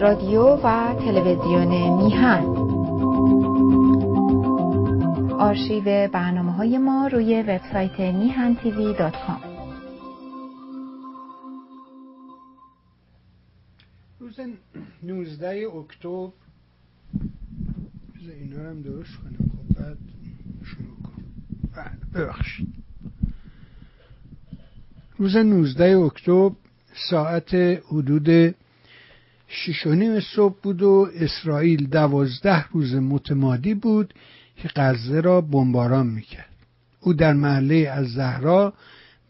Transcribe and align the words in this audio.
رادیو 0.00 0.42
و 0.42 0.94
تلویزیون 0.94 1.96
میهن. 1.96 2.44
آرشیو 5.38 6.08
برنامه 6.08 6.52
های 6.52 6.78
ما 6.78 7.06
روی 7.06 7.42
وبسایت 7.42 8.00
میهن 8.00 8.54
تیوی 8.54 8.94
دات 8.94 9.14
کام. 9.26 9.40
روز 14.20 14.40
19 15.02 15.66
اکتبر. 15.76 16.28
اینا 18.40 18.62
رو 18.62 18.68
هم 18.68 18.82
درست 18.82 19.16
کنم. 19.16 19.50
خب 19.68 19.80
بعد 19.80 19.98
شروع 20.64 20.96
کنم. 21.02 21.24
بله، 21.76 22.24
ببخشید. 22.24 22.68
روز 25.16 25.36
19 25.36 25.96
اکتبر 25.98 26.54
ساعت 27.10 27.54
حدود 27.92 28.54
شش 29.48 29.86
و 29.86 29.94
نیم 29.94 30.20
صبح 30.20 30.56
بود 30.62 30.82
و 30.82 31.08
اسرائیل 31.14 31.86
دوازده 31.86 32.68
روز 32.68 32.94
متمادی 32.94 33.74
بود 33.74 34.14
که 34.56 34.68
غزه 34.76 35.20
را 35.20 35.40
بمباران 35.40 36.06
می‌کرد. 36.06 36.48
او 37.00 37.12
در 37.12 37.32
محله 37.32 37.88
از 37.88 38.06
زهرا 38.06 38.72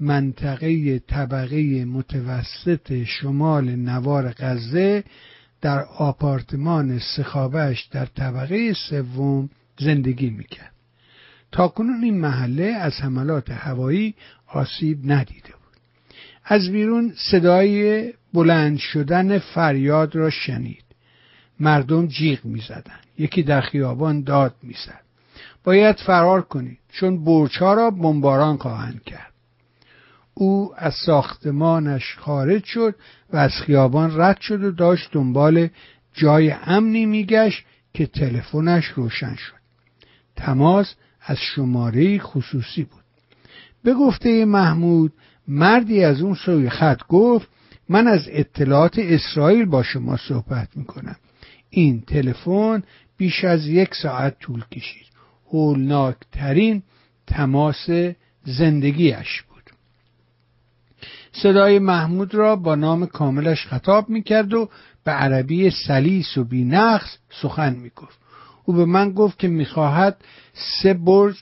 منطقه 0.01 0.99
طبقه 0.99 1.85
متوسط 1.85 3.05
شمال 3.05 3.71
نوار 3.71 4.33
غزه 4.33 5.05
در 5.61 5.85
آپارتمان 5.85 6.99
سخابش 6.99 7.83
در 7.83 8.07
طبقه 8.07 8.73
سوم 8.73 9.51
زندگی 9.79 10.31
می‌کرد. 10.31 10.73
تا 11.53 11.69
کنون 11.69 12.05
این 12.05 12.21
محله 12.21 12.65
از 12.65 13.01
حملات 13.01 13.51
هوایی 13.51 14.15
آسیب 14.47 15.13
ندیده 15.13 15.49
بود. 15.49 15.81
از 16.45 16.71
بیرون 16.71 17.13
صدای 17.31 18.13
بلند 18.35 18.79
شدن 18.79 19.39
فریاد 19.39 20.17
را 20.17 20.31
شنید. 20.31 20.85
مردم 21.61 22.07
جیغ 22.07 22.45
می‌زدند. 22.45 23.07
یکی 23.19 23.43
در 23.43 23.61
خیابان 23.61 24.23
داد 24.23 24.55
می‌زد. 24.63 25.01
باید 25.65 25.97
فرار 25.97 26.43
کنید 26.43 26.79
چون 26.93 27.25
برچها 27.25 27.75
را 27.75 27.91
بمباران 27.91 28.57
خواهند 28.57 29.05
کرد. 29.05 29.33
او 30.35 30.73
از 30.77 30.95
ساختمانش 31.07 32.17
خارج 32.19 32.65
شد 32.65 32.95
و 33.33 33.37
از 33.37 33.53
خیابان 33.67 34.21
رد 34.21 34.41
شد 34.41 34.65
و 34.65 34.71
داشت 34.71 35.09
دنبال 35.13 35.69
جای 36.15 36.51
امنی 36.51 37.07
میگشت 37.07 37.65
که 37.95 38.07
تلفنش 38.07 38.87
روشن 38.87 39.35
شد. 39.35 39.59
تماس 40.37 40.95
از 41.21 41.37
شماره 41.37 42.19
خصوصی 42.19 42.85
بود. 42.85 43.05
به 43.85 43.95
گفته 43.95 44.45
محمود 44.45 45.13
مردی 45.49 46.05
از 46.05 46.21
اون 46.21 46.35
سوی 46.35 46.71
خط 46.71 47.01
گفت 47.09 47.49
من 47.89 48.07
از 48.07 48.29
اطلاعات 48.29 48.99
اسرائیل 48.99 49.65
با 49.65 49.83
شما 49.83 50.17
صحبت 50.17 50.69
می‌کنم. 50.75 51.17
این 51.71 52.01
تلفن 52.01 52.83
بیش 53.17 53.45
از 53.45 53.67
یک 53.67 53.95
ساعت 53.95 54.39
طول 54.39 54.65
کشید. 54.65 55.07
هولناکترین 55.53 56.83
تماس 57.27 57.91
زندگیش 58.45 59.43
بود. 59.43 59.71
صدای 61.33 61.79
محمود 61.79 62.35
را 62.35 62.57
با 62.57 62.75
نام 62.75 63.07
کاملش 63.07 63.67
خطاب 63.67 64.09
می‌کرد 64.09 64.55
و 64.55 64.69
به 65.05 65.11
عربی 65.11 65.71
سلیس 65.71 66.39
و 66.39 66.45
بینقص 66.45 67.17
سخن 67.43 67.75
می‌گفت. 67.75 68.19
او 68.65 68.75
به 68.75 68.85
من 68.85 69.13
گفت 69.13 69.39
که 69.39 69.49
می‌خواهد 69.49 70.17
سه 70.83 70.95
برج 70.95 71.37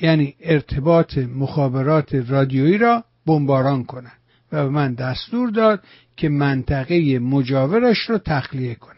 یعنی 0.00 0.34
ارتباط 0.40 1.18
مخابرات 1.18 2.14
رادیویی 2.14 2.78
را 2.78 3.04
بمباران 3.26 3.84
کند. 3.84 4.18
و 4.54 4.64
به 4.64 4.68
من 4.68 4.94
دستور 4.94 5.50
داد 5.50 5.84
که 6.16 6.28
منطقه 6.28 7.18
مجاورش 7.18 8.10
را 8.10 8.18
تخلیه 8.18 8.74
کنم. 8.74 8.94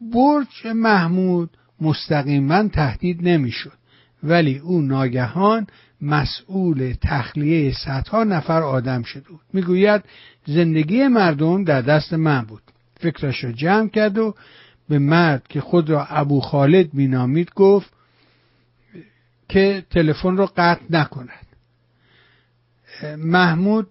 برج 0.00 0.66
محمود 0.74 1.50
مستقیما 1.80 2.68
تهدید 2.68 3.28
نمی‌شد 3.28 3.72
ولی 4.22 4.58
او 4.58 4.80
ناگهان 4.80 5.66
مسئول 6.00 6.94
تخلیه 7.02 7.72
صدها 7.72 8.24
نفر 8.24 8.62
آدم 8.62 9.02
شده 9.02 9.28
بود. 9.28 9.40
می‌گوید 9.52 10.02
زندگی 10.46 11.08
مردم 11.08 11.64
در 11.64 11.82
دست 11.82 12.12
من 12.12 12.40
بود. 12.42 12.62
فکرش 13.00 13.44
را 13.44 13.52
جمع 13.52 13.88
کرد 13.88 14.18
و 14.18 14.34
به 14.88 14.98
مرد 14.98 15.48
که 15.48 15.60
خود 15.60 15.90
را 15.90 16.06
ابو 16.06 16.40
خالد 16.40 16.94
مینامید 16.94 17.50
گفت 17.54 17.92
که 19.48 19.84
تلفن 19.90 20.36
را 20.36 20.46
قطع 20.46 20.82
نکند. 20.90 21.46
محمود 23.18 23.86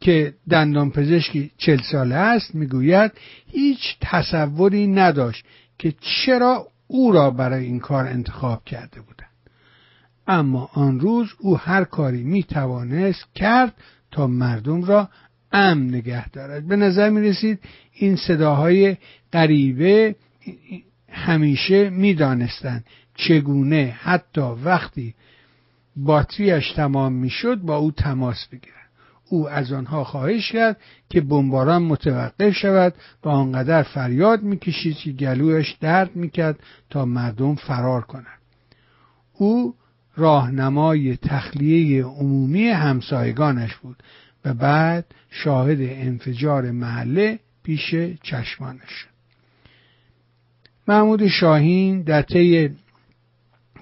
که 0.00 0.34
دندان 0.50 0.90
پزشکی 0.90 1.50
چل 1.58 1.82
ساله 1.82 2.14
است 2.14 2.54
می‌گوید 2.54 3.12
هیچ 3.46 3.96
تصوری 4.00 4.86
نداشت 4.86 5.44
که 5.78 5.94
چرا 6.00 6.66
او 6.86 7.12
را 7.12 7.30
برای 7.30 7.64
این 7.64 7.80
کار 7.80 8.06
انتخاب 8.06 8.64
کرده 8.64 9.00
بودند. 9.00 9.30
اما 10.26 10.70
آن 10.72 11.00
روز 11.00 11.28
او 11.38 11.58
هر 11.58 11.84
کاری 11.84 12.22
می 12.22 12.42
توانست 12.42 13.24
کرد 13.34 13.74
تا 14.10 14.26
مردم 14.26 14.84
را 14.84 15.08
امن 15.52 15.88
نگه 15.88 16.28
دارد. 16.28 16.68
به 16.68 16.76
نظر 16.76 17.10
می 17.10 17.28
رسید 17.28 17.58
این 17.92 18.16
صداهای 18.16 18.96
غریبه 19.32 20.16
همیشه 21.08 21.90
می 21.90 22.14
دانستند 22.14 22.84
چگونه 23.14 23.96
حتی 24.00 24.40
وقتی 24.40 25.14
باتریش 25.96 26.72
تمام 26.72 27.12
می 27.12 27.30
شد 27.30 27.60
با 27.60 27.76
او 27.76 27.90
تماس 27.90 28.46
بگیرد. 28.46 28.74
او 29.28 29.48
از 29.48 29.72
آنها 29.72 30.04
خواهش 30.04 30.52
کرد 30.52 30.76
که 31.10 31.20
بمباران 31.20 31.82
متوقف 31.82 32.50
شود 32.50 32.94
و 33.24 33.28
آنقدر 33.28 33.82
فریاد 33.82 34.42
می‌کشید 34.42 34.96
که 34.96 35.12
گلویش 35.12 35.76
درد 35.80 36.16
می‌کرد 36.16 36.58
تا 36.90 37.04
مردم 37.04 37.54
فرار 37.54 38.00
کنند. 38.00 38.38
او 39.32 39.74
راهنمای 40.16 41.16
تخلیه 41.16 42.04
عمومی 42.04 42.68
همسایگانش 42.68 43.76
بود 43.76 44.02
و 44.44 44.54
بعد 44.54 45.06
شاهد 45.30 45.78
انفجار 45.80 46.70
محله 46.70 47.38
پیش 47.62 47.94
چشمانش 48.22 49.06
محمود 50.88 51.26
شاهین 51.26 52.02
در 52.02 52.22
طی 52.22 52.70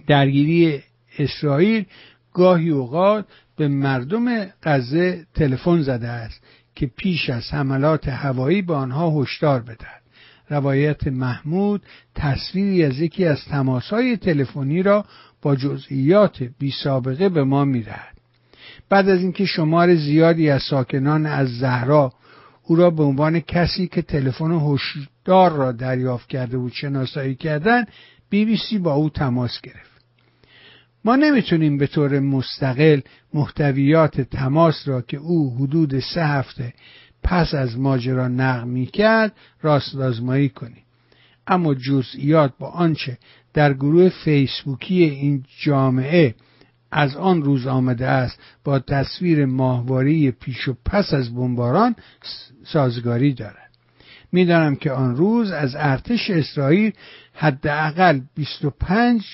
درگیری 0.06 0.82
اسرائیل 1.18 1.84
گاهی 2.32 2.70
اوقات 2.70 3.26
به 3.56 3.68
مردم 3.68 4.46
غزه 4.62 5.26
تلفن 5.34 5.82
زده 5.82 6.08
است 6.08 6.42
که 6.74 6.86
پیش 6.96 7.30
از 7.30 7.54
حملات 7.54 8.08
هوایی 8.08 8.62
به 8.62 8.74
آنها 8.74 9.22
هشدار 9.22 9.60
بدهد. 9.60 10.02
روایت 10.48 11.06
محمود 11.06 11.82
تصویری 12.14 12.84
از 12.84 13.00
یکی 13.00 13.24
از 13.24 13.44
تماسهای 13.44 14.16
تلفنی 14.16 14.82
را 14.82 15.04
با 15.42 15.56
جزئیات 15.56 16.42
بی 16.58 16.70
سابقه 16.70 17.28
به 17.28 17.44
ما 17.44 17.64
می‌دهد. 17.64 18.16
بعد 18.88 19.08
از 19.08 19.20
اینکه 19.20 19.44
شمار 19.44 19.94
زیادی 19.94 20.50
از 20.50 20.62
ساکنان 20.62 21.26
از 21.26 21.48
زهرا 21.58 22.12
او 22.62 22.76
را 22.76 22.90
به 22.90 23.02
عنوان 23.02 23.40
کسی 23.40 23.86
که 23.86 24.02
تلفن 24.02 24.52
هشدار 24.52 25.52
را 25.52 25.72
دریافت 25.72 26.28
کرده 26.28 26.58
بود 26.58 26.72
شناسایی 26.72 27.34
کردند 27.34 27.88
بی 28.30 28.44
بی 28.44 28.56
سی 28.56 28.78
با 28.78 28.94
او 28.94 29.10
تماس 29.10 29.60
گرفت. 29.60 29.91
ما 31.04 31.16
نمی‌تونیم 31.16 31.78
به 31.78 31.86
طور 31.86 32.20
مستقل 32.20 33.00
محتویات 33.34 34.20
تماس 34.20 34.88
را 34.88 35.02
که 35.02 35.16
او 35.16 35.56
حدود 35.56 35.98
سه 35.98 36.26
هفته 36.26 36.74
پس 37.22 37.54
از 37.54 37.78
ماجرا 37.78 38.28
نقل 38.28 38.68
می 38.68 38.86
کرد 38.86 39.32
راست 39.62 39.94
آزمایی 39.96 40.48
کنیم. 40.48 40.82
اما 41.46 41.74
جزئیات 41.74 42.52
با 42.58 42.68
آنچه 42.68 43.18
در 43.54 43.74
گروه 43.74 44.08
فیسبوکی 44.08 45.04
این 45.04 45.44
جامعه 45.60 46.34
از 46.90 47.16
آن 47.16 47.42
روز 47.42 47.66
آمده 47.66 48.06
است 48.06 48.38
با 48.64 48.78
تصویر 48.78 49.46
ماهواره 49.46 50.30
پیش 50.30 50.68
و 50.68 50.76
پس 50.84 51.14
از 51.14 51.34
بمباران 51.34 51.96
سازگاری 52.64 53.34
دارد. 53.34 53.70
می‌دانم 54.32 54.76
که 54.76 54.92
آن 54.92 55.16
روز 55.16 55.50
از 55.50 55.76
ارتش 55.78 56.30
اسرائیل 56.30 56.92
حداقل 57.34 58.20
25 58.34 59.24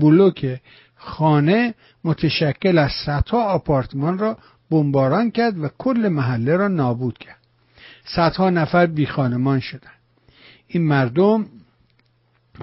بلوک 0.00 0.60
خانه 1.04 1.74
متشکل 2.04 2.78
از 2.78 2.90
صدها 3.06 3.44
آپارتمان 3.44 4.18
را 4.18 4.38
بمباران 4.70 5.30
کرد 5.30 5.58
و 5.58 5.68
کل 5.78 6.08
محله 6.08 6.56
را 6.56 6.68
نابود 6.68 7.18
کرد. 7.18 7.38
صدها 8.04 8.50
نفر 8.50 8.86
بی 8.86 9.06
خانمان 9.06 9.60
شدند. 9.60 10.00
این 10.66 10.82
مردم 10.82 11.46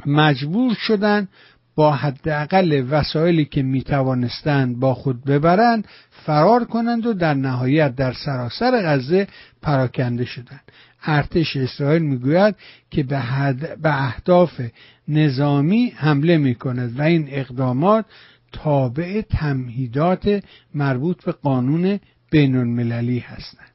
مجبور 0.05 0.73
شدند 0.73 1.29
با 1.75 1.91
حداقل 1.91 2.85
وسایلی 2.89 3.45
که 3.45 3.61
می 3.61 3.81
توانستند 3.81 4.79
با 4.79 4.93
خود 4.93 5.25
ببرند 5.25 5.87
فرار 6.25 6.65
کنند 6.65 7.05
و 7.05 7.13
در 7.13 7.33
نهایت 7.33 7.95
در 7.95 8.13
سراسر 8.13 8.81
غزه 8.83 9.27
پراکنده 9.61 10.25
شدند. 10.25 10.71
ارتش 11.03 11.57
اسرائیل 11.57 12.01
می‌گوید 12.01 12.55
که 12.91 13.03
به, 13.03 13.21
به 13.81 14.03
اهداف 14.03 14.61
نظامی 15.09 15.93
حمله 15.95 16.37
می 16.37 16.55
کند 16.55 16.99
و 16.99 17.01
این 17.01 17.27
اقدامات 17.31 18.05
تابع 18.51 19.21
تمهیدات 19.21 20.43
مربوط 20.73 21.23
به 21.23 21.31
قانون 21.31 21.99
بین 22.31 22.55
المللی 22.55 23.19
هستند. 23.19 23.69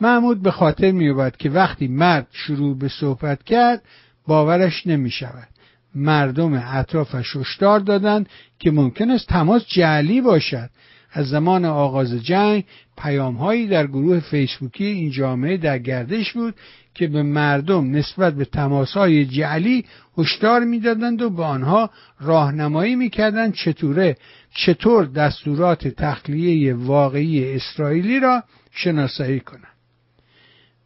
محمود 0.00 0.42
به 0.42 0.50
خاطر 0.50 0.90
میوبد 0.90 1.36
که 1.36 1.50
وقتی 1.50 1.88
مرد 1.88 2.26
شروع 2.32 2.78
به 2.78 2.88
صحبت 2.88 3.42
کرد 3.42 3.82
باورش 4.26 4.86
نمی 4.86 5.10
شود 5.10 5.48
مردم 5.94 6.52
اطرافش 6.54 7.36
هشدار 7.36 7.80
دادند 7.80 8.28
که 8.58 8.70
ممکن 8.70 9.10
است 9.10 9.28
تماس 9.28 9.66
جعلی 9.68 10.20
باشد. 10.20 10.70
از 11.12 11.28
زمان 11.28 11.64
آغاز 11.64 12.14
جنگ 12.14 12.64
پیامهایی 12.98 13.66
در 13.66 13.86
گروه 13.86 14.20
فیسبوکی 14.20 14.84
این 14.84 15.10
جامعه 15.10 15.56
در 15.56 15.78
گردش 15.78 16.32
بود 16.32 16.54
که 16.94 17.06
به 17.06 17.22
مردم 17.22 17.90
نسبت 17.90 18.34
به 18.34 18.44
تماسهای 18.44 19.26
جعلی 19.26 19.84
هشدار 20.18 20.64
می‌دادند 20.64 21.22
و 21.22 21.30
به 21.30 21.44
آنها 21.44 21.90
راهنمایی 22.20 22.96
می‌کردند 22.96 23.54
چطوره 23.54 24.16
چطور 24.54 25.04
دستورات 25.06 25.88
تخلیه 25.88 26.74
واقعی 26.74 27.54
اسرائیلی 27.54 28.20
را 28.20 28.42
شناسایی 28.70 29.40
کنند. 29.40 29.66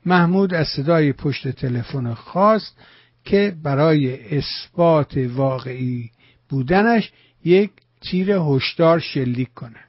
محمود 0.06 0.54
از 0.54 0.68
صدای 0.68 1.12
پشت 1.12 1.48
تلفن 1.48 2.14
خواست 2.14 2.78
که 3.24 3.56
برای 3.62 4.36
اثبات 4.36 5.16
واقعی 5.16 6.10
بودنش 6.48 7.12
یک 7.44 7.70
تیر 8.00 8.30
هشدار 8.30 8.98
شلیک 8.98 9.54
کنه 9.54 9.85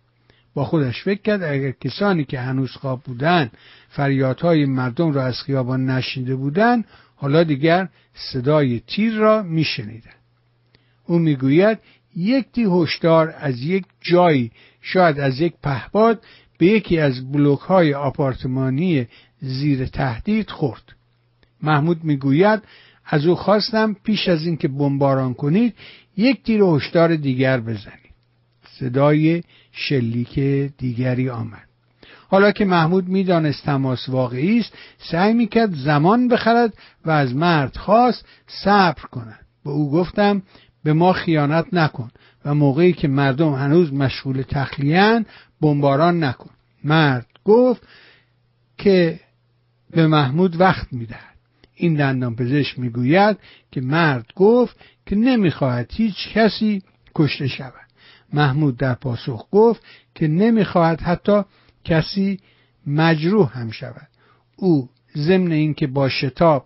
با 0.57 0.65
خودش 0.65 1.03
فکر 1.03 1.21
کرد 1.21 1.43
اگر 1.43 1.71
کسانی 1.71 2.23
که 2.23 2.39
هنوز 2.39 2.71
خواب 2.71 3.01
بودند 3.03 3.51
فریادهای 3.89 4.65
مردم 4.65 5.11
را 5.11 5.25
از 5.25 5.41
خیابان 5.41 5.85
نشنیده 5.85 6.35
بودند 6.35 6.85
حالا 7.15 7.43
دیگر 7.43 7.89
صدای 8.13 8.79
تیر 8.87 9.13
را 9.13 9.43
میشنیدند. 9.43 10.15
او 11.05 11.19
می‌گوید 11.19 11.79
یک 12.15 12.45
تی 12.53 12.65
هشدار 12.71 13.35
از 13.39 13.61
یک 13.61 13.85
جایی 14.01 14.51
شاید 14.81 15.19
از 15.19 15.41
یک 15.41 15.53
پهباد 15.63 16.23
به 16.57 16.65
یکی 16.65 16.99
از 16.99 17.31
بلوک 17.31 17.59
های 17.59 17.93
آپارتمانی 17.93 19.07
زیر 19.41 19.85
تهدید 19.85 20.49
خورد. 20.49 20.83
محمود 21.63 22.03
می‌گوید 22.03 22.61
از 23.05 23.25
او 23.25 23.35
خواستم 23.35 23.95
پیش 24.03 24.27
از 24.27 24.45
اینکه 24.45 24.67
بمباران 24.67 25.33
کنید 25.33 25.73
یک 26.17 26.43
تیر 26.43 26.61
هشدار 26.61 27.15
دیگر 27.15 27.59
بزنید. 27.59 28.07
صدای 28.79 29.43
شلیک 29.77 30.39
دیگری 30.77 31.29
آمد. 31.29 31.67
حالا 32.29 32.51
که 32.51 32.65
محمود 32.65 33.07
می‌دانست 33.07 33.63
تماس 33.63 34.09
واقعی 34.09 34.59
است 34.59 34.73
سعی 35.11 35.33
می‌کرد 35.33 35.75
زمان 35.75 36.27
بخرد 36.27 36.73
و 37.05 37.11
از 37.11 37.35
مرد 37.35 37.77
خواست 37.77 38.25
صبر 38.47 39.01
کند. 39.01 39.45
به 39.65 39.69
او 39.69 39.91
گفتم 39.91 40.41
به 40.83 40.93
ما 40.93 41.13
خیانت 41.13 41.65
نکن 41.73 42.11
و 42.45 42.53
موقعی 42.53 42.93
که 42.93 43.07
مردم 43.07 43.53
هنوز 43.53 43.93
مشغول 43.93 44.41
تخلیان 44.41 45.25
بمباران 45.61 46.23
نکن. 46.23 46.49
مرد 46.83 47.27
گفت 47.45 47.87
که 48.77 49.19
به 49.91 50.07
محمود 50.07 50.59
وقت 50.59 50.93
می‌دهد. 50.93 51.37
این 51.75 51.95
دندان 51.95 52.35
پزشک 52.35 52.79
می‌گوید 52.79 53.37
که 53.71 53.81
مرد 53.81 54.25
گفت 54.35 54.77
که 55.05 55.15
نمی‌خواهد 55.15 55.91
هیچ 55.93 56.29
کسی 56.33 56.81
کشته 57.15 57.47
شود. 57.47 57.86
محمود 58.33 58.77
در 58.77 58.93
پاسخ 58.93 59.47
گفت 59.51 59.83
که 60.15 60.27
نمی‌خواهد 60.27 61.01
حتی 61.01 61.41
کسی 61.83 62.39
مجروح 62.87 63.59
هم 63.59 63.71
شود. 63.71 64.07
او 64.55 64.89
ضمن 65.17 65.51
اینکه 65.51 65.87
با 65.87 66.09
شتاب 66.09 66.65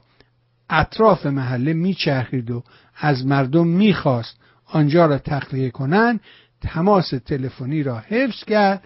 اطراف 0.69 1.25
محله 1.25 1.73
میچرخید 1.73 2.51
و 2.51 2.63
از 2.95 3.25
مردم 3.25 3.67
می‌خواست 3.67 4.39
آنجا 4.65 5.05
را 5.05 5.17
تخلیه 5.17 5.69
کنند 5.69 6.19
تماس 6.61 7.09
تلفنی 7.09 7.83
را 7.83 7.99
حفظ 7.99 8.43
کرد 8.43 8.83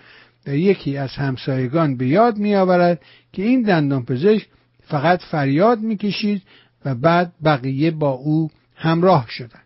و 0.48 0.56
یکی 0.56 0.98
از 0.98 1.12
همسایگان 1.12 1.98
به 1.98 2.08
یاد 2.08 2.38
میآورد 2.38 3.02
که 3.34 3.44
این 3.44 3.62
دندان 3.62 4.06
پزشک 4.06 4.48
فقط 4.88 5.22
فریاد 5.22 5.80
می‌کشید 5.80 6.42
و 6.86 6.96
بعد 6.96 7.34
بقیه 7.44 7.92
با 7.92 8.10
او 8.10 8.50
همراه 8.76 9.26
شدند. 9.30 9.66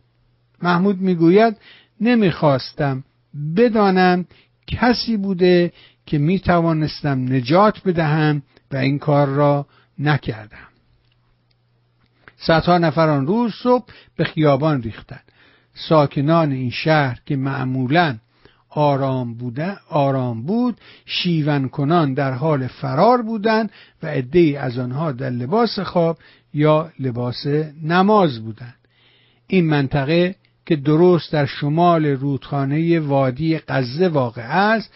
محمود 0.62 1.02
می‌گوید 1.02 1.58
نمی‌خواستم 2.02 3.04
بدانم 3.56 4.26
کسی 4.68 5.18
بوده 5.18 5.74
که 6.06 6.18
می‌توانستم 6.18 7.34
نجات 7.34 7.84
بدهم 7.86 8.42
و 8.72 8.76
این 8.76 9.00
کار 9.00 9.28
را 9.28 9.66
نکردم. 10.00 10.68
صدها 12.38 12.78
نفر 12.78 13.10
آن 13.10 13.28
روز 13.28 13.54
صبح 13.64 13.86
به 14.16 14.24
خیابان 14.24 14.82
ریختند. 14.82 15.24
ساکنان 15.74 16.52
این 16.52 16.70
شهر 16.70 17.20
که 17.26 17.36
معمولا 17.36 18.18
آرام, 18.70 19.34
بوده، 19.34 19.78
آرام 19.90 20.44
بود 20.44 20.78
شیون 21.06 21.70
کنان 21.70 22.14
در 22.14 22.32
حال 22.32 22.68
فرار 22.68 23.22
بودند 23.22 23.72
و 24.04 24.08
عدهای 24.08 24.56
از 24.56 24.78
آنها 24.78 25.12
در 25.12 25.30
لباس 25.30 25.80
خواب 25.80 26.18
یا 26.54 26.92
لباس 27.00 27.46
نماز 27.84 28.40
بودند. 28.40 28.76
این 29.48 29.66
منطقه 29.66 30.36
که 30.70 30.76
درست 30.76 31.32
در 31.32 31.46
شمال 31.46 32.06
رودخانه 32.06 33.00
وادی 33.00 33.60
غزه 33.68 34.08
واقع 34.08 34.76
است 34.76 34.94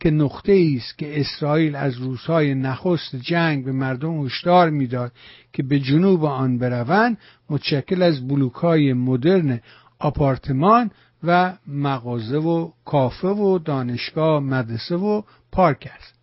که 0.00 0.10
نقطه 0.10 0.72
است 0.76 0.98
که 0.98 1.20
اسرائیل 1.20 1.76
از 1.76 1.96
روزهای 1.96 2.54
نخست 2.54 3.16
جنگ 3.16 3.64
به 3.64 3.72
مردم 3.72 4.24
هشدار 4.24 4.70
می‌داد 4.70 5.12
که 5.52 5.62
به 5.62 5.78
جنوب 5.78 6.24
آن 6.24 6.58
بروند 6.58 7.18
متشکل 7.50 8.02
از 8.02 8.28
بلوکهای 8.28 8.92
مدرن 8.92 9.60
آپارتمان 9.98 10.90
و 11.22 11.52
مغازه 11.66 12.38
و 12.38 12.70
کافه 12.84 13.28
و 13.28 13.58
دانشگاه 13.58 14.40
مدرسه 14.40 14.96
و 14.96 15.22
پارک 15.52 15.90
است. 15.98 16.14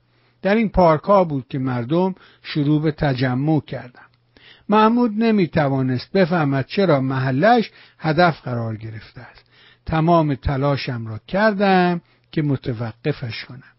در 0.41 0.55
این 0.55 0.69
پارک 0.69 1.03
ها 1.03 1.23
بود 1.23 1.45
که 1.49 1.59
مردم 1.59 2.15
شروع 2.43 2.81
به 2.81 2.91
تجمع 2.91 3.61
کردند. 3.61 4.10
محمود 4.71 5.11
نمی 5.17 5.47
توانست 5.47 6.11
بفهمد 6.11 6.65
چرا 6.67 7.01
محلش 7.01 7.71
هدف 7.99 8.41
قرار 8.41 8.75
گرفته 8.77 9.21
است. 9.21 9.45
تمام 9.85 10.35
تلاشم 10.35 11.07
را 11.07 11.19
کردم 11.27 12.01
که 12.31 12.41
متوقفش 12.41 13.45
کنم. 13.45 13.73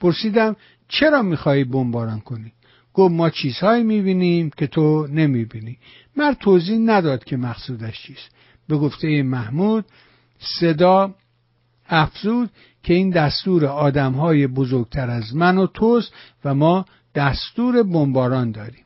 پرسیدم 0.00 0.56
چرا 0.88 1.22
میخوایی 1.22 1.64
بمباران 1.64 2.20
کنی؟ 2.20 2.52
گفت 2.94 3.14
ما 3.14 3.30
چیزهایی 3.30 3.82
می‌بینیم 3.84 4.50
که 4.56 4.66
تو 4.66 5.06
نمی‌بینی. 5.06 5.78
مرد 6.16 6.38
توضیح 6.38 6.78
نداد 6.78 7.24
که 7.24 7.36
مقصودش 7.36 8.02
چیست. 8.02 8.30
به 8.68 8.76
گفته 8.76 9.22
محمود 9.22 9.84
صدا 10.38 11.14
افزود 11.88 12.50
که 12.82 12.94
این 12.94 13.10
دستور 13.10 13.66
آدمهای 13.66 14.46
بزرگتر 14.46 15.10
از 15.10 15.36
من 15.36 15.58
و 15.58 15.66
توست 15.66 16.12
و 16.44 16.54
ما 16.54 16.84
دستور 17.14 17.82
بمباران 17.82 18.50
داریم. 18.50 18.84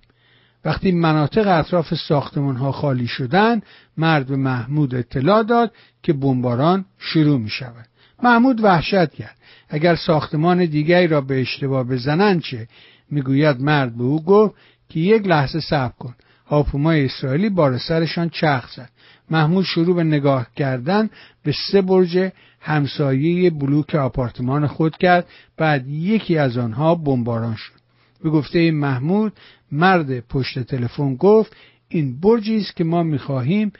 وقتی 0.66 0.92
مناطق 0.92 1.48
اطراف 1.48 1.94
ساختمان 1.94 2.56
ها 2.56 2.72
خالی 2.72 3.06
شدن 3.06 3.62
مرد 3.96 4.26
به 4.26 4.36
محمود 4.36 4.94
اطلاع 4.94 5.42
داد 5.42 5.72
که 6.02 6.12
بمباران 6.12 6.84
شروع 6.98 7.38
می 7.38 7.50
شود 7.50 7.86
محمود 8.22 8.64
وحشت 8.64 9.10
کرد. 9.14 9.36
اگر 9.68 9.94
ساختمان 9.94 10.64
دیگری 10.64 11.06
را 11.06 11.20
به 11.20 11.40
اشتباه 11.40 11.84
بزنند 11.84 12.42
چه؟ 12.42 12.68
می‌گوید 13.10 13.60
مرد 13.60 13.96
به 13.96 14.04
او 14.04 14.24
گفت 14.24 14.54
که 14.88 15.00
یک 15.00 15.26
لحظه 15.26 15.60
صبر 15.60 15.92
کن. 15.98 16.14
هاپومای 16.46 17.04
اسرائیلی 17.04 17.48
بار 17.48 17.78
سرشان 17.78 18.28
چرخ 18.28 18.72
زد. 18.72 18.90
محمود 19.30 19.64
شروع 19.64 19.96
به 19.96 20.04
نگاه 20.04 20.46
کردن 20.56 21.10
به 21.44 21.54
سه 21.72 21.82
برج 21.82 22.30
همسایه 22.60 23.50
بلوک 23.50 23.94
آپارتمان 23.94 24.66
خود 24.66 24.96
کرد. 24.96 25.26
بعد 25.56 25.88
یکی 25.88 26.38
از 26.38 26.58
آنها 26.58 26.94
بمباران 26.94 27.54
شد. 27.54 27.76
به 28.22 28.30
گفته 28.30 28.70
محمود 28.70 29.32
مرد 29.72 30.20
پشت 30.20 30.58
تلفن 30.58 31.16
گفت 31.16 31.56
این 31.88 32.20
برجی 32.20 32.56
است 32.56 32.76
که 32.76 32.84
ما 32.84 33.02
می‌خواهیم 33.02 33.72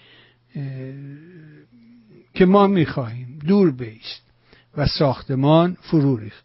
که 2.35 2.47
ما 2.47 2.67
می‌خواهیم. 2.67 3.39
دور 3.47 3.71
بیست. 3.71 4.27
و 4.77 4.87
ساختمان 4.87 5.77
فرو 5.81 6.17
ریخت. 6.17 6.45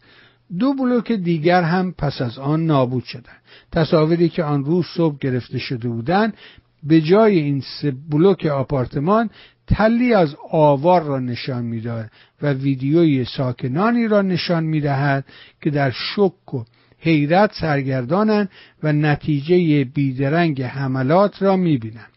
دو 0.58 0.74
بلوک 0.74 1.12
دیگر 1.12 1.62
هم 1.62 1.92
پس 1.98 2.22
از 2.22 2.38
آن 2.38 2.66
نابود 2.66 3.04
شدند. 3.04 3.42
تصاویری 3.72 4.28
که 4.28 4.44
آن 4.44 4.64
روز 4.64 4.86
صبح 4.96 5.18
گرفته 5.18 5.58
شده 5.58 5.88
بودند 5.88 6.34
به 6.82 7.00
جای 7.00 7.38
این 7.38 7.60
سه 7.60 7.90
بلوک 8.10 8.46
آپارتمان 8.46 9.30
تلی 9.66 10.14
از 10.14 10.36
آوار 10.50 11.02
را 11.02 11.18
نشان 11.18 11.64
می‌داد 11.64 12.10
و 12.42 12.52
ویدیوی 12.52 13.24
ساکنانی 13.24 14.08
را 14.08 14.22
نشان 14.22 14.64
می‌دهد 14.64 15.24
که 15.60 15.70
در 15.70 15.90
شک 15.90 16.54
و 16.54 16.64
حیرت 17.02 17.52
سرگردانند 17.54 18.50
و 18.82 18.92
نتیجه 18.92 19.84
بیدرنگ 19.84 20.62
حملات 20.62 21.42
را 21.42 21.56
می‌بینند. 21.56 22.12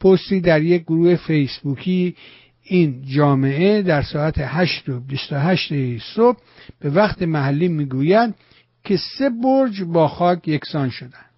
پستی 0.00 0.40
در 0.40 0.62
یک 0.62 0.82
گروه 0.82 1.16
فیسبوکی 1.16 2.14
این 2.62 3.02
جامعه 3.06 3.82
در 3.82 4.02
ساعت 4.02 4.34
8 4.38 4.88
و 4.88 5.00
28 5.00 5.72
صبح 6.14 6.38
به 6.80 6.90
وقت 6.90 7.22
محلی 7.22 7.68
می‌گویند 7.68 8.34
که 8.84 8.96
سه 8.96 9.30
برج 9.30 9.82
با 9.82 10.08
خاک 10.08 10.48
یکسان 10.48 10.90
شدند. 10.90 11.30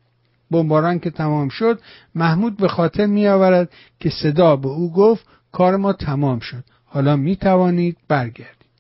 بمباران 0.51 0.99
که 0.99 1.11
تمام 1.11 1.49
شد 1.49 1.81
محمود 2.15 2.57
به 2.57 2.69
خاطر 2.69 3.07
می 3.07 3.27
آورد 3.27 3.73
که 4.01 4.11
صدا 4.11 4.57
به 4.57 4.69
او 4.69 4.93
گفت 4.93 5.27
کار 5.53 5.77
ما 5.77 5.93
تمام 5.93 6.39
شد. 6.39 6.65
حالا 6.85 7.17
می 7.17 7.37
توانید 7.37 7.97
برگردید. 8.09 8.71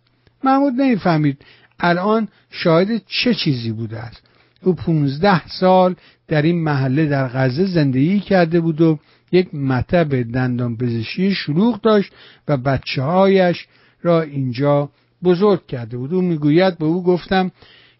محمود 0.44 0.72
نمی‌فهمید 0.74 1.44
الان 1.80 2.28
شاهد 2.50 3.02
چه 3.06 3.34
چیزی 3.34 3.72
بوده 3.72 3.98
است؟ 3.98 4.22
او 4.62 4.74
15 4.74 5.48
سال 5.48 5.94
در 6.28 6.42
این 6.42 6.62
محله 6.62 7.06
در 7.06 7.28
غزه 7.28 7.66
زندگی 7.66 8.20
کرده 8.20 8.60
بود 8.60 8.80
و 8.80 8.98
یک 9.32 9.54
مطب 9.54 10.22
دندان 10.22 10.76
پزشکی 10.76 11.34
شلوغ 11.34 11.80
داشت 11.80 12.12
و 12.48 12.56
بچه 12.56 13.02
هایش 13.02 13.66
را 14.02 14.22
اینجا 14.22 14.90
بزرگ 15.24 15.66
کرده 15.66 15.96
بود. 15.96 16.14
او 16.14 16.22
می‌گوید 16.22 16.78
به 16.78 16.84
او 16.84 17.02
گفتم 17.02 17.50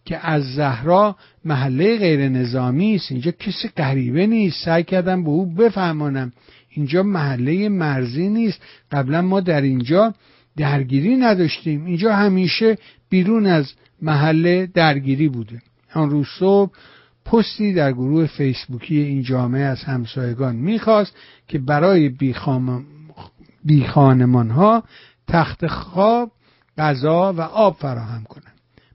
که 0.05 0.27
از 0.27 0.55
زهرا 0.55 1.17
محله 1.45 1.99
غیر 1.99 2.29
نظامی 2.29 2.95
است 2.95 3.13
اینجا 3.13 3.31
کسی 3.31 3.69
غریبه 3.77 4.27
نیست. 4.27 4.65
سعی 4.65 4.83
کردم 4.83 5.25
به 5.25 5.31
او 5.31 5.55
بفهمانم. 5.55 6.33
اینجا 6.71 7.03
محله 7.03 7.69
مرزی 7.69 8.29
نیست. 8.29 8.63
قبلا 8.93 9.23
ما 9.23 9.41
در 9.41 9.61
اینجا 9.61 10.15
درگیری 10.61 11.17
نداشتیم. 11.17 11.85
اینجا 11.85 12.15
همیشه 12.17 12.79
بیرون 13.09 13.47
از 13.47 13.73
محله 14.03 14.67
درگیری 14.67 15.29
بوده. 15.29 15.63
آن 15.95 16.11
روز 16.11 16.27
صبح 16.39 16.71
پستی 17.25 17.73
در 17.75 17.93
گروه 17.93 18.27
فیسبوکی 18.27 18.99
این 18.99 19.23
جامعه 19.23 19.63
از 19.63 19.85
همسایگان 19.85 20.57
می‌خواست 20.57 21.17
که 21.49 21.59
برای 21.59 22.09
بیخانمان 23.65 24.51
ها 24.51 24.83
تخت 25.29 25.67
خواب 25.67 26.33
غذا 26.79 27.33
و 27.33 27.41
آب 27.41 27.77
فراهم 27.77 28.25
کنند. 28.25 28.47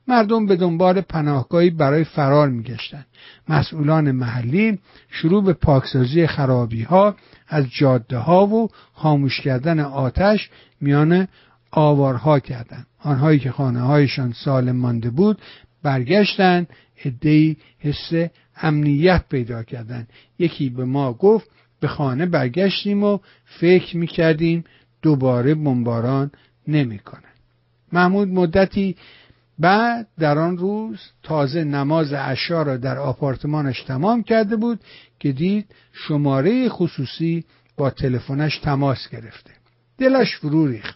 مردم 0.08 0.46
به 0.46 0.56
دنبال 0.56 1.02
پناهگاهی 1.02 1.70
برای 1.70 2.04
فرار 2.04 2.50
میگشتند. 2.50 3.06
مسئولان 3.50 4.12
محلی 4.12 4.80
شروع 5.10 5.44
به 5.44 5.54
پاکسازی 5.54 6.28
خرابی 6.28 6.84
ها 6.84 7.16
از 7.48 7.66
جاده 7.72 8.18
ها 8.18 8.48
و 8.48 8.70
خاموش 8.94 9.42
کردن 9.42 9.80
آتش 9.80 10.50
میان 10.82 11.28
آوارها 11.76 12.40
کردند 12.40 12.88
آنهایی 13.00 13.40
که 13.40 13.52
خانه 13.52 13.80
هایشان 13.80 14.34
سالم 14.34 14.76
مانده 14.76 15.10
بود 15.10 15.42
برگشتند 15.84 16.68
عدهای 17.06 17.56
حس 17.80 18.30
امنیت 18.58 19.24
پیدا 19.30 19.64
کردند 19.64 20.10
یکی 20.40 20.70
به 20.70 20.86
ما 20.86 21.14
گفت 21.14 21.50
به 21.80 21.88
خانه 21.88 22.26
برگشتیم 22.26 23.04
و 23.04 23.20
فکر 23.46 23.98
می‌کردیم 23.98 24.64
دوباره 25.02 25.56
بمباران 25.56 26.32
نمی‌کنن. 26.68 27.22
محمود 27.92 28.28
مدتی 28.28 28.96
بعد 29.60 30.08
در 30.20 30.38
آن 30.38 30.58
روز 30.58 31.00
تازه 31.24 31.64
نماز 31.64 32.14
عشا 32.14 32.62
را 32.62 32.78
در 32.78 32.98
آپارتمانش 32.98 33.84
تمام 33.84 34.24
کرده 34.24 34.56
بود 34.56 34.80
که 35.20 35.32
دید 35.32 35.66
شماره 35.94 36.70
خصوصی 36.70 37.46
با 37.78 37.90
تلفنش 37.90 38.58
تماس 38.58 39.10
گرفته. 39.10 39.52
دلش 39.98 40.38
فرو 40.38 40.68
ریخت. 40.68 40.95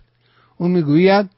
او 0.60 0.68
می‌گوید 0.68 1.30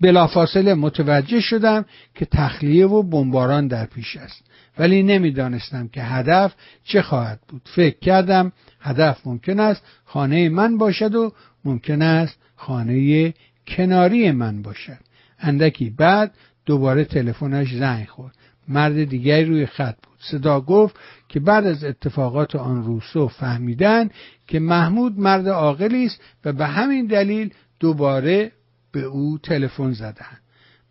بلافاصله 0.00 0.74
متوجه 0.74 1.40
شدم 1.40 1.84
که 2.14 2.24
تخلیه 2.24 2.86
و 2.86 3.02
بمباران 3.02 3.66
در 3.66 3.86
پیش 3.86 4.16
است 4.16 4.44
ولی 4.78 5.02
نمی‌دانستم 5.02 5.88
که 5.88 6.02
هدف 6.02 6.54
چه 6.84 7.02
خواهد 7.02 7.40
بود. 7.48 7.62
فکر 7.64 7.98
کردم 7.98 8.52
هدف 8.80 9.26
ممکن 9.26 9.60
است 9.60 9.82
خانه 10.04 10.48
من 10.48 10.78
باشد 10.78 11.14
و 11.14 11.32
ممکن 11.64 12.02
است 12.02 12.38
خانه 12.56 13.34
کناری 13.66 14.30
من 14.30 14.62
باشد. 14.62 14.98
اندکی 15.38 15.90
بعد 15.90 16.34
دوباره 16.66 17.04
تلفنش 17.04 17.74
زنگ 17.74 18.08
خورد. 18.08 18.34
مرد 18.68 19.04
دیگری 19.04 19.44
روی 19.44 19.66
خط 19.66 19.96
بود. 20.02 20.13
صدا 20.30 20.60
گفت 20.60 20.96
که 21.28 21.40
بعد 21.40 21.66
از 21.66 21.84
اتفاقات 21.84 22.56
آن 22.56 22.84
روسو 22.84 23.28
فهمیدن 23.28 24.10
که 24.46 24.58
محمود 24.58 25.18
مرد 25.18 25.48
عاقلی 25.48 26.06
است 26.06 26.20
و 26.44 26.52
به 26.52 26.66
همین 26.66 27.06
دلیل 27.06 27.54
دوباره 27.80 28.52
به 28.92 29.02
او 29.02 29.38
تلفن 29.38 29.92
زدند. 29.92 30.40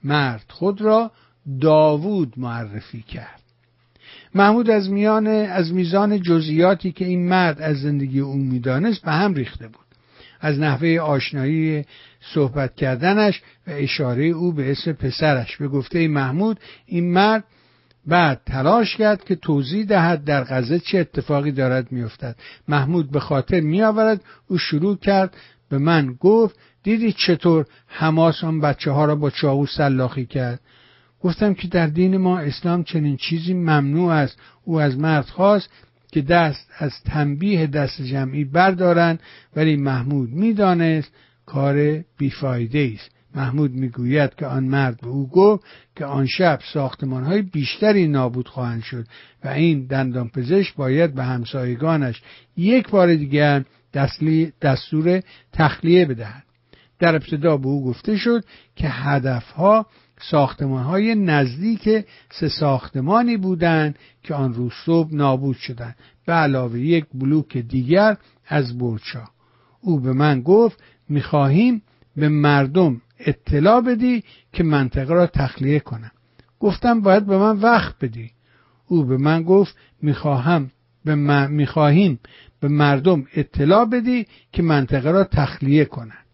مرد 0.03 0.45
خود 0.49 0.81
را 0.81 1.11
داوود 1.61 2.33
معرفی 2.37 3.01
کرد. 3.01 3.41
محمود 4.35 4.69
از 4.69 4.89
میان 4.89 5.27
از 5.27 5.73
میزان 5.73 6.21
جزئیاتی 6.21 6.91
که 6.91 7.05
این 7.05 7.29
مرد 7.29 7.61
از 7.61 7.81
زندگی 7.81 8.19
او 8.19 8.35
می‌دانست 8.35 9.01
به 9.01 9.11
هم 9.11 9.33
ریخته 9.33 9.67
بود. 9.67 9.83
از 10.43 10.59
نحوه 10.59 10.99
آشنایی 10.99 11.85
صحبت 12.33 12.75
کردنش 12.75 13.41
و 13.67 13.71
اشاره 13.71 14.25
او 14.25 14.51
به 14.51 14.71
اسم 14.71 14.93
پسرش 14.93 15.57
به 15.57 15.67
گفته 15.67 16.07
محمود 16.07 16.59
این 16.85 17.13
مرد 17.13 17.43
بعد 18.07 18.41
تلاش 18.45 18.97
کرد 18.97 19.23
که 19.23 19.35
توضیح 19.35 19.85
دهد 19.85 20.23
در 20.23 20.43
غزه 20.43 20.79
چه 20.79 20.97
اتفاقی 20.97 21.51
دارد 21.51 21.91
میافتد. 21.91 22.35
محمود 22.67 23.11
به 23.11 23.19
خاطر 23.19 23.59
میآورد 23.59 24.21
او 24.47 24.57
شروع 24.57 24.97
کرد 24.97 25.35
به 25.69 25.77
من 25.77 26.13
گفت 26.19 26.55
دیدی 26.83 27.13
چطور 27.13 27.65
حماس 27.87 28.43
آن 28.43 28.61
بچه 28.61 28.91
ها 28.91 29.05
را 29.05 29.15
با 29.15 29.29
چاقو 29.29 29.65
سلاخی 29.65 30.25
کرد؟ 30.25 30.59
گفتم 31.21 31.53
که 31.53 31.67
در 31.67 31.87
دین 31.87 32.17
ما 32.17 32.39
اسلام 32.39 32.83
چنین 32.83 33.17
چیزی 33.17 33.53
ممنوع 33.53 34.11
است. 34.11 34.39
او 34.63 34.81
از 34.81 34.97
مرد 34.97 35.25
خواست 35.25 35.69
که 36.11 36.21
دست 36.21 36.67
از 36.77 36.91
تنبیه 37.05 37.67
دست 37.67 38.01
جمعی 38.01 38.43
بردارند 38.43 39.19
ولی 39.55 39.75
محمود 39.75 40.29
می‌دانست 40.29 41.11
کار 41.45 42.03
بیفایده 42.17 42.91
است. 42.93 43.12
محمود 43.35 43.71
می‌گوید 43.71 44.35
که 44.35 44.45
آن 44.45 44.63
مرد 44.63 45.01
به 45.01 45.07
او 45.07 45.29
گفت 45.29 45.63
که 45.95 46.05
آن 46.05 46.25
شب 46.25 46.59
ساختمان 46.73 47.23
های 47.23 47.41
بیشتری 47.41 48.07
نابود 48.07 48.47
خواهند 48.47 48.83
شد 48.83 49.05
و 49.43 49.47
این 49.47 49.85
دندان 49.85 50.29
پزشک 50.29 50.75
باید 50.75 51.15
به 51.15 51.23
همسایگانش 51.23 52.21
یک 52.57 52.89
بار 52.89 53.15
دیگر 53.15 53.63
دستور 54.61 55.21
تخلیه 55.53 56.05
بدهد. 56.05 56.43
در 56.99 57.15
ابتدا 57.15 57.57
به 57.57 57.67
او 57.67 57.85
گفته 57.85 58.17
شد 58.17 58.45
که 58.75 58.89
هدفها 58.89 59.85
ساختمان 60.21 60.83
های 60.83 61.15
نزدیک 61.15 61.89
سه 62.31 62.49
ساختمانی 62.49 63.37
بودند 63.37 63.99
که 64.23 64.33
آن 64.33 64.53
روز 64.53 64.71
صبح 64.85 65.15
نابود 65.15 65.55
شدند 65.55 65.95
به 66.25 66.33
علاوه 66.33 66.79
یک 66.79 67.05
بلوک 67.13 67.57
دیگر 67.57 68.17
از 68.47 68.77
برچا 68.77 69.29
او 69.81 69.99
به 69.99 70.13
من 70.13 70.41
گفت 70.41 70.83
می‌خواهیم 71.09 71.81
به 72.15 72.29
مردم 72.29 73.01
اطلاع 73.25 73.81
بدی 73.81 74.23
که 74.53 74.63
منطقه 74.63 75.13
را 75.13 75.27
تخلیه 75.27 75.79
کنم. 75.79 76.11
گفتم 76.59 77.01
باید 77.01 77.25
به 77.25 77.37
من 77.37 77.57
وقت 77.57 77.95
بدی. 78.01 78.31
او 78.87 79.05
به 79.05 79.17
من 79.17 79.43
گفت 79.43 79.75
می‌خواهم 80.01 80.71
به 81.05 81.15
می‌خواهیم 81.47 82.19
به 82.59 82.67
مردم 82.67 83.25
اطلاع 83.35 83.85
بدی 83.85 84.27
که 84.51 84.63
منطقه 84.63 85.11
را 85.11 85.23
تخلیه 85.23 85.85
کنند. 85.85 86.25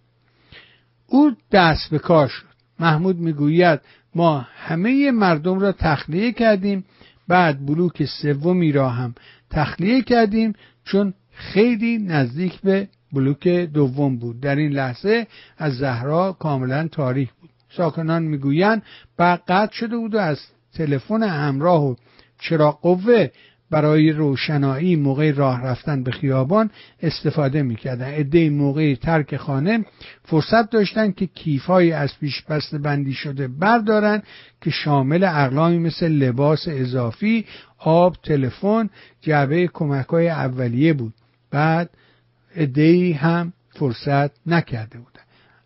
او 1.08 1.32
دست 1.52 1.90
به 1.90 2.00
کار 2.00 2.28
شد. 2.28 2.46
محمود 2.80 3.18
می‌گوید 3.18 3.80
ما 4.16 4.48
همه 4.56 5.12
مردم 5.12 5.60
را 5.60 5.72
تخلیه 5.72 6.32
کردیم 6.32 6.86
بعد 7.28 7.66
بلوک 7.66 8.06
سومی 8.06 8.72
را 8.72 8.90
هم 8.90 9.16
تخلیه 9.50 10.02
کردیم 10.02 10.54
چون 10.86 11.14
خیلی 11.32 11.98
نزدیک 11.98 12.62
به 12.62 12.88
بلوک 13.14 13.48
دوم 13.48 14.18
بود. 14.18 14.42
در 14.42 14.56
این 14.56 14.72
لحظه 14.72 15.28
از 15.58 15.74
زهرا 15.78 16.32
کاملا 16.32 16.88
تاریک 16.88 17.30
بود. 17.42 17.50
ساکنان 17.70 18.24
می‌گویند 18.24 18.84
قطع 19.20 19.74
شده 19.74 19.98
بود 19.98 20.16
و 20.16 20.18
از 20.18 20.40
تلفن 20.74 21.24
همراه 21.24 21.86
و 21.86 21.96
چراغ 22.40 22.82
قوه 22.82 23.28
برای 23.72 24.12
روشنایی 24.12 24.96
موقع 24.96 25.32
راه 25.32 25.62
رفتن 25.62 26.04
به 26.04 26.12
خیابان 26.12 26.70
استفاده 27.02 27.64
می‌کردن 27.64 28.06
عده 28.06 28.50
موقع 28.50 28.96
ترک 28.96 29.38
خانه 29.38 29.86
فرصت 30.26 30.70
داشتن 30.70 31.12
که 31.12 31.28
کیفهای 31.28 31.92
از 31.92 32.20
پیش 32.20 32.42
بسته 32.42 32.78
بندی 32.78 33.14
شده 33.14 33.48
بردارن 33.48 34.22
که 34.62 34.70
شامل 34.70 35.24
اقلامی 35.24 35.80
مثل 35.80 36.08
لباس 36.08 36.68
اضافی 36.68 37.46
آب 37.78 38.16
تلفن 38.24 38.90
جعبه 39.22 39.68
کمک 39.68 40.06
های 40.06 40.30
اولیه 40.30 40.94
بود. 40.94 41.14
بعد 41.52 41.90
عده 42.56 43.14
هم 43.14 43.54
فرصت 43.70 44.48
نکرده 44.48 44.98
بودن. 44.98 45.22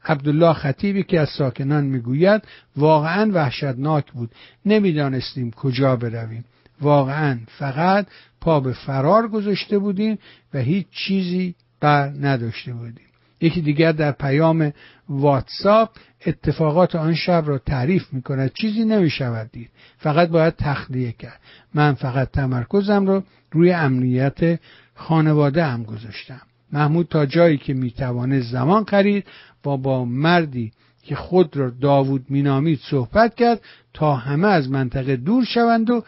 عبدالله 0.05 0.53
خطیبی 0.53 1.03
که 1.03 1.19
از 1.19 1.29
ساکنان 1.29 1.83
می‌گوید 1.83 2.41
واقعا 2.77 3.31
وحشتناک 3.33 4.11
بود. 4.11 4.31
نمی‌دانستیم 4.65 5.51
کجا 5.51 5.95
برویم. 5.95 6.45
واقعا 6.81 7.39
فقط 7.47 8.07
پا 8.41 8.59
به 8.59 8.73
فرار 8.73 9.27
گذاشته 9.27 9.79
بودیم 9.79 10.19
و 10.53 10.59
هیچ 10.59 10.87
چیزی 10.91 11.55
بر 11.79 12.13
نداشته 12.21 12.73
بودیم. 12.73 13.05
یکی 13.41 13.61
دیگر 13.61 13.91
در 13.91 14.11
پیام 14.11 14.73
واتساپ 15.09 15.89
اتفاقات 16.25 16.95
آن 16.95 17.15
شب 17.15 17.43
را 17.45 17.57
تعریف 17.57 18.13
می 18.13 18.21
کند 18.21 18.53
چیزی 18.53 18.85
نمی 18.85 19.09
شود 19.09 19.51
دید. 19.51 19.69
فقط 19.97 20.29
باید 20.29 20.55
تخلیه 20.55 21.11
کرد. 21.11 21.39
من 21.73 21.93
فقط 21.93 22.31
تمرکزم 22.31 23.07
را 23.07 23.23
روی 23.51 23.71
امنیت 23.71 24.59
خانواده 24.95 25.65
هم 25.65 25.83
گذاشتم. 25.83 26.41
محمود 26.73 27.07
تا 27.07 27.25
جایی 27.25 27.57
که 27.57 27.73
می‌توانه 27.73 28.41
زمان 28.41 28.85
خرید 28.85 29.25
و 29.65 29.77
با 29.77 30.05
مردی 30.05 30.71
که 31.03 31.15
خود 31.15 31.57
را 31.57 31.69
داوود 31.69 32.25
مینامید 32.29 32.79
صحبت 32.89 33.35
کرد 33.35 33.61
تا 33.93 34.15
همه 34.15 34.47
از 34.47 34.69
منطقه 34.69 35.15
دور 35.15 35.45
شوند 35.45 35.89
و 35.89 36.03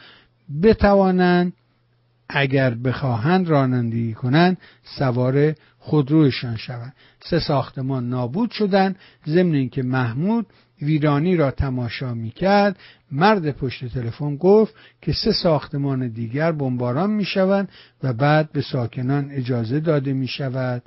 بتوانند 0.63 1.53
اگر 2.29 2.73
بخواهند 2.73 3.49
رانندگی 3.49 4.13
کنند 4.13 4.57
سوار 4.83 5.55
خودرویشان 5.79 6.57
شوند. 6.57 6.93
سه 7.19 7.39
ساختمان 7.39 8.09
نابود 8.09 8.51
شدند 8.51 8.95
ضمن 9.27 9.55
اینکه 9.55 9.83
محمود 9.83 10.45
ویرانی 10.81 11.35
را 11.35 11.51
تماشا 11.51 12.13
می‌کرد. 12.13 12.79
مرد 13.11 13.51
پشت 13.51 13.85
تلفن 13.85 14.35
گفت 14.35 14.75
که 15.01 15.13
سه 15.13 15.31
ساختمان 15.31 16.07
دیگر 16.07 16.51
بمباران 16.51 17.09
می‌شوند 17.09 17.69
و 18.03 18.13
بعد 18.13 18.51
به 18.51 18.61
ساکنان 18.61 19.31
اجازه 19.31 19.79
داده 19.79 20.13
می‌شود. 20.13 20.83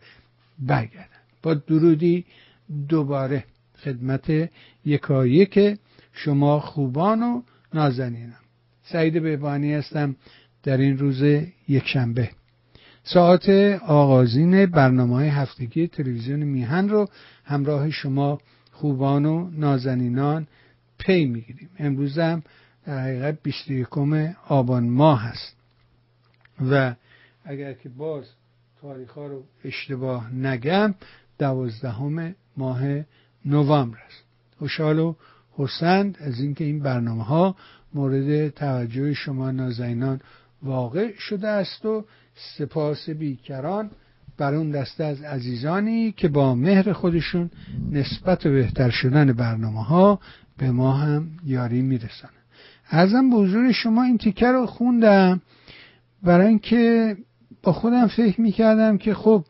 برگردند. 0.58 1.08
با 1.42 1.54
درودی 1.54 2.24
دوباره 2.88 3.44
خدمت 3.84 4.50
یکایک 4.84 5.78
شما 6.12 6.60
خوبان 6.60 7.22
و 7.22 7.42
نازنینم 7.74 8.38
سعید 8.82 9.22
بهبانی 9.22 9.74
هستم 9.74 10.16
در 10.62 10.76
این 10.76 10.98
روز 10.98 11.22
یکشنبه. 11.68 12.30
ساعت 13.04 13.48
آغازین 13.86 14.66
برنامه 14.66 15.22
هفتگی 15.22 15.88
تلویزیون 15.88 16.40
میهن 16.40 16.88
رو 16.88 17.08
همراه 17.44 17.90
شما 17.90 18.38
خوبان 18.80 19.26
و 19.26 19.50
نازنینان 19.50 20.46
پی 20.98 21.24
می‌گیریم. 21.24 21.70
امروز 21.78 22.18
هم 22.18 22.42
در 22.86 23.00
حقیقت 23.00 23.42
21 23.42 23.88
آبان 24.48 24.88
ماه 24.88 25.22
هست. 25.22 25.56
و 26.70 26.94
اگر 27.44 27.72
که 27.72 27.88
باز 27.88 28.24
تاریخ 28.80 29.10
ها 29.10 29.26
رو 29.26 29.42
اشتباه 29.64 30.34
نگم 30.34 30.94
دوازدهم 31.38 32.34
ماه 32.56 32.82
نوامبر 33.44 33.98
است. 34.06 34.24
خوشحال 34.58 34.98
و 34.98 35.14
حسند 35.52 36.18
از 36.20 36.40
اینکه 36.40 36.64
این 36.64 36.80
برنامه 36.80 37.24
ها 37.24 37.56
مورد 37.94 38.48
توجه 38.48 39.14
شما 39.14 39.50
نازنینان 39.50 40.20
واقع 40.62 41.12
شده 41.18 41.48
است 41.48 41.86
و 41.86 42.04
سپاس 42.58 43.10
بیکران 43.10 43.90
بر 44.38 44.54
اون 44.54 44.70
دسته 44.70 45.04
از 45.04 45.22
عزیزانی 45.22 46.12
که 46.12 46.28
با 46.28 46.54
مهر 46.54 46.92
خودشون 46.92 47.50
نسبت 47.92 48.46
و 48.46 48.50
بهتر 48.50 48.90
شدن 48.90 49.32
برنامه 49.32 49.84
ها 49.84 50.20
به 50.58 50.70
ما 50.70 50.92
هم 50.92 51.28
یاری 51.46 51.82
می‌رسن 51.82 52.28
ازم 52.90 53.30
به 53.30 53.36
حضور 53.36 53.72
شما 53.72 54.02
این 54.02 54.18
تیکه 54.18 54.46
رو 54.46 54.66
خوندم 54.66 55.40
برای 56.22 56.46
اینکه 56.48 57.16
با 57.62 57.72
خودم 57.72 58.06
فکر 58.06 58.40
می‌کردم 58.40 58.98
که 58.98 59.14
خب 59.14 59.44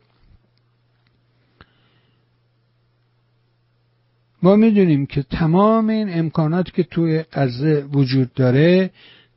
ما 4.43 4.55
می‌دونیم 4.55 5.05
که 5.05 5.23
تمام 5.23 5.89
این 5.89 6.19
امکانات 6.19 6.73
که 6.73 6.83
توی 6.83 7.23
غزه 7.33 7.85
وجود 7.93 8.33
داره 8.33 8.89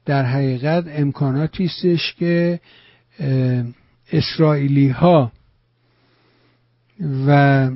در 0.05 0.25
حقیقت 0.25 0.85
امکاناتی 0.89 1.65
استش 1.65 2.15
که 2.15 2.61
اسرائیلی 4.13 4.89
ها 4.89 5.33
و 7.27 7.71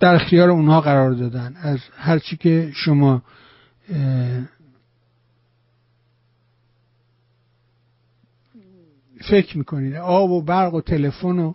در 0.00 0.14
اختیار 0.14 0.50
اونها 0.50 0.80
قرار 0.80 1.12
دادن. 1.12 1.56
از 1.56 1.78
هرچی 1.96 2.36
که 2.36 2.70
شما 2.74 3.22
فکر 9.20 9.58
می‌کنید 9.58 9.94
آب 9.94 10.30
و 10.30 10.42
برق 10.42 10.74
و 10.74 10.80
تلفن 10.80 11.38
و 11.38 11.54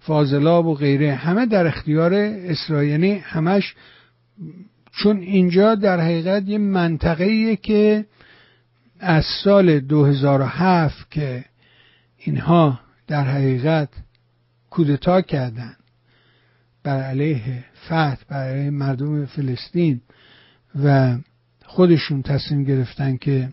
فاضلاب 0.00 0.66
و 0.66 0.74
غیره 0.74 1.14
همه 1.14 1.46
در 1.46 1.66
اختیار 1.66 2.14
اسرائیل. 2.14 2.90
یعنی 2.90 3.12
همش 3.12 3.74
چون 4.92 5.16
اینجا 5.16 5.74
در 5.74 6.00
حقیقت 6.00 6.48
یه 6.48 6.58
منطقه 6.58 7.56
که 7.56 8.06
از 9.00 9.24
سال 9.44 9.80
2007 9.80 11.10
که 11.10 11.44
اینها 12.18 12.80
در 13.06 13.24
حقیقت 13.24 13.88
کودتا 14.74 15.20
کردن. 15.20 15.76
بر 16.82 17.02
علیه 17.02 17.64
فتح 17.86 18.16
بر 18.28 18.48
علیه 18.48 18.70
مردم 18.70 19.26
فلسطین 19.26 20.00
و 20.84 21.18
خودشون 21.64 22.22
تصمیم 22.22 22.64
گرفتن 22.64 23.16
که 23.16 23.48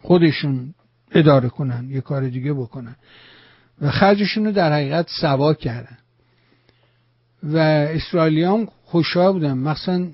خودشون 0.00 0.74
اداره 1.12 1.48
کنن 1.48 1.90
یه 1.90 2.00
کار 2.00 2.28
دیگه 2.28 2.52
بکنن. 2.52 2.96
و 3.80 3.90
خرجشون 3.90 4.44
رو 4.44 4.52
در 4.52 4.72
حقیقت 4.72 5.08
سوا 5.20 5.54
کردن. 5.54 5.98
و 7.42 7.56
اسرائیلیان 7.56 8.68
خوشحال 8.84 9.32
بودن. 9.32 9.52
مخصوصا 9.52 10.06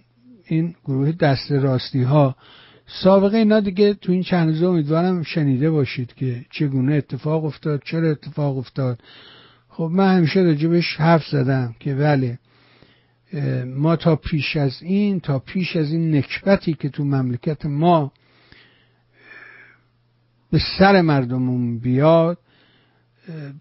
این 0.44 0.74
گروه 0.84 1.12
دست 1.12 1.52
راستی 1.52 2.02
ها 2.02 2.36
سابقه 2.86 3.36
اینا 3.36 3.60
دیگه 3.60 3.94
تو 3.94 4.12
این 4.12 4.22
چند 4.22 4.48
روز 4.48 4.62
امیدوارم 4.62 5.22
شنیده 5.22 5.70
باشید 5.70 6.14
که 6.14 6.44
چگونه 6.50 6.94
اتفاق 6.94 7.44
افتاد 7.44 7.82
چرا 7.84 8.10
اتفاق 8.10 8.58
افتاد. 8.58 8.98
خب 9.76 9.90
من 9.92 10.16
همیشه 10.16 10.40
راجبش 10.40 10.96
حرف 10.96 11.26
زدم 11.28 11.74
که 11.80 11.94
بله 11.94 12.38
ما 13.66 13.96
تا 13.96 14.16
پیش 14.16 14.56
از 14.56 14.82
این 14.82 15.20
تا 15.20 15.38
پیش 15.38 15.76
از 15.76 15.92
این 15.92 16.14
نکبتی 16.14 16.74
که 16.74 16.88
تو 16.88 17.04
مملکت 17.04 17.66
ما 17.66 18.12
به 20.50 20.60
سر 20.78 21.00
مردمون 21.00 21.78
بیاد 21.78 22.38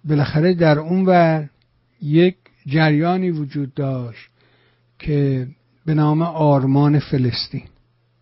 بالاخره 0.04 0.54
در 0.54 0.80
اون 0.80 1.06
ور 1.06 1.50
یک 2.02 2.36
جریانی 2.66 3.30
وجود 3.30 3.74
داشت 3.74 4.30
که 5.00 5.48
به 5.86 5.94
نام 5.94 6.22
آرمان 6.22 7.00
فلسطین 7.00 7.68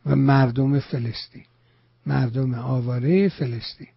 و 0.06 0.16
مردم 0.16 0.80
فلسطین 0.80 1.46
مردم 2.06 2.54
آواره 2.54 3.30
فلسطین. 3.30 3.88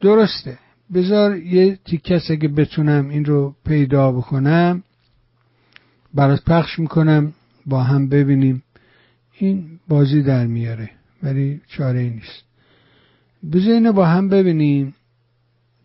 درسته. 0.00 0.58
بذار 0.94 1.36
یه 1.36 1.78
تیکس 1.84 2.30
اگه 2.30 2.48
بتونم 2.48 3.08
این 3.08 3.24
رو 3.24 3.54
پیدا 3.66 4.12
بکنم 4.12 4.82
برات 6.14 6.44
پخش 6.44 6.78
می‌کنم 6.78 7.32
با 7.66 7.82
هم 7.82 8.08
ببینیم. 8.08 8.62
این 9.38 9.80
بازی 9.88 10.22
در 10.22 10.46
میاره 10.46 10.90
ولی 11.22 11.60
چاره 11.68 11.98
ای 11.98 12.10
نیست. 12.10 12.44
بذار 13.52 13.72
اینو 13.72 13.92
با 13.92 14.06
هم 14.06 14.28
ببینیم 14.28 14.94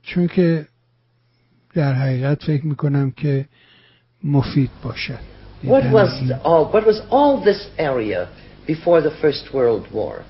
چون 0.04 0.28
که 0.28 0.66
در 1.74 1.94
حقیقت 1.94 2.44
فکر 2.44 2.66
می‌کنم 2.66 3.12
که 3.12 3.46
مفید 4.24 4.70
باشد. 4.84 5.20
What 5.64 5.84
was, 5.92 6.32
all, 6.44 6.72
what 6.74 6.86
was 6.86 7.02
all 7.12 7.44
this 7.44 7.62
area 7.78 8.30
before 8.66 9.02
the 9.02 9.12
First 9.22 9.54
World 9.54 9.86
War? 9.92 10.24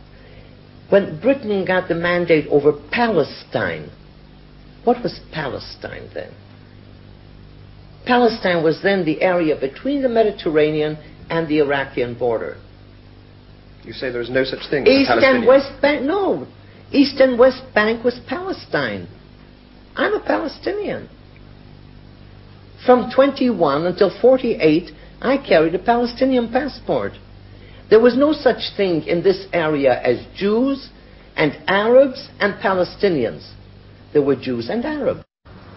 When 0.89 1.19
Britain 1.21 1.65
got 1.65 1.87
the 1.87 1.93
mandate 2.09 2.47
over 2.47 2.71
Palestine, 2.99 3.85
what 4.83 5.01
was 5.03 5.19
Palestine 5.31 6.09
then? 6.13 6.31
Palestine 8.05 8.63
was 8.63 8.81
then 8.81 9.05
the 9.05 9.21
area 9.21 9.55
between 9.59 10.01
the 10.01 10.09
Mediterranean 10.09 10.97
and 11.29 11.47
the 11.47 11.59
Iraqian 11.59 12.17
border. 12.17 12.57
You 13.83 13.93
say 13.93 14.11
there's 14.11 14.29
no 14.29 14.43
such 14.43 14.69
thing 14.69 14.87
as 14.87 14.89
East 14.89 15.11
and 15.11 15.47
West 15.47 15.81
Bank, 15.81 16.03
no. 16.03 16.47
East 16.91 17.19
and 17.19 17.37
West 17.37 17.63
Bank 17.73 18.03
was 18.03 18.19
Palestine. 18.27 19.07
I'm 19.95 20.13
a 20.13 20.19
Palestinian. 20.19 21.09
From 22.85 23.11
21 23.13 23.85
until 23.85 24.09
48, 24.21 24.91
I 25.21 25.37
carried 25.37 25.75
a 25.75 25.79
Palestinian 25.79 26.51
passport. 26.51 27.13
There 27.89 27.99
was 27.99 28.15
no 28.15 28.31
such 28.33 28.75
thing 28.77 29.03
in 29.03 29.23
this 29.23 29.45
area 29.51 30.01
as 30.01 30.25
Jews 30.35 30.89
and 31.35 31.57
Arabs 31.67 32.29
and 32.39 32.53
Palestinians 32.55 33.51
There 34.12 34.22
were 34.22 34.36
Jews 34.36 34.68
and 34.70 34.84
Arabs. 34.84 35.24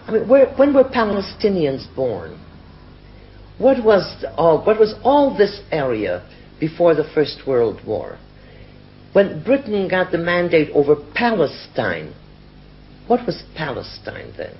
I 0.06 0.12
mean, 0.12 0.28
where, 0.28 0.46
when 0.54 0.72
were 0.74 0.84
Palestinians 0.84 1.84
born? 1.94 2.38
What 3.58 3.84
was, 3.84 4.24
all, 4.36 4.64
what 4.64 4.78
was 4.78 4.94
all 5.02 5.36
this 5.36 5.60
area 5.72 6.22
before 6.60 6.94
the 6.94 7.04
First 7.14 7.42
World 7.46 7.84
War? 7.86 8.18
When 9.12 9.42
Britain 9.42 9.88
got 9.88 10.12
the 10.12 10.18
mandate 10.18 10.70
over 10.74 10.94
Palestine, 11.14 12.14
what 13.08 13.26
was 13.26 13.42
Palestine 13.56 14.32
then? 14.36 14.54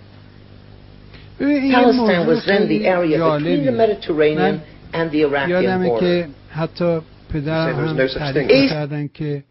Palestine 1.39 2.27
was 2.27 2.45
then 2.47 2.69
the 2.69 2.87
area 2.87 3.19
between 3.19 3.65
the 3.65 3.73
Mediterranean 3.73 4.63
and 4.93 5.11
the 5.13 5.23
Iraqian 5.23 5.49
یادمه 5.63 5.89
border. 5.89 6.01
که 6.01 6.29
حتی 6.51 7.01
پدر 7.33 7.73
Say 7.73 7.77
there 7.77 7.83
was 7.83 7.91
هم 7.91 7.97
no 7.97 8.07
such 8.09 8.19
تعریف 8.19 8.49
thing. 8.49 8.69
کردن 8.71 9.09
که 9.09 9.45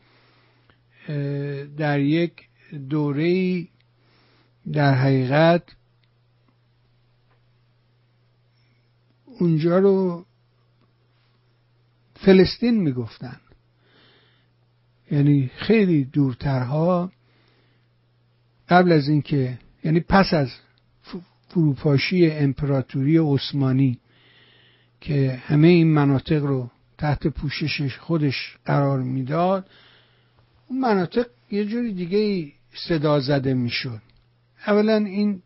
اه، 1.09 1.63
در 1.77 1.99
یک 1.99 2.31
دوره 2.89 3.63
در 4.72 4.94
حقیقت 4.94 5.62
اونجا 9.38 9.78
رو 9.78 10.26
فلسطین 12.14 12.80
می‌گفتن. 12.80 13.40
یعنی 15.10 15.50
خیلی 15.56 16.04
دورترها 16.04 17.12
قبل 18.68 18.92
از 18.92 19.08
اینکه 19.08 19.58
یعنی 19.84 20.00
پس 20.00 20.34
از 20.34 20.48
فروپاشی 21.48 22.30
امپراتوری 22.30 23.18
عثمانی 23.18 23.98
که 25.00 25.42
همه 25.46 25.68
این 25.68 25.92
مناطق 25.92 26.44
رو 26.44 26.70
تحت 26.98 27.26
پوشش 27.26 27.98
خودش 27.98 28.58
قرار 28.64 29.02
می‌داد 29.02 29.70
اون 30.68 30.80
مناطق 30.80 31.26
یه 31.50 31.64
جوری 31.64 31.92
دیگه 31.92 32.52
صدا 32.88 33.20
زده 33.20 33.54
می‌شد. 33.54 34.02
اولا 34.66 34.96
این 34.96 35.42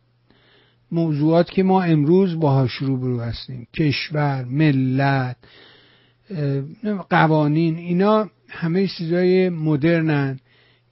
موضوعات 0.92 1.50
که 1.50 1.62
ما 1.62 1.82
امروز 1.82 2.40
باهاش 2.40 2.72
روبرو 2.72 3.20
هستیم. 3.20 3.66
کشور 3.74 4.44
ملت 4.44 5.36
قوانین 7.10 7.76
اینا 7.76 8.30
همه 8.48 8.86
چیزای 8.86 9.48
مدرنن 9.48 10.38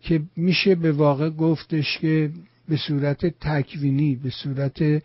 که 0.01 0.23
میشه 0.37 0.75
به 0.75 0.93
واقع 0.93 1.31
گفتش 1.31 1.99
که 1.99 2.31
به 2.69 2.77
صورت 2.77 3.27
تکوینی 3.27 4.17
به 4.17 4.31
صورت 4.31 5.03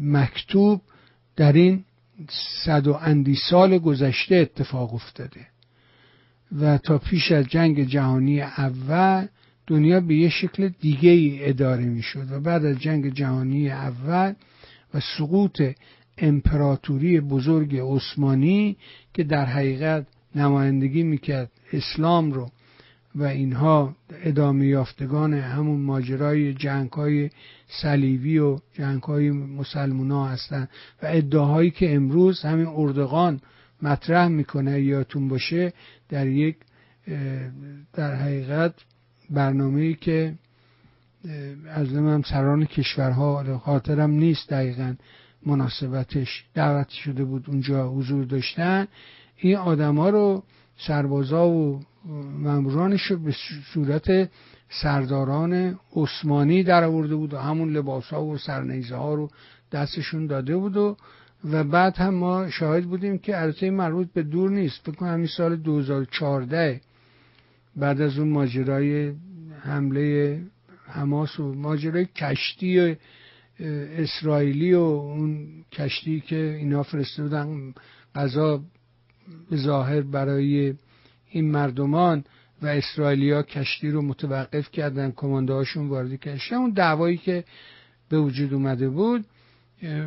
مکتوب 0.00 0.80
در 1.36 1.52
این 1.52 1.84
صد 2.64 2.86
و 2.86 2.92
اندی 2.92 3.34
سال 3.34 3.78
گذشته 3.78 4.34
اتفاق 4.34 4.94
افتاده. 4.94 5.46
و 6.60 6.78
تا 6.78 6.98
پیش 6.98 7.32
از 7.32 7.46
جنگ 7.46 7.84
جهانی 7.84 8.40
اول 8.40 9.26
دنیا 9.70 10.00
به 10.00 10.14
یه 10.14 10.28
شکل 10.28 10.68
دیگه 10.80 11.10
ای 11.10 11.44
اداره 11.44 11.84
می 11.84 12.02
شد 12.02 12.32
و 12.32 12.40
بعد 12.40 12.64
از 12.64 12.78
جنگ 12.78 13.14
جهانی 13.14 13.70
اول 13.70 14.34
و 14.94 15.00
سقوط 15.18 15.62
امپراتوری 16.18 17.20
بزرگ 17.20 17.76
عثمانی 17.76 18.76
که 19.14 19.24
در 19.24 19.44
حقیقت 19.44 20.06
نمایندگی 20.34 21.02
می‌کرد 21.02 21.50
اسلام 21.72 22.32
رو 22.32 22.50
و 23.14 23.24
اینها 23.24 23.96
ادامه 24.22 24.66
یافتگان 24.66 25.34
همون 25.34 25.80
ماجرای 25.80 26.54
جنگ 26.54 26.92
های 26.92 27.30
صلیبی 27.82 28.38
و 28.38 28.58
جنگ 28.72 29.02
های 29.02 29.30
مسلمان 29.30 30.10
ها 30.10 30.28
هستن 30.28 30.68
و 31.02 31.06
ادعاهایی 31.06 31.70
که 31.70 31.94
امروز 31.94 32.42
همین 32.42 32.66
اردغان 32.66 33.40
مطرح 33.82 34.28
می‌کنه 34.28 34.80
یادتون 34.80 35.28
باشه 35.28 35.72
در 36.08 36.26
یک 36.26 36.56
در 37.92 38.14
حقیقت 38.14 38.74
برنامه 39.30 39.94
که 39.94 40.34
از 41.68 41.88
هم 41.94 42.22
سران 42.22 42.64
کشورها 42.64 43.58
خاطرم 43.58 44.10
نیست 44.10 44.50
دقیقا 44.50 44.94
مناسبتش. 45.46 46.44
دعوت 46.54 46.88
شده 46.88 47.24
بود 47.24 47.44
اونجا 47.48 47.88
حضور 47.88 48.24
داشتن. 48.24 48.86
این 49.36 49.56
آدما 49.56 50.08
رو 50.10 50.42
سربازا 50.78 51.48
و 51.48 51.80
مامورانش 52.38 53.02
رو 53.02 53.18
به 53.18 53.34
صورت 53.74 54.30
سرداران 54.68 55.78
عثمانی 55.96 56.62
در 56.62 56.84
آورده 56.84 57.14
بود 57.14 57.34
و 57.34 57.38
همون 57.38 57.72
لباس 57.72 58.04
ها 58.04 58.24
و 58.24 58.38
سرنیزه 58.38 58.96
ها 58.96 59.14
رو 59.14 59.30
دستشون 59.72 60.26
داده 60.26 60.56
بود 60.56 60.76
و 60.76 60.96
و 61.50 61.64
بعد 61.64 61.96
هم 61.96 62.14
ما 62.14 62.50
شاهد 62.50 62.84
بودیم 62.84 63.18
که 63.18 63.42
البته 63.42 63.70
مربوط 63.70 64.08
به 64.12 64.22
دور 64.22 64.50
نیست. 64.50 64.80
فکر 64.82 64.94
کنم 64.94 65.12
همین 65.12 65.26
سال 65.26 65.56
2014 65.56 66.80
بعد 67.80 68.00
از 68.00 68.18
اون 68.18 68.28
ماجرای 68.28 69.12
حمله 69.60 70.40
حماس 70.86 71.40
و 71.40 71.54
ماجرای 71.54 72.06
کشتی 72.16 72.96
اسرائیلی 73.98 74.74
و 74.74 74.80
اون 74.80 75.48
کشتی 75.72 76.20
که 76.20 76.56
اینا 76.58 76.82
فرسته 76.82 77.22
بودن 77.22 77.74
غذا 78.14 78.62
به 79.50 79.56
ظاهر 79.56 80.00
برای 80.00 80.74
این 81.30 81.50
مردمان 81.50 82.24
و 82.62 82.66
اسرائیلیا 82.66 83.42
کشتی 83.42 83.90
رو 83.90 84.02
متوقف 84.02 84.70
کردن 84.70 85.12
کمانده 85.16 85.52
هاشون 85.52 85.88
وارد 85.88 86.14
کشتی 86.14 86.54
اون 86.54 86.70
دعوایی 86.70 87.16
که 87.16 87.44
به 88.08 88.20
وجود 88.20 88.54
اومده 88.54 88.88
بود 88.88 89.24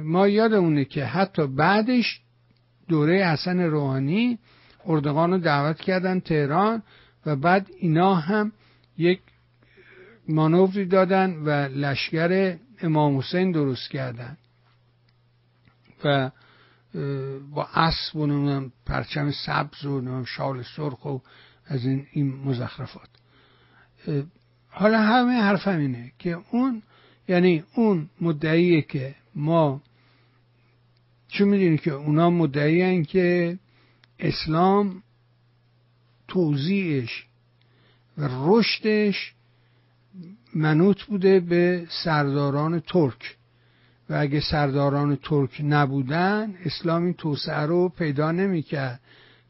ما 0.03 0.27
یادمونه 0.27 0.85
که 0.85 1.05
حتی 1.05 1.47
بعدش 1.47 2.21
دوره 2.87 3.25
حسن 3.25 3.59
روحانی 3.59 4.39
اردوغان 4.85 5.31
رو 5.31 5.37
دعوت 5.37 5.81
کردن 5.81 6.19
تهران. 6.19 6.83
و 7.25 7.35
بعد 7.35 7.69
اینا 7.79 8.15
هم 8.15 8.51
یک 8.97 9.19
مانوری 10.27 10.85
دادن 10.85 11.35
و 11.35 11.49
لشکر 11.49 12.57
امام 12.81 13.17
حسین 13.17 13.51
درست 13.51 13.89
کردن. 13.89 14.37
و 16.03 16.31
با 17.51 17.67
اسب 17.73 18.15
و 18.15 18.69
پرچم 18.85 19.31
سبز 19.31 19.85
و 19.85 20.25
شال 20.25 20.63
سرخ 20.75 21.05
و 21.05 21.17
از 21.65 21.85
این, 21.85 22.07
این 22.11 22.35
مزخرفات. 22.35 23.09
حالا 24.69 25.01
همه 25.01 25.41
حرف 25.41 25.67
اینه 25.67 26.11
که 26.19 26.37
اون 26.51 26.81
یعنی 27.27 27.63
اون 27.75 28.09
مدعیه 28.21 28.81
که 28.81 29.15
ما 29.35 29.81
چون 31.27 31.47
می‌دونی 31.47 31.77
که 31.77 31.91
اونا 31.91 32.29
مدعی 32.29 33.05
که 33.05 33.59
اسلام 34.19 35.03
توضیحش 36.33 37.25
و 38.17 38.29
رشدش 38.31 39.33
منوط 40.55 41.03
بوده 41.03 41.39
به 41.39 41.87
سرداران 42.03 42.79
ترک. 42.79 43.37
و 44.09 44.13
اگه 44.13 44.39
سرداران 44.39 45.15
ترک 45.15 45.61
نبودن 45.63 46.55
اسلام 46.65 47.03
این 47.03 47.13
توسعه 47.13 47.65
رو 47.65 47.89
پیدا 47.89 48.31
نمی‌کرد 48.31 48.99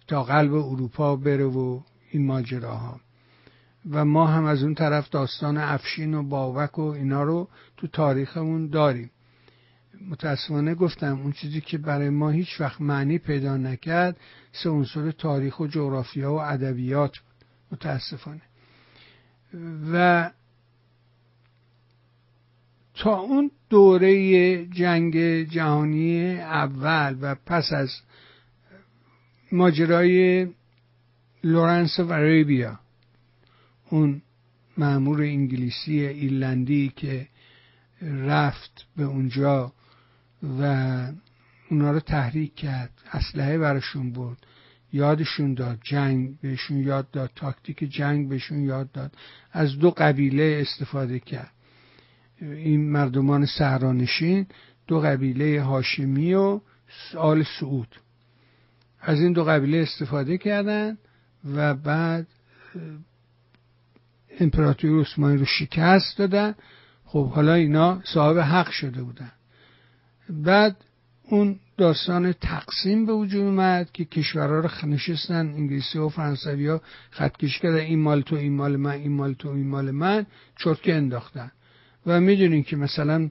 تا 0.07 0.23
قلب 0.23 0.53
اروپا 0.53 1.15
بره 1.15 1.45
و 1.45 1.79
این 2.11 2.25
ماجراها. 2.25 2.99
و 3.91 4.05
ما 4.05 4.27
هم 4.27 4.45
از 4.45 4.63
اون 4.63 4.75
طرف 4.75 5.09
داستان 5.09 5.57
افشین 5.57 6.13
و 6.13 6.23
باوک 6.23 6.79
و 6.79 6.81
اینا 6.81 7.23
رو 7.23 7.47
تو 7.77 7.87
تاریخمون 7.87 8.67
داریم. 8.67 9.09
متاسفانه 10.01 10.75
گفتم 10.75 11.19
اون 11.19 11.31
چیزی 11.31 11.61
که 11.61 11.77
برای 11.77 12.09
ما 12.09 12.29
هیچ 12.29 12.61
وقت 12.61 12.81
معنی 12.81 13.17
پیدا 13.17 13.57
نکرد 13.57 14.17
سه 14.51 14.69
عنصر 14.69 15.11
تاریخ 15.11 15.59
و 15.59 15.67
جغرافیا 15.67 16.33
و 16.33 16.41
ادبیات 16.41 17.11
متاسفانه. 17.71 18.41
و 19.93 20.31
تا 22.93 23.15
اون 23.15 23.51
دوره 23.69 24.65
جنگ 24.65 25.43
جهانی 25.43 26.35
اول 26.39 27.17
و 27.21 27.35
پس 27.35 27.73
از 27.73 27.91
ماجرای 29.51 30.47
Lawrence 31.43 31.99
of 31.99 32.13
Arabia 32.13 32.79
اون 33.89 34.21
مأمور 34.77 35.21
انگلیسی 35.21 36.05
ایرلندی 36.05 36.93
که 36.95 37.27
رفت 38.01 38.85
به 38.97 39.03
اونجا 39.03 39.73
و 40.43 40.63
اونا 41.69 41.91
رو 41.91 41.99
تحریک 41.99 42.55
کرد. 42.55 42.91
اسلحه 43.11 43.57
براشون 43.57 44.13
برد. 44.13 44.37
یادشون 44.93 45.53
داد. 45.53 45.79
جنگ 45.83 46.39
بهشون 46.41 46.77
یاد 46.77 47.11
داد. 47.11 47.31
تاکتیک 47.35 47.77
جنگ 47.77 48.29
بهشون 48.29 48.63
یاد 48.63 48.91
داد. 48.91 49.15
از 49.51 49.79
دو 49.79 49.91
قبیله 49.91 50.57
استفاده 50.61 51.19
کرد. 51.19 51.51
این 52.41 52.91
مردمان 52.91 53.45
صحرانشین 53.45 54.47
دو 54.87 54.99
قبیله 54.99 55.61
هاشمی 55.61 56.33
و 56.33 56.59
آل 57.17 57.43
سعود. 57.59 57.95
از 59.01 59.19
این 59.19 59.33
دو 59.33 59.43
قبیله 59.43 59.77
استفاده 59.77 60.37
کردن 60.37 60.97
و 61.55 61.73
بعد 61.73 62.27
امپراتوری 64.39 65.01
عثمانی 65.01 65.37
رو 65.37 65.45
شکست 65.45 66.17
دادن. 66.17 66.55
خب 67.05 67.29
حالا 67.29 67.53
اینا 67.53 68.01
صاحب 68.05 68.37
حق 68.37 68.69
شده 68.69 69.03
بودن. 69.03 69.31
بعد 70.29 70.75
اون 71.23 71.59
داستان 71.77 72.33
تقسیم 72.33 73.05
به 73.05 73.13
وجود 73.13 73.41
اومد 73.41 73.91
که 73.91 74.05
کشورها 74.05 74.59
رو 74.59 74.89
نشستن 74.89 75.47
انگلیسی 75.47 75.97
و 75.97 76.09
فرانسوی 76.09 76.67
ها 76.67 76.81
خطکش 77.11 77.59
کردن. 77.59 77.77
این 77.77 77.99
مال 77.99 78.21
تو 78.21 78.35
این 78.35 78.55
مال 78.55 78.75
من 78.75 78.91
این 78.91 79.11
مال 79.11 79.33
تو 79.33 79.49
این 79.49 79.67
مال 79.67 79.91
من. 79.91 80.25
چرتکه 80.59 80.95
انداختن. 80.95 81.51
و 82.05 82.21
می‌دونین 82.21 82.63
که 82.63 82.75
مثلا 82.75 83.29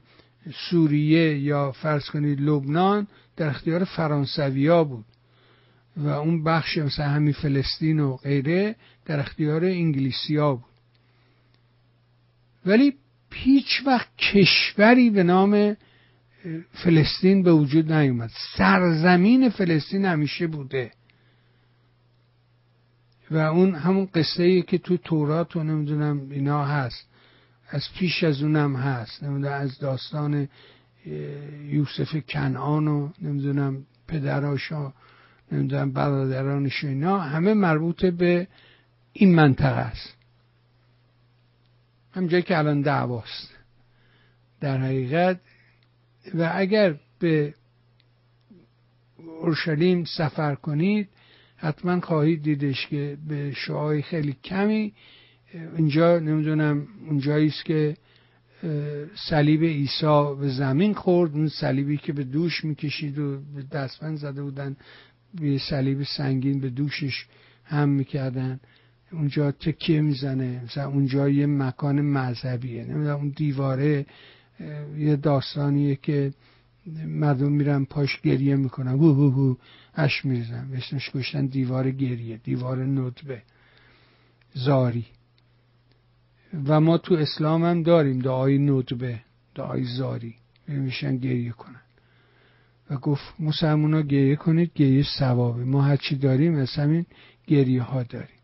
سوریه 0.71 1.39
یا 1.39 1.73
فرض 1.73 2.11
کنید 2.11 2.41
لبنان 2.41 3.07
در 3.37 3.49
اختیار 3.49 3.85
فرانسویا 3.85 4.85
بود. 4.85 5.05
و 5.97 6.09
اون 6.09 6.45
بخش 6.45 6.79
مثلا 6.79 7.09
همین 7.09 7.33
فلسطین 7.33 8.01
و 8.01 8.17
غیره 8.17 8.77
در 9.07 9.21
اختیار 9.21 9.65
انگلیسیا 9.65 10.55
بود. 10.55 10.65
ولی 12.67 12.93
هیچ 13.33 13.83
وقت 13.87 14.09
کشوری 14.19 15.11
به 15.11 15.23
نام 15.23 15.77
فلسطین 16.73 17.43
به 17.43 17.53
وجود 17.53 17.93
نیومد. 17.93 18.31
سرزمین 18.57 19.49
فلسطین 19.49 20.05
همیشه 20.05 20.47
بوده. 20.47 20.91
و 23.31 23.37
اون 23.37 23.75
همون 23.75 24.09
قصه 24.15 24.43
ای 24.43 24.63
که 24.63 24.79
تو 24.79 24.97
تورات 24.97 25.57
و 25.57 25.63
نمی‌دونم 25.63 26.31
اینا 26.31 26.65
هست. 26.65 27.09
از 27.69 27.83
پیش 27.99 28.25
از 28.25 28.43
اونم 28.43 28.77
هست. 28.77 29.23
نمی‌دونم 29.23 29.53
از 29.53 29.79
داستان 29.79 30.49
یوسف 31.69 32.17
کنعان 32.29 32.89
و 32.89 33.09
نمی‌دونم 33.23 33.87
پدراشا 34.09 34.93
نمی‌دونم 35.53 35.93
برادرانش 35.93 36.85
اینا 36.85 37.19
همه 37.19 37.55
مربوط 37.55 38.05
به 38.05 38.49
این 39.13 39.35
منطقه 39.35 39.81
است. 39.81 40.15
همجایی 42.13 42.43
که 42.43 42.59
الان 42.59 42.81
دعواست. 42.81 43.55
در 44.61 44.79
حقیقت 44.79 45.41
و 46.35 46.53
اگر 46.55 46.95
به 47.19 47.55
اورشلیم 49.41 50.05
سفر 50.05 50.55
کنید 50.55 51.09
حتما 51.57 52.01
خواهید 52.01 52.43
دیدش 52.43 52.87
که 52.87 53.17
به 53.29 53.53
شعای 53.53 54.03
خیلی 54.03 54.37
کمی 54.45 54.93
اینجا 55.77 56.19
نمی‌دونم 56.19 56.87
اونجایی 57.09 57.47
است 57.47 57.65
که 57.65 57.97
صلیب 59.29 59.65
عیسی 59.65 60.35
به 60.41 60.49
زمین 60.49 60.95
خورد 60.95 61.35
اون 61.35 61.49
صلیبی 61.49 61.97
که 61.97 62.13
به 62.13 62.25
دوش 62.25 62.65
می‌کشید 62.65 63.19
و 63.19 63.41
به 63.55 63.63
دستمند 63.73 64.19
زده 64.19 64.43
بودن 64.43 64.77
به 65.35 65.59
صلیب 65.59 66.03
سنگین 66.03 66.61
به 66.61 66.71
دوشش 66.71 67.27
هم 67.65 67.89
می‌کردن. 67.89 68.61
اونجا 69.13 69.53
تکیه 69.53 70.01
می‌زنه 70.01 70.61
مثلا 70.65 70.89
اونجا 70.89 71.29
یه 71.29 71.47
مکان 71.47 72.01
مذهبیه 72.01 72.85
نمی‌دونم 72.85 73.17
اون 73.17 73.33
دیواره 73.37 74.07
یه 74.99 75.17
داستانیه 75.17 75.97
که 75.97 76.33
مردم 77.07 77.53
میرن 77.53 77.85
پاش 77.85 78.21
گریه 78.21 78.57
می‌کنن. 78.57 78.91
هو 78.91 79.13
هو 79.13 79.31
هو 79.31 79.55
اش 79.95 80.25
میرزن 80.25 80.73
اسمش 80.75 81.11
گشتن 81.11 81.47
دیوار 81.47 81.91
گریه 81.91 82.37
دیوار 82.37 82.85
ندبه 82.85 83.43
زاری. 84.55 85.07
و 86.67 86.81
ما 86.81 86.99
تو 86.99 87.15
اسلام 87.15 87.65
هم 87.65 87.83
داریم 87.83 88.19
دعای 88.19 88.59
ندبه 88.59 89.21
دعای 89.55 89.85
زاری. 89.85 90.35
میشن 90.69 91.17
گریه 91.17 91.51
کنن. 91.53 91.81
و 92.91 92.97
گفت 92.97 93.35
مسلمان 93.39 94.03
گریه 94.03 94.37
کنید 94.37 94.73
گریه 94.75 95.05
ثوابه. 95.19 95.65
ما 95.65 95.83
هرچی 95.83 96.17
داریم 96.17 96.55
از 96.55 96.71
همین 96.71 97.07
گریه 97.47 97.83
ها 97.83 98.03
داریم 98.03 98.37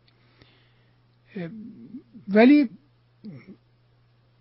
ولی 2.27 2.69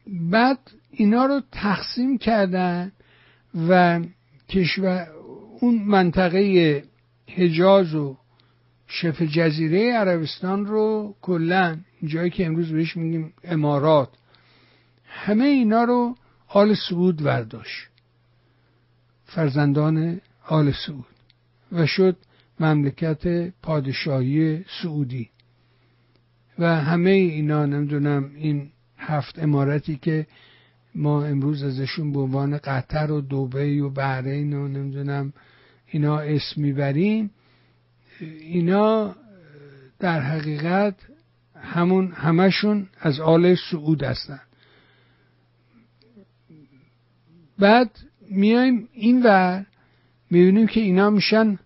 بعد 0.08 0.58
اینا 0.90 1.26
رو 1.26 1.42
تقسیم 1.52 2.18
کردن 2.18 2.92
و 3.68 4.00
کشور 4.48 5.06
اون 5.60 5.82
منطقه 5.82 6.84
حجاز 7.28 7.94
و 7.94 8.16
شبه 8.86 9.26
جزیره 9.26 9.92
عربستان 9.92 10.66
رو 10.66 11.14
کلا 11.22 11.78
جایی 12.04 12.30
که 12.30 12.46
امروز 12.46 12.72
بهش 12.72 12.96
میگیم 12.96 13.32
امارات 13.44 14.08
همه 15.04 15.44
اینا 15.44 15.84
رو 15.84 16.14
آل 16.48 16.74
سعود 16.88 17.22
برداشت 17.22 17.88
فرزندان 19.24 20.20
آل 20.46 20.72
سعود 20.86 21.06
و 21.72 21.86
شد 21.86 22.16
مملکت 22.60 23.52
پادشاهی 23.62 24.64
سعودی. 24.82 25.30
و 26.58 26.76
همه 26.76 27.10
اینا 27.10 27.66
نمی‌دونم 27.66 28.30
این 28.34 28.70
هفت 29.08 29.38
امارتی 29.38 29.96
که 29.96 30.26
ما 30.94 31.24
امروز 31.24 31.62
ازشون 31.62 32.12
به 32.12 32.20
عنوان 32.20 32.58
قطر 32.58 33.12
و 33.12 33.20
دوبی 33.20 33.80
و 33.80 33.90
بحرین 33.90 34.52
و 34.52 34.68
نمی‌دونم 34.68 35.32
اینا 35.86 36.18
اسم 36.18 36.60
می‌بریم. 36.62 37.30
اینا 38.40 39.16
در 39.98 40.20
حقیقت 40.20 40.94
همون 41.62 42.12
همشون 42.12 42.88
از 43.00 43.20
آل 43.20 43.54
سعود 43.70 44.02
هستن. 44.02 44.40
بعد 47.58 47.90
میایم 48.30 48.88
این 48.92 49.22
ور 49.22 49.66
می‌بینیم 50.30 50.66
که 50.66 50.80
اینا 50.80 51.10
میشن 51.10 51.58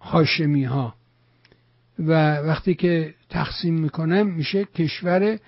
هاشمی 0.00 0.64
ها 0.64 0.94
و 1.98 2.36
وقتی 2.36 2.74
که 2.74 3.14
تقسیم 3.28 3.74
می‌کنم 3.74 4.26
میشه 4.26 4.64
کشور 4.64 5.38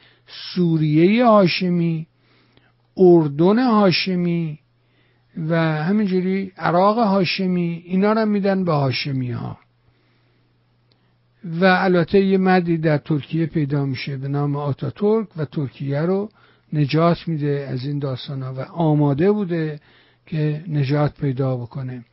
سوریه 0.55 1.27
هاشمی 1.27 2.07
اردن 2.97 3.59
هاشمی 3.59 4.59
و 5.37 5.57
همینجوری 5.59 6.53
عراق 6.57 6.99
هاشمی 6.99 7.83
اینا 7.87 8.13
رو 8.13 8.27
میدن 8.27 8.65
به 8.65 8.73
هاشمی 8.73 9.31
ها 9.31 9.59
و 11.45 11.65
البته 11.65 12.21
یه 12.21 12.39
مدی 12.39 12.79
در 12.79 12.99
ترکیه 12.99 13.47
پیدا 13.47 13.85
میشه 13.85 14.17
به 14.17 14.29
نام 14.29 14.57
آتاتورک 14.57 15.29
و 15.37 15.45
ترکیه 15.45 16.01
رو 16.01 16.29
نجات 16.73 17.29
میده 17.29 17.67
از 17.71 17.85
این 17.85 17.99
داستان 17.99 18.43
ها 18.43 18.55
و 18.55 18.61
آماده 18.61 19.33
بوده 19.33 19.81
که 20.27 20.65
نجات 20.69 21.21
پیدا 21.21 21.57
بکنه. 21.57 22.05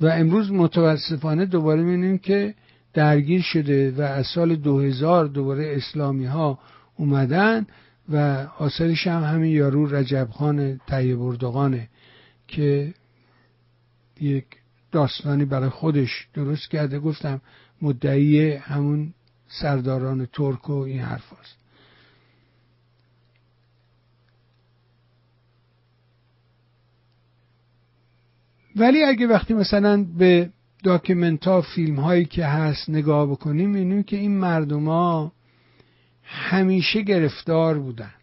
و 0.00 0.06
امروز 0.06 0.52
متاسفانه 0.52 1.46
دوباره 1.46 1.82
می‌بینیم 1.82 2.18
که 2.18 2.54
درگیر 2.94 3.42
شده 3.42 3.90
و 3.90 4.00
از 4.00 4.26
سال 4.26 4.56
2000 4.56 5.26
دوباره 5.26 5.76
اسلامی 5.76 6.24
ها 6.24 6.58
اومدن 6.96 7.66
و 8.08 8.46
آثارش 8.58 9.06
هم 9.06 9.22
همین 9.22 9.52
یارو 9.52 9.86
رجب 9.86 10.28
خان 10.30 10.80
طیب 10.88 11.22
اردوغانه 11.22 11.88
که 12.48 12.94
یک 14.20 14.44
داستانی 14.92 15.44
برای 15.44 15.68
خودش 15.68 16.28
درست 16.34 16.70
کرده 16.70 16.98
گفتم 16.98 17.40
مدعی 17.82 18.52
همون 18.52 19.14
سرداران 19.48 20.26
ترک 20.26 20.70
و 20.70 20.72
این 20.72 21.00
حرف 21.00 21.32
هست. 21.40 21.56
ولی 28.76 29.04
اگه 29.04 29.26
وقتی 29.26 29.54
مثلا 29.54 30.04
به 30.18 30.50
داکیمنت 30.82 31.46
ها 31.46 31.60
فیلم 31.60 32.00
هایی 32.00 32.24
که 32.24 32.46
هست 32.46 32.90
نگاه 32.90 33.26
بکنیم 33.26 33.70
می‌بینیم 33.70 34.02
که 34.02 34.16
این 34.16 34.38
مردم 34.38 34.88
ها 34.88 35.32
همیشه 36.22 37.02
گرفتار 37.02 37.78
بودن. 37.78 38.14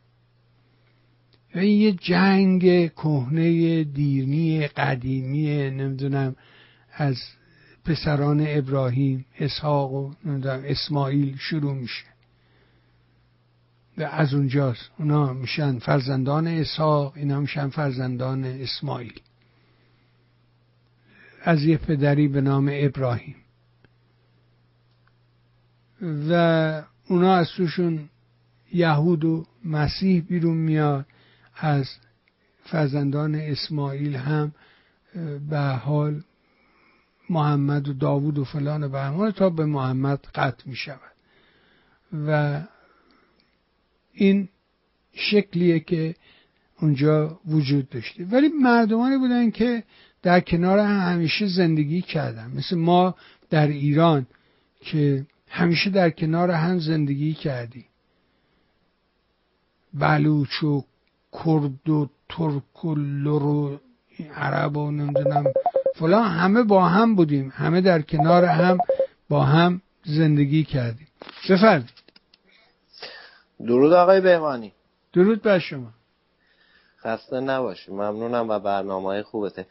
و 1.55 1.59
این 1.59 1.79
یه 1.81 1.91
جنگ 1.91 2.93
کهنه 2.93 3.83
دیرنی 3.83 4.67
قدیمی 4.67 5.69
نمی‌دونم 5.69 6.35
از 6.93 7.17
پسران 7.85 8.45
ابراهیم 8.47 9.25
اسحاق 9.39 9.93
و 9.93 10.11
نمی‌دونم 10.25 10.63
اسماعیل 10.65 11.37
شروع 11.37 11.73
میشه. 11.73 12.05
و 13.97 14.03
از 14.03 14.33
اونجاست. 14.33 14.91
اونا 14.99 15.33
میشن 15.33 15.79
فرزندان 15.79 16.47
اسحاق 16.47 17.13
اینا 17.15 17.39
میشن 17.39 17.69
فرزندان 17.69 18.43
اسماعیل. 18.43 19.19
از 21.49 21.63
یه 21.63 21.77
پدری 21.77 22.27
به 22.27 22.41
نام 22.41 22.69
ابراهیم. 22.73 23.35
و 26.01 26.33
اونا 27.07 27.35
از 27.35 27.49
توشون 27.49 28.09
یهود 28.73 29.25
و 29.25 29.45
مسیح 29.65 30.21
بیرون 30.21 30.57
میاد 30.57 31.05
از 31.55 31.89
فرزندان 32.63 33.35
اسماعیل 33.35 34.15
هم 34.15 34.51
به 35.49 35.59
حال 35.59 36.23
محمد 37.29 37.87
و 37.87 37.93
داوود 37.93 38.37
و 38.37 38.43
فلان 38.43 38.83
و 38.83 38.89
بهمان 38.89 39.31
تا 39.31 39.49
به 39.49 39.65
محمد 39.65 40.19
قطع 40.35 40.69
می 40.69 40.75
شود 40.75 41.15
و 42.27 42.61
این 44.13 44.49
شکلیه 45.13 45.79
که 45.79 46.15
اونجا 46.81 47.39
وجود 47.45 47.89
داشته. 47.89 48.25
ولی 48.25 48.47
مردمانی 48.47 49.17
بودن 49.17 49.51
که 49.51 49.83
در 50.21 50.39
کنار 50.39 50.79
هم 50.79 51.13
همیشه 51.13 51.47
زندگی 51.47 52.01
کردن. 52.01 52.51
مثل 52.55 52.75
ما 52.75 53.15
در 53.49 53.67
ایران 53.67 54.27
که 54.81 55.25
همیشه 55.49 55.89
در 55.89 56.09
کنار 56.09 56.51
هم 56.51 56.79
زندگی 56.79 57.33
کردیم. 57.33 57.85
بلوچ 59.93 60.63
و 60.63 60.83
کرد 61.43 61.89
و 61.89 62.09
ترک 62.29 62.85
و 62.85 62.95
لرو 62.95 63.79
عرب 64.35 64.77
و 64.77 64.91
نمی‌دونم 64.91 65.43
فلان 65.95 66.27
همه 66.27 66.63
با 66.63 66.85
هم 66.85 67.15
بودیم. 67.15 67.53
همه 67.55 67.81
در 67.81 68.01
کنار 68.01 68.45
هم 68.45 68.77
با 69.29 69.43
هم 69.43 69.81
زندگی 70.05 70.63
کردیم. 70.63 71.07
بفرد 71.49 71.91
درود 73.59 73.93
آقای 73.93 74.21
بهمانی. 74.21 74.73
درود 75.13 75.41
بر 75.41 75.59
شما. 75.59 75.93
خسته 77.03 77.39
نباشی. 77.39 77.91
ممنونم 77.91 78.49
و 78.49 78.59
برنامه 78.59 79.23
خوبته. 79.23 79.65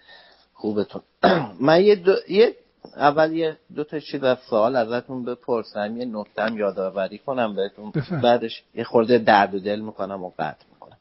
خوبتون. 0.59 1.03
من 1.61 1.85
یه, 1.85 1.95
دو... 1.95 2.13
یه 2.29 2.55
اول 2.97 3.33
یه 3.33 3.57
دو 3.77 3.85
تا 3.85 4.01
چیز 4.01 4.25
از 4.25 4.39
سوال 4.51 4.77
ازتون 4.77 5.25
بپرسم 5.25 5.97
یه 5.97 6.05
نکتم 6.05 6.57
یادآوری 6.57 7.19
کنم 7.19 7.57
بهتون. 7.57 7.93
بعدش 8.23 8.63
یه 8.75 8.85
خورده 8.85 9.19
درد 9.19 9.55
و 9.55 9.59
دل 9.59 9.81
می‌کنم 9.81 10.25
و 10.25 10.31
قطع 10.39 10.65
می‌کنم. 10.73 10.97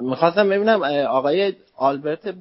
می‌خواستم 0.00 0.48
ببینم 0.48 0.82
آقای 1.08 1.54
آلبرت 1.76 2.34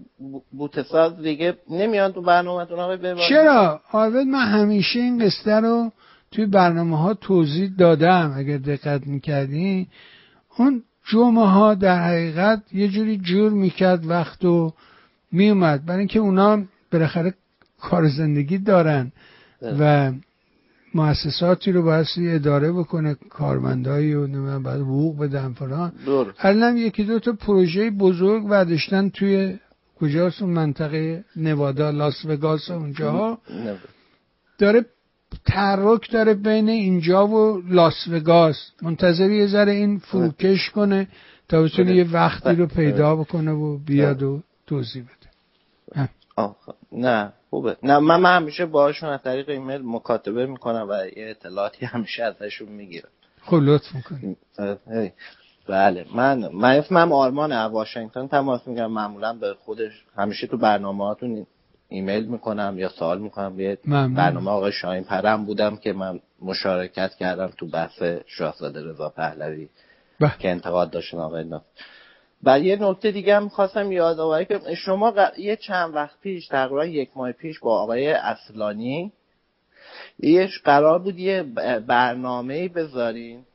بوتساز 0.51 1.17
دیگه 1.21 1.57
نمیان 1.69 2.11
تو 2.11 2.21
برنامه 2.21 2.63
آقای 2.63 2.97
ببارید 2.97 3.29
چرا؟ 3.29 3.81
آلبرت 3.91 4.25
من 4.25 4.47
همیشه 4.47 4.99
این 4.99 5.25
قصه 5.25 5.51
رو 5.51 5.91
توی 6.31 6.45
برنامه 6.45 6.97
ها 6.97 7.13
توضیح 7.13 7.71
دادم 7.79 8.33
اگر 8.37 8.57
دقت 8.57 9.07
می‌کردین. 9.07 9.87
اون 10.57 10.83
جمعه 11.11 11.45
ها 11.45 11.73
در 11.73 12.03
حقیقت 12.03 12.63
یه 12.73 12.87
جوری 12.87 13.17
جور 13.17 13.51
می‌کرد 13.51 14.05
وقت 14.05 14.45
و 14.45 14.73
میومد. 15.31 15.85
برای 15.85 15.99
اینکه 15.99 16.19
اونا 16.19 16.63
بالاخره 16.91 17.33
کار 17.81 18.07
زندگی 18.07 18.57
دارن 18.57 19.11
و 19.79 20.11
مؤسساتی 20.93 21.71
رو 21.71 21.83
باید 21.83 22.07
اداره 22.17 22.71
بکنه 22.71 23.15
کارمندایی 23.29 24.13
و 24.13 24.27
نمی‌دونم 24.27 24.63
باید 24.63 24.81
حقوق 24.81 25.19
بدن 25.19 25.53
فلان. 25.53 25.91
الان 26.39 26.77
یکی 26.77 27.03
دو 27.03 27.19
تا 27.19 27.31
پروژه 27.33 27.89
بزرگ 27.89 28.47
برداشتن 28.47 29.09
توی 29.09 29.57
کجاست؟ 29.99 30.41
اون 30.41 30.51
منطقه 30.51 31.23
نوادا 31.35 31.89
لاس 31.89 32.25
وگاس 32.25 32.71
اونجاها. 32.71 33.37
داره 34.57 34.85
تحرک 35.45 36.11
داره 36.11 36.33
بین 36.33 36.69
اینجا 36.69 37.27
و 37.27 37.63
لاس 37.69 38.07
وگاس. 38.07 38.71
منتظر 38.81 39.29
یه 39.29 39.47
ذره 39.47 39.71
این 39.71 39.97
فروکش 39.97 40.69
کنه 40.69 41.07
تا 41.49 41.61
بتونه 41.61 41.95
یه 41.95 42.11
وقتی 42.11 42.55
رو 42.55 42.67
پیدا 42.67 43.15
بکنه 43.15 43.51
و 43.51 43.77
بیاد 43.77 44.23
و 44.23 44.41
توضیح 44.67 45.03
بده. 45.03 45.20
نه 46.91 47.33
خوبه. 47.49 47.77
نه 47.83 47.99
من, 47.99 48.19
من 48.19 48.35
همیشه 48.35 48.65
باهاشون 48.65 49.09
از 49.09 49.21
طریق 49.23 49.49
ایمیل 49.49 49.81
مکاتبه 49.85 50.45
می‌کنم 50.45 50.87
و 50.89 50.93
یه 51.05 51.29
اطلاعاتی 51.29 51.85
همیشه 51.85 52.23
ازشون 52.23 52.69
می‌گیرم. 52.69 53.09
خب 53.41 53.57
لطف 53.61 53.95
می‌کنی. 53.95 54.35
بله 55.67 56.05
من 56.15 56.47
من 56.53 56.75
اسمم 56.75 57.11
آرمان 57.11 57.51
از 57.51 57.71
واشنگتن. 57.71 58.27
تماس 58.27 58.67
میگم 58.67 58.91
معمولا 58.91 59.33
به 59.33 59.53
خودش 59.65 59.91
همیشه 60.17 60.47
تو 60.47 60.57
برنامه 60.57 61.03
هاتون 61.05 61.45
ایمیل 61.89 62.25
می‌کنم 62.25 62.75
یا 62.77 62.89
سوال 62.89 63.21
می‌کنم. 63.21 63.59
یه 63.59 63.77
برنامه 63.87 64.51
آقای 64.51 64.71
شاهین 64.71 65.03
پرم 65.03 65.45
بودم 65.45 65.77
که 65.77 65.93
من 65.93 66.19
مشارکت 66.41 67.15
کردم 67.19 67.47
تو 67.57 67.67
بحث 67.67 68.03
شاهزاده 68.25 68.83
رضا 68.83 69.09
پهلوی. 69.09 69.69
که 70.39 70.49
انتقاد 70.49 70.91
داشتن 70.91 71.17
آقای 71.17 71.43
ناف 71.43 71.61
و 72.43 72.59
یه 72.59 72.77
نکته 72.81 73.11
دیگه 73.11 73.35
هم 73.35 73.49
خواستم 73.49 73.91
یادآوری 73.91 74.45
که 74.45 74.59
شما 74.75 75.13
یه 75.37 75.55
چند 75.55 75.95
وقت 75.95 76.19
پیش 76.21 76.47
تقریبا 76.47 76.85
یک 76.85 77.09
ماه 77.15 77.31
پیش 77.31 77.59
با 77.59 77.81
آقای 77.81 78.11
اصلانی 78.11 79.11
یه 80.19 80.49
قرار 80.63 80.99
بود 80.99 81.19
یه 81.19 81.43
برنامه 81.87 82.67
بذارین 82.67 83.45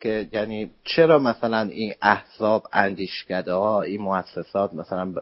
که 0.00 0.28
یعنی 0.32 0.70
چرا 0.84 1.18
مثلا 1.18 1.60
این 1.60 1.94
احزاب 2.02 2.66
اندیشکده 2.72 3.52
ها 3.52 3.82
این 3.82 4.00
مؤسسات 4.00 4.74
مثلا 4.74 5.14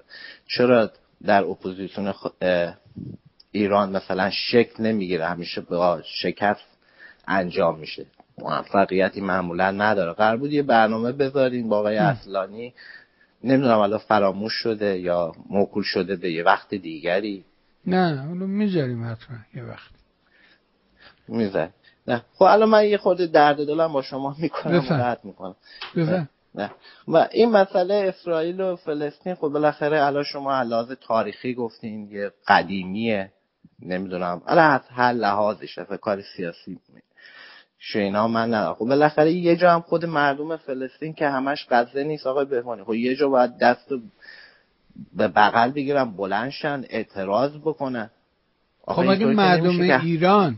چرا 0.47 0.91
در 1.25 1.45
اپوزیسیون 1.45 2.15
ایران 3.53 3.97
مثلا 3.97 4.31
شکل 4.31 4.83
نمی‌گیره؟ 4.83 5.27
همیشه 5.27 5.61
با 5.61 6.03
شکست 6.05 6.67
انجام 7.29 7.79
میشه. 7.79 8.07
موفقیتی 8.39 9.21
معمولا 9.21 9.71
نداره. 9.71 10.13
قرار 10.13 10.37
بود 10.37 10.53
یه 10.53 10.63
برنامه 10.63 11.13
بذارین 11.13 11.69
با 11.69 11.79
آقای 11.79 11.97
اصلانی 11.97 12.75
نمی‌دونم 13.45 13.79
الان 13.79 13.99
فراموش 13.99 14.53
شده 14.53 14.99
یا 14.99 15.33
موکول 15.51 15.83
شده 15.83 16.17
به 16.17 16.33
یه 16.33 16.43
وقت 16.43 16.75
دیگری؟ 16.75 17.45
نه 17.87 18.17
حالا 18.17 18.47
می‌ذاریم 18.47 19.05
حتما 19.05 19.37
یه 19.55 19.65
وقت. 19.65 19.91
می‌ذاریم. 21.29 21.75
نه. 22.09 22.23
خب 22.35 22.43
الان 22.43 22.69
من 22.69 22.85
یه 22.85 22.97
خورده 22.97 23.27
درد 23.27 23.67
دلم 23.67 23.93
با 23.93 24.03
شما 24.03 24.37
می‌کنم 24.39 24.85
و 24.91 25.17
می‌کنم. 25.25 25.57
نه. 26.55 26.71
و 27.09 27.29
این 27.33 27.51
مسئله 27.51 27.95
اسرائیل 27.95 28.61
و 28.61 28.77
فلسطین 28.77 29.35
خب 29.35 29.49
بالاخره 29.49 30.05
الان 30.05 30.25
شما 30.25 30.55
علاوه 30.55 30.95
تاریخی 30.95 31.55
گفتین 31.55 32.11
یه 32.11 32.33
قدیمیه. 32.49 33.33
نمی‌دونم. 33.83 34.43
الان 34.47 34.71
از 34.71 34.81
هر 34.91 35.13
لحاظش 35.13 35.79
از 35.79 35.87
کار 35.87 36.23
سیاسی. 36.37 36.79
شینا 37.79 38.29
من 38.29 38.51
نه 38.51 38.75
خب 38.75 38.85
بالاخره 38.85 39.33
یه 39.33 39.57
جا 39.57 39.73
هم 39.73 39.81
خود 39.81 40.05
مردم 40.05 40.57
فلسطین 40.57 41.13
که 41.13 41.29
همش 41.29 41.67
غزه 41.71 42.05
نیست 42.05 42.27
آقای 42.27 42.45
بهمانی 42.45 42.85
خب 42.85 42.95
یه 42.95 43.17
جا 43.17 43.29
باید 43.29 43.59
دست 43.59 43.89
به 45.17 45.29
بغل 45.29 45.71
بگیرن 45.71 46.05
بلندشن 46.05 46.85
اعتراض 46.91 47.57
بکنن. 47.57 48.11
خب 48.87 49.09
اگه 49.09 49.27
مردم 49.27 49.81
ایران 49.81 50.57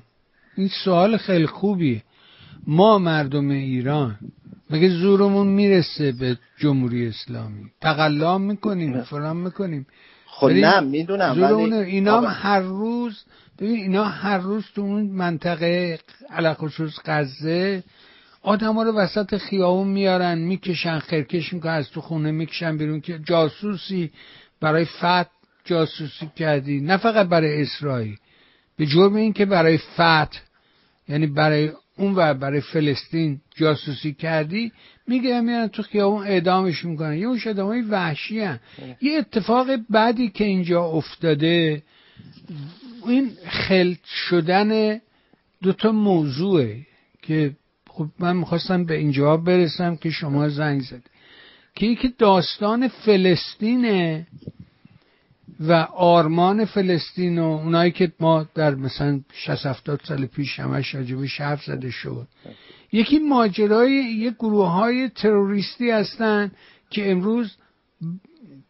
این 0.56 0.70
سوال 0.84 1.16
خیلی 1.16 1.46
خوبیه. 1.46 2.02
ما 2.66 2.98
مردم 2.98 3.50
ایران 3.50 4.18
مگه 4.70 4.88
زورمون 4.88 5.46
می‌رسه 5.46 6.12
به 6.12 6.38
جمهوری 6.58 7.08
اسلامی؟ 7.08 7.70
تقلا 7.80 8.38
می‌کنیم 8.38 9.02
فلان 9.02 9.36
می‌کنیم. 9.36 9.86
خب 10.26 10.48
نه 10.48 10.80
می‌دونم 10.80 11.42
ولی 11.42 11.74
اینا 11.74 12.20
هر 12.20 12.60
روز 12.60 13.24
ببین 13.60 13.76
اینا 13.76 14.04
هر 14.04 14.38
روز 14.38 14.64
تو 14.74 14.80
اون 14.80 15.02
منطقه 15.02 15.98
خصوص 16.54 16.98
غزه 17.04 17.82
آدم 18.42 18.74
ها 18.74 18.82
رو 18.82 18.92
وسط 18.92 19.36
خیابون 19.36 19.88
میارن 19.88 20.38
می‌کشن 20.38 20.98
خرکش 20.98 21.52
می‌کنن 21.52 21.72
از 21.72 21.90
تو 21.90 22.00
خونه 22.00 22.30
می‌کشن 22.30 22.76
بیرون 22.76 23.00
که 23.00 23.18
جاسوسی 23.18 24.10
برای 24.60 24.84
فت 24.84 25.26
جاسوسی 25.64 26.30
کردی 26.36 26.80
نه 26.80 26.96
فقط 26.96 27.28
برای 27.28 27.62
اسرائیل. 27.62 28.16
به 28.76 28.86
جرم 28.86 29.14
این 29.14 29.32
که 29.32 29.44
برای 29.46 29.78
فت 29.78 30.42
یعنی 31.08 31.26
برای 31.26 31.70
اون 31.96 32.14
و 32.16 32.34
برای 32.34 32.60
فلسطین 32.60 33.40
جاسوسی 33.56 34.14
کردی 34.14 34.72
میگه 35.06 35.40
میان 35.40 35.68
تو 35.68 35.82
خیابون 35.82 36.26
اعدامش 36.26 36.84
می‌کنن. 36.84 37.16
یه 37.16 37.26
اون 37.26 37.58
های 37.58 37.82
وحشی 37.82 38.40
هن. 38.40 38.60
یه 39.00 39.18
اتفاق 39.18 39.66
بعدی 39.90 40.28
که 40.28 40.44
اینجا 40.44 40.84
افتاده 40.84 41.82
این 43.06 43.30
خلط 43.46 44.04
شدن 44.04 45.00
دوتا 45.62 45.92
موضوعه 45.92 46.86
که 47.22 47.56
خب 47.88 48.06
من 48.18 48.36
می‌خواستم 48.36 48.84
به 48.84 48.96
اینجا 48.96 49.36
برسم 49.36 49.96
که 49.96 50.10
شما 50.10 50.48
زنگ 50.48 50.82
زد. 50.82 51.02
که 51.74 51.86
یکی 51.86 52.14
داستان 52.18 52.88
فلسطینه 52.88 54.26
و 55.60 55.72
آرمان 55.94 56.64
فلسطین 56.64 57.38
و 57.38 57.44
اونایی 57.44 57.90
که 57.90 58.12
ما 58.20 58.46
در 58.54 58.74
مثلا 58.74 59.20
60 59.32 59.66
70 59.66 60.00
سال 60.04 60.26
پیش 60.26 60.60
همش 60.60 60.94
راجبش 60.94 61.40
حرف 61.40 61.64
زده 61.64 61.90
شد. 61.90 62.28
یکی 62.92 63.18
ماجرای 63.18 63.92
یک 63.92 64.34
گروه 64.34 64.68
های 64.68 65.08
تروریستی 65.08 65.90
هستن 65.90 66.50
که 66.90 67.10
امروز 67.10 67.56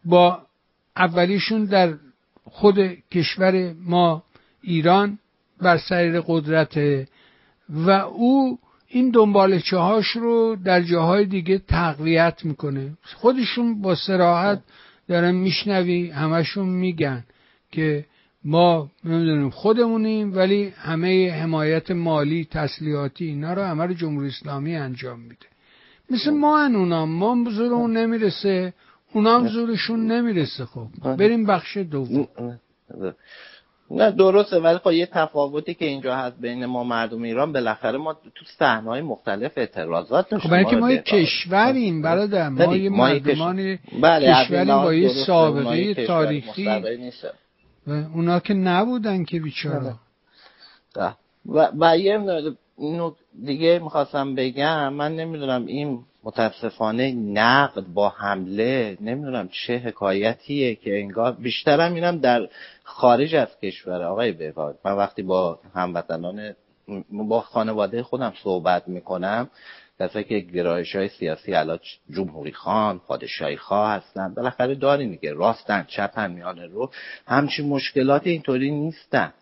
با 0.05 0.41
اولیشون 0.95 1.65
در 1.65 1.93
خود 2.51 2.79
کشور 3.11 3.73
ما 3.85 4.23
ایران 4.61 5.19
بر 5.61 5.77
سریر 5.77 6.21
قدرت 6.21 7.07
و 7.69 7.89
او 7.89 8.59
این 8.87 9.09
دنبالچه 9.09 9.77
هاش 9.77 10.07
رو 10.07 10.57
در 10.65 10.81
جاهای 10.81 11.25
دیگه 11.25 11.57
تقویت 11.57 12.45
می‌کنه. 12.45 12.97
خودشون 13.03 13.81
با 13.81 13.95
سراحت 13.95 14.61
دارن 15.07 15.35
میشنوی 15.35 16.09
همشون 16.09 16.69
میگن 16.69 17.23
که 17.71 18.05
ما 18.45 18.91
نمی‌دونیم 19.03 19.49
خودمونیم 19.49 20.35
ولی 20.35 20.73
همه 20.77 21.31
حمایت 21.31 21.91
مالی 21.91 22.47
تسلیحاتی 22.51 23.25
اینا 23.25 23.53
رو 23.53 23.61
همه 23.61 23.93
جمهوری 23.93 24.27
اسلامی 24.27 24.75
انجام 24.75 25.19
میده. 25.19 25.45
مثل 26.09 26.31
ما 26.31 26.59
ان 26.63 26.75
اونا. 26.75 27.05
ما 27.05 27.51
زورمون 27.51 27.97
نمی‌رسه 27.97 28.73
اونا 29.13 29.39
هم 29.39 29.47
زورشون 29.47 30.11
نمی‌رسه 30.11 30.65
خب. 30.65 31.15
بریم 31.15 31.45
بخش 31.45 31.77
دوم. 31.77 32.27
نه 33.91 34.11
درسته 34.11 34.59
ولی 34.59 34.77
خب 34.77 34.91
یه 34.91 35.05
تفاوتی 35.05 35.73
که 35.73 35.85
اینجا 35.85 36.15
هست 36.15 36.37
بین 36.41 36.65
ما 36.65 36.83
مردم 36.83 37.21
ایران 37.21 37.53
بالاخره 37.53 37.97
ما 37.97 38.13
تو 38.13 38.45
صحنه‌های 38.59 39.01
مختلف 39.01 39.51
اعتراضات 39.57 40.29
داشتیم. 40.29 40.49
خب 40.49 40.55
برای 40.55 40.65
که 40.65 40.75
ما 40.75 40.91
یه 40.91 41.01
کشوریم 41.01 42.01
برادر. 42.01 42.49
ما 42.49 42.75
یه 42.75 42.89
مردمان 42.89 43.79
بله 44.01 44.33
کشوریم 44.33 44.81
با 44.81 44.93
یه 44.93 45.25
سابقه 45.25 46.05
تاریخی. 46.05 46.67
و 47.87 47.91
اونا 47.91 48.39
که 48.39 48.53
نبودن 48.53 49.23
که 49.23 49.39
بیچاره. 49.39 49.93
و, 51.45 51.67
و 51.79 51.97
یه 51.97 52.41
دیگه 53.45 53.79
می‌خواستم 53.83 54.35
بگم 54.35 54.93
من 54.93 55.15
نمی‌دونم 55.15 55.65
این 55.65 55.99
متاسفانه 56.23 57.11
نقد 57.11 57.83
با 57.93 58.09
حمله 58.09 58.97
نمی‌دونم 59.01 59.49
چه 59.49 59.77
حکایتیه 59.77 60.75
که 60.75 60.99
انگار 60.99 61.31
بیشترم 61.31 61.93
اینم 61.93 62.17
در 62.17 62.47
خارج 62.83 63.35
از 63.35 63.59
کشور. 63.63 64.03
آقای 64.03 64.31
بهباد 64.31 64.79
من 64.85 64.91
وقتی 64.91 65.21
با 65.21 65.59
هموطنان 65.75 66.55
با 67.11 67.41
خانواده 67.41 68.03
خودم 68.03 68.33
صحبت 68.43 68.87
می‌کنم 68.87 69.49
کسایی 69.99 70.25
که 70.25 70.39
گرایش 70.39 70.95
های 70.95 71.07
سیاسی 71.07 71.53
علا 71.53 71.79
جمهوری 72.09 72.51
خان 72.51 72.99
پادشاهی 72.99 73.57
خواه 73.57 73.91
هستن 73.91 74.33
بالاخره 74.33 74.75
داری 74.75 75.05
میگه 75.05 75.33
راستن 75.33 75.85
چپن 75.89 76.31
میان 76.31 76.59
رو. 76.59 76.91
همچین 77.27 77.69
مشکلات 77.69 78.27
اینطوری 78.27 78.71
نیستن. 78.71 79.33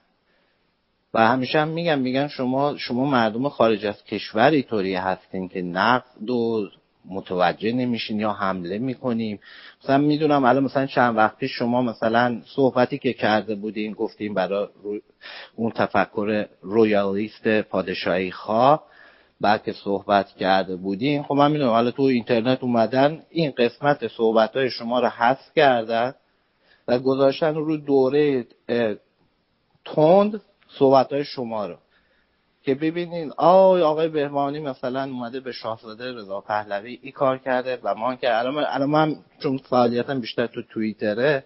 و 1.13 1.27
همیشه 1.27 1.59
هم 1.59 1.67
میگم 1.67 1.99
میگن 1.99 2.27
شما 2.27 2.77
شما 2.77 3.05
مردم 3.05 3.49
خارج 3.49 3.85
از 3.85 4.03
کشور 4.03 4.49
اینطوری 4.49 4.95
هستین 4.95 5.49
که 5.49 5.61
نقد 5.61 6.29
و 6.29 6.69
متوجه 7.05 7.71
نمیشین 7.71 8.19
یا 8.19 8.31
حمله 8.31 8.77
می‌کنیم. 8.77 9.39
مثلا 9.83 9.97
می‌دونم 9.97 10.45
الان 10.45 10.63
مثلا 10.63 10.85
چند 10.85 11.17
وقت 11.17 11.37
پیش 11.37 11.51
شما 11.51 11.81
مثلا 11.81 12.41
صحبتی 12.55 12.97
که 12.97 13.13
کرده 13.13 13.55
بودین 13.55 13.93
گفتیم 13.93 14.33
برای 14.33 14.67
اون 15.55 15.71
تفکر 15.71 16.45
رویالیست 16.61 17.61
پادشاهی 17.61 18.31
خواه 18.31 18.83
بعد 19.41 19.63
که 19.63 19.73
صحبت 19.73 20.27
کرده 20.27 20.75
بودیم 20.75 21.23
خب 21.23 21.33
من 21.33 21.51
می‌دونم 21.51 21.69
حالا 21.69 21.91
تو 21.91 22.03
اینترنت 22.03 22.63
اومدن 22.63 23.23
این 23.29 23.53
قسمت 23.57 24.07
صحبت 24.07 24.55
های 24.55 24.69
شما 24.69 24.99
رو 24.99 25.07
حذف 25.07 25.53
کردن 25.55 26.13
و 26.87 26.99
گذاشتن 26.99 27.55
رو 27.55 27.77
دوره 27.77 28.45
تند 29.85 30.41
صحبت 30.79 31.13
های 31.13 31.23
شما 31.25 31.65
رو. 31.67 31.75
که 32.69 32.75
ببینین 32.75 33.31
آی 33.37 33.81
آقای 33.81 34.07
بهمانی 34.07 34.59
مثلا 34.59 35.03
اومده 35.03 35.39
به 35.39 35.51
شاهزاده 35.51 36.13
رضا 36.13 36.41
پهلوی 36.41 36.99
ای 37.01 37.11
کار 37.11 37.37
کرده 37.37 37.79
و 37.83 37.95
ما 37.95 38.15
که 38.15 38.37
الان 38.37 38.57
الان 38.57 38.89
من 38.89 39.15
چون 39.39 39.57
فعالیتم 39.57 40.19
بیشتر 40.19 40.47
تو 40.47 40.61
توییتره 40.69 41.43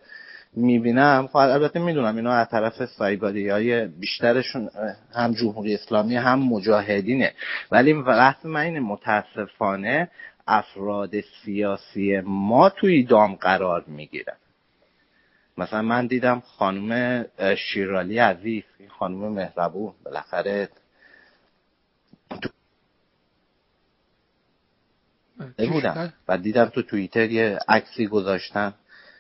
می‌بینم 0.54 1.28
خب 1.28 1.38
البته 1.38 1.80
می‌دونم 1.80 2.16
اینا 2.16 2.32
از 2.32 2.50
طرف 2.50 2.86
سایبری 2.86 3.50
های 3.50 3.88
بیشترشون 3.88 4.70
هم 5.16 5.34
جمهوری 5.34 5.76
اسلامی 5.76 6.16
هم 6.16 6.40
مجاهدینه. 6.40 7.34
ولی 7.72 7.94
وقت 7.94 8.46
من 8.46 8.62
اینه 8.62 8.80
متاسفانه 8.80 10.10
افراد 10.48 11.12
سیاسی 11.46 12.22
ما 12.26 12.70
توی 12.70 13.04
دام 13.04 13.36
قرار 13.36 13.84
می‌گیرن. 13.88 14.36
مثلا 15.58 15.82
من 15.82 16.08
دیدم 16.08 16.40
خانم 16.40 17.26
شیرالی 17.58 18.20
عزیز 18.20 18.64
خانم 19.00 19.34
مهربون 19.34 19.94
بالاخره 20.06 20.70
بودم 25.58 26.14
و 26.28 26.38
دیدم 26.38 26.66
تو 26.66 26.82
توییتر 26.82 27.32
یه 27.32 27.60
عکسی 27.68 28.08
گذاشتن 28.08 28.74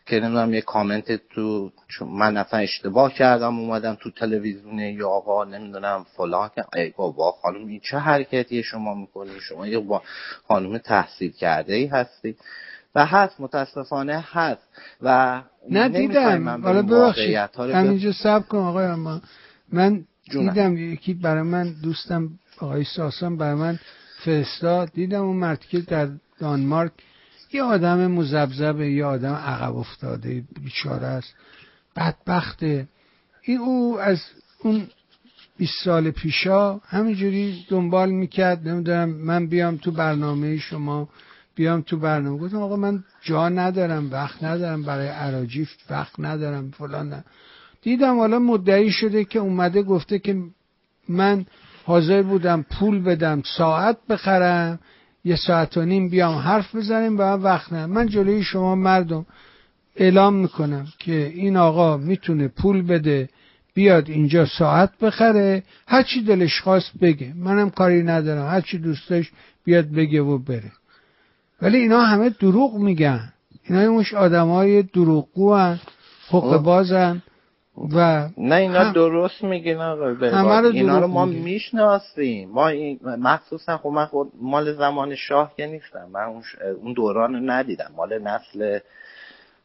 که 0.06 0.20
نمی‌دونم 0.20 0.54
یه 0.54 0.62
کامنت 0.62 1.30
تو 1.30 1.72
من 2.02 2.38
اصلا 2.38 2.60
اشتباه 2.60 3.14
کردم 3.14 3.60
اومدم 3.60 3.98
تو 4.02 4.12
تلویزیون 4.12 4.80
یا 4.80 5.10
آقا 5.10 5.44
نمی‌دونم 5.44 6.06
فلان 6.18 6.50
که 6.56 6.66
ای 6.76 6.94
بابا 6.98 7.32
خانم 7.32 7.68
این 7.68 7.80
چه 7.84 7.98
حرکتی 7.98 8.64
شما 8.64 8.94
می‌کنی؟ 8.94 9.30
شما 9.40 9.68
یه 9.68 9.80
با 9.80 10.02
خانم 10.48 10.78
تحصیل 10.78 11.32
کرده 11.32 11.74
ای 11.74 11.86
هستی. 11.86 12.36
و 12.96 13.06
هست 13.06 13.40
متاسفانه 13.40 14.26
هست. 14.32 14.62
و 15.02 15.42
نه 15.70 15.90
دیدم 15.90 16.62
حالا 16.64 16.82
ببخشید. 16.82 17.36
همینجا 17.58 18.12
سب 18.12 18.48
کن 18.48 18.58
آقای 18.58 18.86
اما 18.86 19.22
من 19.72 20.06
دیدم 20.32 20.78
یکی 20.78 21.14
برای 21.14 21.44
من 21.44 21.76
دوستم 21.84 22.30
آقای 22.64 22.84
ساسان 22.84 23.38
برای 23.38 23.56
من 23.56 23.80
فرستاد. 24.20 24.92
دیدم 24.94 25.22
اون 25.22 25.36
مرد 25.36 25.60
که 25.60 25.80
در 25.80 26.10
دانمارک 26.40 26.92
یه 27.54 27.64
آدم 27.64 28.08
مزبزبه 28.08 28.92
یه 28.92 29.06
آدم 29.06 29.34
عقب 29.34 29.76
افتاده 29.76 30.44
بیچاره 30.64 31.08
است 31.08 31.34
بدبخته. 31.96 32.88
این 33.42 33.58
او 33.58 34.00
از 34.00 34.22
اون 34.60 34.88
20 35.58 35.74
سال 35.84 36.12
پیشا 36.12 36.78
همینجوری 36.78 37.66
دنبال 37.70 38.10
می‌کرد. 38.10 38.68
نمی‌دونم 38.68 39.10
من 39.10 39.48
بیام 39.48 39.78
تو 39.78 39.92
برنامه 39.92 40.58
شما 40.58 41.10
بیام 41.56 41.82
تو 41.82 41.98
برنامه. 41.98 42.38
گفتم 42.38 42.62
آقا 42.62 42.76
من 42.76 43.04
جا 43.22 43.50
ندارم 43.50 44.12
وقت 44.12 44.44
ندارم 44.44 44.84
برای 44.84 45.08
عراجیف 45.08 45.70
وقت 45.90 46.20
ندارم 46.20 46.72
فلان. 46.72 47.24
دیدم 47.82 48.18
حالا 48.18 48.40
مدعی 48.40 48.92
شده 48.92 49.26
که 49.26 49.40
اومده 49.40 49.84
گفته 49.84 50.20
که 50.20 50.42
من 51.10 51.46
حاضر 51.86 52.22
بودم 52.22 52.66
پول 52.72 53.04
بدم 53.04 53.44
ساعت 53.58 53.98
بخرم 54.10 54.80
یه 55.26 55.36
ساعت 55.36 55.78
و 55.78 55.86
نیم 55.86 56.10
بیام 56.10 56.36
حرف 56.36 56.76
بزنیم 56.76 57.18
و 57.18 57.22
وقت 57.22 57.74
نه 57.74 57.86
من 57.86 58.08
جلوی 58.08 58.44
شما 58.44 58.76
مردم 58.76 59.26
اعلام 59.96 60.34
می‌کنم 60.34 60.88
که 61.00 61.32
این 61.36 61.58
آقا 61.58 61.98
می‌تونه 61.98 62.48
پول 62.48 62.82
بده 62.82 63.30
بیاد 63.74 64.10
اینجا 64.10 64.46
ساعت 64.46 64.98
بخره 65.02 65.64
هرچی 65.88 66.24
دلش 66.24 66.62
خواست 66.62 66.92
بگه. 67.02 67.34
منم 67.36 67.70
کاری 67.70 68.04
ندارم 68.04 68.48
هرچی 68.48 68.78
دوستش 68.78 69.32
بیاد 69.64 69.86
بگه 69.86 70.22
و 70.22 70.38
بره. 70.38 70.72
ولی 71.62 71.78
اینا 71.78 72.02
همه 72.02 72.30
دروغ 72.30 72.76
میگن. 72.76 73.34
اینا 73.64 73.94
مش 73.94 74.14
آدم 74.14 74.48
های 74.48 74.84
دروغگو 74.84 75.54
هن 75.56 75.80
حق 76.30 76.58
بازن. 76.58 77.22
و 77.78 78.30
نه 78.38 78.56
اینا 78.56 78.92
درست 78.92 79.44
میگن 79.44 79.78
آقا 79.78 80.60
اینا 80.70 81.00
رو 81.00 81.08
ما 81.08 81.26
می‌شناسیم. 81.26 82.50
ما 82.50 82.68
این 82.68 83.00
مخصوصا 83.04 83.78
خب 83.78 83.90
من 83.90 84.06
خود 84.06 84.32
مال 84.42 84.74
زمان 84.74 85.16
شاه 85.16 85.54
که 85.58 85.66
نیستم. 85.66 86.10
من 86.12 86.42
اون 86.82 86.94
دوران 86.94 87.34
رو 87.34 87.40
ندیدم. 87.40 87.92
مال 87.98 88.20
نسل 88.20 88.80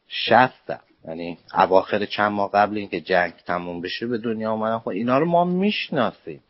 شستم. 0.07 0.79
یعنی 1.07 1.37
اواخر 1.57 2.05
چند 2.05 2.31
ماه 2.31 2.51
قبل 2.51 2.77
اینکه 2.77 3.01
جنگ 3.01 3.33
تموم 3.45 3.81
بشه 3.81 4.07
به 4.07 4.17
دنیا 4.17 4.51
اومدن 4.51 4.77
خب 4.77 4.89
اینا 4.89 5.19
رو 5.19 5.25
ما 5.25 5.43
می‌شناسیم. 5.43 6.43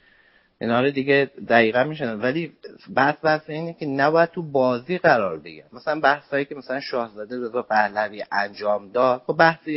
اینا 0.61 0.81
رو 0.81 0.91
دیگه 0.91 1.31
دقیقا 1.49 1.83
میشن 1.83 2.19
ولی 2.19 2.53
بحث 2.95 3.15
بحث 3.23 3.49
اینه 3.49 3.73
که 3.73 3.85
نباید 3.85 4.29
تو 4.29 4.41
بازی 4.43 4.97
قرار 4.97 5.39
بگیرن 5.39 5.67
مثلا 5.73 5.99
بحثایی 5.99 6.45
که 6.45 6.55
مثلا 6.55 6.79
شاهزاده 6.79 7.39
رضا 7.39 7.61
پهلوی 7.61 8.23
انجام 8.31 8.91
داد 8.91 9.21
خب 9.27 9.37
بحث 9.37 9.67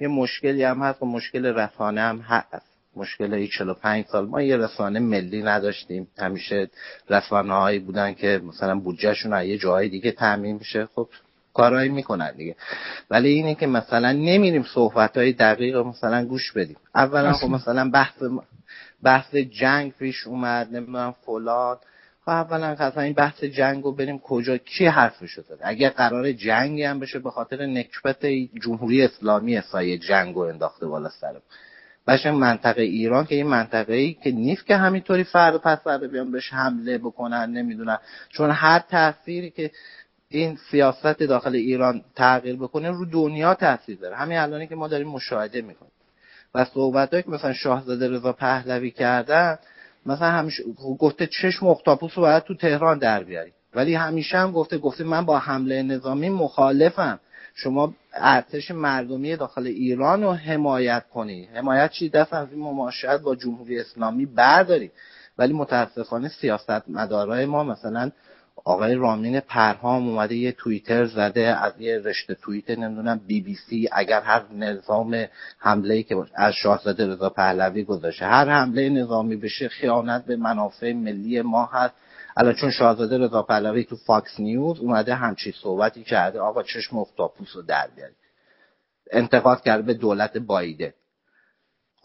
یه 0.00 0.08
مشکلی 0.08 0.64
هم 0.64 0.82
هست. 0.82 1.02
و 1.02 1.06
مشکل 1.06 1.46
رسانه 1.46 2.00
هم 2.00 2.18
هست. 2.18 2.76
مشکل 2.96 3.46
45 3.46 4.04
سال 4.06 4.26
ما 4.26 4.42
یه 4.42 4.56
رسانه 4.56 5.00
ملی 5.00 5.42
نداشتیم. 5.42 6.08
همیشه 6.18 6.70
رسانه 7.10 7.54
هایی 7.54 7.78
بودن 7.78 8.14
که 8.14 8.40
مثلا 8.44 8.80
بودجهشون 8.80 9.42
یه 9.42 9.58
جای 9.58 9.88
دیگه 9.88 10.12
تعمین 10.12 10.56
میشه. 10.56 10.86
خب 10.94 11.08
کارهایی 11.54 11.88
می‌کنن 11.88 12.32
دیگه. 12.36 12.56
ولی 13.10 13.28
اینه 13.28 13.54
که 13.54 13.66
مثلا 13.66 14.12
نمیریم 14.12 14.62
صحبت 14.74 15.16
های 15.16 15.32
دقیق 15.32 15.76
مثلا 15.76 16.24
گوش 16.24 16.52
بدیم. 16.52 16.76
اولا 16.94 17.32
خب 17.32 17.48
مثلا 17.48 17.90
بحث 17.90 18.22
بحث 19.06 19.34
جنگ 19.34 19.92
پیش 19.92 20.26
اومد 20.26 20.76
نمی‌دونم 20.76 21.14
فلان. 21.26 21.76
خب 22.24 22.28
اولا 22.28 22.66
اصلا 22.66 23.02
این 23.02 23.12
بحث 23.12 23.44
جنگ 23.44 23.84
رو 23.84 23.92
بریم 23.92 24.18
کجا 24.18 24.56
کی 24.56 24.86
حرفش 24.86 25.40
زده 25.40 25.68
اگر 25.68 25.88
قرار 25.88 26.32
جنگی 26.32 26.82
هم 26.82 27.00
بشه 27.00 27.18
به 27.18 27.30
خاطر 27.30 27.66
نکبت 27.66 28.26
جمهوری 28.62 29.02
اسلامی 29.02 29.60
سایه 29.60 29.98
جنگ 29.98 30.34
رو 30.34 30.40
انداخته 30.40 30.86
بالا 30.86 31.08
سرم. 31.08 31.42
باشه 32.06 32.30
منطقه 32.30 32.82
ایران 32.82 33.26
که 33.26 33.34
این 33.34 33.46
منطقه 33.46 33.94
ای 33.94 34.14
که 34.14 34.30
نیست 34.30 34.66
که 34.66 34.76
همینطوری 34.76 35.24
فرد 35.24 35.56
پس 35.56 35.78
فرد 35.78 36.10
بیان 36.10 36.32
بهش 36.32 36.52
حمله 36.52 36.98
بکنن 36.98 37.50
نمی‌دونم. 37.50 37.98
چون 38.28 38.50
هر 38.50 38.78
تاثیری 38.78 39.50
که 39.50 39.70
این 40.28 40.58
سیاست 40.70 41.18
داخل 41.18 41.54
ایران 41.54 42.04
تغییر 42.14 42.56
بکنه 42.56 42.90
رو 42.90 43.04
دنیا 43.04 43.54
تاثیر 43.54 43.98
داره. 43.98 44.16
همین 44.16 44.38
الانی 44.38 44.66
که 44.66 44.74
ما 44.74 44.88
داریم 44.88 45.08
مشاهده 45.08 45.62
می‌کنیم. 45.62 45.92
و 46.54 46.64
صحبت 46.64 47.10
که 47.10 47.30
مثلا 47.30 47.52
شاهزاده 47.52 48.08
رضا 48.08 48.32
پهلوی 48.32 48.90
کردن 48.90 49.58
مثلا 50.06 50.30
همیشه 50.30 50.62
گفته 50.98 51.26
چشم 51.26 51.66
اختاپوس 51.66 52.12
رو 52.16 52.22
باید 52.22 52.42
تو 52.42 52.54
تهران 52.54 52.98
در 52.98 53.24
بیاری. 53.24 53.52
ولی 53.74 53.94
همیشه 53.94 54.38
هم 54.38 54.52
گفته 54.52 54.78
گفته 54.78 55.04
من 55.04 55.24
با 55.24 55.38
حمله 55.38 55.82
نظامی 55.82 56.28
مخالفم. 56.28 57.20
شما 57.54 57.94
ارتش 58.12 58.70
مردمی 58.70 59.36
داخل 59.36 59.66
ایران 59.66 60.22
رو 60.22 60.32
حمایت 60.32 61.04
کنی. 61.14 61.48
حمایت 61.54 61.90
چی؟ 61.90 62.08
دست 62.08 62.32
از 62.32 62.52
این 62.52 62.60
مماشات 62.62 63.20
با 63.20 63.36
جمهوری 63.36 63.80
اسلامی 63.80 64.26
برداری. 64.26 64.90
ولی 65.38 65.52
متاسفانه 65.52 66.28
سیاست 66.28 66.88
مدارای 66.88 67.46
ما 67.46 67.64
مثلا 67.64 68.10
آقای 68.64 68.94
رامین 68.94 69.40
پرهام 69.40 70.08
اومده 70.08 70.34
یه 70.34 70.52
توییتر 70.52 71.06
زده 71.06 71.40
از 71.40 71.80
یه 71.80 71.98
رشته 71.98 72.34
توییت 72.34 72.70
نمی‌دونم 72.70 73.20
بی 73.26 73.40
بی 73.40 73.54
سی 73.54 73.88
اگر 73.92 74.20
هر 74.20 74.42
نظام 74.52 75.26
حمله 75.58 75.94
ای 75.94 76.02
که 76.02 76.16
از 76.34 76.54
شاهزاده 76.54 77.06
رضا 77.06 77.30
پهلوی 77.30 77.84
گذاشته. 77.84 78.26
هر 78.26 78.48
حمله 78.48 78.88
نظامی 78.88 79.36
بشه 79.36 79.68
خیانت 79.68 80.24
به 80.24 80.36
منافع 80.36 80.92
ملی 80.92 81.42
ما 81.42 81.64
هست. 81.64 81.94
الان 82.36 82.54
چون 82.54 82.70
شاهزاده 82.70 83.18
رضا 83.18 83.42
پهلوی 83.42 83.84
تو 83.84 83.96
فاکس 83.96 84.40
نیوز 84.40 84.80
اومده 84.80 85.14
همچی 85.14 85.52
صحبتی 85.62 86.04
کرده 86.04 86.40
آقا 86.40 86.62
چشم 86.62 86.98
اختاپوس 86.98 87.56
رو 87.56 87.62
در 87.62 87.88
بیارید. 87.96 88.16
انتقاد 89.12 89.62
کرده 89.62 89.82
به 89.82 89.94
دولت 89.94 90.38
بایده 90.38 90.94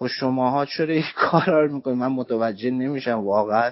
خب 0.01 0.07
شماها 0.07 0.65
چرا 0.65 0.93
این 0.93 1.03
کار 1.15 1.67
رو 1.67 1.95
من 1.95 2.07
متوجه 2.07 2.71
نمیشم 2.71 3.19
واقعا. 3.19 3.71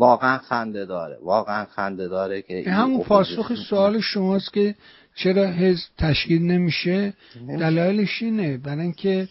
واقعا 0.00 0.38
خنده 0.38 0.84
داره 0.84 1.18
واقعا 1.22 1.64
خنده 1.64 2.08
داره 2.08 2.42
که 2.42 2.70
همون 2.70 3.04
پاسخ 3.04 3.54
سوال 3.54 4.00
شماست 4.00 4.52
که 4.52 4.74
چرا 5.14 5.46
حزب 5.46 5.88
تشکیل 5.98 6.42
نمیشه. 6.42 7.12
دلایلش 7.48 8.22
اینه. 8.22 8.58
برای 8.58 8.80
اینکه 8.80 9.28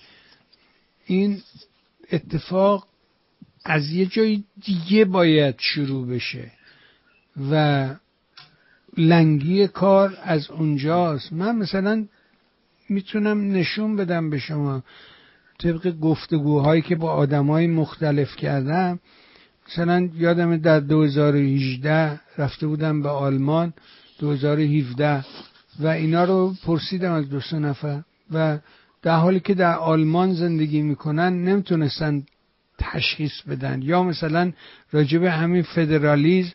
این 1.06 1.42
اتفاق 2.12 2.88
از 3.66 3.92
یه 3.92 4.06
جای 4.06 4.44
دیگه 4.66 5.06
باید 5.06 5.56
شروع 5.58 6.08
بشه 6.08 6.52
و 7.52 7.90
لنگی 8.98 9.68
کار 9.68 10.18
از 10.24 10.52
اونجاست. 10.52 11.34
من 11.34 11.56
مثلا 11.56 12.06
می‌تونم 12.90 13.52
نشون 13.52 13.96
بدم 13.96 14.30
به 14.30 14.40
شما 14.40 14.84
طبق 15.60 16.00
گفتگوهایی 16.00 16.82
که 16.82 16.96
با 16.96 17.12
آدمای 17.12 17.68
مختلف 17.68 18.36
کردم. 18.36 19.00
مثلا 19.70 20.10
یادم 20.16 20.58
در 20.58 20.80
2018 20.80 22.20
رفته 22.38 22.68
بودم 22.68 23.02
به 23.02 23.10
آلمان 23.10 23.74
2017 24.20 25.26
و 25.80 25.88
اینا 25.88 26.24
رو 26.24 26.54
پرسیدم 26.64 27.12
از 27.12 27.30
دو 27.30 27.40
سه 27.40 27.60
نفر 27.60 28.02
و 28.32 28.60
در 29.02 29.16
حالی 29.16 29.40
که 29.40 29.54
در 29.54 29.76
آلمان 29.76 30.34
زندگی 30.34 30.82
می‌کنن 30.82 31.44
نمی‌تونستن 31.44 32.24
تشخیص 32.78 33.42
بدن 33.42 33.82
یا 33.82 34.04
مثلا 34.04 34.52
راجب 34.92 35.24
همین 35.24 35.62
فدرالیزم 35.62 36.52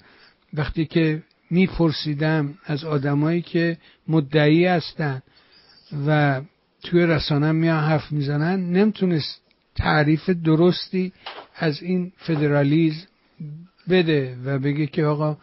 وقتی 0.54 0.86
که 0.86 1.22
میپرسیدم 1.50 2.54
از 2.64 2.84
آدمایی 2.84 3.42
که 3.42 3.78
مدعی 4.08 4.66
هستن 4.66 5.22
و 6.06 6.40
توی 6.82 7.06
رسانه 7.06 7.52
میان 7.52 7.84
حرف 7.84 8.12
می‌زنن 8.12 8.72
نمی‌تونست 8.72 9.43
تعریف 9.76 10.30
درستی 10.30 11.12
از 11.56 11.82
این 11.82 12.12
فدرالیزم 12.16 13.06
بده 13.88 14.36
و 14.44 14.58
بگه 14.58 14.86
که 14.86 15.04
آقا 15.04 15.36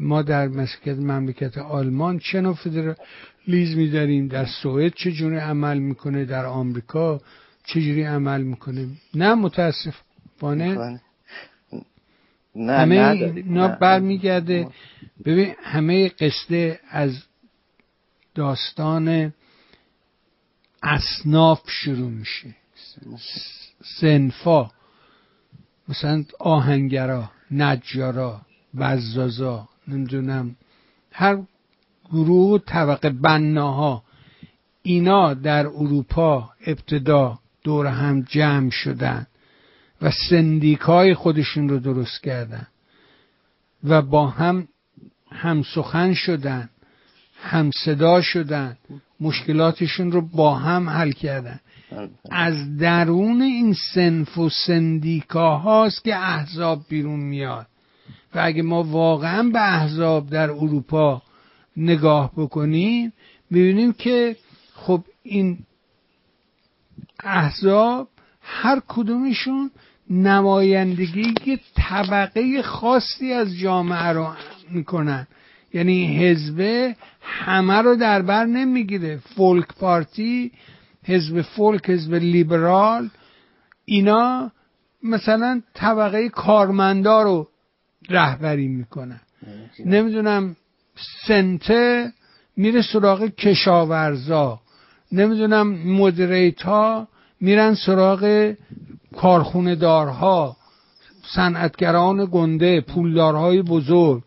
ما 0.00 0.22
در 0.22 0.48
مملکت 0.48 0.88
مملکت 0.88 1.58
آلمان 1.58 2.18
چه 2.18 2.40
نوع 2.40 2.54
فدرالیزمی 2.54 3.90
داریم؟ 3.90 4.28
در 4.28 4.46
سوئد 4.46 4.92
چجوری 4.94 5.36
عمل 5.36 5.78
می‌کنه؟ 5.78 6.24
در 6.24 6.46
آمریکا 6.46 7.20
چجوری 7.64 8.02
عمل 8.02 8.42
می‌کنه؟ 8.42 8.88
نه 9.14 9.34
متاسفانه 9.34 11.00
نه 12.56 12.72
همه. 12.72 13.32
اینا. 13.36 13.68
برمیگرده. 13.68 14.68
ببین 15.24 15.54
همه 15.62 16.08
قصه 16.08 16.80
از 16.90 17.22
داستان 18.34 19.34
اصناف 20.82 21.70
شروع 21.70 22.10
میشه. 22.10 22.54
سنفا 24.00 24.70
مثلا 25.88 26.24
آهنگرا 26.40 27.30
نجارا 27.50 28.40
بزازا 28.78 29.68
نمی‌دونم 29.88 30.56
هر 31.12 31.38
گروه 32.12 32.54
و 32.54 32.58
طبقه 32.58 33.10
بناها 33.10 34.02
اینا 34.82 35.34
در 35.34 35.66
اروپا 35.66 36.50
ابتدا 36.66 37.38
دور 37.64 37.86
هم 37.86 38.22
جمع 38.22 38.70
شدن 38.70 39.26
و 40.02 40.10
سندیکای 40.30 41.14
خودشون 41.14 41.68
رو 41.68 41.78
درست 41.78 42.22
کردن 42.22 42.66
و 43.84 44.02
با 44.02 44.26
هم 44.26 44.68
هم 45.30 45.62
سخن 45.74 46.14
شدن 46.14 46.70
هم 47.42 47.70
صدا 47.84 48.22
شدن 48.22 48.76
مشکلاتشون 49.20 50.12
رو 50.12 50.20
با 50.20 50.54
هم 50.54 50.88
حل 50.88 51.12
کردن. 51.12 51.60
از 52.30 52.76
درون 52.76 53.42
این 53.42 53.74
سنف 53.94 54.38
و 54.38 54.48
سندیکا 54.48 55.56
هاست 55.56 56.04
که 56.04 56.16
احزاب 56.16 56.80
بیرون 56.88 57.20
میاد. 57.20 57.66
و 58.34 58.40
اگه 58.42 58.62
ما 58.62 58.82
واقعا 58.82 59.42
به 59.42 59.74
احزاب 59.74 60.30
در 60.30 60.50
اروپا 60.50 61.22
نگاه 61.76 62.32
بکنیم 62.36 63.12
می‌بینیم 63.50 63.92
که 63.92 64.36
خب 64.74 65.04
این 65.22 65.58
احزاب 67.24 68.08
هر 68.42 68.82
کدومشون 68.88 69.70
نمایندگی 70.10 71.34
که 71.44 71.60
طبقه 71.76 72.62
خاصی 72.62 73.32
از 73.32 73.58
جامعه 73.58 74.06
رو 74.06 74.28
می‌کنن. 74.70 75.26
یعنی 75.74 76.16
حزب 76.16 76.92
همه 77.22 77.74
رو 77.74 77.96
در 77.96 78.22
بر 78.22 78.44
نمی‌گیره. 78.44 79.16
فولک 79.16 79.68
پارتی 79.80 80.52
حزب 81.08 81.42
فولک 81.42 81.90
حزب 81.90 82.14
لیبرال 82.14 83.08
اینا 83.84 84.50
مثلا 85.02 85.62
طبقه 85.74 86.28
کارمندا 86.28 87.22
رو 87.22 87.48
رهبری 88.10 88.68
می‌کنن. 88.68 89.20
نمی‌دونم 89.84 90.56
سنته 91.26 92.12
میره 92.56 92.82
سراغ 92.82 93.24
کشاورزا. 93.24 94.60
نمی‌دونم 95.12 95.68
مدریت 95.68 96.62
ها 96.62 97.08
میرن 97.40 97.74
سراغ 97.74 98.54
کارخونه 99.16 99.74
دارها 99.74 100.56
صنعتگران 101.34 102.28
گنده 102.32 102.80
پولدارهای 102.80 103.62
بزرگ. 103.62 104.22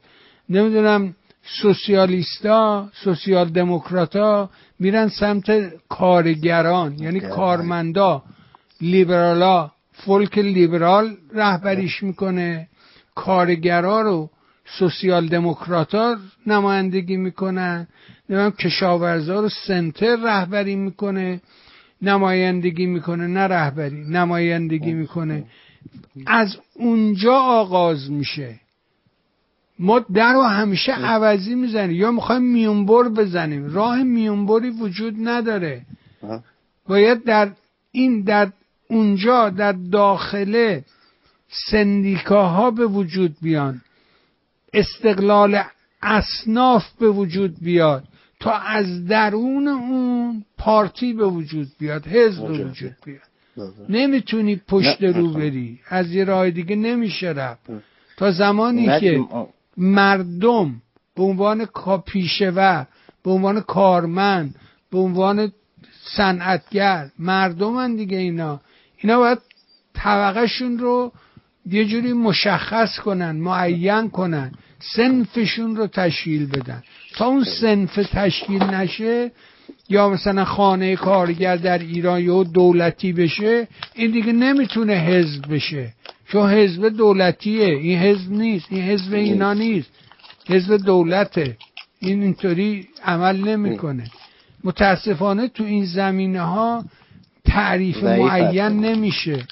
نمی‌دونم 0.50 1.16
سوسیالیستا 1.62 2.90
سوسیال 3.04 3.50
دموکراتا 3.50 4.50
میرن 4.82 5.08
سمت 5.08 5.48
کارگران 5.90 7.00
یعنی 7.00 7.20
کارمندا 7.20 8.24
لیبرالا 8.82 9.72
فولک 9.94 10.38
لیبرال 10.38 11.18
رهبریش 11.34 12.04
می‌کنه 12.04 12.68
کارگرا 13.16 14.02
رو 14.02 14.30
سوسیال 14.80 15.28
دموکراتا 15.28 16.18
نمایندگی 16.48 17.18
می‌کنن 17.18 17.88
نمی‌دونم 18.30 18.52
کشاورزا 18.52 19.40
رو 19.40 19.50
سنتر 19.50 20.16
رهبری 20.16 20.76
می‌کنه 20.76 21.42
نمایندگی 22.02 22.86
می‌کنه 22.86 23.28
نه 23.28 23.40
رهبری 23.40 24.04
نمایندگی 24.10 24.94
می‌کنه. 24.94 25.44
از 26.28 26.58
اونجا 26.74 27.36
آغاز 27.36 28.12
میشه. 28.12 28.60
ما 29.82 30.00
در 30.00 30.34
رو 30.34 30.42
همیشه 30.42 30.92
عوضی 30.92 31.56
می‌زنیم. 31.56 31.98
یا 31.98 32.12
می‌خوایم 32.12 32.42
میونبر 32.42 33.10
بزنیم. 33.10 33.74
راه 33.74 34.04
میونبری 34.04 34.70
وجود 34.70 35.16
نداره. 35.24 35.82
باید 36.88 37.24
در 37.24 37.52
این 37.92 38.22
در 38.22 38.52
اونجا 38.90 39.50
در 39.50 39.72
داخله 39.72 40.84
سندیکاها 41.72 42.72
به 42.72 42.86
وجود 42.86 43.36
بیان. 43.42 43.82
استقلال 44.74 45.64
اصناف 46.02 46.84
به 47.00 47.10
وجود 47.10 47.56
بیاد. 47.62 48.04
تا 48.40 48.52
از 48.52 49.06
درون 49.06 49.68
اون 49.68 50.46
پارتی 50.58 51.14
به 51.14 51.26
وجود 51.26 51.68
بیاد. 51.80 52.08
حزب 52.08 52.48
به 52.48 52.64
وجود 52.64 52.96
بیاد. 53.06 53.74
نمی‌تونی 53.90 54.62
پشت 54.68 55.04
رو 55.04 55.34
بری. 55.34 55.80
از 55.90 56.12
یه 56.12 56.24
راه 56.24 56.52
دیگه 56.52 56.76
نمیشه 56.76 57.28
رفت. 57.28 57.62
تا 58.18 58.32
زمانی 58.32 59.00
که 59.00 59.24
مردم 59.78 60.82
به 61.15 61.24
عنوان 61.24 61.67
پیشور 62.05 62.88
به 63.24 63.32
عنوان 63.32 63.61
کارمند 63.61 64.55
به 64.91 64.97
عنوان 64.97 65.51
صنعتگر 66.03 67.09
مردمن 67.19 67.95
دیگه 67.95 68.17
اینا. 68.17 68.61
اینا 68.97 69.17
باید 69.17 69.38
طبقهشون 69.93 70.78
رو 70.78 71.11
یه 71.65 71.86
جوری 71.86 72.13
مشخص 72.13 72.99
کنن 72.99 73.32
معین 73.32 74.09
کنن 74.09 74.51
سنفشون 74.95 75.76
رو 75.76 75.88
تشکیل 75.88 76.45
بدن. 76.45 76.84
تا 77.15 77.26
اون 77.26 77.43
سنف 77.43 77.95
تشکیل 77.95 78.63
نشه 78.63 79.32
یا 79.89 80.09
مثلا 80.09 80.45
خانه 80.45 80.95
کارگر 80.95 81.55
در 81.55 81.78
ایران 81.78 82.22
یا 82.22 82.43
دولتی 82.43 83.13
بشه 83.13 83.67
این 83.95 84.11
دیگه 84.11 84.32
نمی‌تونه 84.32 84.93
حزب 84.93 85.53
بشه. 85.53 85.93
چون 86.32 86.50
حزب 86.52 86.90
دولتیه. 86.90 87.66
این 87.66 88.00
حزب 88.00 88.32
نیست. 88.32 88.68
این 88.70 88.82
حزب 88.82 89.14
اینا 89.14 89.54
نیست. 89.54 89.90
حزب 90.48 90.78
دولته. 90.78 91.58
این 92.00 92.24
اینطوری 92.24 92.88
عمل 93.06 93.38
نمی‌کنه. 93.38 94.04
متاسفانه 94.64 95.48
تو 95.48 95.64
این 95.64 95.86
زمینه 95.86 96.42
ها 96.42 96.86
تعریف 97.46 98.04
معین 98.04 98.80
نمیشه. 98.86 99.48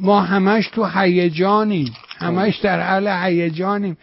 ما 0.00 0.20
همش 0.20 0.68
تو 0.68 0.84
هیجانیم. 0.84 1.92
همش 2.18 2.56
در 2.56 2.90
حال 2.90 3.08
هیجانیم. 3.08 3.96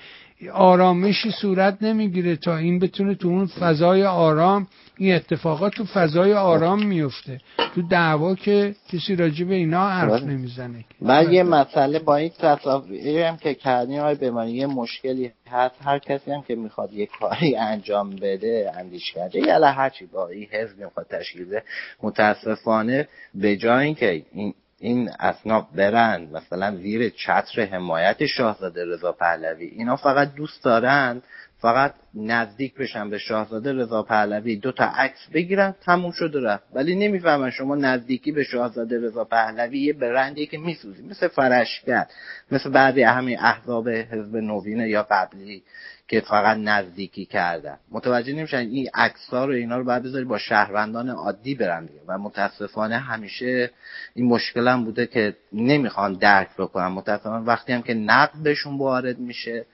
آرامشی 0.53 1.31
صورت 1.31 1.83
نمی‌گیره 1.83 2.35
تا 2.35 2.57
این 2.57 2.79
بتونه 2.79 3.15
تو 3.15 3.27
اون 3.27 3.45
فضای 3.45 4.03
آرام 4.03 4.67
این 4.97 5.15
اتفاقات 5.15 5.73
تو 5.73 5.85
فضای 5.85 6.33
آرام 6.33 6.85
میفته. 6.85 7.39
تو 7.75 7.81
دعوا 7.81 8.35
که 8.35 8.75
کسی 8.89 9.15
راجع 9.15 9.45
به 9.45 9.55
اینا 9.55 9.89
حرف 9.89 10.23
نمی‌زنه 10.23 10.85
من 11.01 11.31
یه 11.31 11.43
مسئله 11.43 11.99
با 11.99 12.15
این 12.15 12.31
تصاویری 12.39 13.21
هم 13.21 13.37
که 13.37 13.53
کردی 13.53 13.97
های 13.97 14.15
بمانی 14.15 14.51
یه 14.51 14.67
مشکلی 14.67 15.31
هست. 15.51 15.75
هر 15.85 15.99
کسی 15.99 16.31
هم 16.31 16.41
که 16.41 16.55
می‌خواد 16.55 16.93
یه 16.93 17.05
کاری 17.19 17.55
انجام 17.55 18.09
بده 18.09 18.71
اندیش 18.77 19.11
کرده 19.11 19.39
یا 19.39 19.67
هرچی 19.67 20.05
با 20.05 20.27
این 20.27 20.47
حزب 20.51 20.77
می‌خواد 20.79 21.07
تشکیل 21.09 21.45
بده 21.45 21.63
متاسفانه 22.03 23.07
به 23.35 23.57
جای 23.57 23.85
اینکه 23.85 24.23
این 24.33 24.53
این 24.79 25.09
اصناف 25.19 25.65
برند 25.75 26.35
مثلا 26.35 26.75
زیر 26.75 27.09
چتر 27.09 27.65
حمایت 27.65 28.25
شاهزاده 28.25 28.85
رضا 28.85 29.11
پهلوی 29.11 29.65
اینا 29.65 29.95
فقط 29.95 30.33
دوست 30.35 30.63
دارن 30.63 31.21
فقط 31.61 31.93
نزدیک 32.13 32.75
بشن 32.75 33.09
به 33.09 33.17
شاهزاده 33.17 33.73
رضا 33.73 34.03
پهلوی 34.03 34.55
دو 34.55 34.71
تا 34.71 34.85
عکس 34.85 35.27
بگیرن 35.33 35.75
تموم 35.85 36.11
شده 36.11 36.39
رفت. 36.39 36.63
ولی 36.73 36.95
نمی‌فهمن 36.95 37.49
شما 37.49 37.75
نزدیکی 37.75 38.31
به 38.31 38.43
شاهزاده 38.43 38.99
رضا 38.99 39.23
پهلوی 39.23 39.79
یه 39.79 39.93
برندی 39.93 40.45
که 40.45 40.57
میسوزی 40.57 41.03
مثل 41.03 41.27
فرشگر 41.27 42.07
مثل 42.51 42.69
بعضی 42.69 43.01
همین 43.01 43.39
احزاب 43.39 43.89
حزب 43.89 44.35
نوین 44.35 44.79
یا 44.79 45.07
قبلی 45.11 45.63
که 46.07 46.21
فقط 46.21 46.57
نزدیکی 46.57 47.25
کردن. 47.25 47.77
متوجه 47.91 48.33
نمیشن 48.33 48.57
این 48.57 48.89
عکس‌ها 48.93 49.45
رو 49.45 49.53
اینا 49.53 49.77
رو 49.77 49.83
بعد 49.83 50.03
بذاری 50.03 50.25
با 50.25 50.37
شهروندان 50.37 51.09
عادی 51.09 51.55
برن 51.55 51.85
دیگه. 51.85 51.99
و 52.07 52.17
متاسفانه 52.17 52.97
همیشه 52.97 53.71
این 54.13 54.25
مشکل 54.25 54.67
هم 54.67 54.83
بوده 54.83 55.07
که 55.07 55.35
نمی‌خوان 55.53 56.13
درک 56.13 56.49
بکنن. 56.57 56.87
متاسفانه 56.87 57.45
وقتی 57.45 57.73
هم 57.73 57.81
که 57.81 57.93
نقد 57.93 58.37
بهشون 58.43 58.77
وارد 58.77 59.19
میشه 59.19 59.65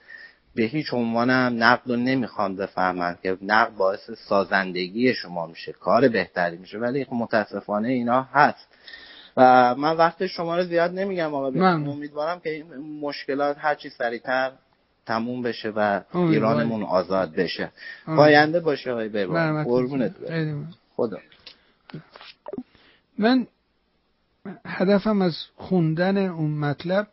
به 0.58 0.64
هیچ 0.64 0.94
عنوان 0.94 1.30
هم 1.30 1.64
نقد 1.64 1.82
رو 1.90 1.96
نمی‌خوان 1.96 2.56
بفهمن 2.56 3.18
که 3.24 3.38
نقد 3.42 3.76
باعث 3.76 4.12
سازندگی 4.30 5.14
شما 5.14 5.48
میشه 5.48 5.72
کار 5.72 6.08
بهتری 6.08 6.58
میشه 6.58 6.78
ولی 6.78 7.06
متاسفانه 7.12 7.88
اینا 7.88 8.22
هست. 8.22 8.68
و 9.38 9.76
من 9.76 9.98
وقت 9.98 10.26
شما 10.28 10.58
رو 10.58 10.64
زیاد 10.64 11.00
نمیگم 11.00 11.34
آقا 11.34 11.48
امیدوارم 11.68 12.40
که 12.40 12.50
این 12.50 13.00
مشکلات 13.02 13.58
هرچی 13.60 13.90
سریعتر 13.90 14.52
تموم 15.06 15.42
بشه 15.42 15.70
و 15.70 16.02
ایرانمون 16.14 16.84
آزاد 16.84 17.36
بشه. 17.36 17.72
پاینده 18.06 18.60
باشه 18.60 18.94
های 18.94 19.10
ببار 19.10 19.64
قربونت 19.64 20.16
خدا. 20.96 21.18
من 23.18 23.48
هدفم 24.66 25.22
از 25.22 25.36
خوندن 25.56 26.18
اون 26.18 26.52
مطلب 26.52 27.08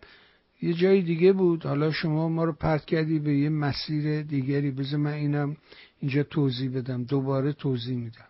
یه 0.63 0.75
جای 0.75 1.03
دیگه 1.03 1.33
بود. 1.33 1.67
حالا 1.67 1.93
شما 1.93 2.29
ما 2.29 2.45
رو 2.45 2.53
پرت 2.53 2.85
کردی 2.85 3.19
به 3.19 3.39
یه 3.39 3.49
مسیر 3.49 4.23
دیگری. 4.23 4.71
بذار 4.71 5.01
من 5.01 5.13
اینم 5.13 5.57
اینجا 6.01 6.23
توضیح 6.23 6.71
بدم. 6.71 7.05
دوباره 7.05 7.53
توضیح 7.53 7.97
میدم. 7.97 8.29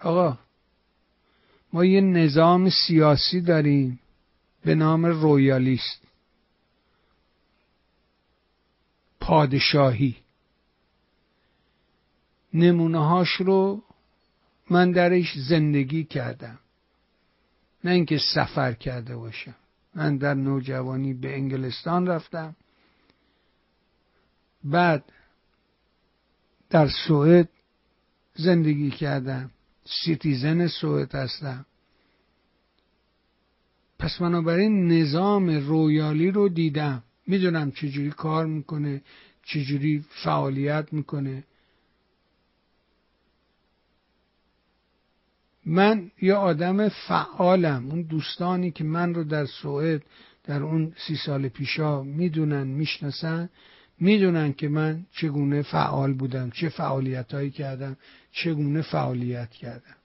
آقا 0.00 0.38
ما 1.72 1.84
یه 1.84 2.00
نظام 2.00 2.70
سیاسی 2.70 3.40
داریم 3.40 4.00
به 4.64 4.74
نام 4.74 5.06
رویالیست. 5.06 6.02
پادشاهی. 9.20 10.16
نمونه 12.54 12.98
هاش 12.98 13.28
رو 13.28 13.82
من 14.70 14.92
درش 14.92 15.38
زندگی 15.38 16.04
کردم. 16.04 16.58
نه 17.84 17.90
اینکه 17.90 18.18
سفر 18.34 18.72
کرده 18.72 19.16
باشم. 19.16 19.54
من 19.94 20.16
در 20.16 20.34
نوجوانی 20.34 21.14
به 21.14 21.34
انگلستان 21.34 22.06
رفتم. 22.06 22.56
بعد 24.64 25.04
در 26.70 26.88
سوئد 26.88 27.48
زندگی 28.34 28.90
کردم. 28.90 29.50
citizen 29.84 30.66
سوئد 30.66 31.14
هستم. 31.14 31.66
پس 33.98 34.18
بنابراین 34.18 34.92
نظام 34.92 35.50
royal 35.50 36.17
ی 36.17 36.30
رو 36.30 36.48
دیدم. 36.48 37.02
می‌دونم 37.26 37.70
چجوری 37.70 38.10
کار 38.10 38.46
می‌کنه 38.46 39.02
چجوری 39.44 40.04
فعالیت 40.24 40.92
می‌کنه. 40.92 41.44
من 45.66 46.10
یه 46.22 46.34
آدم 46.34 46.88
فعالم. 46.88 47.90
اون 47.90 48.02
دوستانی 48.02 48.70
که 48.70 48.84
من 48.84 49.14
رو 49.14 49.24
در 49.24 49.46
سوئد 49.46 50.02
در 50.44 50.62
اون 50.62 50.94
سی 51.06 51.16
سال 51.16 51.48
پیشا 51.48 52.02
می‌دونن 52.02 52.66
می‌شناسن 52.66 53.50
می‌دونن 54.00 54.52
که 54.52 54.68
من 54.68 55.06
چگونه 55.12 55.62
فعال 55.62 56.12
بودم 56.12 56.50
چه 56.50 56.68
فعالیت 56.68 57.34
هایی 57.34 57.50
کردم 57.50 57.96
چگونه 58.32 58.82
فعالیت 58.82 59.50
کردم. 59.50 59.96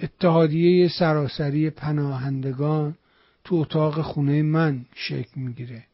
اتحادیه 0.00 0.88
سراسری 0.88 1.70
پناهندگان 1.70 2.96
تو 3.44 3.56
اتاق 3.56 4.00
خونه 4.00 4.42
من 4.42 4.84
شکل 4.94 5.40
می‌گیره. 5.40 5.84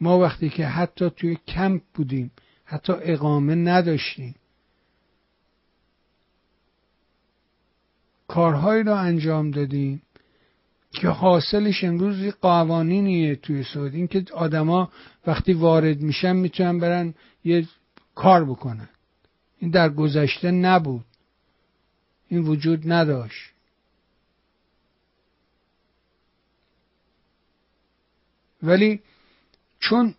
ما 0.00 0.18
وقتی 0.18 0.48
که 0.48 0.66
حتی 0.66 1.10
توی 1.10 1.38
کمپ 1.48 1.82
بودیم 1.94 2.30
حتی 2.64 2.92
اقامه 2.92 3.54
نداشتیم. 3.54 4.34
کارهایی 8.34 8.82
را 8.82 8.98
انجام 8.98 9.50
دادیم 9.50 10.02
که 10.90 11.08
حاصلش 11.08 11.84
امروز 11.84 12.34
قوانینیه 12.40 13.36
توی 13.36 13.64
سعودی. 13.64 13.96
این 13.96 14.06
که 14.06 14.24
آدما 14.32 14.92
وقتی 15.26 15.52
وارد 15.52 16.00
میشن 16.00 16.36
می‌تونن 16.36 16.78
برن 16.78 17.14
یه 17.44 17.68
کار 18.14 18.44
بکنن. 18.44 18.88
این 19.58 19.70
در 19.70 19.88
گذشته 19.88 20.50
نبود. 20.50 21.04
این 22.28 22.40
وجود 22.40 22.92
نداشت. 22.92 23.50
ولی 28.62 29.00
چون 29.80 30.14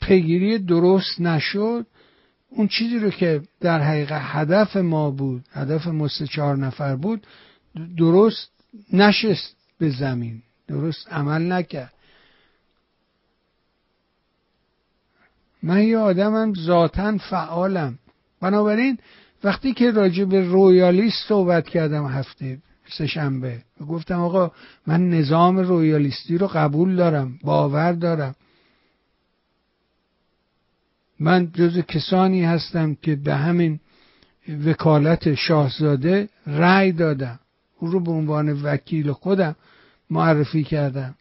پیگیری 0.00 0.58
درست 0.58 1.20
نشد 1.20 1.86
اون 2.56 2.68
چیزی 2.68 2.98
رو 2.98 3.10
که 3.10 3.42
در 3.60 3.80
حقیقت 3.80 4.20
هدف 4.24 4.76
ما 4.76 5.10
بود 5.10 5.44
هدف 5.52 5.86
ما 5.86 6.08
چهار 6.08 6.56
نفر 6.56 6.96
بود 6.96 7.26
درست 7.96 8.50
نشست 8.92 9.56
به 9.78 9.90
زمین 9.90 10.42
درست 10.68 11.12
عمل 11.12 11.52
نکرد. 11.52 11.92
من 15.62 15.82
یه 15.82 15.98
آدمم 15.98 16.54
ذاتا 16.54 17.18
فعالم. 17.18 17.98
بنابراین 18.40 18.98
وقتی 19.44 19.72
که 19.72 19.90
راجع 19.90 20.24
به 20.24 20.48
رویالیست 20.48 21.28
صحبت 21.28 21.68
کردم 21.68 22.06
هفته 22.06 22.58
سهشنبه 22.88 23.62
گفتم 23.88 24.20
آقا 24.20 24.50
من 24.86 25.10
نظام 25.10 25.58
رویالیستی 25.58 26.38
رو 26.38 26.46
قبول 26.46 26.96
دارم 26.96 27.38
باور 27.42 27.92
دارم. 27.92 28.34
من 31.20 31.50
جز 31.54 31.78
کسانی 31.78 32.44
هستم 32.44 32.96
که 33.02 33.16
به 33.16 33.34
همین 33.34 33.80
وکالت 34.66 35.34
شاهزاده 35.34 36.28
رأی 36.46 36.92
دادم. 36.92 37.40
او 37.78 37.88
رو 37.88 38.00
به 38.00 38.10
عنوان 38.10 38.62
وکیل 38.62 39.12
خودم 39.12 39.56
معرفی 40.10 40.64
کردم 40.64 41.14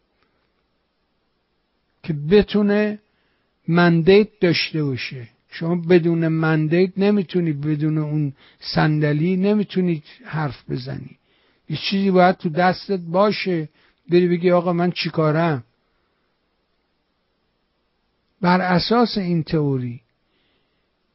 که 2.04 2.14
بتونه 2.14 3.00
مندیت 3.68 4.28
داشته 4.42 4.84
باشه. 4.84 5.28
شما 5.50 5.76
بدون 5.76 6.28
مندیت 6.28 6.92
نمی‌تونی 6.98 7.54
بدون 7.54 7.98
اون 7.98 8.34
صندلی 8.60 9.36
نمی‌تونی 9.36 10.04
حرف 10.26 10.70
بزنی. 10.70 11.18
یه 11.70 11.78
چیزی 11.78 12.12
باید 12.12 12.38
تو 12.38 12.50
دستت 12.50 13.00
باشه. 13.00 13.70
بری 14.10 14.28
بگی 14.28 14.52
آقا 14.52 14.74
من 14.74 14.92
چیکارم؟ 14.92 15.64
بر 18.44 18.62
اساس 18.62 19.18
این 19.18 19.44
تئوری 19.44 20.02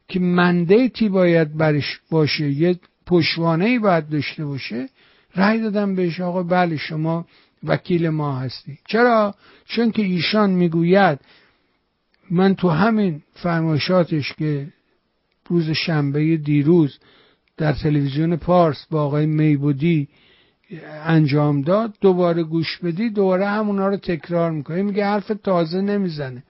که 0.07 0.19
مندیتی 0.19 1.09
باید 1.09 1.57
برش 1.57 1.99
باشه 2.09 2.49
یه 2.49 2.79
پشوانه 3.05 3.79
باید 3.79 4.09
داشته 4.09 4.45
باشه 4.45 4.89
رأی 5.35 5.59
دادم 5.61 5.95
بهش 5.95 6.19
آقا 6.19 6.43
بله 6.43 6.77
شما 6.77 7.25
وکیل 7.63 8.09
ما 8.09 8.39
هستی. 8.39 8.79
چرا؟ 8.87 9.35
چون 9.65 9.91
که 9.91 10.01
ایشان 10.01 10.49
می‌گوید 10.49 11.19
من 12.31 12.55
تو 12.55 12.69
همین 12.69 13.21
فرمایشاتش 13.33 14.33
که 14.33 14.67
روز 15.47 15.69
شنبه 15.69 16.37
دیروز 16.37 16.99
در 17.57 17.73
تلویزیون 17.73 18.35
پارس 18.35 18.85
با 18.91 19.03
آقای 19.03 19.25
میبودی 19.25 20.07
انجام 21.05 21.61
داد 21.61 21.95
دوباره 22.01 22.43
گوش 22.43 22.77
بدی 22.77 23.09
دوباره 23.09 23.47
همونا 23.47 23.87
رو 23.87 23.97
تکرار 23.97 24.51
می‌کنه. 24.51 24.81
میگه 24.81 25.05
حرف 25.05 25.31
تازه 25.43 25.81
نمی‌زنه. 25.81 26.43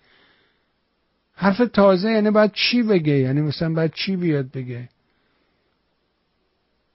حرف 1.42 1.58
تازه 1.74 2.12
یعنی 2.12 2.32
باید 2.32 2.52
چی 2.54 2.84
بگه؟ 2.84 3.14
یعنی 3.14 3.42
مثلا 3.42 3.74
باید 3.74 3.94
چی 3.94 4.16
بیاد 4.16 4.52
بگه؟ 4.52 4.90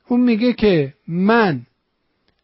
اون 0.09 0.21
میگه 0.21 0.53
که 0.53 0.95
من 1.09 1.67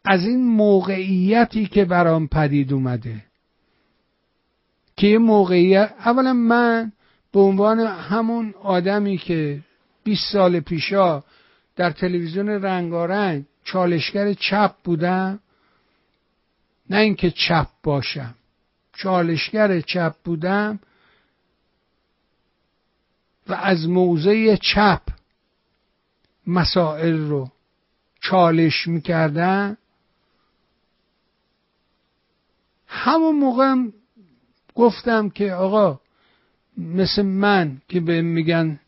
از 0.05 0.25
این 0.25 0.45
موقعیتی 0.45 1.67
که 1.67 1.85
برام 1.85 2.29
پدید 2.29 2.73
اومده 2.73 3.25
که 4.97 5.07
یه 5.07 5.19
موقعیت 5.19 5.95
اولا 6.05 6.33
من 6.33 6.93
به 7.33 7.41
عنوان 7.41 7.81
همون 7.81 8.55
آدمی 8.63 9.19
که 9.19 9.61
20 10.05 10.33
سال 10.33 10.61
پیشا 10.61 11.23
در 11.77 11.91
تلویزیون 11.91 12.49
رنگارنگ 12.49 13.45
چالشگر 13.65 14.33
چپ 14.33 14.75
بودم 14.85 15.41
نه 16.91 16.97
اینکه 16.97 17.31
چپ 17.31 17.67
باشم 17.83 18.35
چالشگر 18.97 19.81
چپ 19.81 20.15
بودم 20.25 20.81
و 23.51 23.55
از 23.55 23.89
موضع 23.89 24.57
چپ 24.57 25.03
مسائل 26.47 27.19
رو 27.29 27.51
چالش 28.21 28.89
می‌کردن. 28.89 29.77
همون 32.87 33.37
موقع 33.37 33.75
گفتم 34.75 35.29
که 35.29 35.53
آقا 35.53 36.01
مثل 36.79 37.23
من 37.23 37.83
که 37.89 38.01
به 38.01 38.23
میگن 38.23 38.81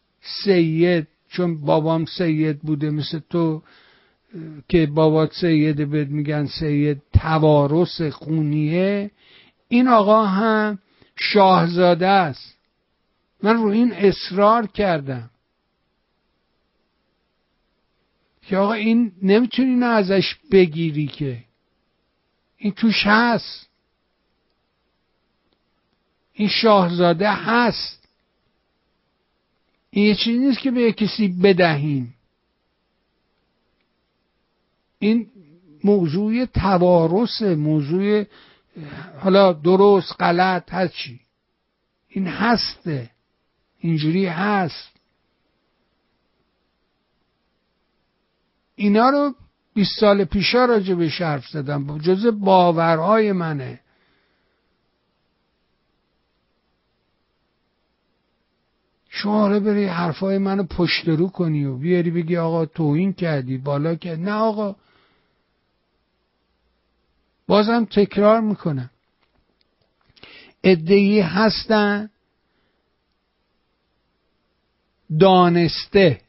سید 0.44 1.06
چون 1.28 1.60
بابام 1.60 2.04
سید 2.04 2.60
بوده 2.60 2.90
مثل 2.90 3.20
تو 3.30 3.62
که 4.68 4.86
بابات 4.86 5.32
سیده 5.32 5.86
بهت 5.86 6.08
میگن 6.08 6.46
سید 6.46 7.02
توارث 7.12 8.02
خونیه. 8.02 9.10
این 9.68 9.88
آقا 9.88 10.24
هم 10.24 10.78
شاهزاده 11.16 12.06
است. 12.06 12.51
من 13.42 13.56
رو 13.56 13.68
این 13.68 13.92
اصرار 13.92 14.66
کردم. 14.66 15.30
که 18.42 18.56
آقا 18.56 18.72
این 18.72 19.12
نمی‌تونی 19.22 19.74
نه 19.74 19.86
ازش 19.86 20.34
بگیری 20.50 21.06
که. 21.06 21.44
این 22.56 22.72
توش 22.72 23.06
هست. 23.06 23.68
این 26.32 26.48
شاهزاده 26.48 27.30
هست. 27.30 28.08
این 29.90 30.04
یه 30.04 30.14
چیزی 30.14 30.38
نیست 30.38 30.58
که 30.58 30.70
به 30.70 30.92
کسی 30.92 31.28
بدهیم. 31.28 32.14
این 34.98 35.30
موضوع 35.84 36.44
توارث 36.44 37.42
موضوع 37.42 38.24
حالا 39.20 39.52
درست 39.52 40.12
غلط 40.20 40.74
هر 40.74 40.86
چی 40.86 41.20
این 42.08 42.26
هسته. 42.26 43.10
اینجوری 43.82 44.26
هست. 44.26 44.90
اینا 48.74 49.10
رو 49.10 49.34
20 49.74 50.00
سال 50.00 50.24
پیشا 50.24 50.64
راجع 50.64 50.94
به 50.94 51.08
حرف 51.08 51.48
زدم. 51.48 51.98
جز 51.98 52.26
باورهای 52.26 53.32
منه. 53.32 53.80
شما 59.08 59.40
حالا 59.40 59.60
بری 59.60 59.84
حرفای 59.84 60.38
منو 60.38 60.62
پشت 60.62 61.08
رو 61.08 61.28
کنی 61.28 61.64
و 61.64 61.76
بیاری 61.76 62.10
بگی 62.10 62.36
آقا 62.36 62.66
توهین 62.66 63.12
کردی 63.12 63.58
بالا 63.58 63.94
کرد 63.94 64.20
نه 64.20 64.32
آقا. 64.32 64.76
بازم 67.46 67.84
تکرار 67.84 68.40
می‌کنم. 68.40 68.90
ادهی 70.64 71.20
هستن 71.20 72.10
دانسته. 75.20 76.20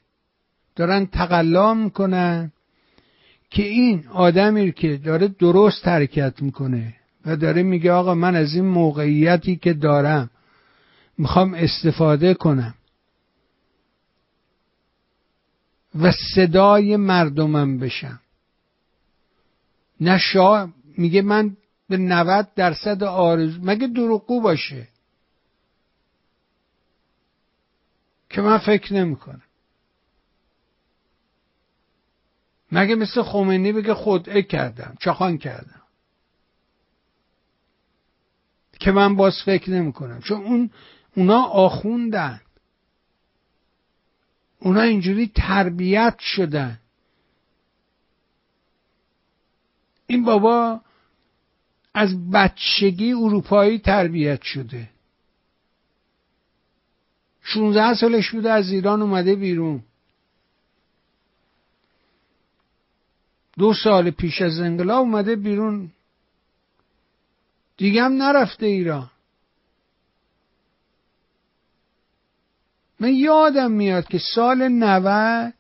دارن 0.75 1.05
تقلا 1.05 1.73
می‌کنن 1.73 2.51
که 3.49 3.63
این 3.63 4.07
آدمی 4.07 4.71
که 4.71 4.97
داره 4.97 5.27
درست 5.27 5.87
حرکت 5.87 6.41
می‌کنه 6.41 6.95
و 7.25 7.35
داره 7.35 7.63
میگه 7.63 7.91
آقا 7.91 8.15
من 8.15 8.35
از 8.35 8.53
این 8.53 8.65
موقعیتی 8.65 9.55
که 9.55 9.73
دارم 9.73 10.29
می‌خوام 11.17 11.53
استفاده 11.53 12.33
کنم 12.33 12.73
و 16.01 16.11
صدای 16.35 16.97
مردمم 16.97 17.79
بشم. 17.79 18.19
نه 20.01 20.17
شاه 20.17 20.69
میگه 20.97 21.21
من 21.21 21.57
به 21.89 21.97
90 21.97 22.47
درصد 22.55 23.03
آرزو 23.03 23.59
مگه 23.63 23.87
دروغگو 23.87 24.41
باشه؟ 24.41 24.87
که 28.33 28.41
من 28.41 28.57
فکر 28.57 28.93
نمی‌کنم. 28.93 29.41
مگه 32.71 32.95
مثل 32.95 33.21
خمینی 33.21 33.71
بگه 33.71 33.93
خودعه 33.93 34.41
کردم 34.41 34.97
چخان 34.99 35.37
کردم. 35.37 35.81
که 38.79 38.91
من 38.91 39.15
باز 39.15 39.41
فکر 39.45 39.71
نمی 39.71 39.93
کنم 39.93 40.21
چون 40.21 40.43
اون 40.43 40.69
اونا 41.15 41.43
آخوندن. 41.43 42.41
اونا 44.59 44.81
اینجوری 44.81 45.31
تربیت 45.35 46.19
شدن. 46.19 46.79
این 50.07 50.23
بابا 50.23 50.81
از 51.93 52.31
بچگی 52.31 53.13
اروپایی 53.13 53.79
تربیت 53.79 54.41
شده. 54.41 54.92
16 57.43 57.93
سالش 57.93 58.31
بوده 58.31 58.51
از 58.51 58.71
ایران 58.71 59.01
اومده 59.01 59.35
بیرون. 59.35 59.83
دو 63.57 63.73
سال 63.73 64.11
پیش 64.11 64.41
از 64.41 64.59
انقلاب 64.59 64.99
اومده 64.99 65.35
بیرون. 65.35 65.91
دیگه 67.77 68.03
هم 68.03 68.13
نرفته 68.13 68.65
ایران. 68.65 69.09
من 72.99 73.13
یادم 73.13 73.71
میاد 73.71 74.07
که 74.07 74.17
سال 74.35 74.67
90 74.67 75.53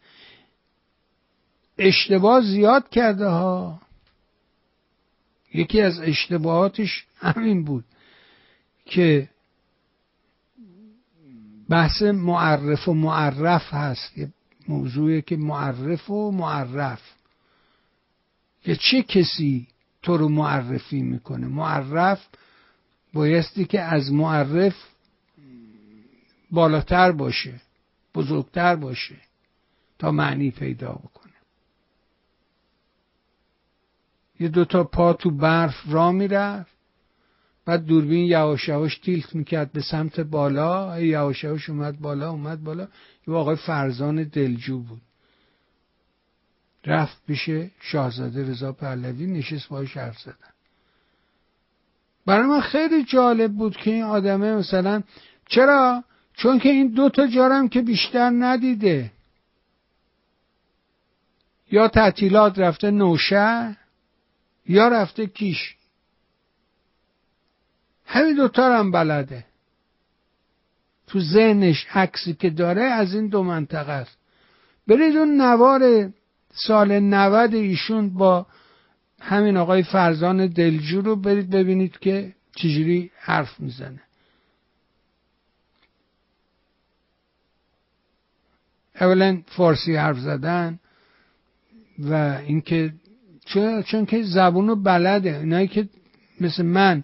اشتباه 1.77 2.41
زیاد 2.41 2.89
کرده 2.89 3.27
ها. 3.27 3.81
یکی 5.53 5.81
از 5.81 5.99
اشتباهاتش 5.99 7.05
همین 7.17 7.63
بود 7.63 7.85
که 8.85 9.29
بحث 11.73 12.01
معرف 12.01 12.87
و 12.87 12.93
معرف 12.93 13.73
هست. 13.73 14.17
یه 14.17 14.33
موضوعی 14.67 15.21
که 15.21 15.37
معرف 15.37 16.09
و 16.09 16.31
معرف. 16.31 17.01
که 18.63 18.75
چه 18.75 19.01
کسی 19.03 19.67
تو 20.01 20.17
رو 20.17 20.29
معرفی 20.29 21.01
می‌کنه؟ 21.01 21.47
معرف 21.47 22.27
بایستی 23.13 23.65
که 23.65 23.81
از 23.81 24.11
معرف 24.11 24.75
بالاتر 26.51 27.11
باشه 27.11 27.61
بزرگتر 28.15 28.75
باشه 28.75 29.17
تا 29.99 30.11
معنی 30.11 30.51
پیدا 30.51 30.91
بکنه. 30.91 31.33
یه 34.39 34.47
دوتا 34.47 34.83
پا 34.83 35.13
تو 35.13 35.31
برف 35.31 35.75
را 35.87 36.11
می‌رفت. 36.11 36.72
بعد 37.65 37.85
دوربین 37.85 38.25
یواش 38.25 38.67
یواش 38.67 38.97
تیلت 38.97 39.35
می‌کرد 39.35 39.71
به 39.71 39.81
سمت 39.81 40.19
بالا 40.19 41.01
یواش 41.01 41.43
یواش 41.43 41.69
اومد 41.69 41.99
بالا 41.99 42.31
اومد 42.31 42.63
بالا. 42.63 42.87
یه 43.27 43.33
آقای 43.33 43.55
فرزان 43.55 44.23
دلجو 44.23 44.79
بود. 44.79 45.01
رفت 46.85 47.17
پیش 47.27 47.49
شاهزاده 47.79 48.43
رضا 48.49 48.71
پهلوی 48.71 49.27
نشست 49.27 49.69
باش 49.69 49.97
حرف 49.97 50.19
زدن. 50.19 50.53
برای 52.25 52.47
من 52.47 52.61
خیلی 52.61 53.03
جالب 53.03 53.51
بود 53.51 53.77
که 53.77 53.91
این 53.91 54.03
آدمه 54.03 54.55
مثلا 54.55 55.03
چرا؟ 55.47 56.03
چون 56.33 56.59
که 56.59 56.69
این 56.69 56.87
دو 56.87 57.09
تا 57.09 57.27
جارم 57.27 57.69
که 57.69 57.81
بیشتر 57.81 58.29
ندیده. 58.29 59.11
یا 61.71 61.87
تعطیلات 61.87 62.59
رفته 62.59 62.91
نوشه 62.91 63.77
یا 64.65 64.87
رفته 64.87 65.27
کیش. 65.27 65.75
همین 68.13 68.35
دوتا 68.35 68.79
هم 68.79 68.91
بلده. 68.91 69.45
تو 71.07 71.19
ذهنش 71.19 71.85
عکسی 71.93 72.33
که 72.33 72.49
داره 72.49 72.81
از 72.81 73.13
این 73.15 73.27
دو 73.27 73.43
منطقه 73.43 73.91
است. 73.91 74.17
برید 74.87 75.17
اون 75.17 75.41
نوار 75.41 76.11
سال 76.53 76.99
90 76.99 77.53
ایشون 77.53 78.09
با 78.09 78.45
همین 79.21 79.57
آقای 79.57 79.83
فرزان 79.83 80.47
دلجو 80.47 81.01
رو 81.01 81.15
برید 81.15 81.49
ببینید 81.49 81.99
که 81.99 82.35
چجوری 82.55 83.11
حرف 83.19 83.59
می‌زنه. 83.59 84.01
اولا 89.01 89.41
فارسی 89.47 89.95
حرف 89.95 90.17
زدن 90.17 90.79
و 91.99 92.13
اینکه 92.47 92.93
چون, 93.85 94.05
که 94.05 94.23
زبون 94.23 94.67
رو 94.67 94.75
بلده. 94.75 95.37
اینایی 95.37 95.67
که 95.67 95.89
مثل 96.41 96.63
من 96.63 97.03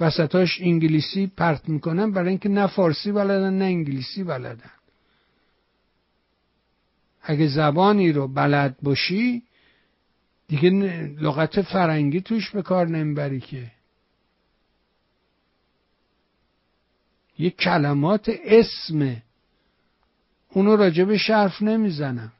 وسطاش 0.00 0.60
انگلیسی 0.60 1.26
پرت 1.26 1.68
می‌کنن 1.68 2.12
برای 2.12 2.28
اینکه 2.28 2.48
نه 2.48 2.66
فارسی 2.66 3.12
بلدن 3.12 3.58
نه 3.58 3.64
انگلیسی 3.64 4.24
بلدن. 4.24 4.70
اگه 7.22 7.46
زبانی 7.46 8.12
رو 8.12 8.28
بلد 8.28 8.76
باشی 8.82 9.42
دیگه 10.48 10.70
لغت 11.20 11.62
فرنگی 11.62 12.20
توش 12.20 12.50
به 12.50 12.62
کار 12.62 12.88
نمی‌بری 12.88 13.40
که. 13.40 13.70
یه 17.38 17.50
کلمات 17.50 18.30
اسمه 18.44 19.22
اونو 20.48 20.76
راجب 20.76 21.16
شرف 21.16 21.62
نمی‌زنم. 21.62 22.32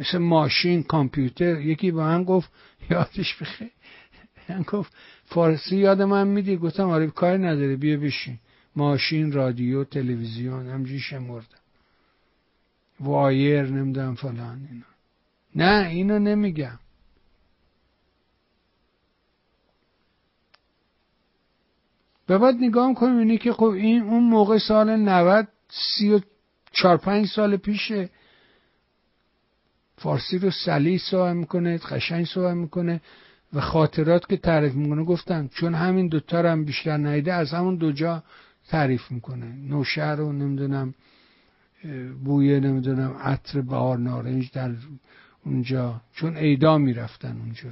مثل 0.00 0.18
ماشین 0.18 0.82
کامپیوتر 0.82 1.60
یکی 1.60 1.90
با 1.90 2.04
من 2.04 2.24
گفت 2.24 2.50
یادش 2.90 3.34
بخیر. 3.34 3.70
گفت 4.72 4.92
فارسی 5.26 5.76
یاد 5.76 6.02
من 6.02 6.28
میدی؟ 6.28 6.56
گفتم 6.56 6.88
آره 6.90 7.06
کار 7.06 7.38
نداره 7.48 7.76
بیا 7.76 7.96
بشین. 7.96 8.38
ماشین 8.76 9.32
رادیو 9.32 9.84
تلویزیون 9.84 10.68
همجوری 10.68 11.00
شمردم. 11.00 11.58
وایر 13.00 13.62
نمی‌دونم 13.62 14.14
فلان 14.14 14.68
اینا. 14.70 14.86
نه 15.56 15.88
اینو 15.88 16.18
نمیگم. 16.18 16.78
به 22.26 22.38
بعد 22.38 22.54
نگاه 22.54 22.94
کنیم 22.94 23.18
اینی 23.18 23.38
که 23.38 23.52
خب 23.52 23.62
این 23.64 24.02
اون 24.02 24.24
موقع 24.24 24.58
سال 24.58 24.96
90 24.96 25.48
سی 25.68 26.10
و 26.10 26.20
چار 26.72 26.96
پنج 26.96 27.26
سال 27.26 27.56
پیشه. 27.56 28.10
فارسی 29.96 30.38
رو 30.38 30.50
سلی 30.50 30.98
صحبت 30.98 31.36
می‌کنه 31.36 31.78
قشنگ 31.78 32.26
صحبت 32.26 32.54
می‌کنه. 32.54 33.00
و 33.52 33.60
خاطرات 33.60 34.28
که 34.28 34.36
تعریف 34.36 34.74
می‌کنه 34.74 35.04
گفتم 35.04 35.48
چون 35.48 35.74
همین 35.74 36.08
دوتا 36.08 36.40
رو 36.40 36.48
هم 36.48 36.64
بیشتر 36.64 36.96
نیده 36.96 37.32
از 37.32 37.50
همون 37.50 37.76
دو 37.76 37.92
جا 37.92 38.22
تعریف 38.68 39.10
می‌کنه. 39.10 39.46
نوشهر 39.46 40.14
رو 40.16 40.32
نمی‌دونم 40.32 40.94
بوی 42.24 42.60
نمی‌دونم 42.60 43.12
عطر 43.12 43.60
بهار 43.60 43.98
نارنج 43.98 44.50
در 44.52 44.74
اونجا 45.44 46.00
چون 46.12 46.36
ایدا 46.36 46.78
می‌رفتن 46.78 47.36
اونجا. 47.40 47.70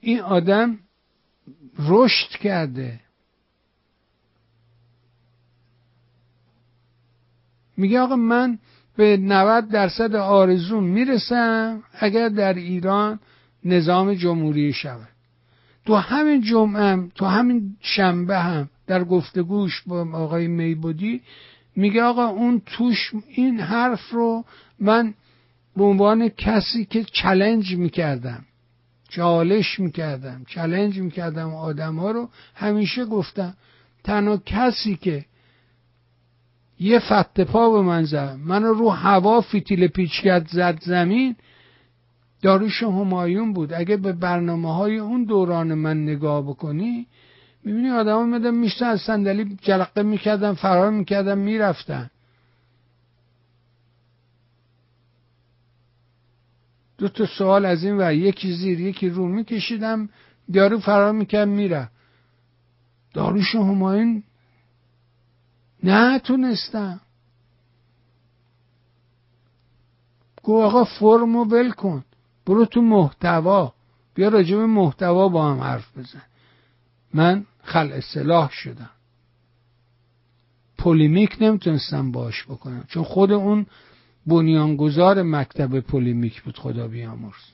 این 0.00 0.20
آدم 0.20 0.78
رشد 1.78 2.30
کرده. 2.30 3.00
میگه 7.76 8.00
آقا 8.00 8.16
من 8.16 8.58
به 8.98 9.16
90 9.16 9.68
درصد 9.68 10.14
آرزون 10.14 10.84
می‌رسم 10.84 11.82
اگر 11.92 12.28
در 12.28 12.54
ایران 12.54 13.20
نظام 13.64 14.14
جمهوری 14.14 14.72
شود. 14.72 15.08
تو 15.86 15.94
همین 15.94 16.40
جمعه 16.40 16.82
هم 16.82 17.12
تو 17.14 17.26
همین 17.26 17.76
شنبه 17.80 18.38
هم 18.38 18.70
در 18.86 19.04
گفتگوش 19.04 19.82
با 19.86 20.08
آقای 20.12 20.46
میبودی 20.46 21.20
میگه 21.76 22.02
آقا 22.02 22.24
اون 22.26 22.62
توش 22.66 23.12
این 23.28 23.60
حرف 23.60 24.10
رو 24.10 24.44
من 24.78 25.14
به 25.76 25.84
عنوان 25.84 26.28
کسی 26.28 26.84
که 26.84 27.04
challenge 27.04 27.76
می‌کردم 27.76 28.44
چالش 29.08 29.80
می‌کردم 29.80 30.44
challenge 30.48 30.98
می‌کردم 30.98 31.54
آدم 31.54 31.96
ها 31.96 32.10
رو 32.10 32.28
همیشه 32.54 33.04
گفتم 33.04 33.54
تنها 34.04 34.36
کسی 34.36 34.96
که 34.96 35.24
یه 36.80 36.98
پشت 36.98 37.40
پا 37.40 37.70
به 37.70 37.82
من 37.82 38.04
زد. 38.04 38.38
من 38.44 38.62
رو 38.62 38.90
هوا 38.90 39.40
فتیله 39.40 39.86
پیچ 39.86 40.22
کرد 40.22 40.48
زد 40.48 40.78
زمین 40.82 41.36
داریوش 42.42 42.82
همایون 42.82 43.52
بود. 43.52 43.72
اگه 43.72 43.96
به 43.96 44.12
برنامه 44.12 44.74
های 44.74 44.98
اون 44.98 45.24
دوران 45.24 45.74
من 45.74 46.02
نگاه 46.02 46.42
بکنی 46.42 47.06
می‌بینی 47.64 47.90
آدم 47.90 48.14
ها 48.14 48.24
میومدن 48.24 48.54
می‌نشستن 48.54 48.86
از 48.86 49.00
صندلی 49.00 49.56
جلقه 49.62 50.02
می‌کردن 50.02 50.52
فرار 50.52 50.90
می‌کردن 50.90 51.38
می‌رفتن. 51.38 52.10
دو 56.98 57.08
تا 57.08 57.26
سوال 57.26 57.64
از 57.64 57.84
این 57.84 58.00
و 58.00 58.12
یکی 58.12 58.52
زیر 58.52 58.80
یکی 58.80 59.08
رو 59.08 59.28
میکشیدم. 59.28 60.08
دارو 60.52 60.78
فرار 60.78 61.12
می‌کرد 61.12 61.48
میره 61.48 61.88
داروش 63.14 63.54
همایون 63.54 64.22
نه 65.82 66.18
تونستم 66.18 67.00
گو 70.42 70.62
آقا 70.62 70.84
فرمو 70.84 71.44
ول 71.44 71.70
کن. 71.70 72.04
برو 72.46 72.64
تو 72.64 72.82
محتوا. 72.82 73.72
بیا 74.14 74.28
راجع 74.28 74.56
محتوا 74.56 75.28
با 75.28 75.52
هم 75.52 75.60
حرف 75.60 75.98
بزن. 75.98 76.22
من 77.14 77.46
خل 77.62 77.92
اصلاح 77.92 78.50
شدم. 78.50 78.90
پولیمیک 80.78 81.36
نمی‌تونستم 81.40 82.12
باش 82.12 82.44
بکنم. 82.44 82.84
چون 82.88 83.02
خود 83.02 83.32
اون 83.32 83.66
بنیانگذار 84.26 85.22
مکتب 85.22 85.80
پولیمیک 85.80 86.42
بود 86.42 86.58
خدا 86.58 86.88
بیامرز. 86.88 87.44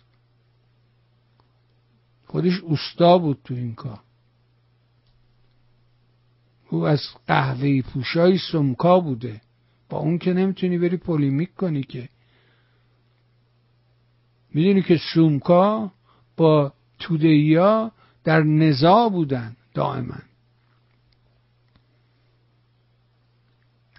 خودش 2.26 2.60
اوستا 2.60 3.18
بود 3.18 3.38
تو 3.44 3.54
این 3.54 3.74
کار. 3.74 4.00
او 6.74 6.86
از 6.86 7.00
قهوه 7.26 7.82
پوشای 7.82 8.38
سمکا 8.52 9.00
بوده. 9.00 9.40
با 9.88 9.98
اون 9.98 10.18
که 10.18 10.32
نمی‌تونی 10.32 10.78
بری 10.78 10.96
پولیمیک 10.96 11.54
کنی 11.54 11.82
که. 11.82 12.08
می‌دونی 14.54 14.82
که 14.82 15.00
سومکا 15.14 15.92
با 16.36 16.72
تودهیا 16.98 17.92
در 18.24 18.42
نزا 18.42 19.08
بودن 19.08 19.56
دائما. 19.74 20.18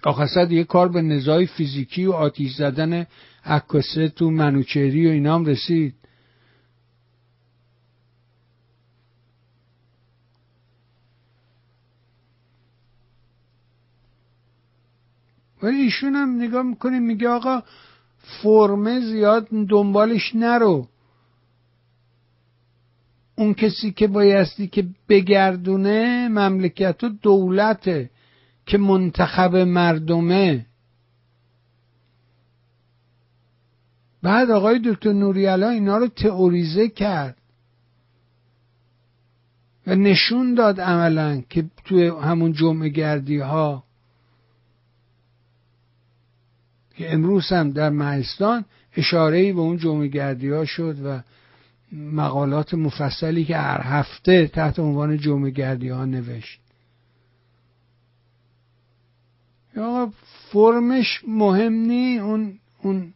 آخصد 0.04 0.52
یه 0.52 0.64
کار 0.64 0.88
به 0.88 1.02
نزای 1.02 1.46
فیزیکی 1.46 2.06
و 2.06 2.12
آتیش 2.12 2.54
زدن 2.54 3.06
عکاسه 3.44 4.08
تو 4.08 4.30
منوچهری 4.30 5.06
و 5.06 5.10
اینام 5.10 5.44
رسید. 5.44 5.94
ولی 15.62 15.76
ایشون 15.76 16.14
هم 16.14 16.36
نگاه 16.42 16.62
می‌کنه 16.62 16.98
میگه 16.98 17.28
آقا 17.28 17.62
فرمه 18.42 19.00
زیاد 19.00 19.48
دنبالش 19.68 20.34
نرو. 20.34 20.88
اون 23.36 23.54
کسی 23.54 23.92
که 23.92 24.06
بایستی 24.06 24.66
که 24.66 24.86
بگردونه 25.08 26.28
مملکت 26.28 27.04
و 27.04 27.08
دولته 27.08 28.10
که 28.66 28.78
منتخب 28.78 29.56
مردمه. 29.56 30.66
بعد 34.22 34.50
آقای 34.50 34.80
دکتر 34.84 35.12
نوریالا 35.12 35.68
اینا 35.68 35.96
رو 35.96 36.06
تئوریزه 36.06 36.88
کرد. 36.88 37.36
و 39.86 39.94
نشون 39.94 40.54
داد 40.54 40.80
عملا 40.80 41.42
که 41.50 41.64
توی 41.84 42.06
همون 42.06 42.52
جمعه 42.52 42.88
گردی 42.88 43.38
ها 43.38 43.85
که 46.96 47.12
امروز 47.12 47.48
هم 47.48 47.70
در 47.70 47.90
مهستان 47.90 48.64
اشاره 48.96 49.52
به 49.52 49.60
اون 49.60 49.76
جمعه 49.76 50.08
گردی 50.08 50.48
ها 50.48 50.64
شد 50.64 50.96
و 51.04 51.20
مقالات 51.92 52.74
مفصلی 52.74 53.44
که 53.44 53.56
هر 53.56 53.80
هفته 53.80 54.46
تحت 54.46 54.78
عنوان 54.78 55.18
جمعه 55.18 55.50
گردی 55.50 55.88
ها 55.88 56.04
نوشت 56.04 56.60
یا 59.76 60.12
فرمش 60.50 61.22
مهم 61.28 61.72
نی 61.72 62.18
اون 62.18 62.58
اون 62.82 63.12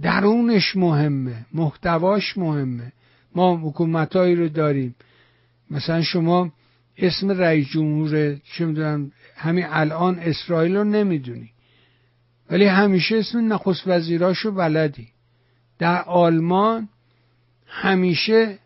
درونش 0.00 0.76
مهمه 0.76 1.46
محتواش 1.54 2.38
مهمه. 2.38 2.92
ما 3.34 3.56
حکومتهایی 3.56 4.34
رو 4.34 4.48
داریم. 4.48 4.94
مثلا 5.70 6.02
شما 6.02 6.52
اسم 6.98 7.30
رئیس 7.30 7.68
جمهور 7.68 8.36
چه 8.36 8.66
می‌دونم 8.66 9.12
همین 9.36 9.64
الان 9.68 10.18
اسرائیل 10.18 10.76
رو 10.76 10.84
نمی‌دونی. 10.84 11.50
ولی 12.50 12.64
همیشه 12.64 13.16
اسم 13.16 13.52
نخست 13.52 13.82
وزیراشو 13.86 14.50
بلدی. 14.52 15.08
در 15.78 16.02
آلمان 16.02 16.88
همیشه 17.66 18.58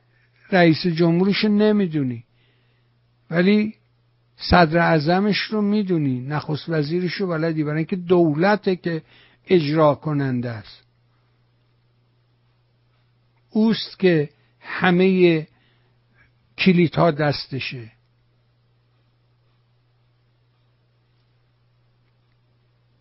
رئیس 0.53 0.87
جمهورش 0.87 1.45
نمی‌دونی. 1.45 2.25
ولی 3.31 3.75
صدر 4.37 4.79
اعظمش 4.79 5.39
رو 5.39 5.63
می‌دونی. 5.63 6.21
نخست 6.21 6.69
وزیرش 6.69 7.13
رو 7.13 7.27
بلدی. 7.27 7.65
برای 7.65 7.77
اینکه 7.77 7.97
دولته 7.97 8.77
که 8.77 9.03
اجرا 9.47 9.95
کننده 9.95 10.51
است. 10.51 10.83
اوست 13.51 13.99
که 13.99 14.31
همه 14.61 15.47
کلیت 16.59 16.97
دستشه. 16.97 17.93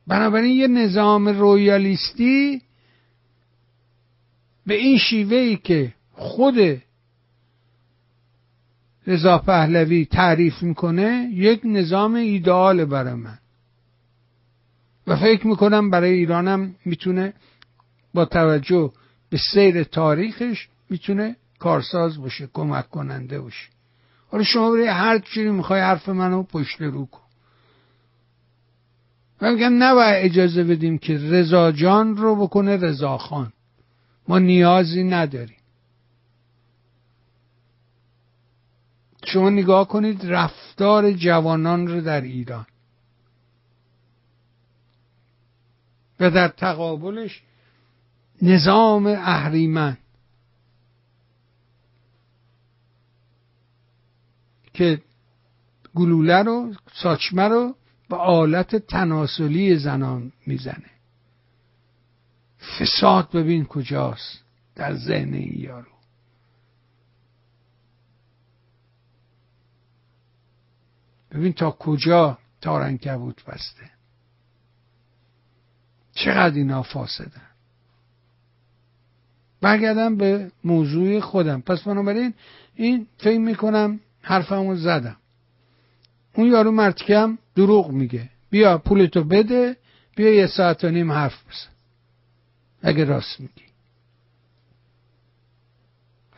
بنابراین 0.07 0.57
یه 0.57 0.67
نظام 0.67 1.27
رویالیستی 1.27 2.61
به 4.65 4.73
این 4.73 4.97
شیوه 4.97 5.37
ای 5.37 5.55
که 5.55 5.93
خود 6.13 6.81
رضا 9.07 9.37
پهلوی 9.37 10.05
تعریف 10.05 10.63
می‌کنه 10.63 11.29
یک 11.33 11.61
نظام 11.63 12.15
ایدئال 12.15 12.85
برای 12.85 13.13
من. 13.13 13.37
و 15.07 15.15
فکر 15.15 15.47
می‌کنم 15.47 15.89
برای 15.89 16.13
ایرانم 16.13 16.75
می‌تونه 16.85 17.33
با 18.13 18.25
توجه 18.25 18.91
به 19.29 19.37
سیر 19.53 19.83
تاریخش 19.83 20.67
می‌تونه 20.89 21.35
کارساز 21.59 22.21
باشه 22.21 22.49
کمک 22.53 22.89
کننده 22.89 23.41
باشه. 23.41 23.69
حالا 24.31 24.43
شما 24.43 24.71
برای 24.71 24.87
هر 24.87 25.19
چیزی 25.19 25.49
می‌خوای 25.49 25.81
حرف 25.81 26.09
منو 26.09 26.43
پشت 26.43 26.81
رو 26.81 27.05
کن. 27.05 27.20
و 29.41 29.51
میگم 29.51 29.83
نباید 29.83 30.25
اجازه 30.25 30.63
بدیم 30.63 30.97
که 30.97 31.17
رضا 31.17 31.71
جان 31.71 32.17
رو 32.17 32.35
بکنه 32.35 32.77
رضا 32.77 33.17
خان. 33.17 33.53
ما 34.27 34.39
نیازی 34.39 35.03
نداریم. 35.03 35.57
شما 39.25 39.49
نگاه 39.49 39.87
کنید 39.87 40.21
رفتار 40.25 41.11
جوانان 41.11 41.87
رو 41.87 42.01
در 42.01 42.21
ایران. 42.21 42.65
و 46.19 46.31
در 46.31 46.47
تقابلش 46.47 47.43
نظام 48.41 49.05
اهریمن 49.07 49.97
که 54.73 55.01
گلوله 55.95 56.43
رو 56.43 56.73
ساچمه 56.93 57.47
رو 57.47 57.75
به 58.11 58.17
آلت 58.17 58.75
تناسلی 58.75 59.77
زنان 59.77 60.31
می‌زنه. 60.47 60.91
فساد 62.79 63.31
ببین 63.31 63.65
کجاست 63.65 64.43
در 64.75 64.95
ذهن 64.95 65.33
این 65.33 65.59
یارو. 65.59 65.91
ببین 71.31 71.53
تا 71.53 71.71
کجا 71.71 72.37
تارنکبوت 72.61 73.45
بسته. 73.45 73.91
چقدر 76.13 76.55
اینا 76.55 76.83
فاسدن. 76.83 77.47
برگردم 79.61 80.15
به 80.15 80.51
موضوع 80.63 81.19
خودم. 81.19 81.61
پس 81.61 81.81
بنابراین 81.81 82.33
این 82.75 83.07
فکر 83.17 83.39
می‌کنم 83.39 83.99
حرفمو 84.21 84.75
زدم. 84.75 85.17
اون 86.33 86.47
یارو 86.47 86.71
مرتکم 86.71 87.37
دروغ 87.55 87.91
میگه. 87.91 88.29
بیا 88.49 88.77
پولتو 88.77 89.23
بده 89.23 89.77
بیا 90.15 90.33
یه 90.33 90.47
ساعت 90.47 90.83
و 90.83 90.89
نیم 90.89 91.11
حرف 91.11 91.43
بزن. 91.45 91.71
اگه 92.81 93.03
راست 93.05 93.39
میگی. 93.39 93.65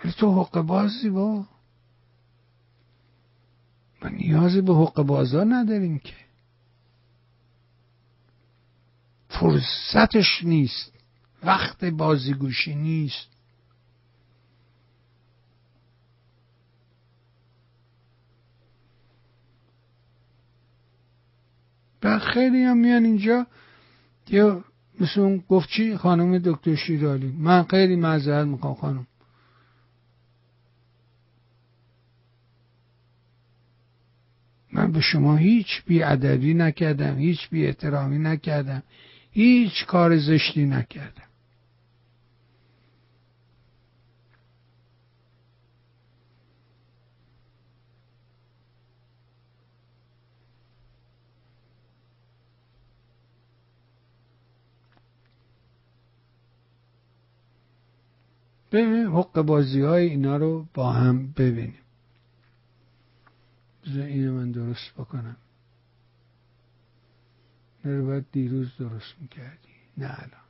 ولی 0.03 0.13
تو 0.13 0.41
حق 0.41 0.61
بازی 0.61 1.09
با. 1.09 1.45
ما 4.01 4.09
نیازی 4.09 4.61
به 4.61 4.75
حق 4.75 5.01
بازا 5.01 5.43
نداریم 5.43 5.99
که. 5.99 6.15
فرصتش 9.29 10.43
نیست. 10.43 10.93
وقت 11.43 11.85
بازیگوشی 11.85 12.75
نیست. 12.75 13.32
و 22.03 22.19
خیلی 22.19 22.63
هم 22.63 22.77
میان 22.77 23.05
اینجا. 23.05 23.47
یا 24.29 24.63
مثل 24.99 25.21
اون 25.21 25.43
گفت 25.49 25.69
چی؟ 25.69 25.97
خانم 25.97 26.37
دکتر 26.37 26.75
شیرالی. 26.75 27.31
من 27.39 27.63
خیلی 27.63 27.95
معذرت 27.95 28.47
می‌خوام 28.47 28.73
خانم. 28.73 29.07
من 34.73 34.91
به 34.91 35.01
شما 35.01 35.35
هیچ 35.35 35.83
بیادبی 35.85 36.53
نکردم 36.53 37.17
هیچ 37.17 37.49
بی 37.49 37.65
احترامی 37.65 38.19
نکردم 38.19 38.83
هیچ 39.31 39.85
کار 39.85 40.17
زشتی 40.17 40.65
نکردم. 40.65 41.32
ببین 58.73 59.05
حق 59.05 59.41
بازی 59.41 59.81
های 59.81 60.09
اینا 60.09 60.37
رو 60.37 60.67
با 60.73 60.91
هم 60.91 61.31
ببینیم. 61.31 61.79
بذار 63.85 64.03
اینو 64.03 64.33
من 64.33 64.51
درست 64.51 64.93
بکنم. 64.97 65.37
نه 67.85 68.25
دیروز 68.31 68.77
درست 68.79 69.15
می‌کردی. 69.21 69.69
نه 69.97 70.05
الان. 70.05 70.42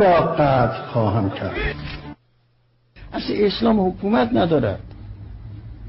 را 0.00 0.20
قتل 0.20 0.82
خواهم 0.92 1.30
کرد. 1.30 1.56
اصلا 3.12 3.36
اسلام 3.36 3.88
حکومت 3.88 4.30
ندارد. 4.32 4.80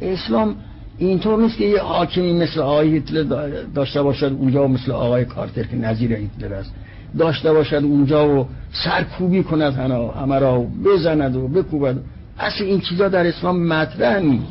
اسلام 0.01 0.55
اینطور 0.97 1.39
نیست 1.39 1.57
که 1.57 1.65
یه 1.65 1.81
حاکمی 1.81 2.33
مثل 2.33 2.59
آقای 2.59 2.89
هیتلر 2.89 3.49
داشته 3.75 4.03
باشد 4.03 4.31
اونجا 4.39 4.67
مثل 4.67 4.91
آقای 4.91 5.25
کارتر 5.25 5.63
که 5.63 5.75
نظیر 5.75 6.13
هیتلر 6.13 6.53
است. 6.53 6.73
داشته 7.17 7.53
باشد 7.53 7.75
اونجا 7.83 8.39
و 8.39 8.47
سرکوبی 8.71 9.43
کند 9.43 9.73
همه 10.15 10.39
را 10.39 10.65
بزند 10.85 11.35
و 11.35 11.47
بکوبد. 11.47 11.95
اصلا 12.39 12.67
این 12.67 12.79
چیزا 12.79 13.07
در 13.07 13.27
اسلام 13.27 13.67
مطرح 13.67 14.19
نیست. 14.19 14.45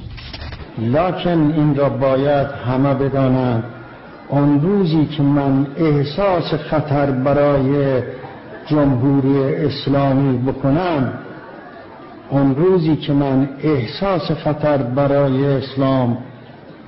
لکن 0.79 1.53
این 1.57 1.75
را 1.75 1.89
باید 1.89 2.47
همه 2.47 2.95
بدانند. 2.95 3.65
اون 4.29 4.61
روزی 4.61 5.07
که 5.07 5.23
من 5.23 5.67
احساس 5.77 6.55
خطر 6.55 7.11
برای 7.11 8.03
جمهوری 8.67 9.55
اسلامی 9.55 10.39
بکنم 10.39 11.13
اون 12.31 12.55
روزی 12.55 12.97
که 12.97 13.13
من 13.13 13.49
احساس 13.63 14.31
خطر 14.31 14.77
برای 14.79 15.47
اسلام 15.47 16.19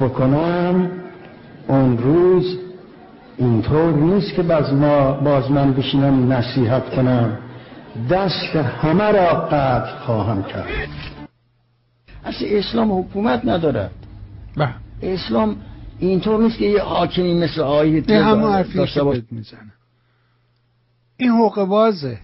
بکنم 0.00 0.90
اون 1.68 1.98
روز 1.98 2.58
اینطور 3.38 3.92
نیست 3.92 4.34
که 4.34 4.42
باز, 4.42 4.74
ما 4.74 5.12
باز 5.12 5.50
من 5.50 5.72
بشینم 5.72 6.32
نصیحت 6.32 6.94
کنم. 6.94 7.38
دست 8.10 8.56
همه 8.56 9.12
را 9.12 9.26
قطع 9.26 9.98
خواهم 9.98 10.42
کرد. 10.42 10.88
اصلا 12.24 12.48
اسلام 12.48 12.98
حکومت 12.98 13.40
ندارد. 13.44 13.90
بله 14.56 14.74
اسلام 15.02 15.56
اینطور 15.98 16.42
نیست 16.42 16.58
که 16.58 16.64
یه 16.64 16.82
حاکمی 16.82 17.34
مثل 17.34 17.60
آیه 17.60 18.00
داشته 18.00 19.04
باشه. 19.04 19.22
می‌زنه 19.30 19.77
این 21.18 21.30
حقوق 21.30 21.64
بازه. 21.64 22.20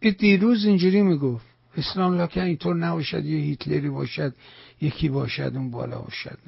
این 0.00 0.14
دیروز 0.18 0.64
اینجوری 0.64 1.02
می‌گفت 1.02 1.46
اسلام 1.76 2.14
لاکن 2.14 2.40
اینطور 2.40 2.76
نباشد 2.76 3.24
یه 3.24 3.38
هیتلری 3.38 3.90
باشد 3.90 4.34
یکی 4.80 5.08
باشد 5.08 5.52
اون 5.54 5.70
بالا 5.70 5.98
باشد 5.98 6.38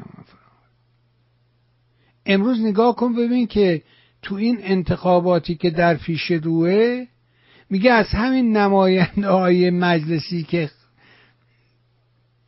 امروز 2.27 2.61
نگاه 2.61 2.97
کن 2.97 3.15
ببین 3.15 3.47
که 3.47 3.83
تو 4.23 4.35
این 4.35 4.59
انتخاباتی 4.61 5.55
که 5.55 5.71
در 5.71 5.95
پیش 5.95 6.31
روه 6.31 7.07
میگه 7.71 7.93
از 7.93 8.09
همین 8.09 8.57
نماینده 8.57 9.29
های 9.29 9.71
مجلسی 9.71 10.43
که 10.43 10.71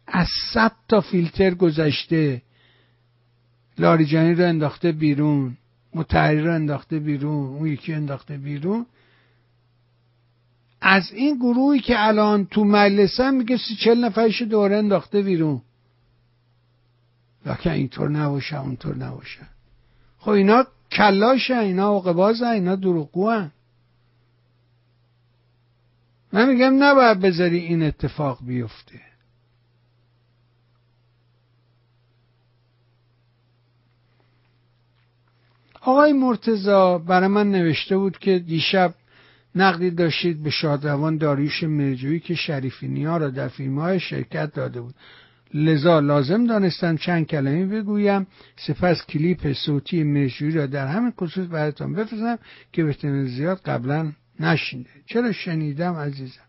از 0.06 0.28
صد 0.52 0.72
تا 0.88 1.00
فیلتر 1.00 1.54
گذشته 1.54 2.42
لاریجانی 3.80 4.34
رو 4.34 4.48
انداخته 4.48 4.92
بیرون 4.92 5.56
متحری 5.94 6.40
رو 6.40 6.54
انداخته 6.54 6.98
بیرون 6.98 7.46
اون 7.46 7.66
یکی 7.66 7.92
انداخته 7.92 8.36
بیرون. 8.36 8.86
از 10.80 11.12
این 11.12 11.36
گروهی 11.36 11.80
که 11.80 12.06
الان 12.06 12.46
تو 12.46 12.64
مجلسه 12.64 13.30
میگه 13.30 13.56
سی 13.56 13.74
چل 13.76 14.04
نفرش 14.04 14.42
دوره 14.42 14.76
انداخته 14.76 15.22
بیرون. 15.22 15.62
لکن 17.46 17.70
اینطور 17.70 18.08
نباشه 18.08 18.60
اونطور 18.60 18.96
نباشه. 18.96 19.40
خب 20.18 20.30
اینا 20.30 20.64
کلاشن 20.92 21.58
اینا 21.58 21.96
عقبازن 21.96 22.46
اینا 22.46 22.76
دروغگو 22.76 23.48
من 26.32 26.48
میگم 26.48 26.82
نباید 26.82 27.20
بذاری 27.20 27.58
این 27.58 27.82
اتفاق 27.82 28.38
بیفته. 28.46 29.09
آقای 35.80 36.12
مرتزا 36.12 36.98
برای 36.98 37.28
من 37.28 37.50
نوشته 37.50 37.96
بود 37.96 38.18
که 38.18 38.38
دیشب 38.38 38.94
نقدی 39.54 39.90
داشتید 39.90 40.42
به 40.42 40.50
شادروان 40.50 41.16
داریوش 41.16 41.62
مرجویی 41.62 42.20
که 42.20 42.34
شریفی 42.34 42.88
نیا 42.88 43.16
را 43.16 43.30
در 43.30 43.48
فیلم 43.48 43.78
های 43.78 44.00
شرکت 44.00 44.54
داده 44.54 44.80
بود. 44.80 44.94
لذا 45.54 46.00
لازم 46.00 46.46
دانستم 46.46 46.96
چند 46.96 47.26
کلمه 47.26 47.66
بگویم. 47.66 48.26
سپس 48.56 49.06
کلیپ 49.06 49.52
صوتی 49.52 50.02
مرجویی 50.02 50.52
را 50.52 50.66
در 50.66 50.86
همین 50.86 51.12
خصوص 51.20 51.46
براتان 51.50 51.92
بفرستم 51.92 52.38
که 52.72 52.84
به 52.84 53.24
زیاد 53.24 53.60
قبلا 53.60 54.12
نشینده. 54.40 54.90
چرا 55.06 55.32
شنیدم 55.32 55.94
عزیزم؟ 55.94 56.40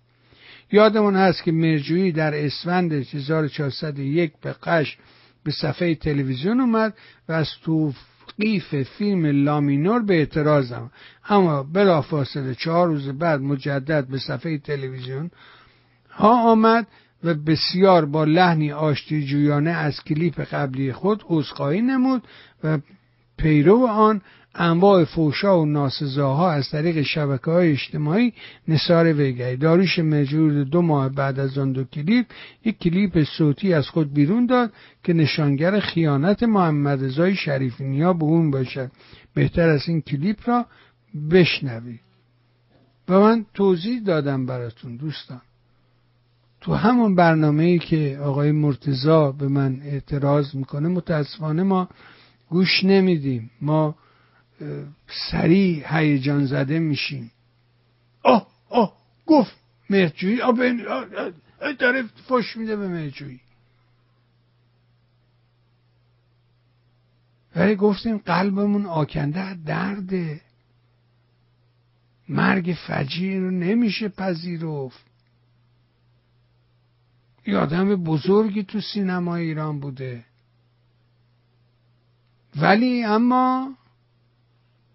یادمون 0.71 1.15
هست 1.15 1.43
که 1.43 1.51
مرجویی 1.51 2.11
در 2.11 2.45
اسفند 2.45 2.93
1401 2.93 4.31
به 4.41 4.55
قش 4.63 4.97
به 5.43 5.51
صفحه 5.51 5.95
تلویزیون 5.95 6.59
اومد 6.59 6.93
و 7.29 7.31
از 7.31 7.47
توف 7.63 7.95
قیف 8.41 8.75
فیلم 8.83 9.25
لامینور 9.25 10.01
به 10.01 10.13
اعتراضم. 10.13 10.91
اما 11.29 11.63
بلافاصله 11.63 12.55
چهار 12.55 12.87
روز 12.87 13.07
بعد 13.09 13.41
مجدد 13.41 14.07
به 14.07 14.17
صفحه 14.17 14.57
تلویزیون 14.57 15.31
ها 16.11 16.51
آمد 16.51 16.87
و 17.23 17.33
بسیار 17.33 18.05
با 18.05 18.23
لحنی 18.23 18.71
آشتی 18.71 19.25
جویانه 19.25 19.71
از 19.71 20.03
کلیپ 20.03 20.39
قبلی 20.39 20.93
خود 20.93 21.23
عذرخواهی 21.29 21.81
نمود 21.81 22.23
و 22.63 22.79
پیرو 23.37 23.87
آن 23.87 24.21
انواع 24.55 25.03
فوشا 25.03 25.59
و 25.59 25.65
ناسزاها 25.65 26.51
از 26.51 26.69
طریق 26.69 27.01
شبکه 27.01 27.51
های 27.51 27.71
اجتماعی 27.71 28.33
نصار 28.67 29.13
ویگری. 29.13 29.57
داروش 29.57 29.99
مجور 29.99 30.63
دو 30.63 30.81
ماه 30.81 31.09
بعد 31.09 31.39
از 31.39 31.57
آن 31.57 31.71
دو 31.71 31.83
کلیپ 31.83 32.25
یک 32.65 32.77
کلیپ 32.79 33.23
صوتی 33.23 33.73
از 33.73 33.89
خود 33.89 34.13
بیرون 34.13 34.45
داد 34.45 34.73
که 35.03 35.13
نشانگر 35.13 35.79
خیانت 35.79 36.43
محمد 36.43 37.03
رضای 37.03 37.35
شریفی 37.35 37.83
نیا 37.83 38.13
به 38.13 38.23
اون 38.23 38.51
باشد. 38.51 38.91
بهتر 39.33 39.69
از 39.69 39.81
این 39.87 40.01
کلیپ 40.01 40.49
را 40.49 40.65
بشنوید. 41.31 41.99
و 43.09 43.19
من 43.19 43.45
توضیح 43.53 44.03
دادم 44.03 44.45
براتون 44.45 44.95
دوستان. 44.95 45.41
تو 46.61 46.73
همون 46.73 47.15
برنامه 47.15 47.63
ای 47.63 47.79
که 47.79 48.19
آقای 48.23 48.51
مرتزا 48.51 49.31
به 49.31 49.47
من 49.47 49.81
اعتراض 49.81 50.55
می‌کنه 50.55 50.87
متاسفانه 50.87 51.63
ما 51.63 51.89
گوش 52.49 52.83
نمیدیم. 52.83 53.51
ما 53.61 53.95
سریع 55.31 55.97
هیجان 55.97 56.45
زده 56.45 56.79
میشیم. 56.79 57.31
آه 58.23 58.47
آه 58.69 58.93
گفت 59.25 59.55
مهرجویی. 59.89 60.41
آه 60.41 60.53
داره 61.79 62.03
فش 62.03 62.57
میده 62.57 62.75
به 62.75 62.87
مهرجویی. 62.87 63.39
ولی 67.55 67.75
گفتیم 67.75 68.17
قلبمون 68.17 68.85
آکنده 68.85 69.53
درده. 69.53 70.41
مرگ 72.29 72.77
فجیع 72.87 73.39
رو 73.39 73.51
نمیشه 73.51 74.09
پذیرفت. 74.09 75.05
یه 77.47 77.57
آدم 77.57 77.95
بزرگی 77.95 78.63
تو 78.63 78.81
سینما 78.81 79.35
ایران 79.35 79.79
بوده. 79.79 80.25
ولی 82.55 83.03
اما 83.03 83.75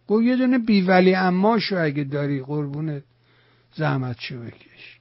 گو 0.06 0.22
یه 0.22 0.36
دونه 0.36 0.58
بی 0.58 0.80
ولی 0.80 1.14
اما 1.14 1.58
شو 1.58 1.76
اگه 1.78 2.04
داری 2.04 2.42
قربونت 2.42 3.02
زحمت 3.74 4.20
شو 4.20 4.40
بکش. 4.40 4.98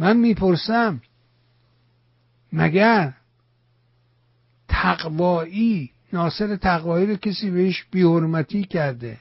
من 0.00 0.16
می‌پرسم 0.16 1.02
مگر 2.52 3.12
تقوایی 4.68 5.90
ناصر 6.12 6.56
تقوایی 6.56 7.06
رو 7.06 7.16
کسی 7.16 7.50
بهش 7.50 7.84
بیحرمتی 7.90 8.64
کرده؟ 8.64 9.18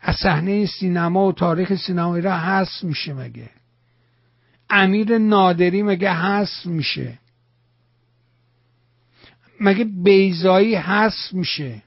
از 0.00 0.16
صحنه 0.16 0.66
سینما 0.66 1.26
و 1.26 1.32
تاریخ 1.32 1.74
سینما 1.74 2.18
را 2.18 2.38
حذف 2.38 2.84
میشه 2.84 3.14
مگه؟ 3.14 3.50
امیر 4.70 5.18
نادری 5.18 5.82
مگه 5.82 6.12
حذف 6.12 6.66
میشه؟ 6.66 7.18
مگه 9.60 9.84
بیزایی 9.84 10.74
حذف 10.74 11.32
میشه؟ 11.32 11.82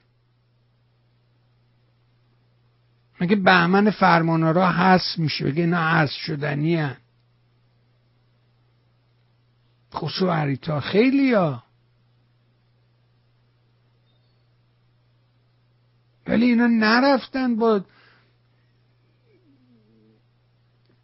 مگه 3.20 3.36
بهمن 3.36 3.90
فرمانارا 3.90 4.72
حذف 4.72 5.18
میشه؟ 5.18 5.44
بگه 5.44 5.62
اینا 5.62 5.90
حذف 5.90 6.12
شدنی 6.12 6.76
هن. 6.76 6.96
عریتا 10.22 10.80
خیلی 10.80 11.32
ها 11.32 11.62
ولی 16.26 16.46
اینا 16.46 16.66
نرفتن 16.66 17.56
با 17.56 17.84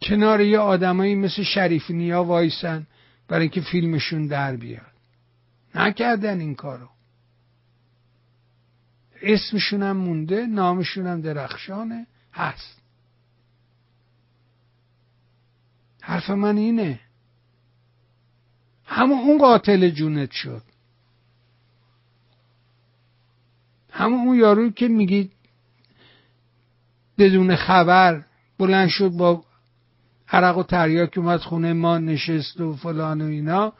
کنار 0.01 0.41
یه 0.41 0.59
آدمایی 0.59 1.15
مثل 1.15 1.43
شریف 1.43 1.91
نیا 1.91 2.23
وایسن 2.23 2.87
برای 3.27 3.41
اینکه 3.41 3.61
فیلمشون 3.61 4.27
در 4.27 4.55
بیاد. 4.55 4.88
نکردن 5.75 6.39
این 6.39 6.55
کارو. 6.55 6.89
اسمشون 9.21 9.83
هم 9.83 9.97
مونده 9.97 10.45
نامشون 10.45 11.07
هم 11.07 11.21
درخشانه 11.21 12.07
هست. 12.33 12.81
حرف 16.01 16.29
من 16.29 16.57
اینه. 16.57 16.99
همون 18.85 19.19
اون 19.19 19.37
قاتل 19.37 19.89
جونت 19.89 20.31
شد. 20.31 20.63
همون 23.91 24.27
اون 24.27 24.37
یارو 24.37 24.69
که 24.69 24.87
میگی 24.87 25.31
بدون 27.17 27.55
خبر 27.55 28.25
بلند 28.57 28.87
شد 28.87 29.09
با 29.09 29.43
عرق 30.29 30.57
و 30.57 30.63
تریاک 30.63 31.17
اومد 31.17 31.39
خونه 31.39 31.73
ما 31.73 31.97
نشست 31.97 32.61
و 32.61 32.75
فلان 32.75 33.21
و 33.21 33.25
اینا. 33.25 33.73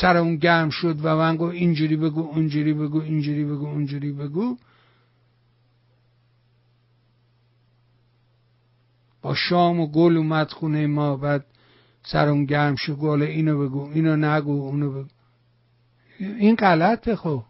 سر 0.00 0.16
اون 0.16 0.36
گرم 0.36 0.70
شد 0.70 1.04
و 1.04 1.16
من 1.16 1.36
گو 1.36 1.44
اینجوری 1.44 1.96
بگو 1.96 2.20
اونجوری 2.20 2.74
بگو 2.74 3.00
اینجوری 3.00 3.44
بگو 3.44 3.66
اونجوری 3.66 4.12
بگو. 4.12 4.56
با 9.22 9.34
شام 9.34 9.80
و 9.80 9.86
گل 9.86 10.16
اومد 10.16 10.50
خونه 10.50 10.86
ما 10.86 11.16
بعد 11.16 11.44
سر 12.02 12.28
اون 12.28 12.44
گرم 12.44 12.74
شد 12.78 12.96
گل 12.96 13.22
اینو 13.22 13.68
بگو 13.68 13.90
اینو 13.90 14.16
نگو 14.16 14.62
اونو 14.62 14.92
بگو. 14.92 15.08
این 16.18 16.56
غلطه 16.56 17.16
خب. 17.16 17.44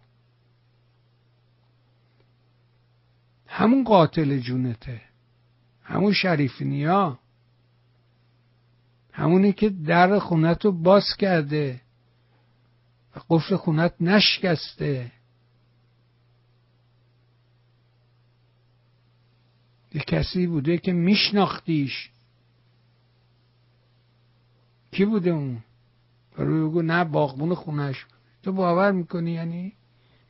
همون 3.46 3.84
قاتل 3.84 4.38
جونته. 4.38 5.00
همون 5.82 6.12
شریف 6.12 6.62
نیا. 6.62 7.18
همونی 9.12 9.52
که 9.52 9.70
در 9.70 10.18
خونت 10.18 10.64
رو 10.64 10.72
باز 10.72 11.04
کرده. 11.18 11.80
و 13.16 13.20
قفل 13.28 13.56
خونت 13.56 13.94
نشکسته. 14.00 15.12
یه 19.94 20.00
کسی 20.00 20.46
بوده 20.46 20.78
که 20.78 20.92
میشناختیش. 20.92 22.10
کی 24.90 25.04
بوده 25.04 25.30
اون؟ 25.30 25.64
روی 26.36 26.68
بگو 26.68 26.82
نه 26.82 27.04
باغبون 27.04 27.54
خونش. 27.54 28.06
تو 28.42 28.52
باور 28.52 28.92
می‌کنی؟ 28.92 29.30
یعنی 29.30 29.72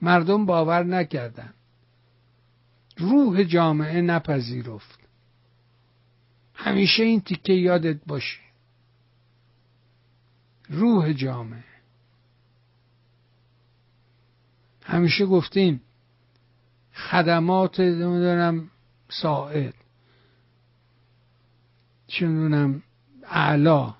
مردم 0.02 0.46
باور 0.46 0.82
نکردن. 0.82 1.54
روح 2.96 3.44
جامعه 3.44 4.00
نپذیرفت. 4.00 4.98
همیشه 6.54 7.02
این 7.02 7.20
تیکه 7.20 7.52
یادت 7.52 8.00
باشه. 8.06 8.40
روح 10.68 11.12
جامعه. 11.12 11.67
همیشه 14.88 15.26
گفتیم 15.26 15.80
خدمات 16.94 17.80
نمی‌دونم 17.80 18.70
ساعد 19.08 19.74
چه 22.06 22.26
می‌دونم 22.26 22.82
اعلا 23.30 23.94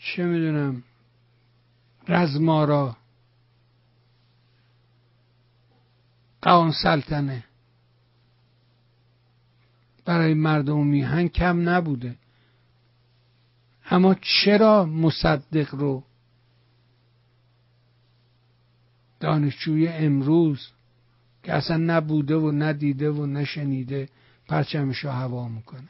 چه 0.00 0.24
می‌دونم 0.24 0.82
رزمارا. 2.08 2.96
قوان 6.42 6.72
سلطنه. 6.72 7.44
برای 10.04 10.34
مردم 10.34 10.86
میهن 10.86 11.28
کم 11.28 11.68
نبوده. 11.68 12.16
اما 13.90 14.14
چرا 14.14 14.84
مصدق 14.84 15.74
رو 15.74 16.05
دانشجوی 19.20 19.88
امروز 19.88 20.68
که 21.42 21.52
اصلا 21.52 21.76
نبوده 21.76 22.36
و 22.36 22.52
ندیده 22.52 23.10
و 23.10 23.26
نشنیده 23.26 24.08
پرچمش 24.48 24.98
رو 24.98 25.10
هوا 25.10 25.48
می‌کنه. 25.48 25.88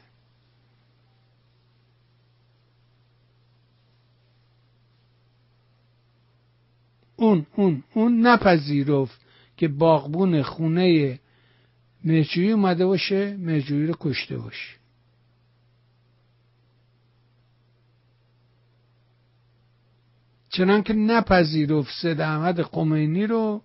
اون 7.15 7.45
اون 7.55 7.83
اون 7.93 8.27
نپذیرفت 8.27 9.21
که 9.57 9.67
باغبون 9.67 10.41
خونه 10.41 11.19
مهجویی 12.03 12.51
اومده 12.51 12.85
باشه 12.85 13.37
مهجویی 13.37 13.87
رو 13.87 13.95
کشته 13.99 14.37
باشه. 14.37 14.76
چنان 20.49 20.83
که 20.83 20.93
نپذیرفت 20.93 21.91
سید 22.01 22.21
احمد 22.21 22.61
خمینی 22.61 23.27
رو 23.27 23.61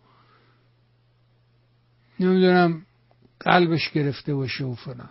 نمی‌دونم 2.21 2.87
قلبش 3.41 3.91
گرفته 3.91 4.35
باشه 4.35 4.65
و 4.65 4.75
فلان. 4.75 5.11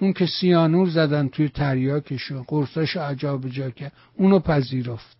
اون 0.00 0.12
که 0.12 0.26
سیانور 0.26 0.88
زدن 0.88 1.28
توی 1.28 1.48
تریاکشون 1.48 2.42
قرصاش 2.42 2.96
عجاب 2.96 3.48
جا 3.48 3.70
کرد 3.70 3.92
اونو 4.14 4.38
پذیرفت. 4.38 5.16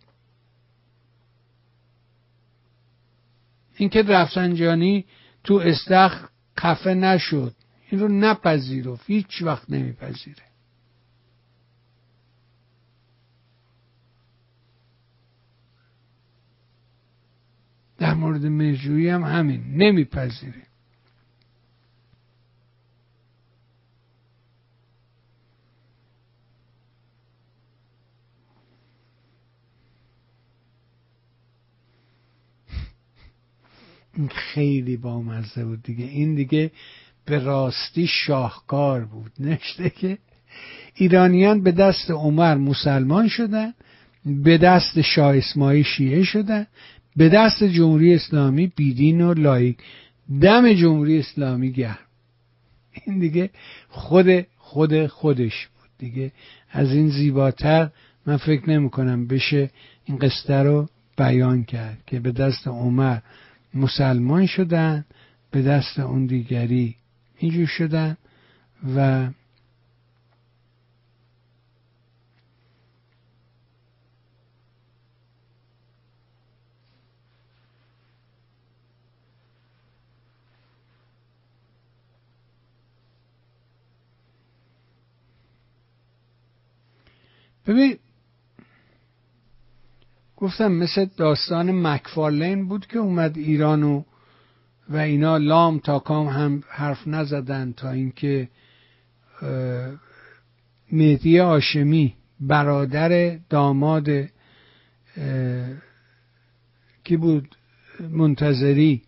اینکه 3.75 4.03
رفسنجانی 4.03 5.05
تو 5.43 5.53
استخ 5.53 6.29
خفه 6.59 6.93
نشد 6.93 7.55
این 7.89 8.01
رو 8.01 8.07
نپذیرفت 8.07 9.03
هیچ 9.07 9.41
وقت 9.41 9.69
نمیپذیره. 9.69 10.43
در 18.03 18.13
مورد 18.13 18.45
مجوی 18.45 19.09
هم 19.09 19.23
همین. 19.23 19.63
نمیپذیره 19.75 20.53
این 34.13 34.27
خیلی 34.27 34.97
بامزه 34.97 35.65
بود 35.65 35.83
دیگه. 35.83 36.05
این 36.05 36.35
دیگه 36.35 36.71
به 37.25 37.39
راستی 37.39 38.07
شاهکار 38.07 39.05
بود. 39.05 39.31
نشته 39.39 39.89
که 39.89 40.17
ایرانیان 40.93 41.63
به 41.63 41.71
دست 41.71 42.11
عمر 42.11 42.55
مسلمان 42.55 43.27
شدن 43.27 43.73
به 44.25 44.57
دست 44.57 45.01
شاه 45.01 45.37
اسماعیل 45.37 45.83
شیعه 45.83 46.23
شدن 46.23 46.67
به 47.15 47.29
دست 47.29 47.63
جمهوری 47.63 48.13
اسلامی 48.13 48.71
بیدین 48.75 49.21
و 49.21 49.33
لایک 49.33 49.77
دم 50.41 50.73
جمهوری 50.73 51.19
اسلامی 51.19 51.71
گرم. 51.71 51.97
این 53.05 53.19
دیگه 53.19 53.49
خود 53.89 54.45
خود 54.57 55.07
خودش 55.07 55.67
بود 55.67 55.89
دیگه. 55.97 56.31
از 56.71 56.91
این 56.91 57.09
زیباتر 57.09 57.89
من 58.25 58.37
فکر 58.37 58.69
نمی 58.69 58.89
کنم 58.89 59.27
بشه 59.27 59.69
این 60.05 60.17
قصه 60.17 60.53
رو 60.53 60.89
بیان 61.17 61.63
کرد 61.63 61.97
که 62.07 62.19
به 62.19 62.31
دست 62.31 62.67
عمر 62.67 63.17
مسلمان 63.73 64.45
شدن 64.45 65.05
به 65.51 65.61
دست 65.61 65.99
اون 65.99 66.25
دیگری 66.25 66.95
اینجور 67.37 67.67
شدن 67.67 68.17
و 68.95 69.27
ببین 87.67 87.97
گفتم 90.37 90.71
مثل 90.71 91.05
داستان 91.17 91.87
مکفارلین 91.87 92.67
بود 92.67 92.87
که 92.87 92.97
اومد 92.97 93.37
ایران 93.37 93.83
و 93.83 94.03
و 94.89 94.97
اینا 94.97 95.37
لام 95.37 95.79
تا 95.79 95.99
کام 95.99 96.27
هم 96.27 96.63
حرف 96.69 97.07
نزدن 97.07 97.71
تا 97.71 97.91
اینکه 97.91 98.49
مهدی 100.91 101.39
آشمی 101.39 102.15
برادر 102.39 103.37
داماد 103.49 104.09
کی 107.03 107.17
بود؟ 107.17 107.55
منتظری 108.09 109.01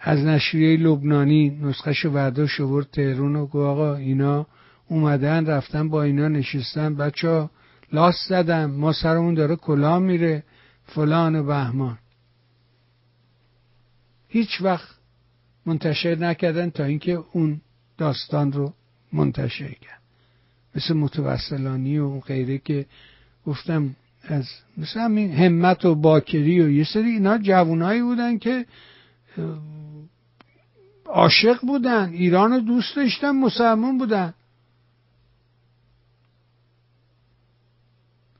از 0.00 0.18
نشریه 0.18 0.76
لبنانی 0.76 1.50
نسخه 1.50 1.92
شو 1.92 2.10
برداشت 2.10 2.60
ورد 2.60 2.90
تهرون 2.90 3.36
و 3.36 3.58
آقا 3.58 3.94
اینا 3.94 4.46
اومدن 4.94 5.46
رفتن 5.46 5.88
با 5.88 6.02
اینا 6.02 6.28
نشستن. 6.28 6.94
بچه 6.94 7.28
ها 7.28 7.50
لاس 7.92 8.14
زدم 8.28 8.70
ما 8.70 8.92
سرمون 8.92 9.34
داره 9.34 9.56
کلا 9.56 9.98
میره. 9.98 10.42
فلان 10.86 11.36
و 11.36 11.42
بهمان. 11.42 11.98
هیچ 14.28 14.62
وقت 14.62 14.88
منتشر 15.66 16.14
نکردن 16.18 16.70
تا 16.70 16.84
اینکه 16.84 17.24
اون 17.32 17.60
داستان 17.98 18.52
رو 18.52 18.72
منتشر 19.12 19.72
کرد. 19.72 20.00
مثل 20.74 20.94
متوسلانی 20.94 21.98
و 21.98 22.20
غیره 22.20 22.58
که 22.58 22.86
گفتم 23.46 23.96
از 24.22 24.48
مثل 24.76 25.00
همین 25.00 25.32
همت 25.32 25.84
و 25.84 25.94
باکری 25.94 26.60
و 26.60 26.70
یه 26.70 26.84
سری 26.84 27.10
اینا 27.10 27.38
جوانایی 27.38 28.02
بودن 28.02 28.38
که 28.38 28.66
عاشق 31.06 31.60
بودن. 31.60 32.08
ایران 32.12 32.52
رو 32.52 32.60
دوست 32.60 32.96
داشتن 32.96 33.30
مسلمان 33.30 33.98
بودن. 33.98 34.34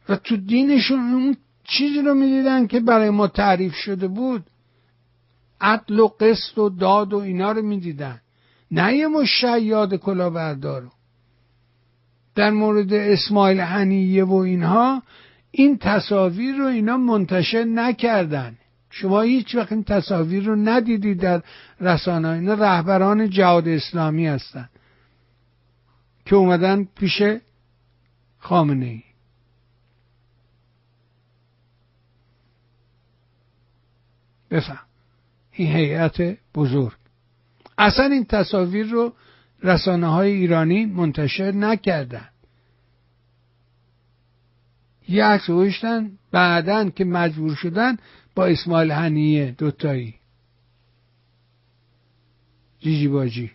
و 0.09 0.17
تو 0.17 0.37
دینشون 0.37 0.99
اون 0.99 1.37
چیزی 1.65 2.03
رو 2.03 2.15
می‌دیدن 2.15 2.67
که 2.67 2.81
برای 2.81 3.11
ما 3.11 3.27
تعریف 3.27 3.75
شده 3.75 4.09
بود. 4.09 4.45
عدل 5.61 5.99
و 5.99 6.07
قسط 6.07 6.59
و 6.59 6.69
داد 6.69 7.13
و 7.13 7.17
اینا 7.17 7.53
رو 7.53 7.63
می‌دیدن. 7.63 8.21
نه 8.71 8.97
یه 8.97 9.09
مش 9.09 9.41
شیاد 9.41 9.95
کلاهبردارو 9.95 10.89
در 12.35 12.51
مورد 12.51 12.93
اسماعیل 12.93 13.61
حنیه 13.61 14.25
و 14.25 14.35
اینها 14.35 15.03
این 15.51 15.79
تصاویر 15.79 16.57
رو 16.57 16.67
اینا 16.67 16.97
منتشر 16.97 17.65
نکردن. 17.65 18.57
شما 18.91 19.21
هیچ 19.21 19.55
وقت 19.55 19.73
این 19.73 19.85
تصاویر 19.85 20.45
رو 20.45 20.57
ندیدید 20.57 21.21
در 21.21 21.43
رسانه 21.81 22.29
اینا 22.29 22.55
رهبران 22.55 23.31
جهاد 23.31 23.69
اسلامی 23.69 24.27
هستن. 24.27 24.69
که 26.27 26.37
اومدن 26.37 26.85
پیش 26.85 27.23
خامنه 28.39 28.87
ای. 28.87 29.03
بفهم. 34.55 34.87
این 35.53 35.69
هیئت 35.69 36.39
بزرگ. 36.55 36.97
اصلا 37.79 38.05
این 38.05 38.25
تصاویر 38.25 38.87
رو 38.87 39.15
رسانه 39.63 40.07
های 40.07 40.33
ایرانی 40.33 40.87
منتشر 40.87 41.53
نکردن. 41.53 42.29
یه 45.09 45.25
عکس 45.25 45.51
گوشتن 45.51 46.19
بعدا 46.31 46.91
که 46.91 47.05
مجبور 47.05 47.55
شدن 47.55 47.97
با 48.35 48.47
اسماعیل 48.47 48.91
هنیه 48.91 49.51
دوتایی. 49.51 50.15
جیجی 52.81 53.09
باجی. 53.09 53.51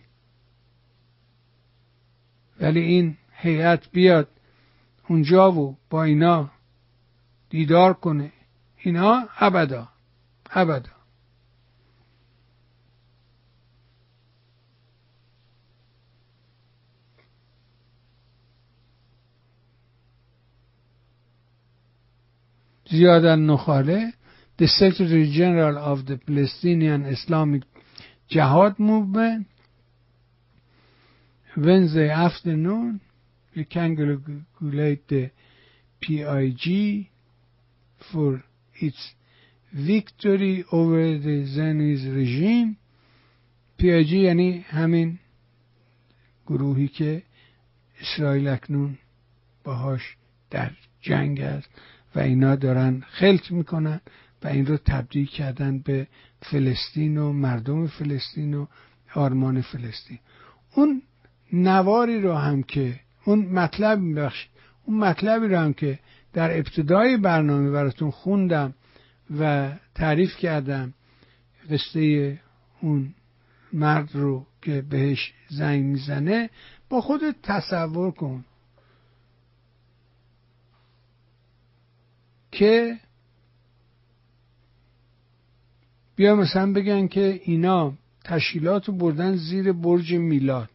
ولی 2.60 2.80
این 2.80 3.16
هیئت 3.32 3.90
بیاد 3.90 4.28
اونجا 5.08 5.52
و 5.52 5.76
با 5.90 6.04
اینا 6.04 6.50
دیدار 7.50 7.94
کنه. 7.94 8.32
اینا 8.76 9.28
ابدا. 9.38 9.88
ابدا 10.51 10.89
زیاد 22.91 23.25
نخاله 23.25 24.13
the 24.57 24.67
Secretary 24.67 25.29
General 25.31 25.77
of 25.77 26.05
the 26.05 26.17
Palestinian 26.17 27.05
Islamic 27.05 27.63
Jihad 28.29 28.79
Movement 28.79 29.47
Wednesday 31.57 32.09
afternoon 32.09 33.01
you 33.53 33.65
congratulate 33.65 35.07
the 35.07 35.31
PIG 36.01 37.09
for 38.11 38.43
its 38.79 39.13
victory 39.74 40.64
over 40.72 41.18
the 41.18 41.44
Zionist 41.54 42.06
regime. 42.06 42.76
PIG 43.78 44.12
یعنی 44.12 44.58
همین 44.58 45.18
گروهی 46.46 46.88
که 46.88 47.22
اسرائیل 48.00 48.48
اکنون 48.48 48.98
باهاش 49.64 50.16
در 50.50 50.70
جنگ 51.00 51.40
است 51.40 51.68
و 52.14 52.20
اینا 52.20 52.56
دارن 52.56 53.02
خلط 53.08 53.50
می‌کنن 53.50 54.00
و 54.42 54.48
این 54.48 54.66
رو 54.66 54.76
تبدیل 54.76 55.26
کردن 55.26 55.78
به 55.78 56.06
فلسطین 56.42 57.18
و 57.18 57.32
مردم 57.32 57.86
فلسطین 57.86 58.54
و 58.54 58.66
آرمان 59.14 59.60
فلسطین. 59.60 60.18
اون 60.74 61.02
نواری 61.52 62.20
رو 62.20 62.34
هم 62.34 62.62
که 62.62 63.00
اون 63.24 63.38
مطلب 63.38 63.98
میبخش 63.98 64.48
اون 64.84 64.98
مطلبی 64.98 65.46
رو 65.46 65.58
هم 65.58 65.72
که 65.72 65.98
در 66.32 66.58
ابتدای 66.58 67.16
برنامه 67.16 67.70
براتون 67.70 68.10
خوندم 68.10 68.74
و 69.38 69.72
تعریف 69.94 70.36
کردم 70.36 70.94
قصه 71.70 72.40
اون 72.80 73.14
مرد 73.72 74.16
رو 74.16 74.46
که 74.62 74.82
بهش 74.82 75.32
زنگ 75.48 75.84
می‌زنه 75.84 76.50
با 76.88 77.00
خودت 77.00 77.34
تصور 77.42 78.10
کن 78.10 78.44
که 82.52 82.98
بیا 86.16 86.34
مثلا 86.36 86.72
بگن 86.72 87.06
که 87.08 87.40
اینا 87.44 87.92
تشکیلات 88.24 88.88
رو 88.88 88.94
بردن 88.94 89.36
زیر 89.36 89.72
برج 89.72 90.12
میلاد. 90.12 90.70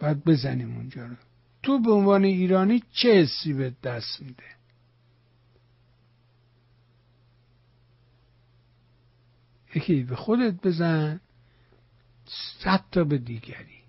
باید 0.00 0.24
بزنیم 0.24 0.76
اونجا 0.76 1.06
رو. 1.06 1.14
تو 1.62 1.78
به 1.78 1.92
عنوان 1.92 2.24
ایرانی 2.24 2.82
چه 2.92 3.22
حسی 3.22 3.52
به 3.52 3.72
دست 3.82 4.22
میده؟ 4.22 4.59
یکی 9.74 10.02
به 10.02 10.16
خودت 10.16 10.54
بزن 10.62 11.20
صد 12.62 12.84
تا 12.92 13.04
به 13.04 13.18
دیگری. 13.18 13.80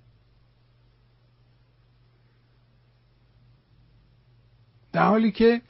در 4.91 5.07
حالی 5.07 5.31
که 5.31 5.61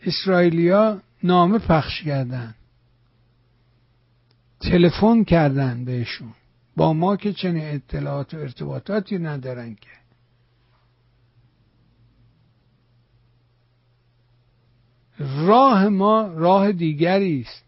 اسرائیلیا 0.00 1.02
نامه 1.22 1.58
پخش 1.58 2.02
کردن 2.02 2.54
تلفن 4.60 5.24
کردن 5.24 5.84
بهشون. 5.84 6.34
با 6.76 6.92
ما 6.92 7.16
که 7.16 7.32
چنین 7.32 7.74
اطلاعات 7.74 8.34
و 8.34 8.36
ارتباطاتی 8.36 9.18
ندارن 9.18 9.74
که. 9.74 9.90
راه 15.18 15.88
ما 15.88 16.26
راه 16.26 16.72
دیگری 16.72 17.40
است. 17.40 17.65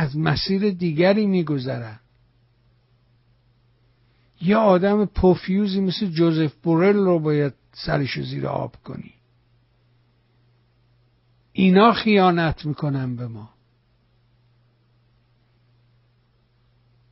از 0.00 0.18
مسیر 0.18 0.70
دیگری 0.70 1.26
میگذرن. 1.26 2.00
یه 4.40 4.56
آدم 4.56 5.04
پوفیوزی 5.04 5.80
مثل 5.80 6.06
جوزف 6.06 6.54
بورل 6.54 6.96
رو 6.96 7.18
باید 7.18 7.54
سرش 7.72 8.20
زیر 8.20 8.46
آب 8.46 8.76
کنی. 8.84 9.14
اینا 11.52 11.92
خیانت 11.92 12.66
می‌کنن 12.66 13.16
به 13.16 13.26
ما. 13.26 13.50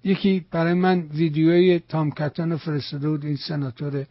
یکی 0.04 0.46
برای 0.50 0.74
من 0.74 1.00
ویدیوی 1.00 1.78
تام 1.78 2.10
کتن 2.10 2.56
فرستاده 2.56 3.08
بود 3.08 3.24
این 3.24 3.36
سناتور 3.36 4.06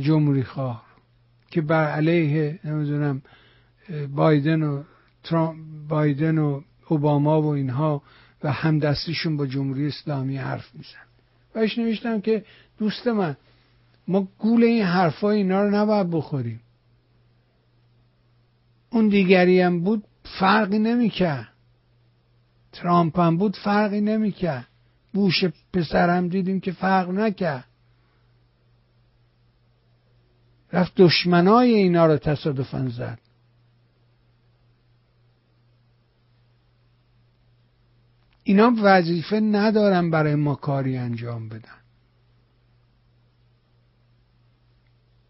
جمهوری 0.00 0.44
خواه 0.44 0.86
که 1.50 1.60
بر 1.60 1.90
علیه 1.90 2.60
نمی‌دونم 2.64 3.22
بایدن 4.14 4.62
و 4.62 4.82
بایدن 5.88 6.38
و 6.38 6.62
اوباما 6.88 7.42
و 7.42 7.46
اینها 7.46 8.02
و 8.42 8.52
همدستیشون 8.52 9.36
با 9.36 9.46
جمهوری 9.46 9.86
اسلامی 9.86 10.36
حرف 10.36 10.74
میزن. 10.74 11.08
بهش 11.54 11.78
نوشتم 11.78 12.20
که 12.20 12.44
دوست 12.78 13.06
من 13.06 13.36
ما 14.08 14.28
گول 14.38 14.64
این 14.64 14.82
حرفا 14.82 15.30
اینا 15.30 15.62
رو 15.62 15.70
نباید 15.70 16.10
بخوریم. 16.10 16.60
اون 18.90 19.08
دیگری 19.08 19.60
هم 19.60 19.80
بود 19.80 20.04
فرقی 20.40 20.78
نمی‌کرد. 20.78 21.48
ترامپ 22.72 23.20
هم 23.20 23.36
بود 23.36 23.56
فرقی 23.56 24.00
نمی‌کرد. 24.00 24.66
بوش 25.12 25.44
پسرم 25.72 26.28
دیدیم 26.28 26.60
که 26.60 26.72
فرق 26.72 27.10
نکرد. 27.10 27.64
رفت 30.72 30.92
دشمنای 30.96 31.74
اینا 31.74 32.06
رو 32.06 32.16
تصادفا 32.16 32.88
زد. 32.88 33.18
اینا 38.48 38.72
وظیفه 38.82 39.40
ندارن 39.40 40.10
برای 40.10 40.34
ما 40.34 40.54
کاری 40.54 40.96
انجام 40.96 41.48
بدن. 41.48 41.78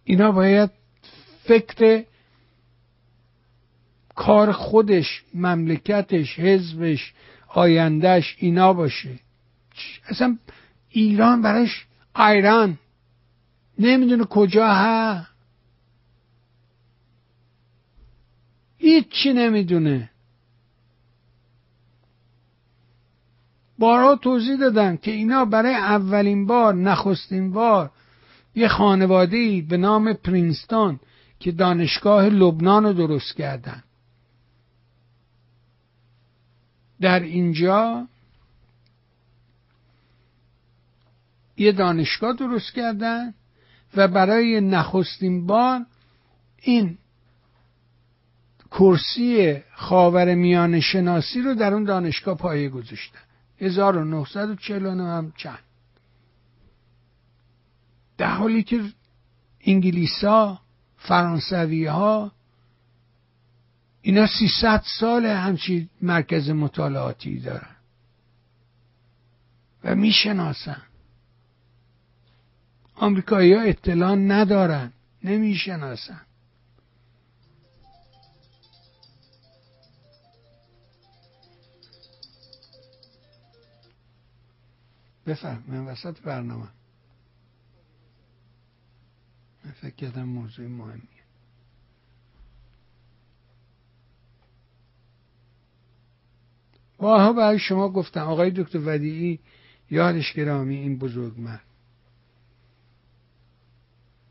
اینا 0.05 0.33
باید 0.33 0.71
فکر 1.45 2.05
کار 4.15 4.53
خودش 4.53 5.23
مملکتش 5.35 6.39
حزبش 6.39 7.15
آیندهش 7.49 8.37
اینا 8.39 8.73
باشه. 8.73 9.19
اصلا 10.09 10.39
ایران 10.89 11.43
برایش 11.43 11.87
ایران 12.17 12.79
نمی‌دونه 13.79 14.25
کجا 14.25 14.69
ها. 14.69 15.27
هیچی 18.79 19.33
نمی‌دونه. 19.33 20.11
بارها 23.79 24.17
توضیح 24.17 24.57
دادن 24.57 24.97
که 24.97 25.11
اینا 25.11 25.45
برای 25.45 25.75
اولین 25.75 26.47
بار 26.47 26.75
نخستین 26.75 27.53
بار 27.53 27.91
یه 28.55 28.69
خانوادهی 28.69 29.63
به 29.63 29.77
نام 29.77 30.13
پرینستون 30.13 31.01
که 31.41 31.53
دانشگاه 31.53 32.25
لبنان 32.25 32.85
رو 32.85 32.93
درست 32.93 33.37
کردن. 33.37 33.83
در 37.01 37.21
اینجا 37.21 38.09
یه 41.57 41.73
دانشگاه 41.73 42.33
درست 42.33 42.73
کردن 42.73 43.35
و 43.97 44.09
برای 44.09 44.61
نخستین 44.61 45.47
بار 45.47 45.87
این 46.63 46.99
کرسی 48.71 49.57
خاور 49.75 50.35
میان 50.35 50.81
شناسی 50.81 51.43
رو 51.43 51.55
در 51.55 51.75
اون 51.75 51.85
دانشگاه 51.85 52.37
پایه 52.37 52.69
گذاشتن. 52.69 53.28
1949 53.61 55.05
هم 55.05 55.33
چند. 55.37 55.59
در 58.19 58.31
حالی 58.31 58.63
که 58.63 58.85
انگلیسا 59.61 60.61
فرانسوی 60.97 61.87
ها 61.87 62.33
اینا 64.03 64.27
300 64.27 64.83
سال 65.01 65.27
همچی 65.27 65.89
مرکز 66.03 66.51
مطالعاتی 66.51 67.41
دارن 67.41 67.77
و 69.85 69.95
می‌شناسن. 69.95 70.83
آمریکایی 72.95 73.53
ها 73.53 73.61
اطلاع 73.61 74.15
ندارن 74.15 74.93
نمی‌شناسن. 75.25 76.21
بفهم 85.29 85.65
من 85.69 85.87
وسط 85.87 86.21
برنامه. 86.21 86.69
من 89.65 89.71
فکر 89.71 89.95
کردم 89.95 90.23
موضوع 90.23 90.67
مهمیه. 90.67 91.03
بارها 96.99 97.33
برای 97.33 97.59
شما 97.59 97.89
گفتم 97.89 98.21
آقای 98.21 98.51
دکتر 98.51 98.79
ودیعی 98.85 99.41
یادش 99.91 100.33
گرامی 100.33 100.77
این 100.77 100.99
بزرگ 100.99 101.41
مرد. 101.41 101.65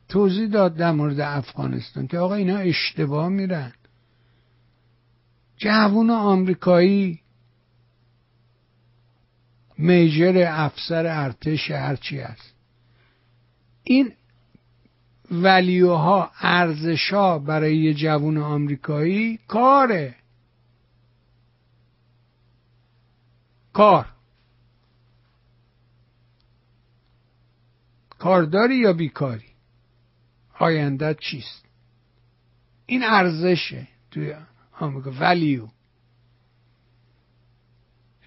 توضیح 0.08 0.48
داد 0.48 0.76
در 0.76 0.92
مورد 0.92 1.20
افغانستان 1.20 2.08
که 2.08 2.20
آقا 2.20 2.36
اینا 2.36 2.58
اشتباه 2.58 3.30
میرن. 3.30 3.74
جوون 5.58 6.10
آمریکایی 6.10 7.22
میجر 9.78 10.46
افسر 10.48 11.06
ارتش 11.06 11.72
هرچی 11.72 12.20
است 12.20 12.54
این 13.84 14.14
ولیوها 15.32 16.32
ارزشها 16.42 17.40
برای 17.40 17.78
یه 17.78 17.94
جوون 17.94 18.38
آمریکایی 18.38 19.40
کاره 19.48 20.16
کار. 23.74 24.06
کارداری 28.20 28.76
یا 28.76 28.94
بیکاری؟ 28.94 29.46
آینده 30.60 31.14
چیست؟ 31.14 31.66
این 32.86 33.04
ارزشه 33.04 33.88
توی 34.12 34.36
آمریکا. 34.80 35.12
ولیو. 35.12 35.68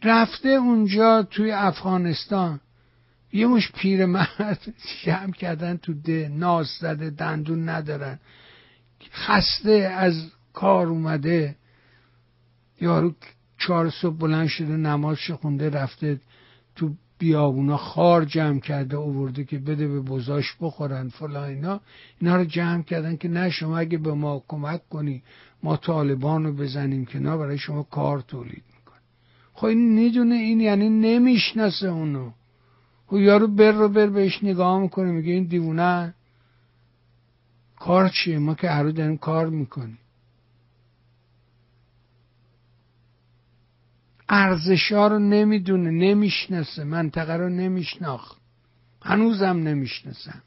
رفته 0.04 0.48
اونجا 0.48 1.22
توی 1.22 1.52
افغانستان. 1.52 2.60
یه 3.32 3.46
مش 3.46 3.72
پیرمرد 3.72 4.74
جمع 5.04 5.32
کردن 5.32 5.76
تو 5.76 5.94
ده 5.94 6.28
ناز 6.28 6.66
زده 6.80 7.10
دندون 7.10 7.68
ندارن. 7.68 8.18
خسته 9.12 9.70
از 9.72 10.30
کار 10.52 10.86
اومده. 10.86 11.56
یارو 12.80 13.14
چهار 13.58 13.90
صبح 13.90 14.16
بلند 14.16 14.48
شده 14.48 14.76
نماز 14.76 15.18
خونده 15.40 15.70
رفته 15.70 16.20
تو 16.76 16.94
بیابونا 17.18 17.76
خار 17.76 18.24
جمع 18.24 18.60
کرده 18.60 18.96
اوورده 18.96 19.44
که 19.44 19.58
بده 19.58 19.88
به 19.88 20.00
بزاش 20.00 20.56
بخورن 20.60 21.08
فلان 21.08 21.48
اینا. 21.48 21.80
اینا 22.20 22.36
رو 22.36 22.44
جمع 22.44 22.82
کردن 22.82 23.16
که 23.16 23.28
نه 23.28 23.50
شما 23.50 23.78
اگه 23.78 23.98
به 23.98 24.14
ما 24.14 24.42
کمک 24.48 24.88
کنی 24.88 25.22
ما 25.62 25.76
طالبان 25.76 26.44
رو 26.44 26.52
بزنیم 26.52 27.04
که 27.04 27.18
نه 27.18 27.36
برای 27.36 27.58
شما 27.58 27.82
کار 27.82 28.20
تولید 28.20 28.69
خب 29.60 29.66
این 29.66 29.94
می‌دونه 29.94 30.34
این 30.34 30.60
یعنی 30.60 30.88
نمی‌شناسه 30.88 31.88
اونو. 31.88 32.30
خب 33.06 33.16
یارو 33.16 33.46
بر 33.46 33.72
رو 33.72 33.88
بر 33.88 34.06
بهش 34.06 34.44
نگاه 34.44 34.80
می‌کنه 34.80 35.10
میگه 35.10 35.32
این 35.32 35.44
دیوونه 35.44 36.14
کار 37.76 38.08
چیه؟ 38.08 38.38
ما 38.38 38.54
که 38.54 38.70
هر 38.70 38.84
داریم 38.84 39.16
کار 39.16 39.46
می‌کنیم. 39.46 39.98
ارزشا 44.28 45.06
رو 45.06 45.18
نمی‌دونه 45.18 45.90
نمی‌شناسه 45.90 46.84
منطقه 46.84 47.32
رو 47.32 47.48
نمیشناخت. 47.48 48.40
هنوزم 49.02 49.56
نمی‌شناسم 49.56 50.42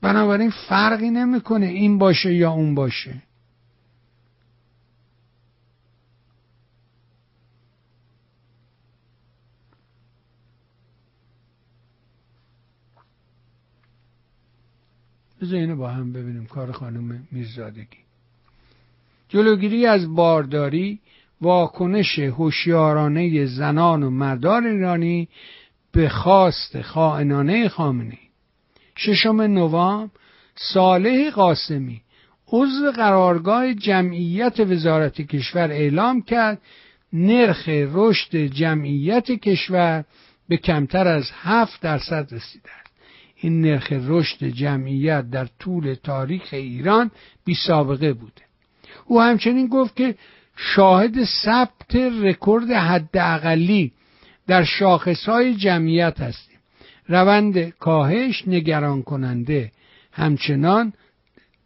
بنابراین 0.00 0.50
فرقی 0.50 1.10
نمی‌کنه 1.10 1.66
این 1.66 1.98
باشه 1.98 2.34
یا 2.34 2.50
اون 2.50 2.74
باشه. 2.74 3.27
بذار 15.42 15.58
اینو 15.58 15.76
با 15.76 15.88
هم 15.88 16.12
ببینیم 16.12 16.46
کار 16.46 16.72
خانم 16.72 17.26
میرزادگی. 17.32 17.98
جلوگیری 19.28 19.86
از 19.86 20.14
بارداری 20.14 21.00
واکنش 21.40 22.18
هوشیارانه 22.18 23.46
زنان 23.46 24.02
و 24.02 24.10
مردان 24.10 24.66
ایرانی 24.66 25.28
به 25.92 26.08
خواست 26.08 26.82
خائنانه 26.82 27.68
خامنه 27.68 28.18
ششم 28.96 29.40
نوامبر 29.40 30.10
صالح 30.56 31.30
قاسمی 31.30 32.00
عضو 32.52 32.92
قرارگاه 32.92 33.74
جمعیت 33.74 34.60
وزارت 34.60 35.20
کشور 35.20 35.70
اعلام 35.70 36.22
کرد 36.22 36.62
نرخ 37.12 37.68
رشد 37.68 38.36
جمعیت 38.36 39.24
کشور 39.24 40.04
به 40.48 40.56
کمتر 40.56 41.08
از 41.08 41.30
هفت 41.34 41.80
درصد 41.80 42.34
رسیده 42.34 42.70
این 43.40 43.60
نرخ 43.60 43.92
رشد 43.92 44.44
جمعیت 44.44 45.30
در 45.30 45.48
طول 45.58 45.94
تاریخ 45.94 46.48
ایران 46.52 47.10
بی 47.44 47.54
سابقه 47.54 48.12
بوده. 48.12 48.42
او 49.06 49.20
همچنین 49.20 49.66
گفت 49.66 49.96
که 49.96 50.14
شاهد 50.56 51.24
ثبت 51.24 51.96
رکورد 51.96 52.70
حداقلی 52.70 53.92
در 54.46 54.64
شاخصهای 54.64 55.54
جمعیت 55.54 56.20
هستیم. 56.20 56.58
روند 57.08 57.58
کاهش 57.68 58.42
نگران 58.46 59.02
کننده 59.02 59.72
همچنان 60.12 60.92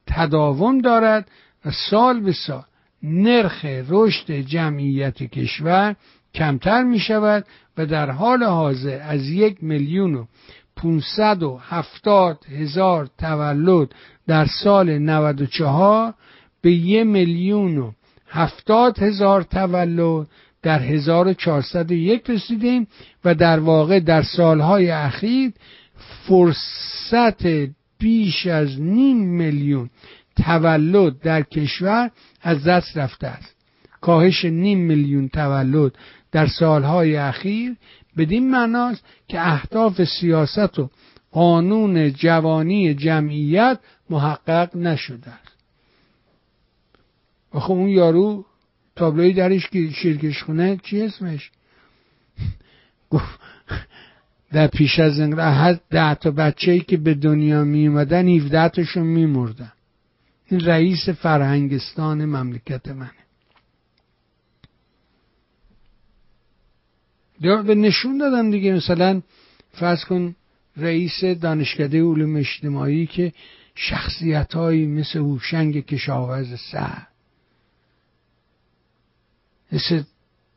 تداوم 0.07 0.81
دارد 0.81 1.31
و 1.65 1.71
سال 1.71 2.21
به 2.21 2.33
سال 2.33 2.65
نرخ 3.03 3.65
رشد 3.65 4.33
جمعیت 4.33 5.23
کشور 5.23 5.97
کمتر 6.35 6.83
می 6.83 6.99
شود 6.99 7.45
و 7.79 7.87
در 7.87 8.11
حال 8.11 8.43
حاضر 8.43 9.01
از 9.03 9.29
یک 9.29 9.65
میلیون 9.65 10.15
و 10.15 10.27
570 10.77 12.45
هزار 12.47 13.09
تولد 13.19 13.89
در 14.27 14.47
سال 14.47 14.99
94 14.99 16.15
به 16.63 16.73
یک 16.73 17.07
میلیون 17.07 17.79
و 17.79 17.93
هفتاد 18.29 18.99
هزار 18.99 19.43
تولد 19.43 20.27
در 20.63 20.79
1401 20.79 22.31
رسیدیم 22.31 22.87
و 23.25 23.35
در 23.35 23.61
واقع 23.61 24.01
در 24.01 24.23
سالهای 24.23 24.91
اخیر 24.91 25.53
فرصت 26.27 27.47
بیش 27.99 28.47
از 28.47 28.81
نیم 28.81 29.17
میلیون 29.17 29.91
تولد 30.37 31.21
در 31.21 31.43
کشور 31.43 32.11
از 32.43 32.65
دست 32.65 32.97
رفته 32.97 33.27
است. 33.27 33.57
کاهش 34.01 34.45
نیم 34.45 34.79
میلیون 34.79 35.29
تولد 35.29 35.93
در 36.33 36.47
سالهای 36.47 37.17
اخیر 37.17 37.77
بدین 38.17 38.51
معناست 38.51 39.05
که 39.29 39.41
اهداف 39.41 40.05
سیاست 40.05 40.79
و 40.79 40.91
قانون 41.33 42.13
جوانی 42.13 42.95
جمعیت 42.95 43.79
محقق 44.11 44.77
نشده 44.77 45.31
است. 45.31 45.53
خب 47.53 47.73
اون 47.73 47.89
یارو 47.89 48.45
تابلوی 48.97 49.33
درش 49.33 49.69
که 49.69 49.91
شیرکش 49.91 50.43
خونه 50.43 50.81
چی 50.83 51.03
اسمش؟ 51.03 51.51
گفت 53.11 53.41
در 54.53 54.67
پیش 54.67 54.99
از 54.99 55.21
هر 55.21 55.79
ده 55.91 56.15
تا 56.15 56.31
بچه 56.31 56.73
ای 56.73 56.81
که 56.81 56.97
به 56.97 57.15
دنیا 57.15 57.65
می 57.65 57.87
اومدن 57.87 58.29
17 58.29 58.69
تاشون 58.69 59.07
می 59.07 59.27
مردن 59.27 59.73
این 60.47 60.61
رئیس 60.61 61.09
فرهنگستان 61.09 62.25
مملکت 62.25 62.89
منه. 62.89 63.22
به 67.43 67.75
نشون 67.75 68.19
دادن 68.19 68.51
دیگه. 68.51 68.73
مثلا 68.75 69.23
فرض 69.73 70.05
کن 70.05 70.37
رئیس 70.77 71.25
دانشکده 71.25 72.03
علوم 72.03 72.37
اجتماعی 72.37 73.07
که 73.07 73.33
شخصیت 73.75 74.55
هایی 74.55 74.87
مثل 74.87 75.19
هوشنگ 75.19 75.87
کشاورز 75.87 76.61
سر 76.73 77.07
مثل 79.73 80.03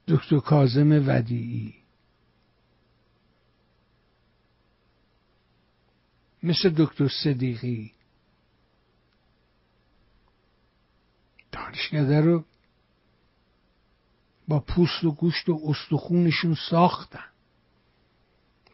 دکتر 0.08 0.40
کازم 0.40 1.04
ودیعی 1.08 1.74
مثل 6.44 6.70
دکتر 6.70 7.08
صدیقی 7.08 7.92
دانشکده 11.52 12.22
رو 12.22 12.46
با 14.48 14.60
پوست 14.60 15.04
و 15.04 15.12
گوشت 15.12 15.50
و 15.50 15.62
استخونشون 15.66 16.56
ساختن. 16.70 17.26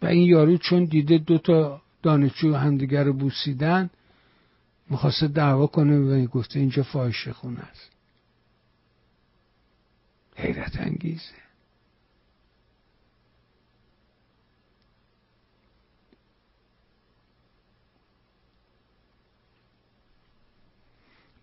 و 0.02 0.06
این 0.06 0.24
یارو 0.24 0.58
چون 0.58 0.86
دیده 0.86 1.18
دوتا 1.18 1.82
دانشجو 2.04 2.56
همدیگر 2.56 3.04
رو 3.04 3.14
بوسیدن 3.14 3.90
می‌خواسته 4.90 5.28
دعوا 5.28 5.68
کنه 5.68 5.98
و 5.98 6.26
گفته 6.26 6.60
اینجا 6.60 6.84
فاحشه 6.84 7.34
خونه 7.34 7.60
است. 7.60 7.92
حیرت 10.36 10.78
انگیزه. 10.80 11.42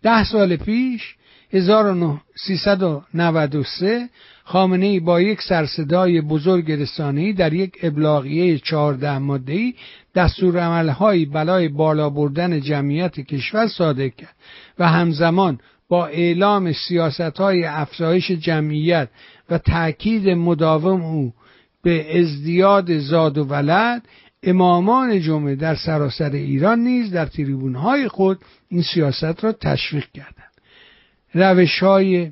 ده 0.01 0.23
سال 0.23 0.55
پیش 0.55 1.15
1393 1.53 4.09
خامنه 4.43 4.85
ای 4.85 4.99
با 4.99 5.21
یک 5.21 5.41
سرصدای 5.41 6.21
بزرگ 6.21 6.85
در 7.35 7.53
یک 7.53 7.73
ابلاغیه 7.83 8.57
14 8.57 9.17
ماده‌ای 9.17 9.73
دستور 10.15 10.59
عملهایی 10.59 11.25
بلای 11.25 11.67
بالا 11.67 12.09
بردن 12.09 12.61
جمعیت 12.61 13.19
کشور 13.19 13.67
صادر 13.67 14.07
کرد 14.07 14.35
و 14.79 14.87
همزمان 14.87 15.59
با 15.89 16.07
اعلام 16.07 16.71
سیاست 16.71 17.37
های 17.37 17.65
افزایش 17.65 18.31
جمعیت 18.31 19.09
و 19.49 19.57
تأکید 19.57 20.29
مداوم 20.29 21.01
او 21.01 21.33
به 21.83 22.19
ازدیاد 22.19 22.97
زاد 22.97 23.37
و 23.37 23.43
ولد 23.43 24.01
امامان 24.43 25.19
جمعه 25.19 25.55
در 25.55 25.75
سراسر 25.75 26.31
ایران 26.31 26.79
نیز 26.79 27.11
در 27.11 27.25
تریبون 27.25 27.75
های 27.75 28.07
خود 28.07 28.39
این 28.69 28.81
سیاست 28.81 29.43
را 29.43 29.51
تشویق 29.51 30.05
کردند. 30.13 30.48
روش 31.33 31.79
های 31.79 32.31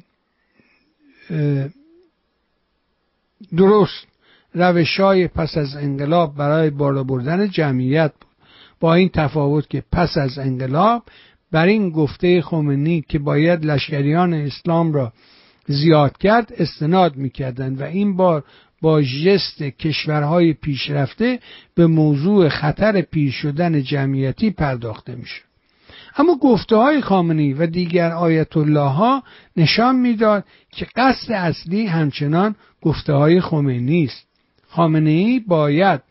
درست. 3.57 4.07
روش 4.53 4.99
های 4.99 5.27
پس 5.27 5.57
از 5.57 5.75
انقلاب 5.75 6.35
برای 6.35 6.69
بالا 6.69 7.03
بردن 7.03 7.49
جمعیت 7.49 8.11
بود. 8.21 8.27
با 8.79 8.93
این 8.93 9.09
تفاوت 9.09 9.69
که 9.69 9.83
پس 9.91 10.17
از 10.17 10.37
انقلاب 10.37 11.03
بر 11.51 11.65
این 11.65 11.89
گفته 11.89 12.41
خمینی 12.41 13.05
که 13.09 13.19
باید 13.19 13.65
لشکریان 13.65 14.33
اسلام 14.33 14.93
را 14.93 15.13
زیاد 15.67 16.17
کرد 16.17 16.53
استناد 16.57 17.15
می‌کردند 17.15 17.81
و 17.81 17.83
این 17.83 18.17
بار 18.17 18.43
با 18.81 19.01
جست 19.01 19.63
کشورهای 19.63 20.53
پیشرفته 20.53 21.39
به 21.75 21.87
موضوع 21.87 22.49
خطر 22.49 23.01
پیر 23.01 23.31
شدن 23.31 23.83
جمعیتی 23.83 24.51
پرداخته 24.51 25.15
می‌شد. 25.15 25.46
اما 26.17 26.35
گفته 26.35 26.75
های 26.75 27.01
خامنی 27.01 27.53
و 27.53 27.65
دیگر 27.65 28.11
آیت 28.11 28.57
الله 28.57 28.89
ها 28.89 29.23
نشان 29.57 29.95
می‌داد 29.95 30.43
که 30.71 30.87
قصد 30.95 31.31
اصلی 31.31 31.85
همچنان 31.85 32.55
گفته 32.81 33.13
های 33.13 33.41
خمینی 33.41 34.03
است 34.03 34.27
خامنه 34.67 35.39
باید 35.39 36.01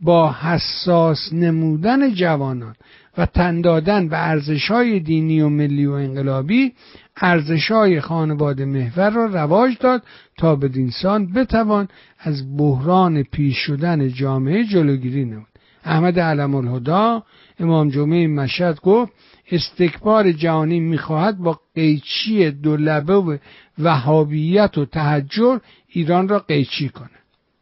با 0.00 0.32
حساس 0.32 1.32
نمودن 1.32 2.14
جوانان 2.14 2.74
و 3.18 3.26
تن 3.26 3.60
دادن 3.60 4.08
به 4.08 4.28
ارزشهای 4.28 5.00
دینی 5.00 5.40
و 5.40 5.48
ملی 5.48 5.86
و 5.86 5.92
انقلابی 5.92 6.72
ارزشهای 7.16 8.00
خانواده 8.00 8.64
محور 8.64 9.10
را 9.10 9.26
رواج 9.26 9.78
داد 9.80 10.02
تا 10.38 10.56
بدینسان 10.56 11.32
بتوان 11.32 11.88
از 12.18 12.56
بحران 12.56 13.22
پیش 13.22 13.56
شدن 13.56 14.08
جامعه 14.08 14.64
جلوگیری 14.64 15.24
نمود. 15.24 15.46
احمد 15.84 16.18
علم 16.18 16.54
الهدا 16.54 17.22
امام 17.60 17.88
جمعه 17.88 18.26
مشهد 18.26 18.80
گفت 18.80 19.12
استکبار 19.50 20.32
جهانی 20.32 20.80
می‌خواهد 20.80 21.38
با 21.38 21.60
قیچی 21.74 22.50
دولبه 22.50 23.14
و 23.14 23.36
وهابیت 23.78 24.78
و 24.78 24.84
تحجر 24.84 25.58
ایران 25.88 26.28
را 26.28 26.38
قیچی 26.38 26.88
کند. 26.88 27.10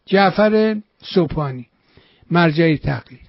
جعفر 0.07 0.77
سوپانی 1.03 1.67
مرجع 2.31 2.77
تقلید. 2.77 3.29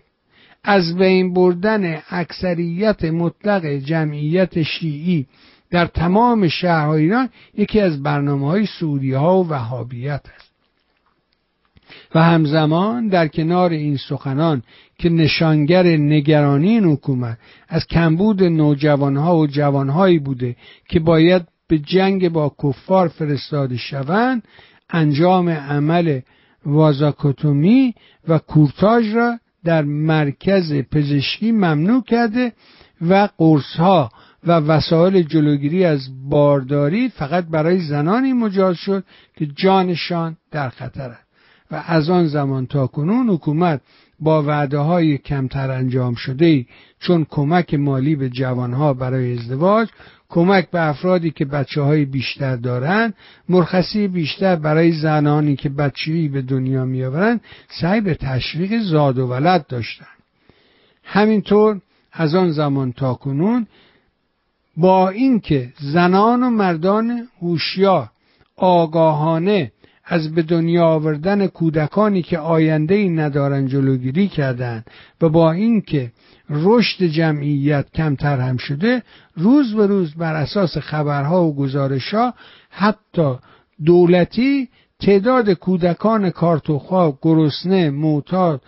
از 0.63 0.95
بین 0.95 1.33
بردن 1.33 2.01
اکثریت 2.09 3.03
مطلق 3.03 3.65
جمعیت 3.65 4.63
شیعی 4.63 5.25
در 5.71 5.85
تمام 5.85 6.47
شهرهای 6.47 7.03
ایران 7.03 7.29
یکی 7.57 7.79
از 7.79 8.03
برنامه 8.03 8.47
های 8.47 8.65
سعودی 8.79 9.11
ها 9.11 9.43
و 9.43 9.47
وهابیت 9.47 10.21
است. 10.35 10.49
و 12.15 12.23
همزمان 12.23 13.07
در 13.07 13.27
کنار 13.27 13.71
این 13.71 13.97
سخنان 13.97 14.63
که 14.99 15.09
نشانگر 15.09 15.83
نگرانی 15.87 16.69
این 16.69 16.83
حکومت 16.83 17.37
از 17.67 17.87
کمبود 17.87 18.43
نوجوانها 18.43 19.37
و 19.37 19.47
جوانهایی 19.47 20.19
بوده 20.19 20.55
که 20.89 20.99
باید 20.99 21.41
به 21.67 21.79
جنگ 21.79 22.29
با 22.29 22.55
کفار 22.63 23.07
فرستاده 23.07 23.77
شوند 23.77 24.43
انجام 24.89 25.49
عمل 25.49 26.19
وازاکوتومی 26.65 27.93
و 28.27 28.37
کورتاژ 28.37 29.15
را 29.15 29.39
در 29.63 29.81
مرکز 29.81 30.73
پزشکی 30.73 31.51
ممنوع 31.51 32.03
کرده 32.03 32.53
و 33.01 33.29
قرصها 33.37 34.09
و 34.47 34.51
وسایل 34.51 35.23
جلوگیری 35.23 35.85
از 35.85 36.29
بارداری 36.29 37.09
فقط 37.09 37.45
برای 37.45 37.79
زنانی 37.79 38.33
مجاز 38.33 38.75
شد 38.77 39.03
که 39.35 39.45
جانشان 39.45 40.37
در 40.51 40.69
خطر 40.69 41.09
است. 41.09 41.29
و 41.71 41.83
از 41.87 42.09
آن 42.09 42.27
زمان 42.27 42.65
تا 42.65 42.87
کنون 42.87 43.29
حکومت 43.29 43.81
با 44.21 44.43
وعده 44.43 44.77
های 44.77 45.17
کمتر 45.17 45.71
انجام 45.71 46.15
شده 46.15 46.65
چون 46.99 47.25
کمک 47.29 47.73
مالی 47.73 48.15
به 48.15 48.29
جوانها 48.29 48.93
برای 48.93 49.37
ازدواج 49.37 49.89
کمک 50.29 50.69
به 50.69 50.87
افرادی 50.87 51.31
که 51.31 51.45
بچه 51.45 51.81
های 51.81 52.05
بیشتر 52.05 52.55
دارند 52.55 53.13
مرخصی 53.49 54.07
بیشتر 54.07 54.55
برای 54.55 54.91
زنانی 54.91 55.55
که 55.55 55.69
بچه‌ای 55.69 56.27
به 56.27 56.41
دنیا 56.41 56.85
میآورند 56.85 57.41
سعی 57.81 58.01
به 58.01 58.15
تشویق 58.15 58.81
زاد 58.81 59.17
و 59.17 59.27
ولد 59.27 59.67
داشتند 59.67 60.07
همینطور 61.03 61.81
از 62.11 62.35
آن 62.35 62.51
زمان 62.51 62.91
تا 62.91 63.13
کنون 63.13 63.67
با 64.77 65.09
اینکه 65.09 65.73
زنان 65.79 66.43
و 66.43 66.49
مردان 66.49 67.27
هوشیار 67.41 68.09
آگاهانه 68.55 69.71
از 70.11 70.35
به 70.35 70.41
دنیا 70.41 70.85
آوردن 70.85 71.47
کودکانی 71.47 72.21
که 72.21 72.39
آینده 72.39 72.95
ای 72.95 73.09
ندارن 73.09 73.67
جلوگیری 73.67 74.27
کردند 74.27 74.85
و 75.21 75.29
با 75.29 75.51
اینکه 75.51 76.11
رشد 76.49 77.03
جمعیت 77.03 77.85
کمتر 77.93 78.39
هم 78.39 78.57
شده 78.57 79.03
روز 79.35 79.75
به 79.75 79.87
روز 79.87 80.15
بر 80.15 80.35
اساس 80.35 80.77
خبرها 80.77 81.45
و 81.45 81.55
گزارشها 81.55 82.33
حتی 82.69 83.35
دولتی 83.85 84.69
تعداد 84.99 85.49
کودکان 85.49 86.29
کارتوخا 86.29 87.11
گرسنه 87.21 87.89
معتاد 87.89 88.61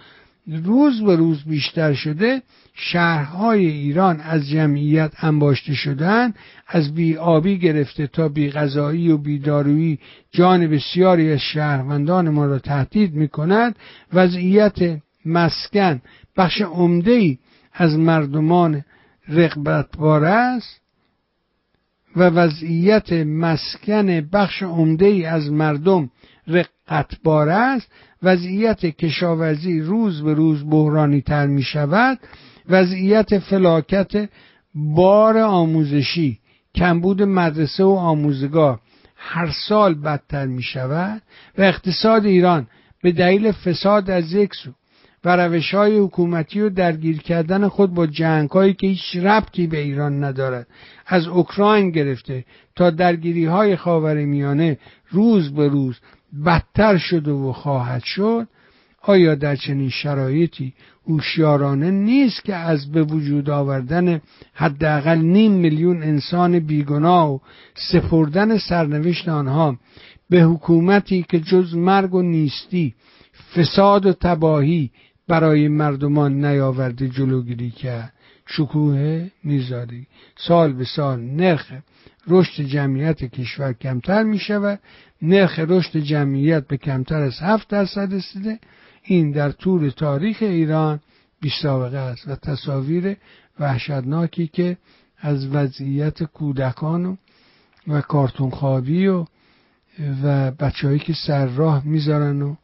روز 0.64 1.02
به 1.02 1.16
روز 1.16 1.44
بیشتر 1.44 1.94
شده 1.94 2.42
شهرهای 2.74 3.66
ایران 3.66 4.20
از 4.20 4.50
جمعیت 4.50 5.12
انباشته 5.24 5.74
شدن 5.74 6.34
از 6.68 6.94
بیابی 6.94 7.60
گرفته 7.60 8.08
تا 8.08 8.30
بیغذایی 8.30 9.12
و 9.12 9.18
بیدارویی 9.18 10.00
جان 10.32 10.68
بسیاری 10.68 11.32
از 11.32 11.40
شهروندان 11.40 12.30
ما 12.30 12.46
را 12.46 12.60
تهدید 12.60 13.14
می 13.14 13.28
کند 13.28 13.76
وضعیت 14.14 15.00
مسکن 15.26 16.02
بخش 16.38 16.62
عمده 16.62 17.38
از 17.74 17.98
مردمان 17.98 18.84
رقبتبار 19.30 20.26
است 20.26 20.82
و 22.16 22.24
وضعیت 22.24 23.14
مسکن 23.14 24.22
بخش 24.22 24.64
عمده 24.64 25.06
ای 25.06 25.26
از 25.26 25.52
مردم 25.52 26.10
رقتبار 26.48 27.50
است. 27.50 27.88
وضعیت 28.24 28.86
کشاورزی 28.86 29.82
روز 29.82 30.22
به 30.22 30.34
روز 30.34 30.70
بحرانی 30.70 31.22
تر 31.22 31.48
می 31.48 31.64
شود 31.64 32.20
وضعیت 32.70 33.40
فلاکت 33.40 34.30
بار 34.76 35.38
آموزشی 35.38 36.40
کمبود 36.76 37.22
مدرسه 37.22 37.84
و 37.84 37.90
آموزگار 37.90 38.80
هر 39.16 39.52
سال 39.68 39.94
بدتر 39.94 40.46
می 40.46 40.64
شود 40.64 41.22
و 41.58 41.62
اقتصاد 41.62 42.26
ایران 42.26 42.68
به 43.04 43.12
دلیل 43.12 43.52
فساد 43.52 44.10
از 44.10 44.34
یک 44.34 44.56
سو 44.56 44.72
و 45.26 45.36
روش 45.36 45.74
های 45.74 45.98
حکومتی 45.98 46.62
و 46.62 46.70
درگیر 46.70 47.22
کردن 47.22 47.68
خود 47.68 47.94
با 47.94 48.08
جنگ 48.08 48.50
هایی 48.50 48.74
که 48.74 48.88
هیچ 48.88 49.16
ربطی 49.16 49.68
به 49.68 49.78
ایران 49.78 50.24
ندارد 50.24 50.68
از 51.08 51.28
اوکراین 51.28 51.92
گرفته 51.92 52.46
تا 52.76 52.90
درگیری 52.90 53.46
های 53.46 53.76
خاور 53.76 54.26
میانه 54.26 54.78
روز 55.10 55.54
به 55.54 55.68
روز 55.68 56.00
بدتر 56.46 56.98
شده 56.98 57.32
و 57.32 57.54
خواهد 57.54 58.04
شد 58.04 58.48
آیا 59.02 59.36
در 59.36 59.56
چنین 59.56 59.90
شرایطی 59.90 60.74
هوشیارانه 61.08 61.92
نیست 61.92 62.44
که 62.44 62.56
از 62.56 62.92
به 62.92 63.04
وجود 63.04 63.50
آوردن 63.50 64.22
حداقل 64.54 65.18
نیم 65.18 65.52
میلیون 65.52 66.04
انسان 66.04 66.60
بیگناه 66.60 67.34
و 67.34 67.40
سپردن 67.92 68.58
سرنوشت 68.58 69.30
آنها 69.30 69.78
به 70.30 70.42
حکومتی 70.42 71.26
که 71.30 71.40
جز 71.40 71.76
مرگ 71.76 72.14
و 72.14 72.22
نیستی 72.22 72.94
فساد 73.56 74.06
و 74.06 74.14
تباهی 74.14 74.92
برای 75.28 75.68
مردمان 75.68 76.46
نیاورده 76.46 77.10
جلوگیری 77.10 77.72
کرد. 77.72 78.14
شکوه 78.46 79.28
میزاری. 79.44 80.08
سال 80.38 80.74
به 80.74 80.86
سال 80.86 81.20
نرخ 81.20 81.72
رشد 82.28 82.64
جمعیت 82.64 83.24
کشور 83.24 83.74
کمتر 83.74 84.24
می 84.24 84.40
شود 84.40 84.80
نرخ 85.22 85.60
رشد 85.60 85.98
جمعیت 86.00 86.68
به 86.68 86.78
کمتر 86.78 87.22
از 87.22 87.40
هفت 87.40 87.68
درصد 87.68 88.14
رسیده. 88.14 88.60
این 89.04 89.32
در 89.32 89.52
طول 89.52 89.90
تاریخ 89.90 90.38
ایران 90.42 91.00
بیسابقه 91.42 91.98
است 91.98 92.28
و 92.28 92.36
تصاویر 92.36 93.18
وحشتناکی 93.60 94.48
که 94.48 94.78
از 95.18 95.48
وضعیت 95.48 96.24
کودکان 96.24 97.06
و, 97.06 97.16
و 97.88 98.02
کارتون 98.02 98.50
خوابی 98.50 99.08
و 99.08 99.26
و 100.24 100.52
بچههایی 100.52 101.00
که 101.00 101.14
سر 101.28 101.46
راه 101.46 101.86
می‌ذارن 101.86 102.42
و 102.42 102.56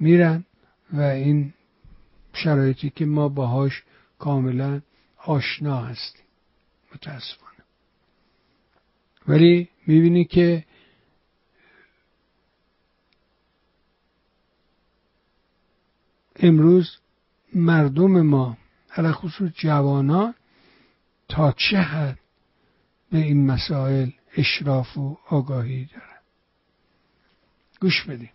میرن 0.00 0.44
و 0.92 1.00
این 1.00 1.52
شرایطی 2.32 2.90
که 2.90 3.06
ما 3.06 3.28
باهاش 3.28 3.82
کاملا 4.18 4.80
آشنا 5.24 5.80
هستیم. 5.80 6.24
متاسفانه. 6.94 7.52
ولی 9.28 9.68
می‌بینی 9.86 10.24
که 10.24 10.64
امروز 16.40 16.96
مردم 17.54 18.22
ما 18.22 18.56
علا 18.96 19.12
خصوص 19.12 19.52
جوانان 19.54 20.34
تا 21.28 21.52
چه 21.52 21.78
حد 21.78 22.18
به 23.12 23.18
این 23.18 23.46
مسائل 23.46 24.10
اشراف 24.36 24.98
و 24.98 25.18
آگاهی 25.28 25.84
دارن؟ 25.84 26.20
گوش 27.80 28.04
بدیم 28.04 28.30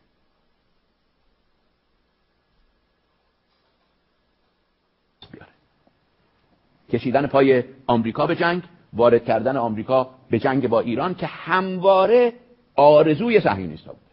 کشیدن 6.92 7.28
پای 7.28 7.64
آمریکا 7.88 8.28
به 8.28 8.36
جنگ 8.36 8.64
وارد 8.94 9.26
کردن 9.26 9.58
آمریکا 9.58 10.10
به 10.30 10.40
جنگ 10.40 10.68
با 10.68 10.80
ایران 10.80 11.16
که 11.16 11.28
همواره 11.28 12.34
آرزوی 12.76 13.40
صهیونیست 13.40 13.86
بود. 13.86 14.11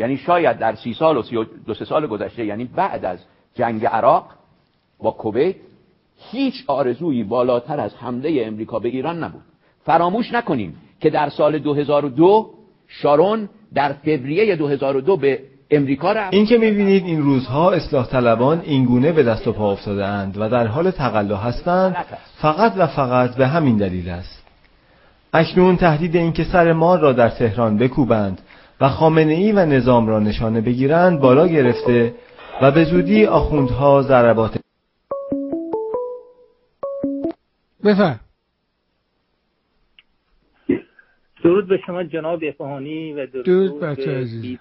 یعنی 0.00 0.16
شاید 0.16 0.58
در 0.58 0.74
سی 0.74 0.94
سال 0.94 1.16
و 1.16 1.22
سی 1.22 1.36
و 1.36 1.44
دو 1.66 1.74
سه 1.74 1.84
سال 1.84 2.06
گذشته 2.06 2.44
یعنی 2.44 2.64
بعد 2.64 3.04
از 3.04 3.18
جنگ 3.54 3.86
عراق 3.86 4.24
با 4.98 5.10
کویت 5.10 5.56
هیچ 6.30 6.54
آرزویی 6.66 7.24
بالاتر 7.24 7.80
از 7.80 7.94
حمله 7.94 8.42
امریکا 8.46 8.78
به 8.78 8.88
ایران 8.88 9.24
نبود. 9.24 9.42
فراموش 9.84 10.32
نکنیم 10.32 10.76
که 11.00 11.10
در 11.10 11.28
سال 11.28 11.58
2002 11.58 12.50
شارون 12.88 13.48
در 13.74 13.92
فوریه 13.92 14.56
2002 14.56 15.16
به 15.16 15.40
امریکا 15.70 16.12
رفت. 16.12 16.34
این 16.34 16.46
که 16.46 16.58
می‌بینید 16.58 17.04
این 17.04 17.22
روزها 17.22 17.70
اصلاح 17.70 18.06
طلبان 18.06 18.60
اینگونه 18.60 19.12
به 19.12 19.22
دست 19.22 19.46
و 19.46 19.52
پا 19.52 19.72
افتاده 19.72 20.06
اند 20.06 20.38
و 20.38 20.48
در 20.48 20.66
حال 20.66 20.90
تقلا 20.90 21.36
هستند 21.36 21.96
فقط 22.36 22.72
و 22.76 22.86
فقط 22.86 23.36
به 23.36 23.46
همین 23.46 23.76
دلیل 23.76 24.08
است. 24.08 24.46
اکنون 25.32 25.76
تهدید 25.76 26.16
اینکه 26.16 26.44
سر 26.44 26.72
ما 26.72 26.96
را 26.96 27.12
در 27.12 27.28
تهران 27.28 27.78
بکوبند 27.78 28.40
و 28.80 28.88
خامنه 28.88 29.32
ای 29.32 29.52
و 29.52 29.66
نظام 29.66 30.08
را 30.08 30.18
نشانه 30.18 30.60
بگیرند 30.60 31.20
بالا 31.20 31.46
گرفته 31.46 32.14
و 32.62 32.70
به 32.70 32.84
زودی 32.84 33.26
آخوندها 33.26 34.02
ضربات 34.02 34.58
بفر 37.84 38.16
درود 41.44 41.68
به 41.68 41.78
شما 41.86 42.04
جناب 42.04 42.40
افهانی 42.48 43.12
و 43.12 43.26
درود, 43.26 43.44
درود 43.44 43.80
بچه 43.80 44.10
عزیز. 44.10 44.58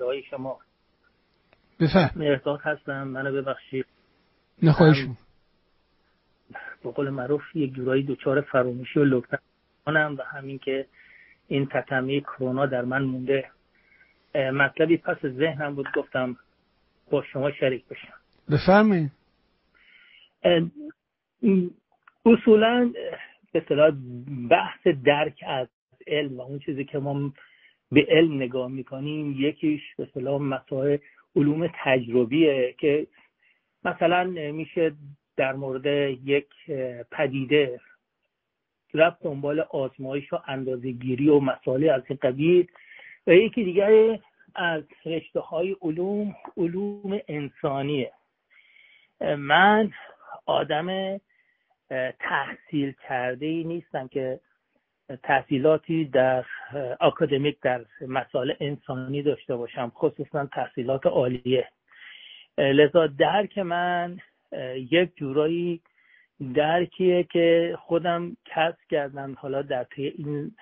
های 0.00 0.22
شما. 0.30 0.58
بفر 1.80 2.10
مرداد 2.16 2.60
هستم 2.62 3.02
منو 3.02 3.32
ببخشید. 3.32 3.86
نخواهش 4.62 5.06
به 6.84 6.90
قول 6.90 7.10
معروف 7.10 7.42
یک 7.54 7.74
جورایی 7.74 8.02
دوچار 8.02 8.40
فراموشی 8.40 8.98
و 8.98 9.04
لکتن 9.04 9.38
و 9.86 10.22
همین 10.32 10.58
که 10.58 10.86
این 11.48 11.66
تتمه 11.66 12.20
کرونا 12.20 12.66
در 12.66 12.82
من 12.82 13.02
مونده. 13.02 13.44
مطلبی 14.34 14.96
پس 14.96 15.26
ذهنم 15.26 15.74
بود 15.74 15.86
گفتم 15.96 16.36
با 17.10 17.22
شما 17.22 17.50
شریک 17.52 17.84
بشم. 17.88 18.14
بفرمایید. 18.50 19.10
اصولا 22.26 22.92
به 23.52 23.64
صلاح 23.68 23.92
بحث 24.50 24.86
درک 24.86 25.44
از 25.46 25.68
علم 26.06 26.36
و 26.36 26.40
اون 26.40 26.58
چیزی 26.58 26.84
که 26.84 26.98
ما 26.98 27.32
به 27.92 28.06
علم 28.08 28.36
نگاه 28.42 28.70
می‌کنیم 28.70 29.36
یکیش 29.38 29.80
به 29.98 30.08
صلاح 30.14 30.40
مسائل 30.40 30.98
علوم 31.36 31.70
تجربیه 31.84 32.74
که 32.78 33.06
مثلا 33.84 34.24
میشه 34.52 34.92
در 35.36 35.52
مورد 35.52 35.86
یک 36.24 36.46
پدیده 37.10 37.80
رفت 38.94 39.22
دنبال 39.22 39.60
آزمایش 39.60 40.32
و 40.32 40.38
اندازه 40.46 40.90
گیری 40.90 41.28
و 41.28 41.40
مسائل 41.40 41.90
از 41.90 42.02
این 42.08 42.18
قبیل. 42.22 42.66
و 43.26 43.32
یکی 43.34 43.64
دیگر 43.64 44.18
از 44.54 44.82
رشته 45.06 45.40
های 45.40 45.76
علوم 45.82 46.36
علوم 46.56 47.20
انسانیه. 47.28 48.12
من 49.38 49.92
آدم 50.46 51.20
تحصیل 52.20 52.94
کرده 53.08 53.46
ای 53.46 53.64
نیستم 53.64 54.08
که 54.08 54.40
تحصیلاتی 55.22 56.04
در 56.04 56.44
اکادمیک 57.00 57.60
در 57.60 57.84
مسائل 58.08 58.52
انسانی 58.60 59.22
داشته 59.22 59.56
باشم 59.56 59.92
خصوصا 59.94 60.46
تحصیلات 60.46 61.06
عالیه. 61.06 61.68
لذا 62.58 63.06
درک 63.06 63.58
من 63.58 64.18
یک 64.74 65.16
جورایی 65.16 65.80
درکیه 66.54 67.22
که 67.22 67.78
خودم 67.80 68.36
کسب 68.44 68.78
کردم 68.90 69.36
حالا 69.38 69.62
در 69.62 69.84
طی 69.84 70.06
این 70.06 70.52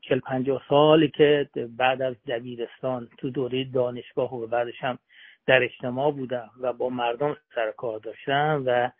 چل 0.00 0.20
پنجاه 0.20 0.62
سالی 0.68 1.08
که 1.08 1.48
بعد 1.76 2.02
از 2.02 2.14
دبیرستان 2.26 3.08
تو 3.18 3.30
دوره 3.30 3.64
دانشگاه 3.64 4.34
و 4.34 4.46
بعدش 4.46 4.80
هم 4.80 4.98
در 5.46 5.62
اجتماع 5.62 6.12
بودم 6.12 6.50
و 6.60 6.72
با 6.72 6.88
مردم 6.88 7.36
سر 7.54 7.70
کار 7.70 7.98
داشتم 7.98 8.62
و 8.66 8.90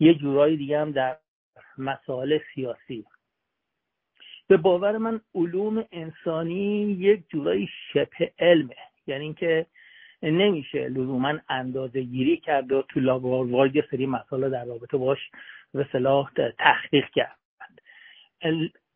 یه 0.00 0.14
جورایی 0.14 0.56
دیگه 0.56 0.80
هم 0.80 0.92
در 0.92 1.16
مسائل 1.78 2.38
سیاسی. 2.54 3.04
به 4.48 4.56
باور 4.56 4.98
من 4.98 5.20
علوم 5.34 5.84
انسانی 5.92 6.96
یک 6.98 7.28
جورایی 7.28 7.68
شبه 7.92 8.32
علمه. 8.38 8.76
یعنی 9.06 9.24
اینکه 9.24 9.66
نمیشه 10.22 10.88
لزوما 10.88 11.38
اندازه 11.48 12.00
گیری 12.02 12.36
کرد 12.36 12.72
و 12.72 12.82
تو 12.82 13.00
لابراتوار 13.00 13.76
یه 13.76 13.84
سری 13.90 14.06
مسائل 14.06 14.50
در 14.50 14.64
رابطه 14.64 14.96
باش 14.96 15.18
به 15.74 15.88
صلاح 15.92 16.30
تحقیق 16.58 17.10
کرد. 17.10 17.38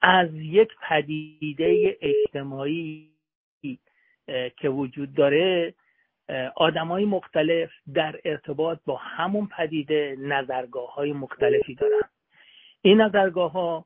از 0.02 0.34
یک 0.34 0.68
پدیده 0.88 1.98
اجتماعی 2.00 3.08
که 4.56 4.68
وجود 4.68 5.14
داره 5.14 5.74
آدمای 6.56 7.04
مختلف 7.04 7.70
در 7.94 8.20
ارتباط 8.24 8.78
با 8.86 8.96
همون 8.96 9.46
پدیده 9.46 10.16
نظرگاه 10.18 10.94
های 10.94 11.12
مختلفی 11.12 11.74
دارن. 11.74 12.02
این 12.82 13.00
نظرگاه 13.00 13.52
ها 13.52 13.84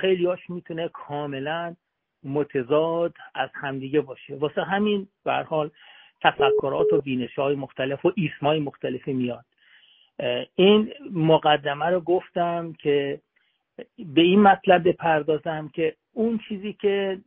خیلی 0.00 0.26
هاش 0.26 0.50
می‌تونه 0.50 0.88
کاملا 0.88 1.76
متضاد 2.22 3.14
از 3.34 3.50
همدیگه 3.54 4.00
باشه. 4.00 4.36
واسه 4.36 4.62
همین 4.62 5.08
به 5.24 5.32
حال 5.32 5.70
تفکرات 6.22 6.92
و 6.92 7.00
بینش 7.00 7.34
های 7.34 7.54
مختلف 7.54 8.04
و 8.04 8.12
ایسمای 8.16 8.60
مختلفی 8.60 9.12
میاد. 9.12 9.44
این 10.54 10.92
مقدمه 11.12 11.86
رو 11.86 12.00
گفتم 12.00 12.72
که 12.72 13.20
به 13.98 14.20
این 14.20 14.42
مطلب 14.42 14.88
بپردازم 14.88 15.70
که 15.74 15.96
اون 16.12 16.40
چیزی 16.48 16.72
که 16.72 17.20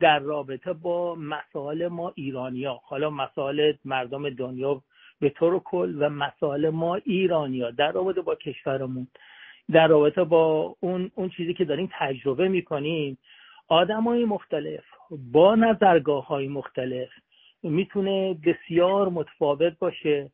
در 0.00 0.18
رابطه 0.18 0.72
با 0.72 1.14
مسائل 1.14 1.88
ما 1.88 2.12
ایرانیا 2.14 2.80
حالا 2.84 3.10
مسائل 3.10 3.72
مردم 3.84 4.30
دنیا 4.30 4.82
به 5.20 5.30
طور 5.30 5.58
کل 5.58 5.96
و 5.98 6.08
مسائل 6.08 6.68
ما 6.68 6.94
ایرانیا 6.94 7.70
در 7.70 7.92
رابطه 7.92 8.20
با 8.20 8.34
کشورمون 8.34 9.06
در 9.72 9.86
رابطه 9.86 10.24
با 10.24 10.76
اون, 10.80 11.10
اون 11.14 11.28
چیزی 11.28 11.54
که 11.54 11.64
داریم 11.64 11.90
تجربه 11.92 12.48
می‌کنیم 12.48 13.18
آدم 13.68 14.02
های 14.02 14.24
مختلف 14.24 14.84
با 15.32 15.54
نظرگاه 15.54 16.26
های 16.26 16.48
مختلف 16.48 17.08
می‌تونه 17.62 18.34
بسیار 18.34 19.08
متفاوت 19.08 19.78
باشه. 19.78 20.30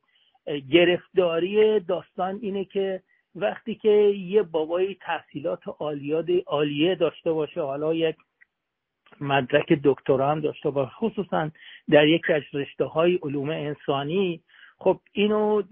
گرفتاری 0.47 1.81
داستان 1.81 2.39
اینه 2.43 2.65
که 2.65 3.03
وقتی 3.35 3.75
که 3.75 3.89
یه 4.17 4.43
بابای 4.43 4.95
تحصیلات 4.95 5.63
عالیه 6.47 6.95
داشته 6.95 7.33
باشه 7.33 7.61
حالا 7.61 7.95
یک 7.95 8.17
مدرک 9.21 9.73
دکترا 9.85 10.31
هم 10.31 10.41
داشته 10.41 10.71
باشه 10.71 10.91
خصوصا 10.91 11.51
در 11.91 12.07
یک 12.07 12.31
از 12.31 12.43
رشته 12.53 12.85
های 12.85 13.19
علوم 13.23 13.51
انسانی 13.51 14.43
خب 14.79 15.01
اینو 15.13 15.63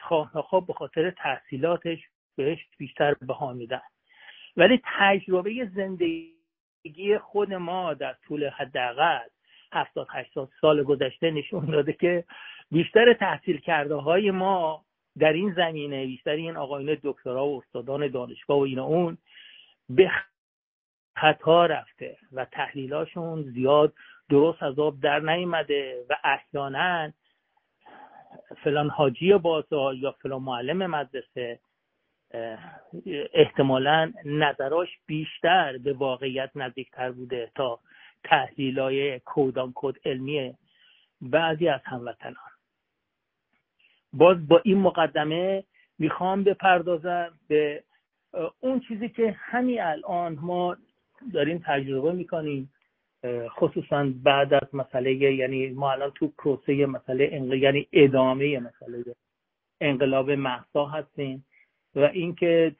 خواه 0.00 0.66
به 0.66 0.72
خاطر 0.72 1.10
تحصیلاتش 1.10 1.98
بهش 2.36 2.58
بیشتر 2.78 3.14
بها 3.14 3.52
میدن. 3.52 3.80
ولی 4.56 4.82
تجربه 4.98 5.70
زندگی 5.74 7.18
خود 7.20 7.54
ما 7.54 7.94
در 7.94 8.16
طول 8.26 8.48
حداقل 8.48 9.28
هفتاد 9.72 10.06
هشتاد 10.10 10.48
سال 10.60 10.82
گذشته 10.82 11.30
نشون 11.30 11.66
داده 11.66 11.92
که 11.92 12.24
بیشتر 12.70 13.12
تحصیل 13.12 13.60
کرده 13.60 13.94
های 13.94 14.30
ما 14.30 14.84
در 15.18 15.32
این 15.32 15.52
زمینه 15.52 16.06
بیشتر 16.06 16.30
این 16.30 16.56
آقایون 16.56 16.96
دکترا 17.02 17.46
و 17.46 17.58
استادان 17.58 18.08
دانشگاه 18.08 18.58
و 18.58 18.62
این 18.62 18.78
اون 18.78 19.18
به 19.88 20.10
خطا 21.16 21.66
رفته 21.66 22.16
و 22.32 22.44
تحلیلاشون 22.44 23.42
زیاد 23.42 23.92
درست 24.30 24.62
از 24.62 24.78
آب 24.78 25.00
در 25.00 25.20
نیمده 25.20 26.04
و 26.10 26.16
احیانا 26.24 27.12
فلان 28.64 28.90
حاجی 28.90 29.34
بازار 29.34 29.94
یا 29.94 30.12
فلان 30.12 30.42
معلم 30.42 30.86
مدرسه 30.86 31.58
احتمالا 33.34 34.12
نظراش 34.24 34.88
بیشتر 35.06 35.78
به 35.78 35.92
واقعیت 35.92 36.50
نزدیکتر 36.54 37.10
بوده 37.10 37.50
تا 37.54 37.80
تحلیلای 38.24 39.20
کودان 39.20 39.72
کود 39.72 40.00
علمی 40.04 40.54
بعضی 41.20 41.68
از 41.68 41.80
هموطنان. 41.84 42.52
باز 44.12 44.48
با 44.48 44.60
این 44.64 44.78
مقدمه 44.78 45.64
می‌خوام 45.98 46.44
بپردازم 46.44 47.32
به 47.48 47.84
اون 48.60 48.80
چیزی 48.80 49.08
که 49.08 49.36
همین 49.38 49.82
الان 49.82 50.38
ما 50.40 50.76
داریم 51.32 51.62
تجربه 51.66 52.12
می‌کنیم 52.12 52.72
خصوصا 53.48 54.12
بعد 54.22 54.54
از 54.54 54.74
مسئله 54.74 55.14
یعنی 55.14 55.68
ما 55.68 55.92
الان 55.92 56.10
تو 56.10 56.28
پروسه 56.38 56.86
مسئله 56.86 57.56
یعنی 57.58 57.88
ادامه 57.92 58.60
مسئله 58.60 59.04
انقلاب 59.80 60.30
محسا 60.30 60.86
هستیم 60.86 61.44
و 61.94 62.00
اینکه 62.00 62.76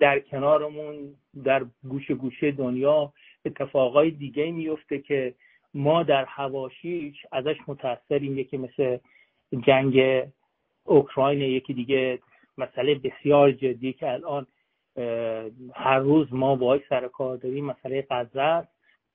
در 0.00 0.18
کنارمون 0.20 1.14
در 1.44 1.64
گوشه 1.88 2.14
گوشه 2.14 2.50
دنیا 2.50 3.12
اتفاقای 3.44 4.10
دیگه 4.10 4.50
میفته 4.50 4.98
که 4.98 5.34
ما 5.74 6.02
در 6.02 6.24
هواشیش 6.24 7.26
ازش 7.32 7.56
متاثریم 7.68 8.38
یکی 8.38 8.56
مثل 8.56 8.98
جنگ 9.66 10.22
اوکراین 10.84 11.40
یکی 11.40 11.74
دیگه 11.74 12.18
مسئله 12.58 12.94
بسیار 12.94 13.52
جدی 13.52 13.92
که 13.92 14.12
الان 14.12 14.46
هر 15.74 15.98
روز 15.98 16.32
ما 16.32 16.56
باهاش 16.56 16.80
سر 16.88 17.08
کار 17.08 17.36
داریم 17.36 17.64
مسئله 17.64 18.06
غزه 18.10 18.68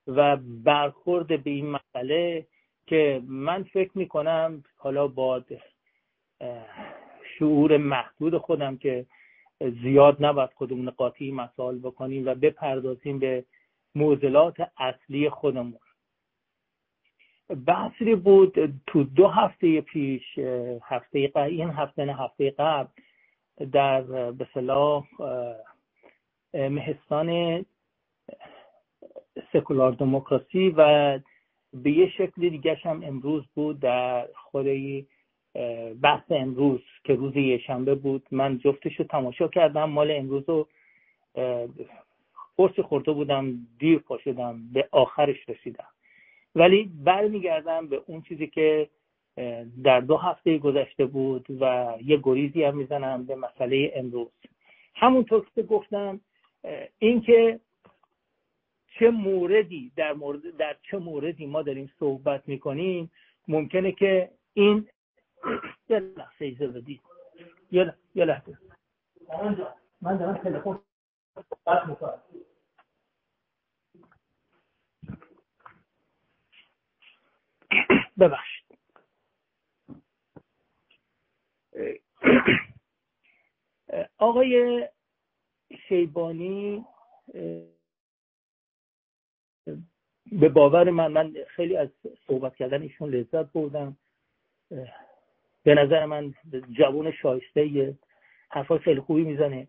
و 0.08 0.38
برخورد 0.64 1.44
به 1.44 1.50
این 1.50 1.66
مسئله 1.70 2.46
که 2.88 3.22
من 3.28 3.64
فکر 3.64 3.92
می‌کنم 3.96 4.64
حالا 4.78 5.08
با 5.08 5.44
شعور 7.38 7.78
محدود 7.78 8.38
خودم 8.38 8.78
که 8.78 9.06
زیاد 9.84 10.26
نباید 10.26 10.50
خودمون 10.56 10.90
قاطی 10.90 11.32
مسائل 11.32 11.80
بکنیم 11.80 12.26
و 12.26 12.36
بپردازیم 12.36 13.20
به 13.20 13.44
موزلات 14.00 14.56
اصلی 14.78 15.30
خودمون. 15.30 15.80
بحثی 17.68 18.16
بود 18.16 18.82
تو 18.88 19.04
دو 19.04 19.28
هفته 19.28 19.82
پیش 19.82 20.38
هفته 20.84 21.28
قبل 21.28 21.42
این 21.42 21.70
هفته 21.70 22.06
نه 22.06 22.16
هفته 22.16 22.50
قبل 22.50 22.90
در 23.72 24.02
به 24.32 24.48
صلاح 24.54 25.04
مهستان 26.54 27.66
سکولار 29.54 29.92
دموکراسی 29.92 30.70
و 30.78 31.20
به 31.74 31.92
یه 31.92 32.10
شکل 32.10 32.50
دیگه 32.50 32.80
هم 32.84 33.04
امروز 33.04 33.46
بود 33.56 33.80
در 33.80 34.28
خوره 34.34 35.06
بحث 36.02 36.32
امروز 36.32 36.82
که 37.04 37.16
روز 37.16 37.36
یه 37.36 37.58
شنبه 37.58 37.96
بود. 37.96 38.28
من 38.32 38.58
جفتش 38.58 39.00
رو 39.00 39.06
تماشا 39.06 39.48
کردم 39.48 39.90
مال 39.90 40.12
امروز 40.12 40.50
رو 40.50 40.68
قرص 42.60 42.80
خورده 42.80 43.12
بودم 43.12 43.68
دیر 43.80 44.00
پاشدم 44.00 44.62
به 44.74 44.88
آخرش 44.92 45.50
رسیدم. 45.50 45.88
ولی 46.56 46.92
برمیگردم 47.06 47.88
به 47.88 48.02
اون 48.06 48.22
چیزی 48.22 48.48
که 48.48 48.90
در 49.84 50.00
دو 50.00 50.18
هفته 50.18 50.58
گذشته 50.58 51.06
بود 51.06 51.46
و 51.62 51.94
یه 52.06 52.20
گریزی 52.24 52.64
هم 52.64 52.78
می‌زنم 52.78 53.26
به 53.26 53.36
مسئله 53.36 53.92
امروز. 53.96 54.32
همونطور 54.96 55.46
که 55.56 55.64
گفتم 55.64 56.22
اینکه 57.00 57.60
چه 58.88 59.10
موردی 59.10 59.92
در 59.96 60.14
مورد 60.14 60.58
در 60.58 60.76
چه 60.92 60.98
موردی 60.98 61.46
ما 61.46 61.62
داریم 61.62 61.92
صحبت 62.00 62.44
می‌کنیم 62.48 63.12
ممکنه 63.48 63.92
که 63.92 64.32
این 64.54 64.88
یه 65.90 66.00
لحظه 66.00 66.46
ایزه 66.46 66.68
بدید. 66.68 67.02
یه 67.72 67.94
لحظه 68.16 68.58
من 70.02 70.18
دارم 70.18 70.38
تلفن 70.38 70.80
صحبت 71.50 71.88
می‌کنم. 71.88 72.22
ببخشید. 78.20 78.78
آقای 84.18 84.88
شیبانی 85.88 86.86
به 90.32 90.50
باور 90.50 90.90
من 90.90 91.12
من 91.12 91.34
خیلی 91.48 91.78
از 91.78 91.90
صحبت 92.28 92.56
کردن 92.56 92.82
ایشون 92.82 93.10
لذت 93.10 93.52
بردم. 93.52 93.98
به 95.64 95.76
نظر 95.76 96.06
من 96.06 96.34
جوان 96.72 97.12
شایسته 97.12 97.96
حرفای 98.50 98.80
خیلی 98.80 99.00
خوبی 99.00 99.24
می‌زنه. 99.24 99.68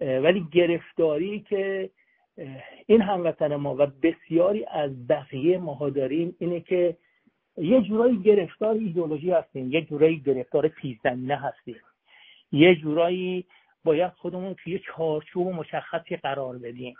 ولی 0.00 0.48
گرفتاری 0.52 1.40
که 1.40 1.90
این 2.86 3.02
هموطن 3.02 3.56
ما 3.56 3.76
و 3.78 3.86
بسیاری 3.86 4.64
از 4.64 5.06
بقیه 5.06 5.58
ماها 5.58 5.90
داریم 5.90 6.36
اینه 6.38 6.60
که 6.60 6.96
یه 7.56 7.80
جورایی 7.82 8.22
گرفتار 8.22 8.74
ایدولوژی 8.74 9.30
هستیم 9.30 9.72
یه 9.72 9.82
جورایی 9.82 10.20
گرفتار 10.20 10.68
پیزدنینه 10.68 11.36
هستیم. 11.36 11.80
یه 12.52 12.74
جورایی 12.74 13.46
باید 13.84 14.12
خودمون 14.12 14.54
توی 14.54 14.78
چارچوب 14.78 15.48
مشخصی 15.48 16.16
قرار 16.16 16.58
بدیم. 16.58 16.94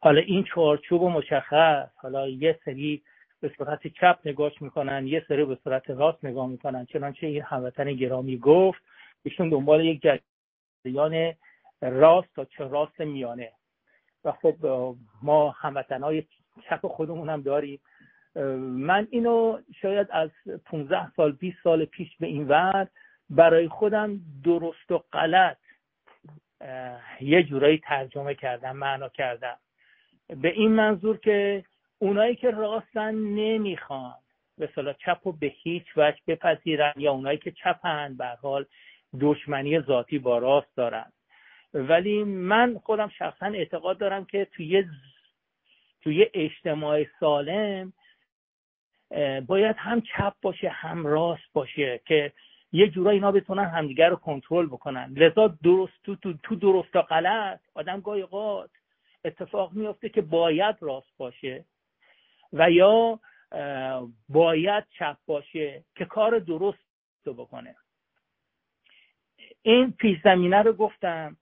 حالا 0.00 0.20
این 0.20 0.44
چارچوب 0.44 1.02
مشخص 1.02 1.88
حالا 1.96 2.28
یه 2.28 2.58
سری 2.64 3.02
به 3.40 3.52
صورت 3.58 3.86
چپ 3.86 4.18
نگاش 4.24 4.62
می‌کنن 4.62 5.06
یه 5.06 5.24
سری 5.28 5.44
به 5.44 5.58
صورت 5.64 5.90
راست 5.90 6.24
نگاه 6.24 6.48
می‌کنن. 6.48 6.86
چنانچه 6.86 7.26
این 7.26 7.42
هموطن 7.42 7.92
گرامی 7.92 8.38
گفت 8.38 8.82
ایشون 9.22 9.48
دنبال 9.48 9.84
یک 9.84 10.02
جریان 10.84 11.34
راست 11.80 12.34
تا 12.34 12.44
چه 12.44 12.64
راست 12.64 13.00
میانه. 13.00 13.52
و 14.24 14.32
خب 14.32 14.54
ما 15.22 15.50
هموطنهای 15.50 16.24
چپ 16.68 16.86
خودمون 16.86 17.28
هم 17.28 17.42
داریم. 17.42 17.80
من 18.58 19.08
اینو 19.10 19.58
شاید 19.82 20.08
از 20.10 20.30
15 20.64 21.10
سال 21.16 21.32
20 21.32 21.56
سال 21.64 21.84
پیش 21.84 22.16
به 22.20 22.26
این 22.26 22.48
ور 22.48 22.88
برای 23.30 23.68
خودم 23.68 24.20
درست 24.44 24.90
و 24.90 25.04
غلط 25.12 25.56
یه 27.20 27.42
جورایی 27.42 27.78
ترجمه 27.78 28.34
کردم 28.34 28.76
معنا 28.76 29.08
کردم. 29.08 29.56
به 30.28 30.48
این 30.48 30.72
منظور 30.72 31.16
که 31.16 31.64
اونایی 31.98 32.36
که 32.36 32.50
راستن 32.50 33.14
نمی‌خوان 33.14 34.14
به 34.58 34.68
صلاح 34.74 34.94
چپ 34.94 35.26
و 35.26 35.32
به 35.32 35.46
هیچ 35.46 35.84
وجه 35.96 36.18
بپذیرن 36.26 36.92
یا 36.96 37.12
اونایی 37.12 37.38
که 37.38 37.50
چپن 37.50 38.16
به 38.16 38.26
حال 38.26 38.64
دشمنی 39.20 39.80
ذاتی 39.80 40.18
با 40.18 40.38
راست 40.38 40.76
دارن. 40.76 41.12
ولی 41.74 42.24
من 42.24 42.78
خودم 42.78 43.08
شخصا 43.08 43.46
اعتقاد 43.46 43.98
دارم 43.98 44.24
که 44.24 44.44
توی 44.44 44.84
توی 46.00 46.26
اجتماع 46.34 47.04
سالم 47.20 47.92
باید 49.46 49.76
هم 49.78 50.00
چپ 50.00 50.34
باشه 50.42 50.68
هم 50.68 51.06
راست 51.06 51.52
باشه 51.52 52.00
که 52.04 52.32
یه 52.72 52.88
جورایی 52.88 53.18
اینا 53.18 53.32
بتونن 53.32 53.64
همدیگر 53.64 54.08
رو 54.08 54.16
کنترل 54.16 54.66
بکنن. 54.66 55.12
لذا 55.16 55.48
درست 55.48 55.92
تو, 56.04 56.16
تو, 56.16 56.32
تو 56.42 56.56
درست 56.56 56.96
و 56.96 57.02
غلط 57.02 57.60
آدم 57.74 58.00
گاهی 58.00 58.22
اوقات 58.22 58.70
اتفاق 59.24 59.72
میفته 59.72 60.08
که 60.08 60.22
باید 60.22 60.76
راست 60.80 61.16
باشه 61.16 61.64
و 62.52 62.70
یا 62.70 63.20
باید 64.28 64.84
چپ 64.98 65.16
باشه 65.26 65.84
که 65.96 66.04
کار 66.04 66.38
درست 66.38 66.78
رو 67.24 67.34
بکنه. 67.34 67.76
این 69.62 69.92
پیش 69.92 70.18
زمینه 70.24 70.62
رو 70.62 70.72
گفتم 70.72 71.36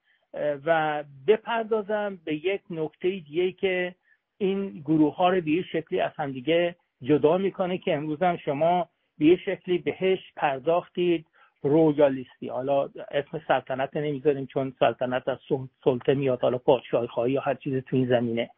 و 0.65 1.05
بپردازم 1.27 2.19
به 2.25 2.35
یک 2.35 2.63
نکته 2.71 3.09
دیگه 3.09 3.53
که 3.53 3.95
این 4.39 4.81
گروه 4.81 5.17
ها 5.17 5.29
رو 5.29 5.41
به 5.41 5.63
شکلی 5.73 6.01
از 6.01 6.13
همدیگه 6.17 6.77
جدا 7.03 7.39
می‌کنه 7.39 7.79
که 7.79 7.95
امروز 7.95 8.23
هم 8.23 8.37
شما 8.37 8.89
به 9.19 9.37
شکلی 9.37 9.79
بهش 9.79 10.19
پرداختید 10.37 11.27
رویالیستی. 11.63 12.49
حالا 12.49 12.91
اسم 13.11 13.43
سلطنت 13.49 13.97
نمی‌ذاریم 13.97 14.47
چون 14.47 14.75
سلطنت 14.79 15.29
از 15.29 15.39
سلطه 15.85 16.15
میاد 16.15 16.43
حالا 16.43 16.59
پادشاهی 16.59 17.07
خواهی 17.07 17.33
یا 17.33 17.41
هر 17.41 17.55
چیز 17.55 17.85
تو 17.85 17.97
این 17.97 18.09
زمینه. 18.09 18.51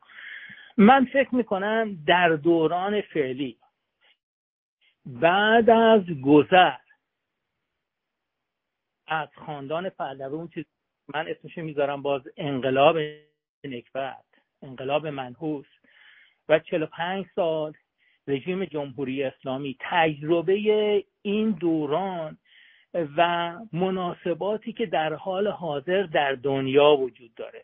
من 0.77 1.05
فکر 1.05 1.35
می‌کنم 1.35 2.05
در 2.06 2.28
دوران 2.28 3.01
فعلی 3.01 3.59
بعد 5.06 5.70
از 5.70 6.02
گذر 6.23 6.77
از 9.06 9.28
خاندان 9.47 9.89
پهلوی 9.89 10.48
چیز 10.55 10.65
من 11.15 11.28
اسمش 11.28 11.59
می‌ذارم 11.59 12.02
باز 12.02 12.23
انقلاب 12.36 12.98
نکبت 13.65 14.24
انقلاب 14.62 15.06
منحوس. 15.06 15.66
و 16.48 16.59
45 16.59 17.27
سال 17.35 17.73
رژیم 18.29 18.65
جمهوری 18.65 19.23
اسلامی 19.23 19.77
تجربه 19.81 21.05
این 21.23 21.51
دوران 21.51 22.39
و 23.17 23.53
مناسباتی 23.73 24.73
که 24.73 24.87
در 24.87 25.15
حال 25.15 25.49
حاضر 25.49 26.03
در 26.03 26.33
دنیا 26.33 26.97
وجود 26.97 27.35
داره. 27.35 27.63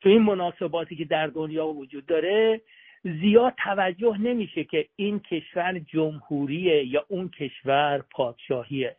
تو 0.00 0.08
این 0.08 0.22
مناسباتی 0.22 0.96
که 0.96 1.04
در 1.04 1.26
دنیا 1.26 1.66
وجود 1.66 2.06
داره 2.06 2.60
زیاد 3.02 3.54
توجه 3.64 4.18
نمیشه 4.18 4.64
که 4.64 4.88
این 4.96 5.20
کشور 5.20 5.78
جمهوریه 5.78 6.84
یا 6.84 7.04
اون 7.08 7.28
کشور 7.28 8.04
پادشاهیه. 8.10 8.96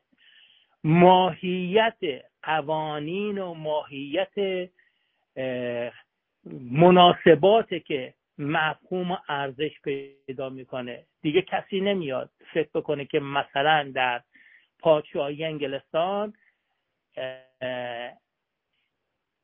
ماهیت 0.84 1.98
قوانین 2.44 3.38
و 3.38 3.54
ماهیت 3.54 4.70
مناسبات 6.72 7.74
که 7.74 8.14
مفهوم 8.42 9.12
و 9.12 9.18
ارزش 9.30 9.72
پیدا 9.84 10.50
می‌کنه. 10.50 11.06
دیگه 11.22 11.42
کسی 11.42 11.82
نمیاد 11.82 12.30
فکر 12.54 12.70
بکنه 12.74 13.06
که 13.06 13.20
مثلا 13.20 13.92
در 13.96 14.22
پادشاهی 14.80 15.46
انگلستان 15.46 16.34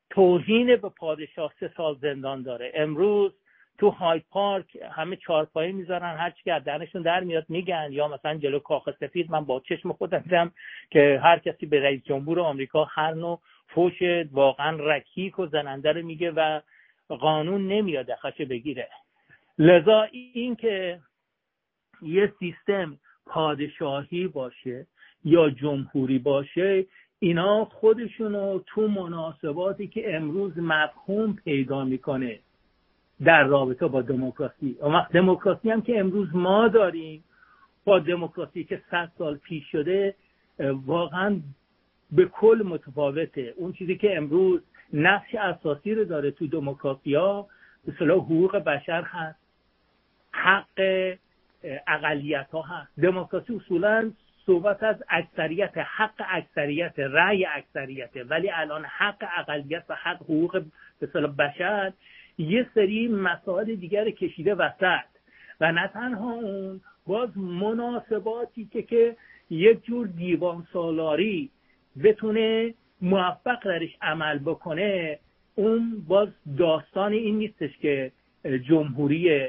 توهین 0.10 0.76
به 0.76 0.90
پادشاه 0.90 1.54
سه 1.60 1.72
سال 1.78 1.98
زندان 2.02 2.42
داره. 2.42 2.72
امروز 2.76 3.34
تو 3.78 3.90
های 3.90 4.22
پارک 4.32 4.78
همه 4.92 5.16
چارپایی 5.16 5.72
می‌ذارن 5.72 6.18
هر 6.18 6.30
چی 6.30 6.44
که 6.44 6.62
دهنشون 6.66 7.02
در 7.02 7.20
میاد 7.24 7.46
میگن. 7.50 7.88
یا 7.92 8.08
مثلا 8.08 8.38
جلو 8.38 8.60
کاخ 8.60 8.90
سفید 9.00 9.32
من 9.32 9.46
با 9.46 9.60
چشم 9.60 9.94
خودم 9.94 10.20
دیدم 10.20 10.52
که 10.90 11.20
هر 11.24 11.40
کسی 11.40 11.66
به 11.66 11.84
رئیس 11.84 12.04
جمهور 12.04 12.40
آمریکا 12.40 12.84
هر 12.84 13.14
نوع 13.14 13.42
فوش 13.68 13.94
واقعا 14.32 14.78
رکیک 14.80 15.40
و 15.40 15.46
زننده 15.46 15.92
رو 15.92 16.02
میگه 16.02 16.32
و 16.32 16.62
قانون 17.16 17.68
نمیاد 17.68 18.06
دخش 18.06 18.42
بگیره. 18.42 18.90
لذا 19.58 20.02
این 20.12 20.56
که 20.56 21.00
یه 22.02 22.34
سیستم 22.40 22.98
پادشاهی 23.26 24.28
باشه 24.28 24.88
یا 25.26 25.50
جمهوری 25.50 26.20
باشه 26.20 26.86
اینا 27.20 27.66
خودشونو 27.66 28.60
تو 28.66 28.88
مناسباتی 28.88 29.88
که 29.88 30.16
امروز 30.16 30.58
مفهوم 30.58 31.34
پیدا 31.34 31.86
می‌کنه 31.86 32.40
در 33.24 33.44
رابطه 33.44 33.88
با 33.88 34.02
دموکراسی. 34.02 34.78
دموکراسی 35.14 35.70
هم 35.72 35.82
که 35.82 36.00
امروز 36.00 36.36
ما 36.36 36.68
داریم 36.68 37.24
با 37.86 38.00
دموکراسی 38.00 38.64
که 38.64 38.82
صد 38.92 39.12
سال 39.18 39.38
پیش 39.38 39.72
شده 39.72 40.16
واقعا 40.86 41.40
به 42.12 42.26
کل 42.26 42.64
متفاوته. 42.66 43.54
اون 43.58 43.74
چیزی 43.74 43.98
که 43.98 44.18
امروز 44.18 44.62
نقش 44.94 45.36
اساسی 45.36 45.94
رو 45.94 46.04
داره 46.04 46.32
تو 46.32 46.48
دموکراسی 46.48 47.16
ها 47.16 47.48
به 47.86 48.06
حقوق 48.06 48.58
بشر 48.58 49.02
هست. 49.02 49.40
حق 50.32 51.16
اقلیت 51.88 52.48
ها 52.52 52.62
هست. 52.62 53.00
دموکراسی 53.02 53.56
اصولا 53.56 54.12
صحبت 54.46 54.84
از 54.84 54.96
اکثریت 55.10 55.78
حق 55.78 56.26
اکثریت 56.30 57.00
رأی 57.00 57.46
اکثریت. 57.46 58.10
ولی 58.30 58.50
الان 58.50 58.86
حق 58.86 59.24
اقلیت 59.38 59.84
و 59.90 59.96
حق 59.96 60.16
حقوق 60.16 60.64
به 61.00 61.08
بشر 61.28 61.94
یه 62.38 62.68
سری 62.76 63.08
مسائل 63.08 63.76
دیگر 63.76 64.10
کشیده 64.10 64.56
وسط. 64.56 65.06
و 65.62 65.72
نه 65.72 65.88
تنها 65.88 66.32
اون 66.32 66.82
باز 67.08 67.38
مناسباتی 67.38 68.66
که 68.66 68.82
که 68.82 69.16
یک 69.50 69.86
جور 69.86 70.08
دیوان 70.08 70.68
سالاری 70.74 71.50
بتونه 72.04 72.74
موفق 73.02 73.64
درش 73.64 73.98
عمل 74.02 74.40
بکنه 74.40 75.20
اون 75.56 76.06
باز 76.08 76.30
داستان 76.58 77.14
این 77.14 77.38
نیستش 77.38 77.78
که 77.78 78.12
جمهوری 78.70 79.48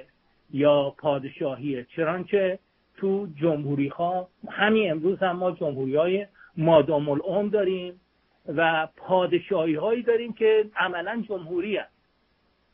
یا 0.53 0.95
پادشاهیه 0.99 1.87
چرانچه 1.97 2.59
تو 2.97 3.29
جمهوری 3.37 3.89
ها 3.89 4.29
همین 4.49 4.91
امروز 4.91 5.19
هم 5.19 5.37
ما 5.37 5.51
جمهوری 5.51 5.97
های 5.97 6.27
مادام 6.57 7.09
العمر 7.09 7.49
داریم 7.49 8.01
و 8.49 8.89
پادشاهی 8.97 9.75
هایی 9.75 10.03
داریم 10.03 10.33
که 10.33 10.65
عملا 10.77 11.25
جمهوری 11.29 11.77
هست 11.77 11.93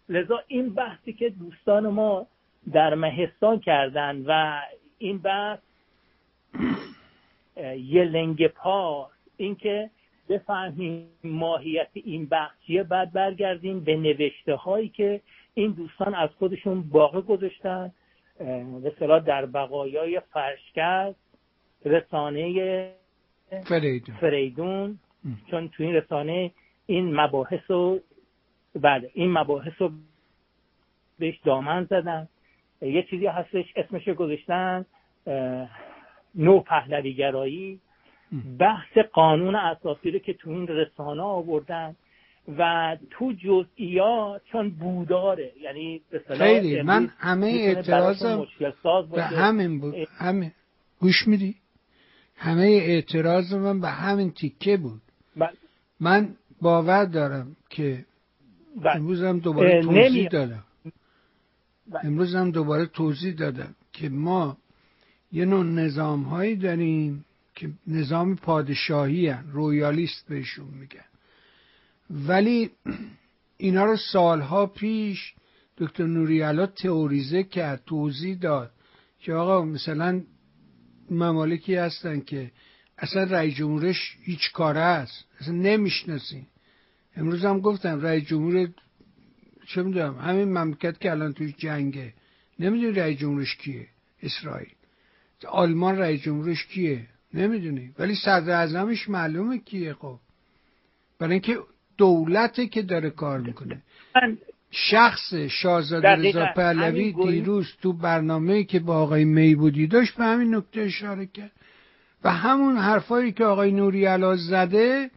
لذا 0.08 0.42
این 0.46 0.74
بحثی 0.74 1.12
که 1.12 1.30
دوستان 1.30 1.88
ما 1.88 2.26
در 2.72 2.94
مهستان 2.94 3.60
کردن 3.60 4.24
و 4.26 4.60
این 4.98 5.18
بحث 5.18 5.58
یه 7.94 8.04
لنگ 8.04 8.46
پا 8.46 9.10
اینکه 9.36 9.90
بفهمیم 10.28 11.08
ماهیت 11.24 11.88
این 11.94 12.28
بخشیه 12.30 12.82
بعد 12.82 13.12
برگردیم 13.12 13.80
به 13.80 13.96
نوشته 13.96 14.54
هایی 14.54 14.88
که 14.88 15.20
این 15.54 15.70
دوستان 15.70 16.14
از 16.14 16.30
خودشون 16.38 16.82
باقی 16.82 17.22
گذاشتن. 17.22 17.92
به 18.82 19.20
در 19.26 19.46
بقایای 19.46 20.20
فرشکست 20.32 21.18
رسانه 21.84 22.90
فریدون, 23.64 24.16
فریدون. 24.16 24.98
چون 25.50 25.68
تو 25.68 25.82
این 25.82 25.94
رسانه 25.94 26.50
این 26.86 27.20
مباحث 27.20 27.60
رو 27.68 28.00
بله 28.74 29.10
این 29.14 29.32
مباحث 29.32 29.72
رو 29.78 29.90
بهش 31.18 31.38
دامن 31.44 31.84
زدن. 31.84 32.28
یه 32.82 33.02
چیزی 33.02 33.26
هستش 33.26 33.72
اسمش 33.76 34.08
گذاشتن 34.08 34.86
نو 36.34 36.60
پهلویگرایی 36.60 37.80
بحث 38.58 38.98
قانون 39.12 39.56
اساسی 39.56 40.10
رو 40.10 40.18
که 40.18 40.32
تو 40.34 40.50
این 40.50 40.66
رسانه 40.66 41.22
آوردن 41.22 41.96
و 42.58 42.96
تو 43.10 43.32
جزئیات 43.32 44.42
چون 44.52 44.70
بوداره. 44.70 45.52
یعنی 45.60 46.02
خیلی. 46.28 46.82
من 46.82 47.10
همه 47.18 47.46
اعتراضم 47.46 48.46
به 49.12 49.22
همین 49.22 49.80
بود. 49.80 49.94
همین. 50.18 50.52
گوش 51.00 51.28
میدی؟ 51.28 51.54
همه 52.36 52.62
اعتراض 52.62 53.54
من 53.54 53.80
به 53.80 53.88
همین 53.88 54.30
تیکه 54.30 54.76
بود. 54.76 55.00
بله. 55.36 55.50
من 56.00 56.36
باور 56.60 57.04
دارم 57.04 57.56
که 57.70 58.04
بله. 58.76 58.96
امروز 58.96 59.22
هم 59.22 59.38
دوباره 59.38 59.82
توضیح 59.82 60.28
دادم. 60.28 60.64
بله. 61.86 62.06
امروز 62.06 62.34
هم 62.34 62.50
دوباره 62.50 62.86
توضیح 62.86 63.34
دادم 63.34 63.74
که 63.92 64.08
ما 64.08 64.56
یه 65.32 65.44
نوع 65.44 65.64
نظام 65.64 66.22
هایی 66.22 66.56
داریم 66.56 67.24
که 67.54 67.70
نظام 67.86 68.36
پادشاهی 68.36 69.28
هن. 69.28 69.50
رویالیست 69.52 70.28
بهشون 70.28 70.66
میگن 70.66 71.04
ولی 72.10 72.70
اینا 73.56 73.84
رو 73.84 73.96
سالها 73.96 74.66
پیش 74.66 75.34
دکتر 75.78 76.06
نوریالا 76.06 76.66
تئوریزه 76.66 77.42
کرد 77.42 77.82
توضیح 77.86 78.38
داد 78.38 78.70
که 79.20 79.32
آقا 79.32 79.64
مثلا 79.64 80.22
ممالکی 81.10 81.74
هستن 81.74 82.20
که 82.20 82.50
اصلا 82.98 83.24
رئیس 83.24 83.54
جمهورش 83.54 84.16
هیچ 84.22 84.52
کاره 84.52 84.80
است 84.80 85.24
اصلا 85.40 85.54
نمی‌شناسین. 85.54 86.46
امروز 87.16 87.44
هم 87.44 87.60
گفتم 87.60 88.00
رئیس 88.00 88.24
جمهور 88.24 88.68
چه 89.66 89.82
می‌دونم 89.82 90.18
همین 90.18 90.58
مملکت 90.58 91.00
که 91.00 91.10
الان 91.10 91.32
توی 91.32 91.52
جنگه 91.52 92.14
نمی‌دونی 92.58 92.92
رئیس 92.92 93.18
جمهورش 93.18 93.56
کیه؟ 93.56 93.88
اسرائیل. 94.22 94.72
آلمان 95.48 95.98
رئیس 95.98 96.20
جمهورش 96.20 96.66
کیه؟ 96.66 97.06
نمی‌دونی. 97.34 97.92
ولی 97.98 98.14
صدر 98.14 98.50
اعظمش 98.50 99.08
معلومه 99.08 99.58
کیه 99.58 99.94
خب. 99.94 100.18
برای 101.18 101.32
اینکه 101.32 101.58
دولته 101.96 102.66
که 102.66 102.82
داره 102.82 103.10
کار 103.10 103.40
می‌کنه. 103.40 103.82
شخص 104.70 105.34
شاهزاده 105.34 106.08
رضا 106.08 106.46
پهلوی 106.56 107.12
دیروز 107.12 107.72
تو 107.82 107.92
برنامه 107.92 108.64
که 108.64 108.78
با 108.78 108.96
آقای 108.96 109.24
میبودی 109.24 109.86
داشت 109.86 110.16
به 110.16 110.24
همین 110.24 110.54
نکته 110.54 110.80
اشاره 110.80 111.26
کرد. 111.26 111.52
و 112.24 112.30
همون 112.30 112.76
حرفایی 112.76 113.32
که 113.32 113.44
آقای 113.44 113.72
نوری 113.72 114.04
علا 114.04 114.36
زده 114.36 115.10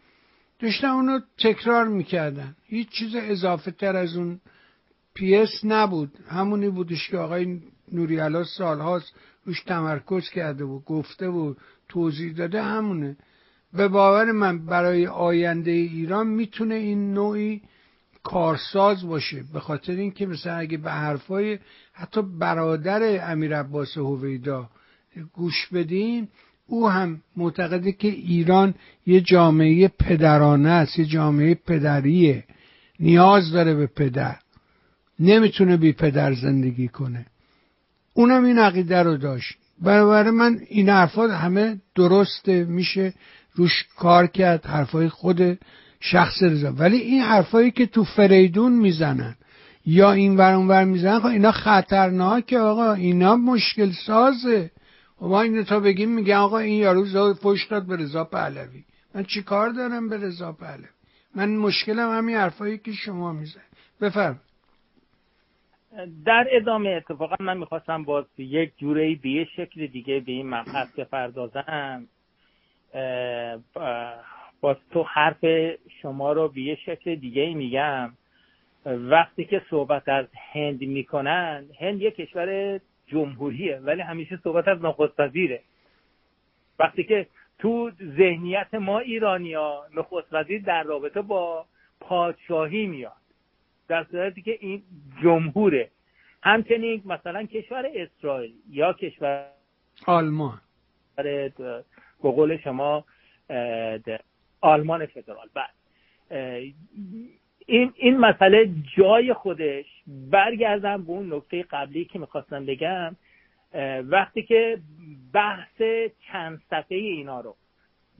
داشتن 0.60 0.88
اونو 0.88 1.20
تکرار 1.38 1.88
می‌کردن. 1.88 2.56
هیچ 2.66 2.90
چیز 2.90 3.16
اضافه 3.16 3.72
تر 3.72 3.96
از 3.96 4.18
اون 4.18 4.40
پیس 5.14 5.62
نبود. 5.64 6.12
همونی 6.30 6.70
بودش 6.70 7.10
که 7.10 7.18
آقای 7.18 7.62
نوری 7.92 8.18
علا 8.18 8.44
سالهاست 8.44 9.14
روش 9.46 9.64
تمرکز 9.64 10.30
کرده 10.30 10.64
و 10.64 10.80
گفته 10.80 11.28
و 11.28 11.54
توضیح 11.90 12.34
داده 12.34 12.64
همونه. 12.64 13.18
به 13.74 13.88
باور 13.88 14.32
من 14.32 14.66
برای 14.66 15.08
آینده 15.08 15.72
ایران 15.72 16.28
می‌تونه 16.28 16.76
این 16.76 17.14
نوعی 17.14 17.62
کارساز 18.24 19.08
باشه 19.08 19.44
به 19.54 19.60
خاطر 19.60 19.94
اینکه 19.94 20.26
مثلا 20.26 20.56
اگه 20.56 20.78
به 20.78 20.92
حرفای 20.92 21.60
حتی 21.94 22.22
برادر 22.22 23.32
امیر 23.32 23.58
عباس 23.60 23.98
هویدا 23.98 24.70
گوش 25.34 25.68
بدیم 25.74 26.30
او 26.68 26.90
هم 26.90 27.22
معتقده 27.36 27.92
که 27.92 28.08
ایران 28.08 28.76
یه 29.06 29.22
جامعه 29.22 29.88
پدرانه 29.88 30.70
است 30.70 31.00
یه 31.00 31.06
جامعه 31.06 31.56
پدریه 31.56 32.44
نیاز 33.00 33.52
داره 33.52 33.74
به 33.74 33.88
پدر 33.88 34.36
نمی‌تونه 35.20 35.78
بی 35.78 35.92
پدر 35.92 36.34
زندگی 36.34 36.88
کنه. 36.88 37.26
اونم 38.14 38.46
این 38.46 38.60
عقیده 38.60 39.04
رو 39.04 39.18
داشت. 39.18 39.58
برابر 39.82 40.30
من 40.30 40.60
این 40.70 40.90
حرفات 40.90 41.32
همه 41.32 41.82
درسته 41.96 42.64
میشه 42.64 43.14
روش 43.56 43.86
کار 43.98 44.28
کرد 44.28 44.66
حرفای 44.66 45.10
خود 45.10 45.60
شخص 46.00 46.44
رضا. 46.44 46.72
ولی 46.72 46.98
این 46.98 47.22
حرفایی 47.22 47.72
که 47.72 47.86
تو 47.86 48.04
فریدون 48.04 48.72
می‌زنن 48.72 49.36
یا 49.86 50.12
این 50.12 50.38
ور 50.38 50.56
ور 50.56 50.84
می‌زنن 50.84 51.20
خب 51.20 51.26
اینا 51.26 51.52
خطرناکه 51.52 52.60
آقا. 52.60 52.94
اینا 52.94 53.36
مشکل 53.36 53.92
سازه. 53.92 54.72
و 55.18 55.20
خب 55.20 55.26
ما 55.26 55.42
اینو 55.42 55.64
تا 55.64 55.80
بگیم 55.80 56.10
میگه 56.10 56.36
آقا 56.36 56.58
این 56.58 56.80
یارو 56.80 57.34
فش 57.34 57.68
داد 57.70 57.86
به 57.86 57.96
رضا 57.96 58.24
پهلوی. 58.24 58.84
من 59.16 59.24
چی 59.24 59.42
کار 59.42 59.70
دارم 59.70 60.10
به 60.10 60.18
رضا 60.18 60.52
پهلوی؟ 60.52 60.88
من 61.36 61.56
مشکلم 61.56 62.18
همین 62.18 62.36
حرفایی 62.36 62.78
که 62.78 62.92
شما 62.92 63.32
میزن 63.32 63.62
بفرم 64.02 64.40
در 66.26 66.48
ادامه 66.52 66.90
اتفاقا 66.90 67.36
من 67.40 67.58
می‌خواستم 67.58 68.04
باز 68.04 68.26
یک 68.38 68.72
جوره 68.78 69.16
به 69.16 69.30
یه 69.30 69.46
شکل 69.46 69.88
دیگه 69.88 70.20
به 70.20 70.32
این 70.32 70.50
مبحث 70.50 71.00
بپردازم 71.00 72.08
باز 74.62 74.78
تو 74.92 75.04
حرف 75.04 75.46
شما 76.02 76.34
رو 76.34 76.48
به 76.48 76.62
یه 76.62 76.76
شکل 76.76 77.16
دیگه 77.16 77.54
میگم. 77.54 78.14
وقتی 78.86 79.46
که 79.46 79.62
صحبت 79.70 80.10
از 80.10 80.26
هند 80.54 80.82
می‌کنن 80.82 81.66
هند 81.80 82.02
یه 82.02 82.12
کشور 82.12 82.80
جمهوریه 83.08 83.78
ولی 83.78 84.02
همیشه 84.02 84.40
صحبت 84.44 84.68
از 84.68 84.86
نخست 84.86 85.20
وزیره 85.20 85.62
وقتی 86.80 87.04
که 87.04 87.28
تو 87.60 87.92
ذهنیت 88.18 88.74
ما 88.74 89.00
ایرانیا 89.00 89.84
نخست 89.96 90.28
وزیر 90.32 90.62
در 90.62 90.84
رابطه 90.84 91.22
با 91.22 91.66
پادشاهی 92.00 92.88
میاد. 92.88 93.27
در 93.88 94.06
صورتی 94.12 94.42
که 94.42 94.58
این 94.60 94.84
جمهوره. 95.24 95.92
همچنین 96.44 97.02
مثلا 97.06 97.46
کشور 97.46 97.86
اسرائیل 97.96 98.54
یا 98.70 98.94
کشور 98.94 99.50
آلمان. 100.06 100.62
به 101.16 101.54
قول 102.22 102.58
شما 102.58 103.06
آلمان 104.62 105.06
فدرال. 105.06 105.50
بعد 105.54 105.70
این 107.66 107.94
این 107.96 108.18
مسئله 108.18 108.70
جای 108.98 109.34
خودش. 109.34 109.86
برگردم 110.08 111.04
به 111.04 111.10
اون 111.10 111.34
نکته 111.34 111.64
قبلی 111.64 112.06
که 112.06 112.20
می‌خواستم 112.20 112.66
بگم. 112.66 113.16
وقتی 114.04 114.44
که 114.44 114.80
بحث 115.34 115.82
چند 116.28 116.62
صفحه 116.70 116.98
اینا 116.98 117.42
رو 117.42 117.56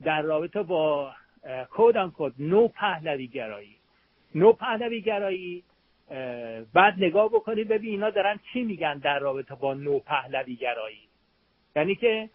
در 0.04 0.22
رابطه 0.22 0.62
با 0.62 1.12
کودان 1.70 2.10
کود 2.10 2.34
نو 2.38 2.68
پهلوی 2.68 3.26
گرایی 3.26 3.77
نو 4.34 4.52
پهلوی 4.52 5.00
گرایی 5.00 5.64
بعد 6.74 6.94
نگاه 6.98 7.28
بکنید 7.28 7.68
ببین 7.68 7.90
اینا 7.90 8.10
دارن 8.10 8.40
چی 8.52 8.62
میگن 8.62 8.98
در 8.98 9.18
رابطه 9.18 9.54
با 9.54 9.74
نو 9.74 9.98
پهلوی 9.98 10.56
گرایی 10.56 11.08
یعنی 11.76 11.94
که 11.94 12.30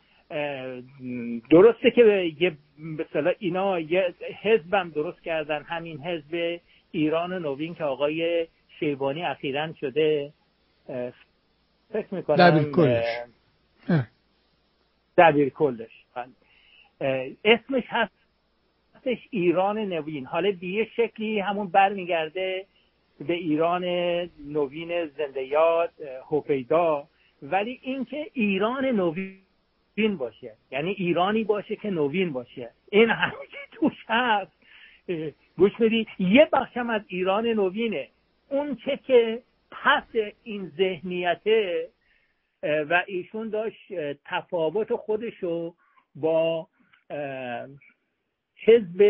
درسته 1.49 1.91
که 1.91 2.33
یه 2.39 2.57
به 2.97 3.35
اینا 3.39 3.79
یه 3.79 4.13
حزبم 4.41 4.89
درست 4.89 5.21
کردن 5.21 5.63
همین 5.63 5.99
حزب 6.01 6.59
ایران 6.91 7.33
نوین 7.33 7.75
که 7.75 7.83
آقای 7.83 8.47
شیبانی 8.79 9.23
اخیرا 9.23 9.73
شده. 9.73 10.33
فکر 11.93 12.15
می‌کنم 12.15 12.49
دبیر 12.49 12.71
کلش. 12.71 13.05
دبیر 15.17 15.49
کلش. 15.49 16.05
بله. 16.15 17.35
اسمش 17.45 17.83
هستش 19.05 19.27
ایران 19.29 19.77
نوین. 19.77 20.25
حالا 20.25 20.51
به 20.51 20.67
یه 20.67 20.87
شکلی 20.95 21.39
همون 21.39 21.67
برمیگرده 21.67 22.65
به 23.19 23.33
ایران 23.33 23.83
نوین 24.47 25.05
زنده 25.05 25.43
یاد 25.43 25.91
هوپیدا. 26.29 27.07
ولی 27.41 27.79
اینکه 27.83 28.29
ایران 28.33 28.85
نوین 28.85 30.17
باشه. 30.17 30.53
یعنی 30.71 30.91
ایرانی 30.91 31.43
باشه 31.43 31.75
که 31.75 31.89
نوین 31.89 32.33
باشه. 32.33 32.69
این 32.91 33.09
همه 33.09 33.33
توش 33.71 34.05
هست. 34.07 34.51
گوش 35.57 35.71
بدی 35.79 36.07
یه 36.19 36.49
بخشم 36.53 36.89
از 36.89 37.01
ایران 37.07 37.47
نوینه. 37.47 38.07
اون 38.49 38.75
چه 38.75 38.99
که 39.07 39.41
پس 39.71 40.03
این 40.43 40.71
ذهنیته 40.77 41.89
و 42.63 43.03
ایشون 43.07 43.49
داشت 43.49 43.93
تفاوت 44.25 44.95
خودشو 44.95 45.73
با 46.15 46.67
حزب 48.65 49.03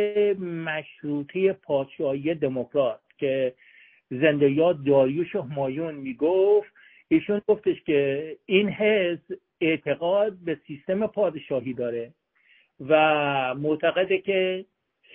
مشروطه 0.43 1.53
پادشاهی 1.53 2.35
دموکرات 2.35 2.99
که 3.17 3.53
زنده 4.09 4.51
یاد 4.51 4.83
داریوش 4.83 5.35
همایون 5.35 5.95
می‌گفت 5.95 6.73
ایشون 7.07 7.41
گفتش 7.47 7.81
که 7.81 8.37
این 8.45 8.69
حزب 8.69 9.37
اعتقاد 9.61 10.33
به 10.33 10.59
سیستم 10.67 11.07
پادشاهی 11.07 11.73
داره 11.73 12.13
و 12.79 13.55
معتقده 13.55 14.17
که 14.17 14.65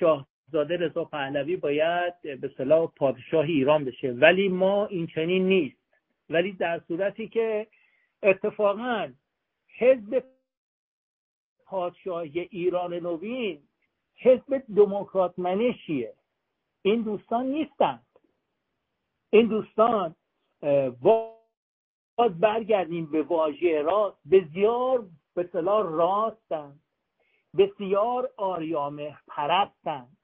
شاهزاده 0.01 0.77
رضا 0.77 1.05
پهلوی 1.05 1.57
باید 1.57 2.41
به 2.41 2.51
صلاح 2.57 2.93
پادشاه 2.97 3.45
ایران 3.45 3.85
بشه. 3.85 4.13
ولی 4.13 4.49
ما 4.49 4.87
این 4.87 5.07
چنین 5.07 5.49
نیست. 5.49 5.77
ولی 6.31 6.53
در 6.53 6.81
صورتی 6.89 7.29
که 7.29 7.67
اتفاقا 8.23 9.13
حزب 9.79 10.25
پادشاهی 11.67 12.41
ایران 12.41 12.95
نوین 12.95 13.59
حزب 14.21 14.63
دموکرات 14.77 15.39
منشیه 15.39 16.15
این 16.83 17.03
دوستان 17.03 17.47
نیستند. 17.47 18.07
این 19.31 19.47
دوستان 19.47 20.15
باز 21.03 22.41
برگردیم 22.41 23.07
به 23.07 23.23
واژه 23.23 23.83
راست. 23.83 24.19
بسیار 24.31 25.07
به 25.35 25.49
صلاح 25.53 25.87
راستند. 25.87 26.81
بسیار 27.59 28.31
آریامه 28.37 29.17
پرستند. 29.29 30.17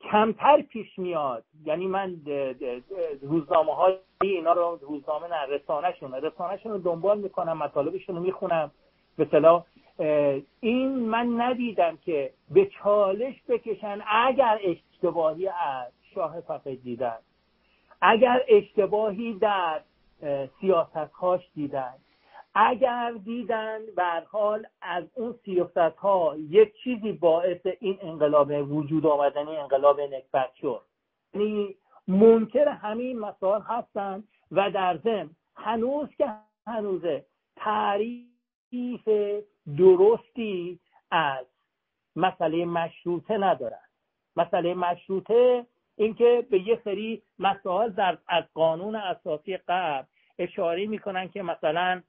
کمتر 0.00 0.62
پیش 0.62 0.98
میاد. 0.98 1.44
یعنی 1.64 1.86
من 1.86 2.20
روزنامه 3.22 3.74
های 3.74 3.98
اینا 4.22 4.52
رو 4.52 4.78
روزنامه 4.82 5.28
نه 5.28 5.46
رسانهشون 5.48 6.14
رسانهشون 6.14 6.72
رو 6.72 6.78
دنبال 6.78 7.20
می‌کنم 7.20 7.58
مطالبشون 7.58 8.16
رو 8.16 8.22
می‌خونم. 8.22 8.70
به 9.16 9.24
این 10.60 10.88
من 10.88 11.40
ندیدم 11.40 11.96
که 11.96 12.32
به 12.50 12.66
چالش 12.66 13.34
بکشن 13.48 14.00
اگر 14.06 14.58
اشتباهی 14.62 15.48
از 15.48 15.92
شاه 16.14 16.40
فقید 16.40 16.82
دیدن. 16.82 17.18
اگر 18.00 18.42
اشتباهی 18.48 19.34
در 19.34 19.80
سیاست 20.60 21.10
دیدن. 21.54 21.94
اگر 22.54 23.12
دیدن 23.24 23.78
بر 23.96 24.24
حال 24.24 24.66
از 24.82 25.04
اون 25.14 25.34
سیاست 25.44 25.96
ها 25.96 26.36
یک 26.50 26.74
چیزی 26.84 27.12
باعث 27.12 27.66
این 27.80 27.98
انقلاب 28.02 28.72
وجود 28.72 29.06
آمدنی 29.06 29.56
انقلاب 29.56 30.00
نکبت 30.00 30.54
شد. 30.60 30.82
یعنی 31.34 31.74
منکر 32.08 32.68
همین 32.68 33.18
مسائل 33.18 33.60
هستند 33.62 34.28
و 34.52 34.70
در 34.70 34.96
ضمن 34.96 35.30
هنوز 35.56 36.08
که 36.18 36.32
هنوزه 36.66 37.24
تعریف 37.56 38.30
درستی 39.78 40.80
از 41.10 41.46
مسئله 42.16 42.64
مشروطه 42.64 43.38
ندارن. 43.38 43.88
مسئله 44.36 44.74
مشروطه 44.74 45.66
اینکه 45.96 46.46
به 46.50 46.58
یه 46.60 46.80
سری 46.84 47.22
مسائل 47.38 47.90
در 47.90 48.18
از 48.28 48.44
قانون 48.54 48.94
اساسی 48.94 49.56
قبل 49.56 50.06
اشاره 50.38 50.86
می‌کنن 50.86 51.28
که 51.28 51.42
مثلا 51.42 52.02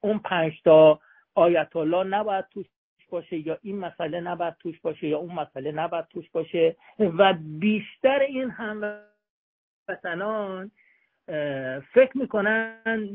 اون 0.00 0.18
پنج 0.18 0.62
تا 0.64 1.00
آیت 1.34 1.76
الله 1.76 2.04
نباید 2.04 2.44
توش 2.48 2.66
باشه 3.10 3.46
یا 3.46 3.58
این 3.62 3.78
مسئله 3.78 4.20
نباید 4.20 4.54
توش 4.58 4.80
باشه 4.80 5.08
یا 5.08 5.18
اون 5.18 5.34
مسئله 5.34 5.72
نباید 5.72 6.04
توش 6.08 6.30
باشه 6.30 6.76
و 6.98 7.34
بیشتر 7.34 8.18
این 8.18 8.50
هموطنان 9.88 10.70
فکر 11.92 12.12
می‌کنن 12.14 13.08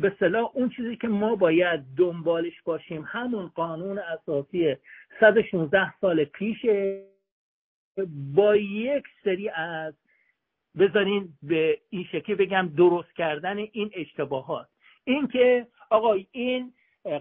به 0.00 0.16
صلاح 0.20 0.50
اون 0.54 0.68
چیزی 0.68 0.96
که 0.96 1.08
ما 1.08 1.36
باید 1.36 1.80
دنبالش 1.96 2.62
باشیم 2.62 3.04
همون 3.06 3.46
قانون 3.54 3.98
اساسی 3.98 4.76
116 5.20 5.98
سال 6.00 6.24
پیشه 6.24 7.04
با 8.34 8.56
یک 8.56 9.04
سری 9.24 9.48
از 9.48 9.94
بذارین 10.78 11.28
به 11.42 11.78
این 11.90 12.04
شکلی 12.04 12.36
بگم 12.36 12.72
درست 12.76 13.12
کردن 13.16 13.58
این 13.58 13.90
اشتباهات. 13.94 14.66
اینکه 15.04 15.66
آقا 15.90 16.16
این 16.32 16.72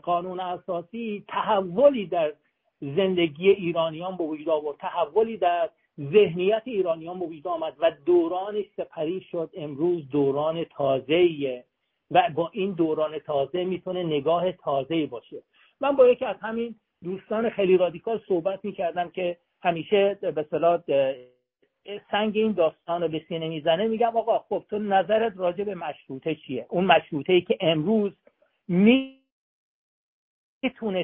قانون 0.02 0.40
اساسی 0.40 1.26
تحولی 1.28 2.06
در 2.06 2.34
زندگی 2.82 3.50
ایرانیان 3.50 4.18
به 4.18 4.24
وجود 4.24 4.50
آورد 4.50 4.78
تحولی 4.78 5.38
در 5.38 5.70
ذهنیت 6.00 6.62
ایرانیان 6.66 7.20
به 7.20 7.26
وجود 7.26 7.48
آمد 7.48 7.76
و 7.80 7.92
دورانش 8.06 8.66
سپری 8.78 9.22
شد. 9.32 9.50
امروز 9.54 10.10
دوران 10.10 10.64
تازه‌ایه. 10.64 11.66
و 12.12 12.30
با 12.36 12.50
این 12.54 12.72
دوران 12.72 13.20
تازه 13.20 13.64
می‌تونه 13.64 14.04
نگاه 14.04 14.52
تازه 14.52 15.06
باشه. 15.06 15.44
من 15.82 15.96
با 15.96 16.08
یکی 16.08 16.26
از 16.26 16.36
همین 16.42 16.76
دوستان 17.04 17.50
خیلی 17.50 17.78
رادیکال 17.78 18.22
صحبت 18.28 18.66
می‌کردم 18.66 19.10
که 19.10 19.38
همیشه 19.64 20.14
به 20.14 20.46
صلاح 20.50 20.82
سنگ 22.12 22.38
این 22.38 22.52
داستان 22.52 23.02
رو 23.02 23.08
به 23.08 23.26
سینه 23.28 23.50
می‌زنه. 23.50 23.88
میگم 23.88 24.18
آقا 24.18 24.40
خب 24.40 24.64
تو 24.70 24.80
نظرت 24.80 25.34
راجع 25.36 25.64
به 25.64 25.76
مشروطه 25.76 26.36
چیه؟ 26.36 26.66
اون 26.70 26.86
مشروطه 26.86 27.34
ای 27.34 27.42
که 27.42 27.58
امروز 27.62 28.12
می‌تونه 28.68 29.14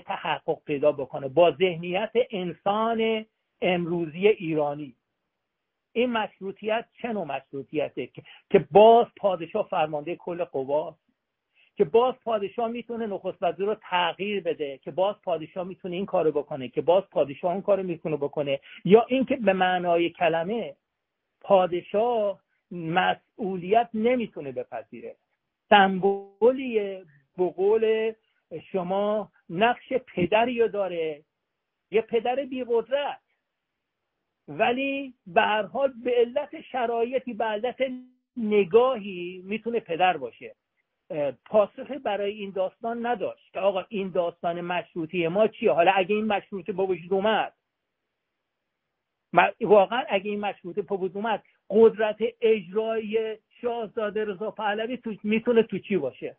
تحقق 0.05 0.63
پیدا 0.65 0.91
بکنه 0.91 1.27
با 1.27 1.51
ذهنیت 1.51 2.11
انسان 2.31 3.25
امروزی 3.61 4.27
ایرانی. 4.27 4.95
این 5.97 6.11
مشروطیت 6.11 6.85
چه 7.01 7.07
نوع 7.07 7.25
مشروطیته؟ 7.25 8.09
که 8.49 8.67
باز 8.71 9.07
پادشاه 9.17 9.67
فرمانده 9.67 10.15
کل 10.15 10.43
قواست 10.43 10.99
که 11.75 11.85
باز 11.85 12.15
پادشاه 12.23 12.67
می‌تونه 12.67 13.05
نخست 13.07 13.37
وزیر 13.43 13.65
رو 13.65 13.75
تغییر 13.75 14.43
بده. 14.43 14.77
که 14.77 14.91
باز 14.91 15.15
پادشاه 15.23 15.67
می‌تونه 15.67 15.95
این 15.95 16.05
کارو 16.05 16.31
بکنه. 16.31 16.67
که 16.67 16.81
باز 16.81 17.03
پادشاه 17.11 17.51
اون 17.51 17.61
کارو 17.61 17.83
می‌تونه 17.83 18.17
بکنه. 18.17 18.59
یا 18.85 19.05
اینکه 19.09 19.35
به 19.35 19.53
معنای 19.53 20.09
کلمه 20.09 20.75
پادشاه 21.41 22.39
مسئولیت 22.71 23.89
نمی‌تونه 23.93 24.51
بپذیره. 24.51 25.15
سمبولی 25.69 26.79
به 27.37 27.49
قول 27.49 28.13
شما 28.71 29.31
نقش 29.49 29.93
پدری 29.93 30.59
رو 30.59 30.67
داره. 30.67 31.23
یه 31.91 32.01
پدر 32.01 32.35
بیقدرت. 32.35 33.19
ولی 34.47 35.13
به 35.27 35.41
هر 35.41 35.63
حال 35.63 35.93
به 36.03 36.11
علت 36.11 36.61
شرایطی 36.61 37.33
به 37.33 37.45
علت 37.45 37.77
نگاهی 38.37 39.41
می‌تونه 39.45 39.79
پدر 39.79 40.17
باشه. 40.17 40.55
پاسخی 41.45 41.97
برای 41.97 42.31
این 42.31 42.51
داستان 42.51 43.05
نداشت 43.05 43.53
که 43.53 43.59
آقا 43.59 43.85
این 43.89 44.09
داستان 44.09 44.61
مشروطی 44.61 45.27
ما 45.27 45.47
چیه؟ 45.47 45.71
حالا 45.71 45.91
اگه 45.95 46.15
این 46.15 46.25
مشروطه 46.25 46.71
با 46.71 46.85
وجود 46.85 47.13
اومد 47.13 47.53
واقعا 49.61 50.03
اگه 50.09 50.31
این 50.31 50.39
مشروطه 50.39 50.81
با 50.81 50.97
وجود 50.97 51.17
اومد 51.17 51.43
قدرت 51.69 52.17
اجرایی 52.41 53.37
شاهزاده 53.61 54.25
رضا 54.25 54.51
پهلوی 54.51 54.97
تو 54.97 55.15
می‌تونه 55.23 55.63
تو 55.63 55.79
چی 55.79 55.97
باشه؟ 55.97 56.37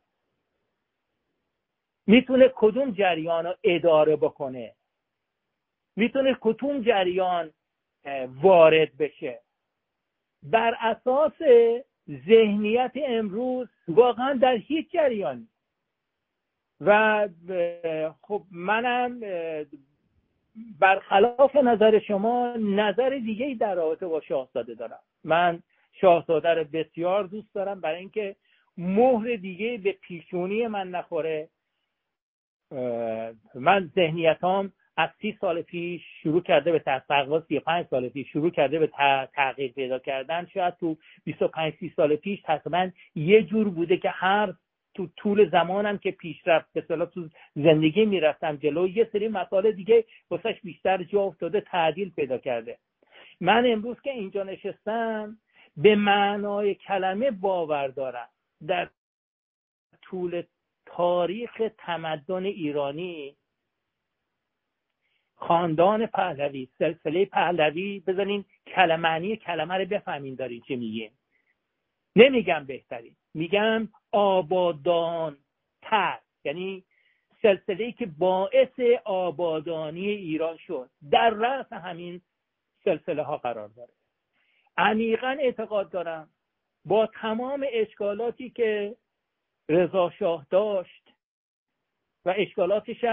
می‌تونه 2.06 2.52
کدوم 2.54 2.90
جریان 2.90 3.46
رو 3.46 3.54
اداره 3.64 4.16
بکنه؟ 4.16 4.74
می‌تونه 5.96 6.36
کدوم 6.40 6.82
جریان 6.82 7.52
وارد 8.42 8.96
بشه. 8.96 9.40
بر 10.42 10.76
اساس 10.80 11.32
ذهنیت 12.28 12.92
امروز 12.94 13.68
واقعا 13.88 14.34
در 14.34 14.56
هیچ 14.56 14.90
جریانی. 14.92 15.48
و 16.80 17.28
خب 18.22 18.42
منم 18.50 19.20
برخلاف 20.80 21.56
نظر 21.56 21.98
شما 21.98 22.54
نظر 22.56 23.10
دیگه 23.10 23.56
در 23.60 23.74
رابطه 23.74 24.06
با 24.06 24.20
شاهزاده 24.20 24.74
دارم. 24.74 25.00
من 25.24 25.62
شاهزاده 25.92 26.48
رو 26.48 26.64
بسیار 26.64 27.24
دوست 27.24 27.54
دارم. 27.54 27.80
برای 27.80 27.98
اینکه 27.98 28.36
مهر 28.76 29.36
دیگه 29.36 29.78
به 29.78 29.92
پیشونی 29.92 30.66
من 30.66 30.90
نخوره 30.90 31.48
من 33.54 33.90
ذهنیتام 33.94 34.72
از 34.98 35.10
سی 35.20 35.38
سال 35.40 35.62
پیش 35.62 36.02
شروع 36.22 36.42
کرده 36.42 36.72
به 36.72 36.78
تقریبا 36.78 37.40
سی 37.48 37.60
پنج 37.60 37.86
سال 37.90 38.08
پیش 38.08 38.28
شروع 38.32 38.50
کرده 38.50 38.78
به 38.78 38.90
تحقیق 39.34 39.74
پیدا 39.74 39.98
کردن 39.98 40.46
شاید 40.54 40.76
تو 40.76 40.96
25 41.24 41.74
سی 41.80 41.92
سال 41.96 42.16
پیش 42.16 42.42
تقریبا 42.42 42.90
یه 43.14 43.42
جور 43.42 43.68
بوده 43.68 43.96
که 43.96 44.10
هر 44.10 44.54
تو 44.94 45.08
طول 45.16 45.50
زمانم 45.50 45.98
که 45.98 46.10
پیشرفت 46.10 46.72
به 46.72 46.84
صلاح 46.88 47.08
تو 47.08 47.28
زندگی 47.56 48.04
می‌رفتم 48.04 48.56
جلو 48.56 48.88
یه 48.88 49.08
سری 49.12 49.28
مسائل 49.28 49.72
دیگه 49.72 50.04
واسش 50.30 50.60
بیشتر 50.64 51.02
جا 51.02 51.22
افتاده 51.22 51.60
تعدیل 51.60 52.10
پیدا 52.10 52.38
کرده. 52.38 52.78
من 53.40 53.66
امروز 53.66 54.00
که 54.00 54.10
اینجا 54.10 54.42
نشستم 54.42 55.38
به 55.76 55.96
معنای 55.96 56.74
کلمه 56.74 57.30
باور 57.30 57.88
دارم. 57.88 58.28
در 58.66 58.88
طول 60.02 60.42
تاریخ 60.86 61.62
تمدن 61.78 62.44
ایرانی 62.44 63.37
خاندان 65.38 66.06
پهلوی 66.06 66.68
سلسله 66.78 67.24
پهلوی 67.24 68.00
بزنین 68.00 68.44
کلمعنی 68.66 69.36
کلمه 69.36 69.74
رو 69.74 69.84
بفهمین 69.84 70.34
دارین 70.34 70.62
چه 70.68 70.76
میگیم 70.76 71.12
نمیگم 72.16 72.64
بهترین 72.64 73.16
میگم 73.34 73.88
آبادان 74.12 75.36
تر 75.82 76.18
یعنی 76.44 76.84
سلسله 77.42 77.92
که 77.92 78.06
باعث 78.06 78.80
آبادانی 79.04 80.08
ایران 80.08 80.56
شد. 80.56 80.90
در 81.10 81.30
رأس 81.30 81.72
همین 81.72 82.20
سلسله 82.84 83.22
ها 83.22 83.36
قرار 83.36 83.68
داره. 83.68 83.92
عمیقا 84.76 85.36
اعتقاد 85.40 85.90
دارم 85.90 86.30
با 86.84 87.06
تمام 87.06 87.66
اشکالاتی 87.72 88.50
که 88.50 88.96
رضا 89.68 90.10
شاه 90.10 90.46
داشت 90.50 91.12
و 92.24 92.34
اشکالاتش 92.36 93.04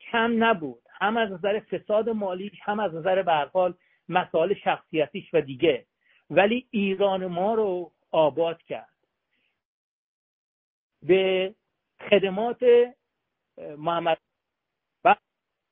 کم 0.00 0.44
نبود. 0.44 0.82
هم 1.00 1.16
از 1.16 1.32
نظر 1.32 1.60
فساد 1.60 2.08
مالیش 2.08 2.60
هم 2.62 2.80
از 2.80 2.94
نظر 2.94 3.22
برحال 3.22 3.74
مسائل 4.08 4.54
شخصیتیش 4.54 5.34
و 5.34 5.40
دیگه. 5.40 5.86
ولی 6.30 6.66
ایران 6.70 7.26
ما 7.26 7.54
رو 7.54 7.92
آباد 8.10 8.62
کرد. 8.62 8.94
به 11.02 11.54
خدمات 12.10 12.62
محمد 13.78 14.18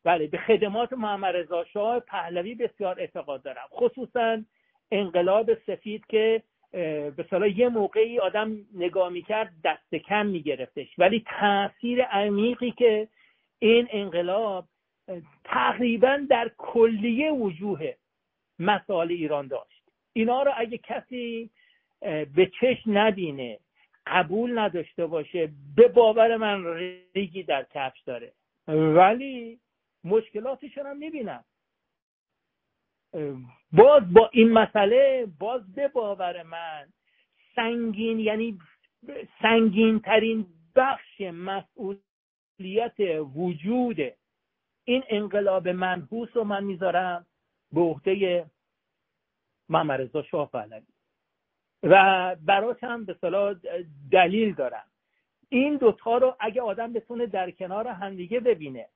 بله 0.05 0.27
به 0.27 0.39
خدمات 0.39 0.93
محمد 0.93 1.37
رضا 1.37 1.65
شاه 1.65 2.01
پهلوی 2.01 2.55
بسیار 2.55 3.01
اعتقاد 3.01 3.43
دارم. 3.43 3.69
خصوصا 3.71 4.43
انقلاب 4.91 5.55
سفید 5.55 6.07
که 6.07 6.43
به 7.17 7.27
صلاح 7.31 7.59
یه 7.59 7.69
موقعی 7.69 8.19
آدم 8.19 8.57
نگاه 8.75 9.09
می‌کرد 9.09 9.53
دست 9.65 9.95
کم 9.95 10.27
میگرفتش. 10.27 10.99
ولی 10.99 11.25
تاثیر 11.41 12.03
عمیقی 12.05 12.71
که 12.71 13.09
این 13.59 13.89
انقلاب 13.91 14.69
تقریبا 15.45 16.27
در 16.31 16.51
کلیه 16.59 17.33
وجوه 17.33 17.93
مسائل 18.59 19.11
ایران 19.11 19.47
داشت. 19.47 19.83
اینا 20.13 20.43
رو 20.43 20.53
اگه 20.57 20.79
کسی 20.79 21.51
به 22.01 22.51
چشم 22.61 22.99
ندینه 22.99 23.59
قبول 24.07 24.59
نداشته 24.59 25.07
باشه 25.07 25.51
به 25.77 25.89
باور 25.89 26.37
من 26.37 26.65
ریگی 27.15 27.43
در 27.43 27.67
کفش 27.75 28.01
داره. 28.01 28.33
ولی 28.69 29.61
مشکلاتشون 30.05 30.87
هم 30.87 30.97
می‌بینم 30.97 31.45
باز 33.73 34.13
با 34.13 34.31
این 34.33 34.53
مسئله 34.53 35.27
باز 35.39 35.75
به 35.75 35.89
باور 35.89 36.43
من 36.43 36.89
سنگین 37.57 38.21
یعنی 38.21 38.59
سنگین 39.43 40.01
ترین 40.01 40.47
بخش 40.77 41.21
مسئولیت 41.21 42.95
وجود 43.35 43.97
این 44.89 45.05
انقلاب 45.09 45.69
منحوس 45.69 46.29
رو 46.35 46.45
من 46.45 46.65
می‌ذارم 46.65 47.27
به 47.73 47.81
عهده 47.81 48.47
محمد 49.69 50.23
شاه 50.23 50.51
پهلوی. 50.51 50.87
و 51.83 52.37
براش 52.41 52.77
هم 52.83 53.05
به 53.05 53.15
صلاح 53.21 53.55
دلیل 54.13 54.55
دارم. 54.55 54.85
این 55.49 55.77
دوتا 55.77 56.19
رو 56.19 56.37
اگه 56.41 56.63
آدم 56.63 56.93
بتونه 56.93 57.27
در 57.27 57.51
کنار 57.51 57.89
همدیگه 57.89 58.41
ببینه 58.41 58.89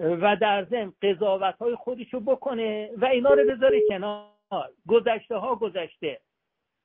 و 0.00 0.36
در 0.36 0.64
ضمن 0.64 0.92
قضاوت 1.02 1.56
های 1.56 1.74
خودشو 1.74 2.20
بکنه 2.20 2.90
و 2.96 3.04
اینا 3.04 3.30
رو 3.30 3.54
بذاره 3.54 3.80
کنار. 3.88 4.30
گذشته 4.88 5.36
ها 5.36 5.54
گذشته. 5.54 6.20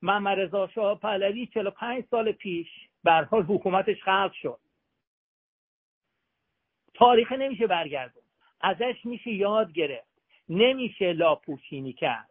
محمد 0.02 0.70
شاه 0.70 0.98
پهلوی 0.98 1.46
45 1.46 2.04
سال 2.10 2.32
پیش 2.32 2.68
به 3.04 3.12
حال 3.12 3.42
حکومتش 3.42 4.02
خلق 4.02 4.32
شد. 4.32 4.60
تاریخ 6.94 7.32
نمیشه 7.32 7.66
برگردون. 7.66 8.25
ازش 8.66 8.96
میشه 9.04 9.30
یاد 9.30 9.72
گرفت. 9.72 10.22
نمیشه 10.48 11.12
لاپوشینی 11.12 11.92
کرد. 11.92 12.30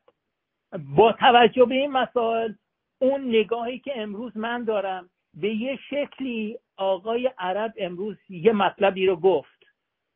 با 0.95 1.11
توجه 1.11 1.65
به 1.65 1.75
این 1.75 1.91
مسائل 1.91 2.53
اون 2.99 3.27
نگاهی 3.27 3.79
که 3.79 4.01
امروز 4.01 4.37
من 4.37 4.63
دارم 4.63 5.09
به 5.33 5.49
یه 5.49 5.79
شکلی 5.89 6.59
آقای 6.77 7.31
عرب 7.37 7.73
امروز 7.77 8.17
یه 8.29 8.51
مطلبی 8.51 9.05
رو 9.05 9.15
گفت. 9.15 9.63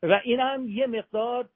و 0.03 0.21
این 0.23 0.39
هم 0.39 0.67
یه 0.67 0.87
مقدار 0.87 1.49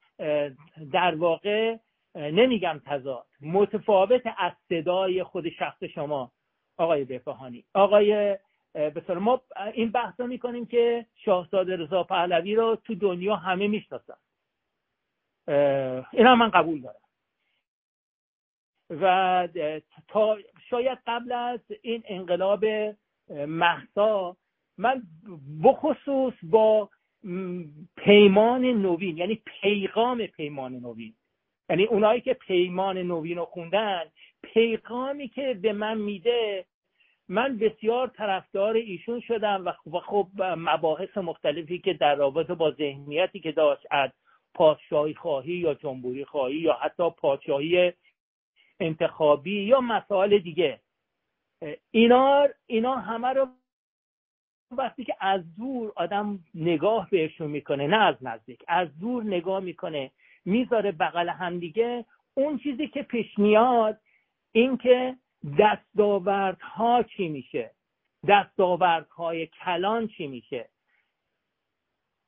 در 0.91 1.15
واقع 1.15 1.77
نمیگم 2.15 2.81
تضاد 2.85 3.25
متفاوت 3.41 4.21
از 4.37 4.51
صدای 4.69 5.23
خود 5.23 5.49
شخص 5.49 5.83
شما 5.83 6.31
آقای 6.77 7.03
بفهانی 7.03 7.63
آقای 7.73 8.37
بسیار 8.75 9.17
ما 9.17 9.41
این 9.73 9.91
بحث 9.91 10.19
رو 10.19 10.27
می‌کنیم 10.27 10.65
که 10.65 11.05
شاهزاده 11.15 11.75
رضا 11.75 12.03
پهلوی 12.03 12.55
رو 12.55 12.75
تو 12.75 12.95
دنیا 12.95 13.35
همه 13.35 13.67
می‌شناسن. 13.67 14.17
این 15.47 16.33
من 16.33 16.49
قبول 16.49 16.81
دارم. 16.81 16.95
و 18.89 19.47
تا 20.07 20.37
شاید 20.69 20.97
قبل 21.07 21.31
از 21.31 21.59
این 21.81 22.03
انقلاب 22.05 22.65
محسا 23.47 24.37
من 24.77 25.03
بخصوص 25.63 26.33
با 26.43 26.89
پیمان 27.97 28.65
نوین 28.65 29.17
یعنی 29.17 29.41
پیغام 29.61 30.27
پیمان 30.27 30.73
نوین. 30.73 31.13
یعنی 31.69 31.83
اونایی 31.83 32.21
که 32.21 32.33
پیمان 32.33 32.97
نوین 32.97 33.37
رو 33.37 33.45
خوندن 33.45 34.03
پیغامی 34.43 35.27
که 35.27 35.53
به 35.61 35.73
من 35.73 35.97
میده 35.97 36.65
من 37.29 37.57
بسیار 37.57 38.07
طرفدار 38.07 38.75
ایشون 38.75 39.19
شدم 39.19 39.65
و 39.91 39.99
خب 39.99 40.27
مباحث 40.39 41.17
مختلفی 41.17 41.79
که 41.79 41.93
در 41.93 42.15
رابطه 42.15 42.53
با 42.55 42.71
ذهنیتی 42.71 43.39
که 43.39 43.51
داشت 43.51 43.85
از 43.91 44.09
پادشاهی 44.53 45.13
خواهی 45.13 45.53
یا 45.53 45.73
جمهوری 45.73 46.25
خواهی 46.25 46.55
یا 46.55 46.73
حتی 46.73 47.09
پادشاهی 47.09 47.93
انتخابی 48.79 49.63
یا 49.63 49.81
مسائل 49.81 50.37
دیگه. 50.37 50.79
اینا 51.91 52.47
اینا 52.65 52.95
همه 52.95 53.27
رو 53.27 53.47
وقتی 54.71 55.03
که 55.03 55.15
از 55.19 55.55
دور 55.55 55.93
آدم 55.95 56.39
نگاه 56.55 57.09
بهشون 57.09 57.51
می‌کنه 57.51 57.87
نه 57.87 57.97
از 57.97 58.15
نزدیک 58.21 58.63
از 58.67 58.99
دور 58.99 59.23
نگاه 59.23 59.59
می‌کنه 59.59 60.11
می‌ذاره 60.45 60.91
بغل 60.91 61.29
همدیگه 61.29 62.05
اون 62.33 62.57
چیزی 62.57 62.87
که 62.87 63.03
پیش 63.03 63.39
میاد 63.39 63.99
این 64.51 64.77
که 64.77 65.15
دستاوردها 65.59 67.03
چی 67.03 67.27
میشه؟ 67.27 67.71
دستاوردهای 68.27 69.47
کلان 69.47 70.07
چی 70.07 70.27
میشه؟ 70.27 70.69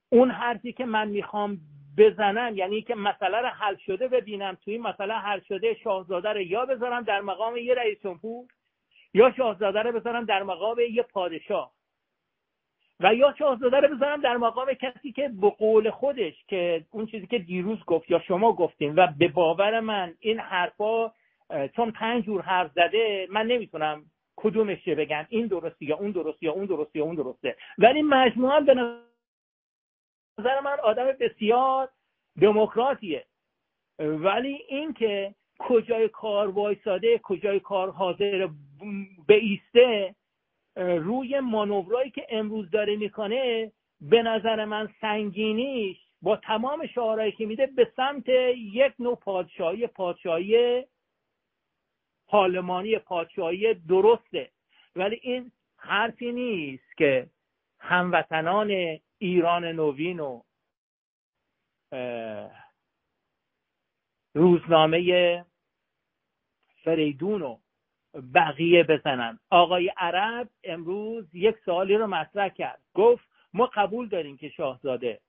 اون 0.10 0.31
حرفی 0.31 0.73
که 0.73 0.85
من 0.85 1.07
می‌خوام 1.07 1.60
بزنم 1.97 2.57
یعنی 2.57 2.81
که 2.81 2.95
مسئله 2.95 3.38
رو 3.38 3.47
حل 3.47 3.76
شده 3.76 4.07
ببینم 4.07 4.57
توی 4.65 4.77
مسئله 4.77 5.13
حل 5.13 5.39
شده 5.39 5.73
شاهزاده 5.73 6.30
رو 6.30 6.41
یا 6.41 6.65
بذارم 6.65 7.03
در 7.03 7.22
مقام 7.22 7.57
یه 7.57 7.73
رئیس 7.73 8.01
جمهور 8.03 8.47
یا 9.13 9.34
شاهزاده 9.38 9.81
رو 9.81 9.91
بذارم 9.91 10.26
در 10.26 10.43
مقام 10.43 10.80
یه 10.80 11.03
پادشاه 11.03 11.72
و 12.99 13.13
یا 13.13 13.35
شاهزاده 13.39 13.80
رو 13.80 13.95
بذارم 13.95 14.22
در 14.22 14.38
مقام 14.38 14.73
کسی 14.73 15.11
که 15.11 15.30
به 15.41 15.49
قول 15.49 15.89
خودش 15.89 16.34
که 16.47 16.85
اون 16.91 17.05
چیزی 17.05 17.27
که 17.27 17.39
دیروز 17.39 17.80
گفت 17.85 18.11
یا 18.11 18.19
شما 18.19 18.53
گفتیم 18.53 18.93
و 18.95 19.07
به 19.17 19.27
باور 19.27 19.80
من 19.80 20.13
این 20.19 20.39
حرفا 20.39 21.11
چون 21.76 21.91
پنج 21.91 22.23
جور 22.23 22.41
حرف 22.41 22.72
زده 22.72 23.27
من 23.30 23.47
نمی‌تونم 23.47 24.05
کدومشه 24.35 24.95
بگم 24.95 25.26
این 25.30 25.47
درستی 25.47 25.85
یا 25.85 25.95
اون 25.95 26.11
درستی 26.11 26.45
یا 26.45 26.51
اون 26.51 26.65
درستی 26.65 26.99
یا 26.99 27.05
اون 27.05 27.15
درسته. 27.15 27.55
ولی 27.77 28.01
مجموعا 28.01 28.59
به 28.59 28.73
نظر 30.40 30.60
من 30.60 30.80
آدم 30.84 31.06
بسیار 31.06 31.90
دموکراتیه. 32.41 33.26
ولی 33.99 34.53
اینکه 34.68 35.36
کجای 35.60 36.07
کار 36.07 36.48
وایساده 36.48 37.20
کجای 37.24 37.60
کار 37.60 37.91
حاضر 37.91 38.49
به 39.28 39.36
ایسته 39.36 40.16
روی 40.78 41.40
مانورایی 41.40 42.12
که 42.12 42.26
امروز 42.30 42.70
داره 42.70 42.95
می‌کنه 42.95 43.72
به 44.02 44.24
نظر 44.24 44.66
من 44.66 44.90
سنگینیش 45.02 45.98
با 46.22 46.36
تمام 46.38 46.88
شعارهایی 46.88 47.32
که 47.32 47.45
میده 47.45 47.68
به 47.68 47.91
سمت 47.95 48.30
یک 48.56 48.94
نوع 48.99 49.16
پادشاهی 49.16 49.88
پادشاهی 49.88 50.84
پارلمانی 52.28 52.99
پادشاهی 52.99 53.74
درسته. 53.74 54.49
ولی 54.95 55.20
این 55.22 55.52
حرفی 55.78 56.32
نیست 56.32 56.98
که 56.98 57.28
هموطنان 57.80 58.99
ایران 59.17 59.65
نوین 59.65 60.19
و 60.19 60.41
روزنامه 64.33 65.45
فریدون 66.83 67.41
و 67.41 67.57
بقیه 68.33 68.83
بزنن. 68.83 69.39
آقای 69.49 69.91
عرب 69.97 70.49
امروز 70.63 71.35
یک 71.35 71.55
سوالی 71.65 71.95
رو 71.95 72.07
مطرح 72.07 72.49
کرد. 72.49 72.81
گفت 72.93 73.25
ما 73.53 73.65
قبول 73.73 74.07
داریم 74.07 74.37
که 74.37 74.49
شاهزاده 74.49 75.21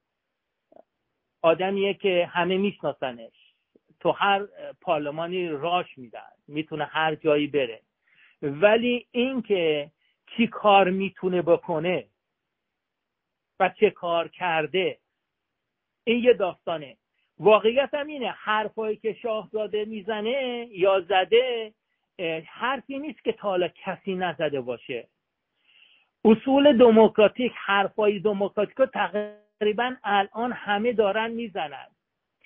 آدمیه 1.42 1.94
که 1.94 2.26
همه 2.30 2.56
میشناسنش. 2.56 3.54
تو 4.00 4.10
هر 4.12 4.46
پارلمانی 4.80 5.48
راش 5.48 5.98
میدن. 5.98 6.32
می‌تونه 6.48 6.84
هر 6.84 7.14
جایی 7.14 7.46
بره. 7.46 7.82
ولی 8.42 9.06
اینکه 9.10 9.90
چی 10.26 10.46
کار 10.46 10.90
می‌تونه 10.90 11.42
بکنه 11.42 12.08
و 13.60 13.68
چه 13.68 13.90
کار 13.90 14.28
کرده. 14.28 14.98
این 16.04 16.24
یه 16.24 16.32
داستانه. 16.32 16.96
واقعیت 17.38 17.94
هم 17.94 18.06
اینه 18.06 18.30
حرفایی 18.30 18.96
که 18.96 19.12
شاهزاده 19.12 19.84
می‌زنه 19.84 20.68
یا 20.70 21.00
زده 21.00 21.72
حرفی 22.46 22.98
نیست 22.98 23.24
که 23.24 23.32
تا 23.32 23.68
کسی 23.68 24.14
نزده 24.14 24.60
باشه. 24.60 25.08
اصول 26.24 26.78
دموکراتیک 26.78 27.52
حرفای 27.56 28.18
دموکراتیک 28.18 28.76
تقریبا 28.76 29.94
الان 30.04 30.52
همه 30.52 30.92
دارن 30.92 31.30
می‌زنن. 31.30 31.86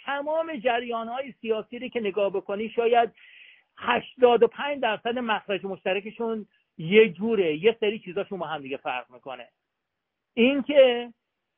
تمام 0.04 0.56
جریان 0.56 1.08
های 1.08 1.32
سیاسی 1.40 1.78
رو 1.78 1.88
که 1.88 2.00
نگاه 2.00 2.30
بکنی 2.30 2.68
شاید 2.68 3.10
85 3.76 4.80
درصد 4.80 5.18
مخرج 5.18 5.64
مشترکشون 5.64 6.46
یه 6.78 7.08
جوره 7.08 7.56
یه 7.56 7.76
سری 7.80 7.98
چیزاشون 7.98 8.38
با 8.38 8.46
هم 8.46 8.62
دیگه 8.62 8.76
فرق 8.76 9.10
می‌کنه. 9.10 9.48
اینکه 10.34 11.12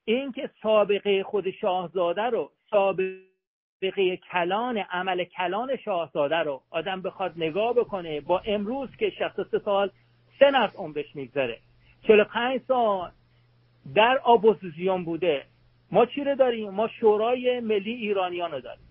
اینکه 0.04 0.50
سابقه 0.62 1.22
خود 1.22 1.50
شاهزاده 1.50 2.22
رو 2.22 2.50
سابقه 2.70 4.16
کلان 4.32 4.78
عمل 4.78 5.24
کلان 5.24 5.76
شاهزاده 5.76 6.36
رو 6.36 6.62
آدم 6.70 7.02
بخواد 7.02 7.32
نگاه 7.36 7.74
بکنه 7.74 8.20
با 8.20 8.42
امروز 8.46 8.96
که 8.96 9.10
63 9.10 9.58
سال 9.58 9.90
سن 10.38 10.54
از 10.54 10.76
عمرش 10.76 11.16
میگذره. 11.16 11.58
45 12.06 12.60
سال 12.68 13.10
در 13.94 14.20
اپوزیسیون 14.26 15.04
بوده. 15.04 15.44
ما 15.90 16.06
چی 16.06 16.24
رو 16.24 16.34
داریم؟ 16.34 16.70
ما 16.70 16.88
شورای 16.88 17.60
ملی 17.60 17.92
ایرانیان 17.92 18.52
رو 18.52 18.60
داریم. 18.60 18.84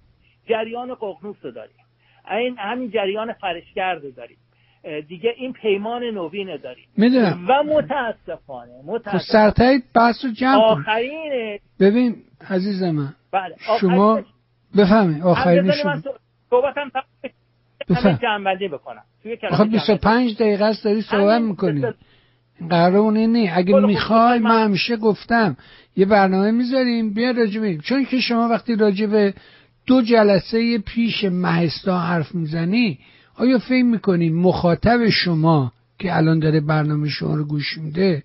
جریان 0.48 0.96
ققنوس 0.96 1.38
رو 1.42 1.52
داریم. 1.52 1.76
این 2.32 2.58
همین 2.58 2.92
جریان 2.92 3.34
فرشگرد 3.34 4.04
رو 4.06 4.12
داریم. 4.12 4.38
دیگه 5.10 5.34
این 5.38 5.54
پیمان 5.54 6.04
نوین 6.04 6.58
داریم. 6.64 6.86
می‌دونم. 6.98 7.46
و 7.50 7.64
متاسفانه 7.64 8.72
خب 8.82 8.90
متاسفانه. 8.90 9.24
سرتایید 9.24 9.84
بحث 9.96 10.26
رو 10.26 10.32
جمع 10.32 10.56
آخرین 10.64 11.60
ببین 11.80 12.16
عزیز 12.50 12.84
من 12.84 13.14
بله 13.32 13.56
شما 13.80 14.22
بفهمی 14.78 15.22
آخرین 15.22 15.72
شما. 15.72 16.02
صحبتم 16.50 16.92
بفهم. 17.90 18.20
جنبندی 18.22 18.68
بکنم. 18.68 19.04
توی 19.24 19.38
جنبندی. 19.38 19.70
25 19.70 20.36
دقیقه 20.36 20.66
است 20.66 20.84
داری 20.84 21.02
صحبت 21.02 21.42
می‌کنی. 21.42 21.86
قرار 22.70 22.96
اینه 23.14 23.52
اگه 23.56 23.74
خب، 23.74 23.80
خب، 23.82 23.86
می‌خوای 23.88 24.40
من- 24.40 24.64
همیشه 24.64 24.98
گفتم. 24.98 25.58
یه 25.96 26.06
برنامه 26.06 26.52
می‌ذاریم 26.52 27.14
بیا 27.14 27.32
راجبه 27.32 27.78
چون 27.78 28.06
که 28.06 28.20
شما 28.20 28.48
وقتی 28.50 28.76
راجبه 28.76 29.34
دو 29.86 30.02
جلسه 30.02 30.78
پیش 30.78 31.24
مهستا 31.24 32.00
حرف 32.00 32.36
می‌زنی 32.36 33.00
آیا 33.36 33.60
فکر 33.60 33.84
می‌کنی 33.84 34.30
مخاطب 34.30 35.10
شما 35.10 35.72
که 36.00 36.18
الان 36.18 36.40
داره 36.40 36.60
برنامه 36.60 37.10
شما 37.10 37.36
رو 37.36 37.44
گوش 37.44 37.78
میده 37.78 38.24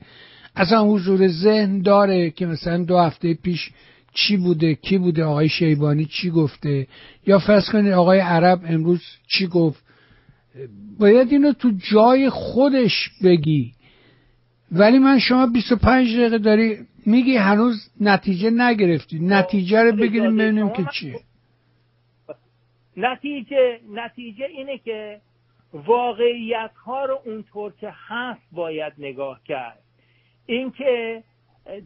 اصلا 0.56 0.84
حضور 0.84 1.28
ذهن 1.28 1.82
داره 1.82 2.30
که 2.30 2.46
مثلا 2.46 2.84
دو 2.84 2.98
هفته 2.98 3.34
پیش 3.34 3.70
چی 4.14 4.36
بوده 4.36 4.74
کی 4.74 4.98
بوده 4.98 5.24
آقای 5.24 5.48
شیبانی 5.48 6.04
چی 6.04 6.30
گفته؟ 6.30 6.86
یا 7.26 7.38
فرض 7.38 7.70
کنید 7.70 7.92
آقای 7.92 8.18
عرب 8.18 8.60
امروز 8.68 9.02
چی 9.28 9.46
گفت؟ 9.46 9.82
باید 10.98 11.32
اینو 11.32 11.52
تو 11.52 11.70
جای 11.92 12.30
خودش 12.30 13.10
بگی. 13.24 13.72
ولی 14.72 14.98
من 14.98 15.18
شما 15.18 15.46
25 15.46 16.16
دقیقه 16.16 16.38
داری 16.38 16.76
میگی 17.06 17.36
هنوز 17.36 17.90
نتیجه 18.00 18.50
نگرفتی. 18.50 19.18
نتیجه 19.18 19.82
رو 19.82 19.96
بگیریم 19.96 20.36
ببینیم 20.36 20.68
که 20.68 20.86
چیه. 20.92 21.20
نتیجه 22.96 23.80
نتیجه 23.90 24.44
اینه 24.44 24.78
که 24.78 25.20
واقعیت 25.72 26.70
ها 26.84 27.04
رو 27.04 27.20
اونطور 27.24 27.72
که 27.80 27.92
هست 28.08 28.48
باید 28.52 28.92
نگاه 28.98 29.40
کرد. 29.44 29.78
اینکه 30.46 31.22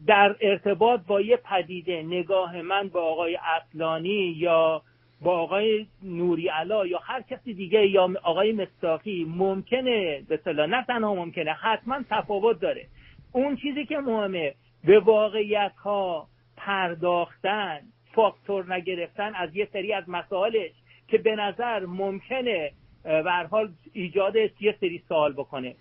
در 0.07 0.35
ارتباط 0.41 1.01
با 1.07 1.21
یه 1.21 1.37
پدیده 1.37 2.03
نگاه 2.03 2.61
من 2.61 2.87
با 2.87 3.01
آقای 3.01 3.37
اصلانی 3.43 4.35
یا 4.37 4.81
با 5.21 5.37
آقای 5.39 5.87
نوری 6.03 6.47
علا 6.47 6.85
یا 6.85 6.99
هر 6.99 7.21
کسی 7.21 7.53
دیگه 7.53 7.87
یا 7.87 8.09
آقای 8.23 8.51
مستاقی 8.51 9.25
ممکنه 9.29 10.21
به 10.21 10.39
نه 10.47 10.83
تنها 10.83 11.15
ممکنه 11.15 11.53
حتما 11.53 11.99
تفاوت 12.09 12.59
داره. 12.59 12.87
اون 13.31 13.55
چیزی 13.55 13.85
که 13.85 13.97
مهمه 13.97 14.55
به 14.83 14.99
واقعیت 14.99 15.73
ها 15.83 16.27
پرداختن 16.57 17.79
فاکتور 18.13 18.73
نگرفتن 18.73 19.35
از 19.35 19.55
یه 19.55 19.67
سری 19.73 19.93
از 19.93 20.03
مسائلش 20.07 20.71
که 21.11 21.17
به 21.17 21.35
نظر 21.35 21.85
ممکنه 21.85 22.71
به 23.03 23.31
حال 23.51 23.69
ایجاد 23.93 24.35
یه 24.35 24.75
سری 24.79 25.03
سوال 25.07 25.33
بکنه. 25.33 25.75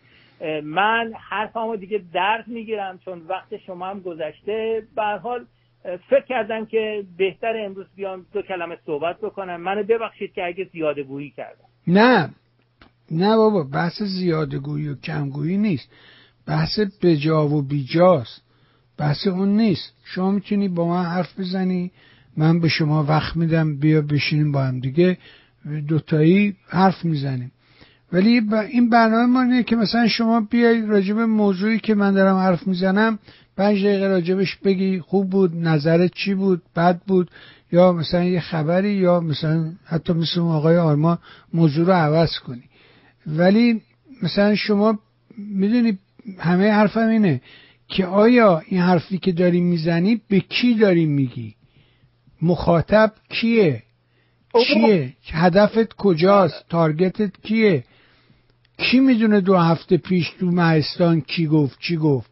من 0.62 1.12
حرفمو 1.30 1.76
دیگه 1.76 2.02
درد 2.12 2.48
می‌گیرم 2.48 2.98
چون 3.04 3.22
وقت 3.28 3.56
شما 3.56 3.86
هم 3.86 4.00
گذشته. 4.00 4.82
به 4.96 5.02
حال 5.02 5.46
فکر 6.10 6.24
کردم 6.28 6.66
که 6.66 7.04
بهتر 7.16 7.64
امروز 7.64 7.86
بیام 7.96 8.26
دو 8.32 8.42
کلمه 8.42 8.76
صحبت 8.86 9.20
بکنم. 9.20 9.56
منو 9.56 9.82
ببخشید 9.82 10.32
که 10.32 10.44
اگه 10.44 10.64
زیاده 10.72 11.02
گویی 11.02 11.30
کردم. 11.30 11.64
نه. 11.86 12.30
نه 13.10 13.36
بابا 13.36 13.64
بحث 13.64 14.02
زیاده 14.02 14.58
گویی 14.58 14.88
و 14.88 14.94
کمگویی 14.94 15.58
نیست. 15.58 15.92
بحث 16.46 16.80
بجا 17.02 17.48
و 17.48 17.62
بیجاست. 17.62 18.42
بحث 18.98 19.26
اون 19.26 19.48
نیست. 19.48 19.96
شما 20.04 20.30
می‌تونی 20.30 20.68
با 20.68 20.88
من 20.88 21.04
حرف 21.04 21.38
بزنی؟ 21.38 21.90
من 22.36 22.60
به 22.60 22.68
شما 22.68 23.04
وقت 23.04 23.36
میدم 23.36 23.76
بیا 23.76 24.02
بشینیم 24.02 24.52
با 24.52 24.64
هم 24.64 24.80
دیگه. 24.80 25.18
دوتایی 25.88 26.56
حرف 26.68 27.04
می‌زنیم. 27.04 27.52
ولی 28.12 28.40
این 28.70 28.90
برنامه 28.90 29.26
ما 29.26 29.42
اینه 29.42 29.62
که 29.62 29.76
مثلا 29.76 30.08
شما 30.08 30.40
بیای 30.40 30.86
راجب 30.86 31.18
موضوعی 31.18 31.78
که 31.78 31.94
من 31.94 32.12
دارم 32.14 32.36
حرف 32.36 32.66
می‌زنم 32.66 33.18
پنج 33.56 33.84
دقیقه 33.84 34.08
راجبش 34.08 34.56
بگی 34.56 35.00
خوب 35.00 35.30
بود 35.30 35.56
نظرت 35.56 36.10
چی 36.14 36.34
بود 36.34 36.62
بد 36.76 37.00
بود 37.06 37.30
یا 37.72 37.92
مثلا 37.92 38.24
یه 38.24 38.40
خبری 38.40 38.92
یا 38.92 39.20
مثلا 39.20 39.72
حتی 39.84 40.12
مثل 40.12 40.40
آقای 40.40 40.76
آرما 40.76 41.18
موضوع 41.54 41.86
رو 41.86 41.92
عوض 41.92 42.38
کنی. 42.38 42.62
ولی 43.26 43.80
مثلا 44.22 44.54
شما 44.54 44.98
می‌دونی 45.38 45.98
همه 46.38 46.70
حرفم 46.70 47.08
اینه 47.08 47.40
که 47.88 48.06
آیا 48.06 48.62
این 48.66 48.80
حرفی 48.80 49.18
که 49.18 49.32
داری 49.32 49.60
می‌زنی 49.60 50.20
به 50.28 50.40
کی 50.40 50.74
داری 50.74 51.06
میگی؟ 51.06 51.54
مخاطب 52.42 53.12
کیه؟ 53.28 53.82
چیه؟ 54.66 55.12
هدفت 55.32 55.96
کجاست؟ 55.96 56.64
تارگتت 56.68 57.32
کیه؟ 57.42 57.84
کی 58.78 59.00
می‌دونه 59.00 59.40
دو 59.40 59.56
هفته 59.56 59.96
پیش 59.96 60.30
تو 60.30 60.46
مهستان 60.46 61.20
کی 61.20 61.46
گفت 61.46 61.78
چی 61.80 61.96
گفت؟ 61.96 62.30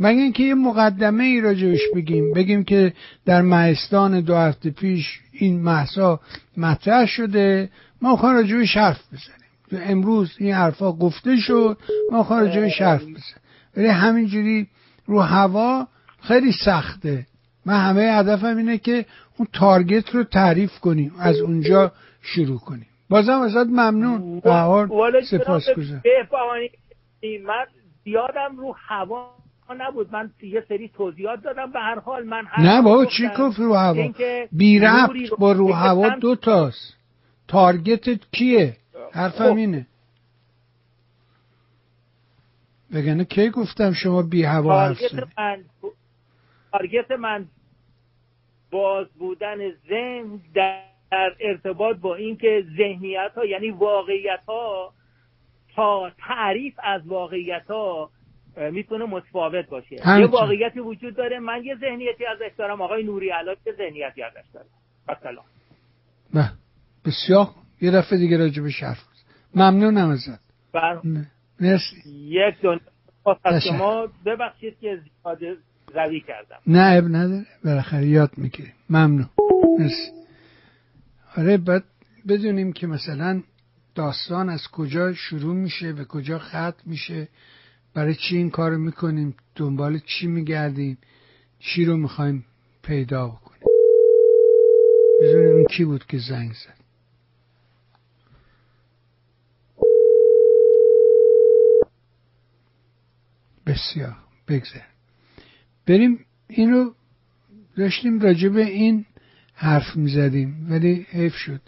مگه 0.00 0.20
اینکه 0.20 0.42
یه 0.42 0.54
مقدمه 0.54 1.24
ای 1.24 1.40
راجبش 1.40 1.80
بگیم 1.94 2.32
بگیم 2.32 2.64
که 2.64 2.92
در 3.24 3.42
مهستان 3.42 4.20
دو 4.20 4.34
هفته 4.34 4.70
پیش 4.70 5.20
این 5.32 5.60
محسا 5.60 6.20
مطرح 6.56 7.06
شده 7.06 7.70
ما 8.02 8.16
خواهیم 8.16 8.38
راجبش 8.38 8.76
حرف 8.76 9.00
بزنیم. 9.12 9.90
امروز 9.90 10.34
این 10.38 10.52
حرفا 10.52 10.92
گفته 10.92 11.36
شد 11.36 11.78
ما 12.12 12.22
خواهیم 12.22 12.46
راجبش 12.46 12.82
حرف 12.82 13.02
بزنیم. 13.02 13.40
ولی 13.76 13.86
همینجوری 13.86 14.66
رو 15.06 15.20
هوا 15.20 15.86
خیلی 16.22 16.52
سخته. 16.52 17.26
من 17.66 17.80
همه 17.80 18.02
هدفم 18.02 18.56
اینه 18.56 18.78
که 18.78 19.06
اون 19.36 19.48
تارگت 19.52 20.14
رو 20.14 20.24
تعریف 20.24 20.78
کنیم 20.78 21.12
از 21.18 21.40
اونجا 21.40 21.92
شروع 22.22 22.58
کنیم. 22.58 22.86
بازم 23.08 23.40
ازت 23.40 23.66
ممنون 23.66 24.40
بهار 24.40 24.88
سپاس 25.22 25.70
گذارم 25.70 26.02
من 27.44 27.66
زیادم 28.04 28.56
رو 28.56 28.76
هوا 28.88 29.30
نبود. 29.78 30.12
من 30.12 30.30
یه 30.42 30.64
سری 30.68 30.88
توضیحات 30.88 31.42
دادم. 31.42 31.72
به 31.72 31.80
هر 31.80 31.98
حال 31.98 32.24
من 32.24 32.44
نه 32.58 32.82
بابا 32.82 33.04
چی 33.04 33.28
گفت 33.38 33.58
رو 33.58 33.74
هوا؟ 33.74 34.12
بی 34.52 34.78
رفت 34.78 35.12
با 35.38 35.52
رو 35.52 35.72
هوا 35.72 36.08
دو 36.08 36.36
تاست. 36.36 36.96
تارگتت 37.48 38.20
کیه؟ 38.32 38.76
حرفم 39.12 39.50
خب. 39.50 39.56
اینه. 39.56 39.86
بگنه 42.94 43.24
کی 43.24 43.50
گفتم 43.50 43.92
شما 43.92 44.22
بی 44.22 44.42
هوا 44.42 44.88
من 44.88 44.96
تارگت 46.72 47.10
من 47.10 47.46
باز 48.76 49.06
بودن 49.18 49.70
ذهن 49.88 50.40
در 50.54 51.32
ارتباط 51.40 51.96
با 51.96 52.14
اینکه 52.14 52.64
ذهنیت 52.76 53.32
ها 53.36 53.44
یعنی 53.44 53.70
واقعیت 53.70 54.40
ها 54.48 54.92
تا 55.74 56.10
تعریف 56.18 56.74
از 56.82 57.06
واقعیت 57.06 57.66
ها 57.68 58.10
می‌تونه 58.56 59.04
متفاوت 59.04 59.68
باشه. 59.68 59.94
یه 59.94 60.26
واقعیتی 60.26 60.80
وجود 60.80 61.16
داره. 61.16 61.38
من 61.38 61.64
یه 61.64 61.76
ذهنیتی 61.76 62.26
ازش 62.26 62.54
دارم. 62.58 62.80
آقای 62.82 63.02
نوری 63.02 63.30
علا 63.30 63.54
یه 63.66 63.72
ذهنیتی 63.72 64.22
ازش 64.22 64.48
دارم 64.54 64.68
سلام 65.22 65.44
نه 66.34 66.52
بسیار 67.06 67.46
یه 67.80 67.90
دفعه 67.90 68.18
دیگه 68.18 68.38
راجع 68.38 68.62
به 68.62 68.70
حرف 68.80 68.98
ممنونم 69.54 70.10
ازت. 70.10 70.40
بر... 70.72 71.00
مرسی. 71.60 71.96
یک 72.10 72.60
دو 72.62 72.78
از 73.44 73.62
شما 73.68 74.08
ببخشید 74.26 74.78
که 74.80 75.00
زیاد 75.24 75.58
روی 75.96 76.20
کردم. 76.20 76.58
نه 76.66 76.96
اب 76.98 77.04
نداره. 77.04 77.46
بالاخره 77.64 78.06
یاد 78.06 78.30
می‌گیریم. 78.36 78.72
ممنون. 78.90 79.28
مرسی. 79.78 80.10
آره 81.36 81.56
بعد 81.56 81.84
بدونیم 82.28 82.72
که 82.72 82.86
مثلا 82.86 83.42
داستان 83.94 84.48
از 84.48 84.68
کجا 84.68 85.12
شروع 85.14 85.54
میشه 85.54 85.92
به 85.92 86.04
کجا 86.04 86.38
ختم 86.38 86.74
میشه. 86.86 87.28
برای 87.94 88.14
چی 88.14 88.36
این 88.36 88.50
کار 88.50 88.76
می‌کنیم؟ 88.76 89.34
دنبال 89.54 89.98
چی 89.98 90.26
میگردیم؟ 90.26 90.98
چی 91.58 91.84
رو 91.84 91.96
می‌خوایم 91.96 92.44
پیدا 92.82 93.28
بکنیم؟ 93.28 93.62
بدونیم 95.22 95.66
کی 95.66 95.84
بود 95.84 96.06
که 96.06 96.18
زنگ 96.18 96.52
زد. 96.52 96.76
بسیار. 103.66 104.16
بگذر 104.48 104.95
بریم 105.86 106.24
این 106.48 106.70
رو 106.70 106.94
داشتیم 107.76 108.20
راجع 108.20 108.48
به 108.48 108.64
این 108.66 109.04
حرف 109.54 109.96
می‌زدیم 109.96 110.66
ولی 110.70 111.06
حیف 111.10 111.34
شد. 111.34 111.60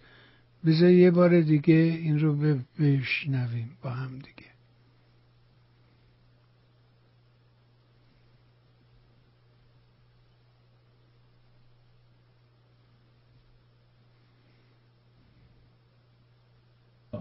بذار 0.66 0.90
یه 0.90 1.11
بار 1.11 1.40
دیگه 1.40 1.74
این 1.74 2.19
رو 2.19 2.59
بشنویم 2.78 3.70
با 3.82 3.90
هم 3.90 4.19
دیگه. 4.19 4.49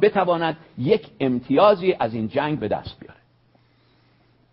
بتواند 0.01 0.57
یک 0.77 1.07
امتیازی 1.19 1.93
از 1.93 2.13
این 2.13 2.27
جنگ 2.27 2.59
به 2.59 2.67
دست 2.67 2.99
بیاره. 2.99 3.19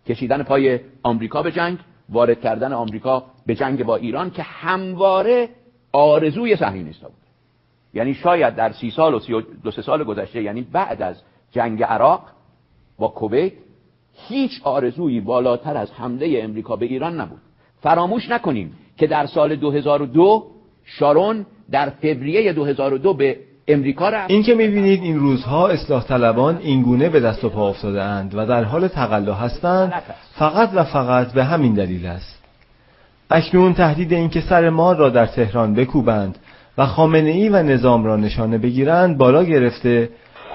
کشیدن 0.05 0.43
پای 0.43 0.79
آمریکا 1.03 1.43
به 1.43 1.51
جنگ 1.51 1.79
وارد 2.09 2.41
کردن 2.41 2.73
آمریکا 2.73 3.23
به 3.45 3.55
جنگ 3.55 3.83
با 3.83 3.95
ایران 3.95 4.31
که 4.31 4.43
همواره 4.43 5.49
آرزوی 5.91 6.55
صهیونیست‌ها 6.55 7.09
بود. 7.09 7.17
یعنی 7.93 8.13
شاید 8.13 8.55
در 8.55 8.71
سی 8.71 8.91
سال 8.91 9.13
و 9.13 9.19
سی 9.19 9.33
و 9.33 9.41
دو 9.63 9.71
سه 9.71 9.81
سال 9.81 10.03
گذشته 10.03 10.41
یعنی 10.41 10.61
بعد 10.61 11.01
از 11.01 11.21
جنگ 11.51 11.83
عراق 11.83 12.21
با 12.97 13.07
کویت 13.07 13.53
هیچ 14.13 14.51
آرزویی 14.63 15.21
بالاتر 15.21 15.77
از 15.77 15.91
حمله 15.91 16.39
امریکا 16.43 16.75
به 16.75 16.85
ایران 16.85 17.21
نبود. 17.21 17.41
فراموش 17.81 18.29
نکنیم 18.29 18.77
که 18.97 19.07
در 19.07 19.25
سال 19.25 19.55
2002 19.55 20.47
شارون 20.83 21.45
در 21.71 21.89
فوریه 21.89 22.53
2002 22.53 23.13
به 23.13 23.39
امریکا 23.67 24.09
رفت. 24.09 24.31
این 24.31 24.43
که 24.43 24.55
می‌بینید 24.55 25.03
این 25.03 25.19
روزها 25.19 25.67
اصلاح 25.67 26.03
طلبان 26.03 26.57
اینگونه 26.57 27.09
به 27.09 27.19
دست 27.19 27.43
و 27.43 27.49
پا 27.49 27.69
افتاده 27.69 28.03
اند 28.03 28.35
و 28.35 28.45
در 28.45 28.63
حال 28.63 28.87
تقلا 28.87 29.33
هستند 29.33 29.93
فقط 30.35 30.69
و 30.73 30.83
فقط 30.83 31.33
به 31.33 31.43
همین 31.43 31.73
دلیل 31.73 32.05
است. 32.05 32.43
اکنون 33.29 33.73
تهدید 33.73 34.13
اینکه 34.13 34.41
سر 34.41 34.69
ما 34.69 34.93
را 34.93 35.09
در 35.09 35.25
تهران 35.25 35.73
بکوبند 35.73 36.37
و 36.77 36.85
خامنه 36.85 37.29
ای 37.29 37.49
و 37.49 37.63
نظام 37.63 38.05
را 38.05 38.15
نشانه 38.15 38.57
بگیرند 38.57 39.17
بالا 39.17 39.43
گرفته 39.43 40.09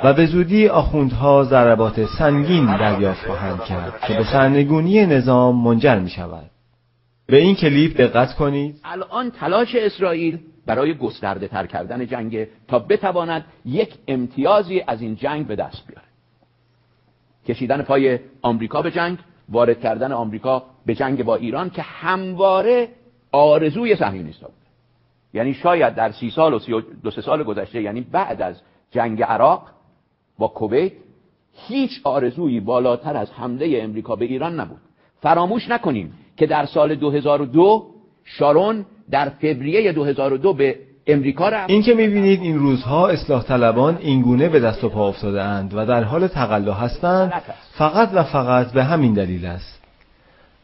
و 0.05 0.13
به 0.13 0.27
زودی 0.27 0.69
آخوندها 0.69 1.45
ضربات 1.45 2.05
سنگین 2.19 2.77
دریافت 2.77 3.27
خواهند 3.27 3.61
کرد 3.65 4.01
که 4.07 4.15
به 4.15 4.25
سرنگونی 4.25 5.07
نظام 5.07 5.65
منجر 5.65 5.99
می 5.99 6.11
شود 6.11 6.51
به 7.27 7.37
این 7.37 7.55
کلیپ 7.55 8.01
دقت 8.01 8.35
کنید. 8.35 8.77
الان 8.85 9.31
تلاش 9.31 9.75
اسرائیل 9.75 10.39
برای 10.71 10.95
گسترده 10.95 11.49
تر 11.49 11.67
کردن 11.67 12.07
جنگ 12.07 12.47
تا 12.69 12.79
بتواند 12.79 13.45
یک 13.65 13.95
امتیازی 14.09 14.83
از 14.87 15.03
این 15.03 15.17
جنگ 15.17 15.47
به 15.47 15.57
دست 15.57 15.87
بیاره. 15.87 16.07
کشیدن 17.49 17.83
پای 17.83 18.19
آمریکا 18.43 18.83
به 18.83 18.91
جنگ 18.91 19.19
وارد 19.49 19.81
کردن 19.81 20.13
آمریکا 20.13 20.63
به 20.87 20.95
جنگ 20.95 21.25
با 21.25 21.37
ایران 21.37 21.71
که 21.71 21.83
همواره 21.83 22.89
آرزوی 23.33 23.97
صهیونیست‌ها 23.97 24.49
بود 24.49 24.67
یعنی 25.35 25.55
شاید 25.55 25.95
در 25.95 26.13
سی 26.13 26.31
سال 26.31 26.55
و 26.55 26.59
سی 26.59 26.73
و 26.73 26.81
دو 26.81 27.11
سه 27.11 27.23
سال 27.23 27.43
گذشته 27.43 27.83
یعنی 27.83 28.01
بعد 28.01 28.43
از 28.43 28.61
جنگ 28.91 29.23
عراق 29.23 29.69
با 30.39 30.49
کویت 30.49 30.93
هیچ 31.53 32.01
آرزویی 32.05 32.61
بالاتر 32.61 33.17
از 33.17 33.33
حمله 33.33 33.81
امریکا 33.83 34.17
به 34.17 34.25
ایران 34.25 34.61
نبود. 34.61 34.81
فراموش 35.21 35.69
نکنیم 35.69 36.13
که 36.37 36.47
در 36.47 36.67
سال 36.67 36.95
2002 36.95 37.87
شارون 38.25 38.87
در 39.11 39.29
فوریه 39.29 39.93
2002 39.93 40.53
به 40.53 40.77
امریکا 41.07 41.49
رفت. 41.49 41.71
این 41.71 41.83
که 41.83 41.95
می‌بینید 41.95 42.41
این 42.41 42.59
روزها 42.59 43.09
اصلاح 43.09 43.43
طلبان 43.43 43.99
اینگونه 44.01 44.49
به 44.49 44.61
دست 44.61 44.85
و 44.85 44.89
پا 44.89 45.09
افتاده 45.09 45.43
اند 45.43 45.75
و 45.75 45.87
در 45.87 46.03
حال 46.03 46.27
تقلا 46.27 46.75
هستند 46.75 47.33
فقط 47.79 48.11
و 48.15 48.23
فقط 48.23 48.73
به 48.73 48.85
همین 48.85 49.15
دلیل 49.15 49.47
است. 49.47 49.81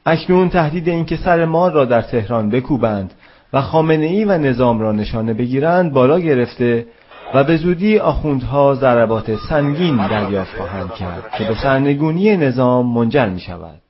اکنون 0.07 0.49
تهدید 0.49 0.89
اینکه 0.89 1.17
سر 1.17 1.45
ما 1.45 1.69
را 1.69 1.85
در 1.85 2.03
تهران 2.03 2.51
بکوبند 2.51 3.15
و 3.53 3.61
خامنه 3.61 4.07
ای 4.07 4.25
و 4.25 4.39
نظام 4.39 4.81
را 4.81 4.93
نشانه 4.93 5.35
بگیرند 5.35 5.93
بالا 5.93 6.21
گرفته 6.21 6.87
و 7.35 7.45
به 7.45 7.57
زودی 7.57 7.99
آخوندها 7.99 8.75
ضربات 8.75 9.37
سنگین 9.49 10.09
دریافت 10.09 10.57
خواهند 10.57 10.95
کرد 10.95 11.31
که 11.39 11.45
به 11.45 11.55
سرنگونی 11.55 12.37
نظام 12.37 12.95
منجر 12.95 13.29
می 13.29 13.41
شود 13.41 13.81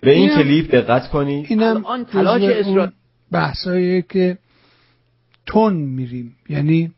به 0.00 0.10
این 0.10 0.28
کلیپ 0.28 0.74
دقت 0.74 1.08
کنید. 1.08 1.46
اینم 1.48 2.04
تلاش 2.12 2.42
اسرائیل 2.42 2.90
بحثایی 3.32 4.02
که 4.02 4.38
تون 5.46 5.74
میریم. 5.74 6.36
یعنی 6.48 6.92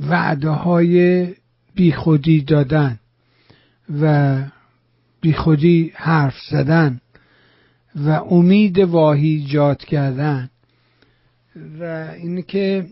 وعده 0.00 0.48
های 0.48 1.26
بیخودی 1.74 2.42
دادن 2.42 2.98
و 4.00 4.36
بیخودی 5.20 5.92
حرف 5.94 6.34
زدن 6.50 7.00
و 7.96 8.10
امید 8.10 8.78
واهی 8.78 9.28
ایجاد 9.28 9.84
کردن 9.84 10.50
و 11.80 12.10
این 12.16 12.42
که 12.42 12.86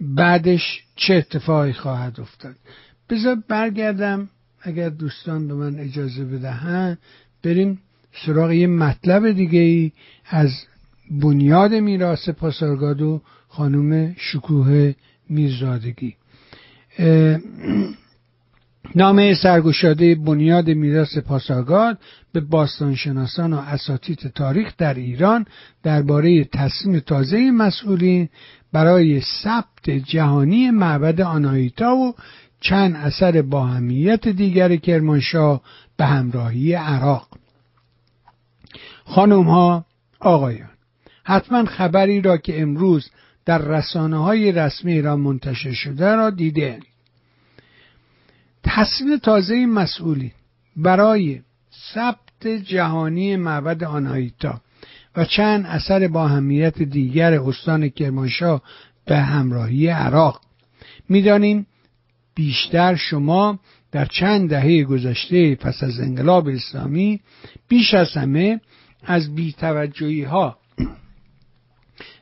بعدش 0.00 0.82
چه 0.96 1.14
اتفاقی 1.14 1.72
خواهد 1.72 2.20
افتاد. 2.20 2.54
بذار 3.10 3.36
برگردم 3.48 4.28
اگر 4.60 4.88
دوستان 4.88 5.48
به 5.48 5.54
من 5.54 5.78
اجازه 5.78 6.24
بدهند 6.24 6.98
بریم 7.42 7.78
سراغ 8.26 8.52
یه 8.52 8.66
مطلب 8.66 9.32
دیگه 9.32 9.58
ای 9.58 9.92
از 10.26 10.50
بنیاد 11.10 11.74
میراث 11.74 12.28
پاسارگاد 12.28 13.20
خانم 13.48 14.14
شکوه 14.18 14.92
میرزادگی. 15.28 16.16
نامه 18.94 19.34
سرگشاده 19.34 20.14
بنیاد 20.14 20.70
میراث 20.70 21.18
پاسارگاد 21.18 21.98
به 22.32 22.40
باستانشناسان 22.40 23.52
و 23.52 23.56
اساتید 23.56 24.32
تاریخ 24.34 24.72
در 24.78 24.94
ایران 24.94 25.46
درباره 25.82 26.44
تصمیم 26.44 27.00
تازه 27.00 27.50
مسئولین 27.50 28.28
برای 28.72 29.20
ثبت 29.20 29.90
جهانی 29.90 30.70
معبد 30.70 31.20
آنایتا 31.20 31.96
و 31.96 32.14
چند 32.60 32.96
اثر 32.96 33.42
باهمیت 33.42 34.28
دیگر 34.28 34.76
کرمانشاه 34.76 35.62
به 35.96 36.04
همراهی 36.04 36.74
عراق. 36.74 37.28
خانم 39.04 39.42
ها 39.42 39.84
آقایان 40.24 40.70
حتما 41.24 41.64
خبری 41.64 42.20
را 42.20 42.36
که 42.36 42.62
امروز 42.62 43.10
در 43.44 43.58
رسانه 43.58 44.22
های 44.22 44.52
رسمی 44.52 44.92
ایران 44.92 45.20
منتشر 45.20 45.72
شده 45.72 46.14
را 46.14 46.30
دیده 46.30 46.80
تصمیم 48.62 49.16
تازه 49.16 49.66
مسئولی 49.66 50.32
برای 50.76 51.40
ثبت 51.94 52.46
جهانی 52.46 53.36
معبد 53.36 53.84
آنایتا 53.84 54.60
و 55.16 55.24
چند 55.24 55.66
اثر 55.66 56.08
با 56.08 56.24
اهمیت 56.24 56.82
دیگر 56.82 57.40
استان 57.40 57.88
کرمانشاه 57.88 58.62
به 59.04 59.16
همراهی 59.16 59.88
عراق. 59.88 60.40
می‌دانیم 61.08 61.66
بیشتر 62.34 62.94
شما 62.94 63.58
در 63.92 64.04
چند 64.04 64.50
دهه 64.50 64.84
گذشته 64.84 65.54
پس 65.54 65.82
از 65.82 66.00
انقلاب 66.00 66.48
اسلامی 66.48 67.20
بیش 67.68 67.94
از 67.94 68.12
همه 68.12 68.60
از 69.06 69.34
بیتوجهی 69.34 70.22
ها 70.22 70.58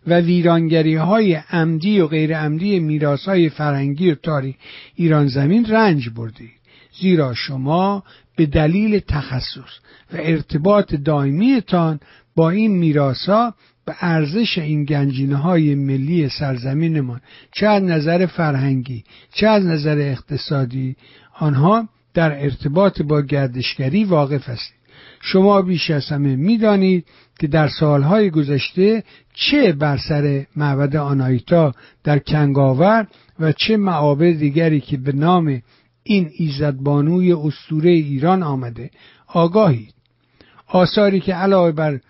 و 0.06 0.20
ویرانگری 0.20 0.94
های 0.94 1.34
عمدی 1.34 2.00
و 2.00 2.06
غیر 2.06 2.38
عمدی 2.38 2.78
میراث 2.78 3.24
های 3.24 3.48
فرهنگی 3.48 4.10
و 4.10 4.14
تاریخ 4.14 4.54
ایران 4.94 5.26
زمین 5.26 5.66
رنج 5.66 6.08
بردید 6.08 6.50
زیرا 7.00 7.34
شما 7.34 8.02
به 8.36 8.46
دلیل 8.46 8.98
تخصص 8.98 9.78
و 10.12 10.16
ارتباط 10.16 10.94
دائمیتان 10.94 12.00
با 12.36 12.50
این 12.50 12.70
میراسا 12.78 13.54
به 13.86 13.94
ارزش 14.00 14.58
این 14.58 14.84
گنجینه 14.84 15.36
های 15.36 15.74
ملی 15.74 16.28
سرزمینمان 16.28 17.20
چه 17.52 17.66
از 17.66 17.82
نظر 17.82 18.26
فرهنگی 18.26 19.04
چه 19.34 19.46
از 19.46 19.66
نظر 19.66 19.98
اقتصادی 19.98 20.96
آنها 21.38 21.88
در 22.14 22.42
ارتباط 22.42 23.02
با 23.02 23.22
گردشگری 23.22 24.04
واقف 24.04 24.48
هستید. 24.48 24.81
شما 25.24 25.62
بیش 25.62 25.90
از 25.90 26.06
همه 26.06 26.36
می‌دانید 26.36 27.06
که 27.38 27.46
در 27.46 27.68
سالهای 27.68 28.30
گذشته 28.30 29.04
چه 29.34 29.72
بر 29.72 29.96
سر 29.96 30.46
معبد 30.56 30.96
آنایتا 30.96 31.74
در 32.04 32.18
کنگاور 32.18 33.06
و 33.40 33.52
چه 33.52 33.76
معابد 33.76 34.32
دیگری 34.32 34.80
که 34.80 34.96
به 34.96 35.12
نام 35.12 35.62
این 36.02 36.30
ایزدبانوی 36.38 37.32
استوره 37.32 37.90
ایران 37.90 38.42
آمده. 38.42 38.90
آگاهید. 39.26 39.94
آثاری 40.68 41.20
که 41.20 41.34
علاوه 41.34 41.72
بر 41.72 42.00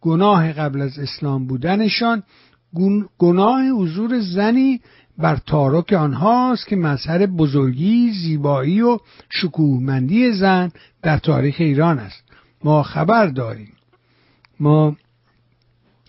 گناه 0.00 0.52
قبل 0.52 0.80
از 0.80 0.98
اسلام 0.98 1.46
بودنشان 1.46 2.22
گناه 3.18 3.68
حضور 3.68 4.20
زنی 4.20 4.80
بر 5.18 5.36
تارک 5.46 5.92
آنهاست 5.92 6.66
که 6.66 6.76
مظهر 6.76 7.26
بزرگی 7.26 8.12
زیبایی 8.12 8.80
و 8.80 8.98
شکوهمندی 9.30 10.32
زن 10.32 10.70
در 11.02 11.18
تاریخ 11.18 11.56
ایران 11.58 11.98
است. 11.98 12.25
ما 12.66 12.82
خبر 12.82 13.26
داریم. 13.26 13.72
ما 14.60 14.96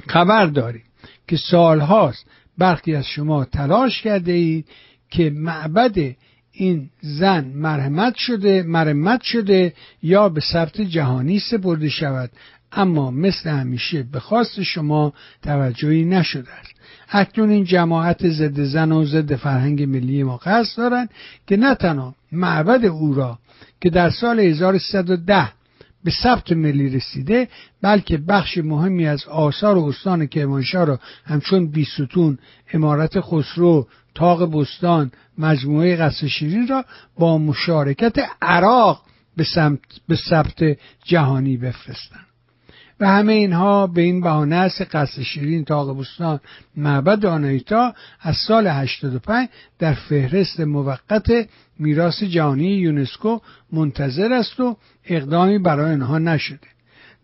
خبر 0.08 0.46
داریم 0.46 0.84
که 1.28 1.38
سالهاست 1.38 2.26
برخی 2.58 2.96
از 2.96 3.06
شما 3.06 3.46
تلاش 3.46 4.02
کرده 4.02 4.32
اید 4.32 4.66
که 5.10 5.30
معبد 5.30 6.16
این 6.52 6.90
زن 7.02 7.46
مرحمت 7.46 8.16
شده 8.16 8.64
مرمت 8.64 9.22
شده 9.22 9.74
یا 10.04 10.30
به 10.30 10.42
ثبت 10.42 10.82
جهانی 10.82 11.40
سپرده 11.40 11.90
شود. 11.90 12.32
اما 12.72 13.12
مثل 13.12 13.50
همیشه 13.50 14.04
به 14.04 14.20
خواست 14.20 14.64
شما 14.64 15.14
توجهی 15.44 16.06
نشده 16.06 16.54
است. 16.54 16.74
اکنون 17.10 17.50
این 17.50 17.64
جماعت 17.64 18.30
ضد 18.30 18.64
زن 18.64 18.92
و 18.92 19.06
ضد 19.06 19.36
فرهنگ 19.36 19.84
ملی 19.84 20.24
ما 20.24 20.38
قصد 20.38 20.78
دارند 20.78 21.10
که 21.48 21.58
نه 21.58 21.76
تنها 21.76 22.16
معبد 22.32 22.86
او 22.86 23.14
را 23.14 23.40
که 23.82 23.90
در 23.90 24.10
سال 24.10 24.40
1310 24.40 25.57
به 26.08 26.14
ثبت 26.24 26.52
ملی 26.52 26.90
رسیده 26.90 27.48
بلکه 27.82 28.18
بخش 28.18 28.58
مهمی 28.58 29.08
از 29.08 29.26
آثار 29.26 29.78
و 29.78 29.86
استان 29.86 30.26
کرمانشاه 30.26 30.86
را 30.86 31.00
همچون 31.26 31.68
بیستون 31.68 32.38
امارت 32.74 33.22
خسرو 33.22 33.88
تاق 34.16 34.52
بستان 34.52 35.12
مجموعه 35.38 35.96
قصر 35.96 36.28
شیرین 36.28 36.68
را 36.68 36.86
با 37.20 37.38
مشارکت 37.38 38.16
عراق 38.42 39.04
به 40.08 40.16
ثبت 40.16 40.78
جهانی 41.04 41.58
بفرستند. 41.58 42.27
و 43.00 43.08
همه 43.08 43.34
اینها 43.34 43.88
به 43.88 44.02
این 44.02 44.22
بهانه 44.22 44.56
است 44.56 44.82
قصر 44.82 45.24
شیرین 45.24 45.66
تاق 45.66 46.00
بستان 46.00 46.40
معبد 46.76 47.26
آنایتا 47.26 47.94
از 48.22 48.36
سال 48.48 48.68
85 48.68 49.50
در 49.80 49.94
فهرست 49.94 50.60
موقت 50.60 51.32
میراث 51.80 52.24
جهانی 52.24 52.68
یونسکو 52.68 53.40
منتظر 53.72 54.34
است 54.34 54.60
و 54.60 54.78
اقدامی 55.06 55.58
برای 55.60 55.94
آنها 55.94 56.18
نشده. 56.18 56.77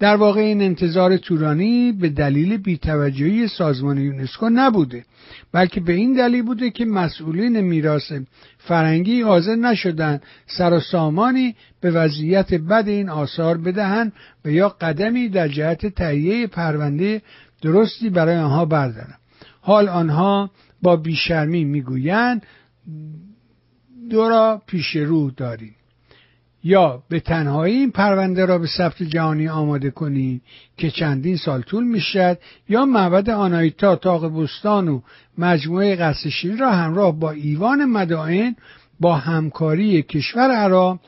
در 0.04 0.16
واقع 0.16 0.42
این 0.42 0.62
انتظار 0.62 1.18
تورانی 1.18 1.92
به 1.92 2.10
دلیل 2.10 2.58
بیتوجهی 2.58 3.48
سازمان 3.48 3.98
یونسکو 3.98 4.50
نبوده 4.50 5.06
بلکه 5.52 5.82
به 5.82 5.94
این 5.94 6.14
دلیل 6.14 6.44
بوده 6.44 6.70
که 6.70 6.86
مسئولین 6.86 7.62
میراث 7.62 8.12
فرنگی 8.58 9.22
حاضر 9.22 9.56
نشدند 9.56 10.24
سر 10.48 10.74
و 10.74 10.80
سامانی 10.80 11.56
به 11.82 11.92
وضعیت 11.92 12.54
بد 12.54 12.88
این 12.88 13.10
آثار 13.10 13.58
بدهند 13.58 14.14
و 14.46 14.52
یا 14.52 14.70
قدمی 14.70 15.30
در 15.30 15.48
جهت 15.48 15.86
تهیه 15.86 16.48
پرونده 16.48 17.22
درستی 17.62 18.10
برای 18.10 18.38
آنها 18.38 18.66
بردارند. 18.66 19.20
حال 19.62 19.90
آنها 19.90 20.52
با 20.82 20.96
بیشرمی 20.96 21.64
می‌گویند 21.64 22.46
دو 24.10 24.30
را 24.30 24.62
پیش 24.68 24.96
رو 24.96 25.32
داریم. 25.32 25.76
یا 26.64 27.04
به 27.10 27.20
تنهایی 27.20 27.76
این 27.76 27.92
پرونده 27.92 28.46
را 28.46 28.58
به 28.58 28.68
ثبت 28.68 29.04
جهانی 29.04 29.48
آماده 29.48 29.92
کنیم 29.92 30.42
که 30.78 30.92
چندین 30.92 31.38
سال 31.38 31.62
طول 31.62 31.84
می‌شد 31.84 32.38
یا 32.70 32.86
معبد 32.86 33.30
آنایتا 33.30 33.96
تاق 33.96 34.42
بستان 34.42 34.88
و 34.88 35.02
مجموعه 35.38 35.96
قصر 35.96 36.56
را 36.60 36.72
همراه 36.72 37.20
با 37.20 37.32
ایوان 37.32 37.86
مدائن 37.86 38.56
با 39.00 39.16
همکاری 39.16 40.02
کشور 40.02 40.52
عراق 40.52 41.00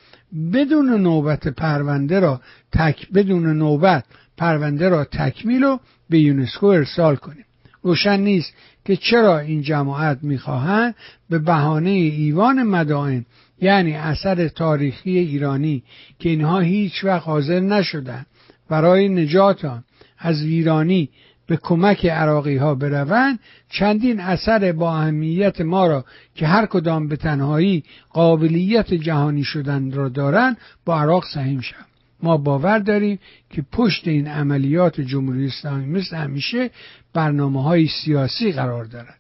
بدون 0.53 0.89
نوبت 0.89 1.47
پرونده 1.47 2.19
را 2.19 2.41
تک 2.71 3.11
بدون 3.11 3.57
نوبت 3.57 4.03
پرونده 4.37 4.89
را 4.89 5.03
تکمیل 5.03 5.63
و 5.63 5.77
به 6.09 6.19
یونسکو 6.19 6.65
ارسال 6.65 7.15
کنیم 7.15 7.45
روشن 7.81 8.19
نیست 8.19 8.53
که 8.85 8.95
چرا 8.95 9.39
این 9.39 9.61
جماعت 9.61 10.19
می‌خواهند 10.21 10.95
به 11.29 11.39
بهانه 11.39 11.89
ایوان 11.89 12.63
مدائن 12.63 13.25
یعنی 13.61 13.93
اثر 13.93 14.47
تاریخی 14.47 15.17
ایرانی 15.17 15.83
که 16.19 16.29
اینها 16.29 16.59
هیچ 16.59 17.03
وقت 17.03 17.23
حاضر 17.23 17.59
نشدند. 17.59 18.25
برای 18.69 19.09
نجات 19.09 19.65
آن 19.65 19.83
از 20.17 20.43
ویرانی 20.43 21.09
به 21.47 21.57
کمک 21.57 22.05
عراقی 22.05 22.57
ها 22.57 22.75
بروند 22.75 23.39
چندین 23.69 24.19
اثر 24.19 24.71
با 24.71 24.97
اهمیت 24.97 25.61
ما 25.61 25.87
را 25.87 26.05
که 26.35 26.47
هر 26.47 26.65
کدام 26.65 27.07
به 27.07 27.15
تنهایی 27.15 27.83
قابلیت 28.09 28.93
جهانی 28.93 29.43
شدن 29.43 29.91
را 29.91 30.09
دارند 30.09 30.57
با 30.85 30.99
عراق 30.99 31.25
سهیم 31.33 31.59
شد 31.59 31.75
ما 32.23 32.37
باور 32.37 32.79
داریم 32.79 33.19
که 33.49 33.63
پشت 33.71 34.07
این 34.07 34.27
عملیات 34.27 35.01
جمهوری 35.01 35.45
اسلامی 35.45 35.85
مثل 35.85 36.15
همیشه 36.15 36.69
برنامه 37.13 37.63
های 37.63 37.87
سیاسی 37.87 38.51
قرار 38.51 38.85
دارد. 38.85 39.15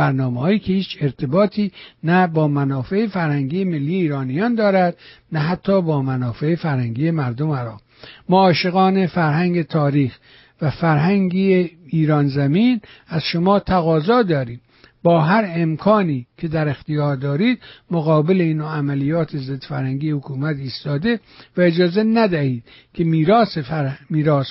برنامه 0.00 0.40
هایی 0.40 0.58
که 0.58 0.72
هیچ 0.72 0.98
ارتباطی 1.00 1.72
نه 2.04 2.26
با 2.26 2.48
منافع 2.48 3.06
فرنگی 3.06 3.64
ملی 3.64 3.94
ایرانیان 3.94 4.54
دارد 4.54 4.96
نه 5.32 5.38
حتی 5.38 5.82
با 5.82 6.02
منافع 6.02 6.54
فرنگی 6.54 7.10
مردم 7.10 7.50
عراق. 7.50 7.80
ما 8.28 8.42
عاشقان 8.42 9.06
فرهنگ 9.06 9.62
تاریخ 9.62 10.18
و 10.62 10.70
فرهنگی 10.70 11.70
ایران 11.86 12.28
زمین 12.28 12.80
از 13.08 13.22
شما 13.22 13.58
تقاضا 13.58 14.22
داریم. 14.22 14.60
با 15.02 15.20
هر 15.20 15.52
امکانی 15.56 16.26
که 16.38 16.48
در 16.48 16.68
اختیار 16.68 17.16
دارید 17.16 17.58
مقابل 17.90 18.40
این 18.40 18.60
عملیات 18.60 19.36
ضد 19.36 19.64
فرنگی 19.64 20.10
حکومت 20.10 20.56
ایستاده 20.56 21.20
و 21.56 21.60
اجازه 21.60 22.02
ندهید 22.02 22.64
که 22.94 23.04
میراث 23.04 23.58
فر... 23.58 23.96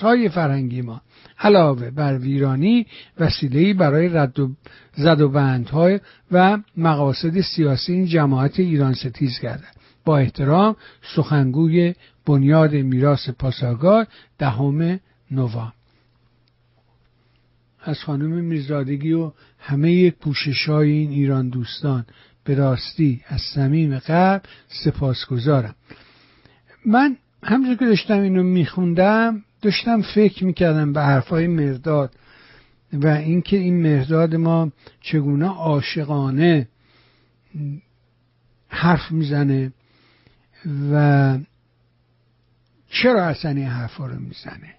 های 0.01 0.29
فرهنگی 0.29 0.81
ما 0.81 1.01
علاوه 1.39 1.89
بر 1.89 2.17
ویرانی 2.17 2.85
وسیله‌ای 3.19 3.73
برای 3.73 4.09
رد 4.09 4.39
و 4.39 4.51
زد 4.95 5.21
و 5.21 5.29
بندهای 5.29 5.99
و 6.31 6.57
مقاصد 6.77 7.41
سیاسی 7.41 7.93
این 7.93 8.05
جماعت 8.05 8.59
ایران 8.59 8.93
ستیز 8.93 9.39
گردد 9.39 9.75
با 10.05 10.17
احترام 10.17 10.75
سخنگوی 11.15 11.93
بنیاد 12.25 12.75
میراث 12.75 13.29
پاسارگاد 13.29 14.07
دهم 14.37 14.99
نوامبر. 15.31 15.71
از 17.81 18.03
خانم 18.03 18.29
میرزادگی 18.29 19.13
و 19.13 19.31
همه 19.59 20.11
پوشش 20.11 20.69
های 20.69 20.91
این 20.91 21.11
ایران 21.11 21.49
دوستان 21.49 22.05
به 22.43 22.55
راستی 22.55 23.21
از 23.27 23.41
صمیم 23.41 23.99
قلب 23.99 24.41
سپاسگزارم. 24.67 25.75
من 26.85 27.17
همونجور 27.43 27.75
که 27.75 27.85
داشتم 27.85 28.21
اینو 28.21 28.43
میخوندم 28.43 29.43
داشتم 29.61 30.01
فکر 30.01 30.45
می‌کردم 30.45 30.93
به 30.93 31.01
حرفای 31.01 31.47
مرداد 31.47 32.15
و 32.93 33.07
اینکه 33.07 33.57
این 33.57 33.81
مرداد 33.81 34.35
ما 34.35 34.71
چگونه 35.01 35.45
عاشقانه 35.47 36.67
حرف 38.67 39.11
می‌زنه 39.11 39.73
و 40.91 41.37
چرا 42.89 43.23
اصلا 43.23 43.51
این 43.51 43.67
حرفا 43.67 44.07
رو 44.07 44.19
می‌زنه؟ 44.19 44.75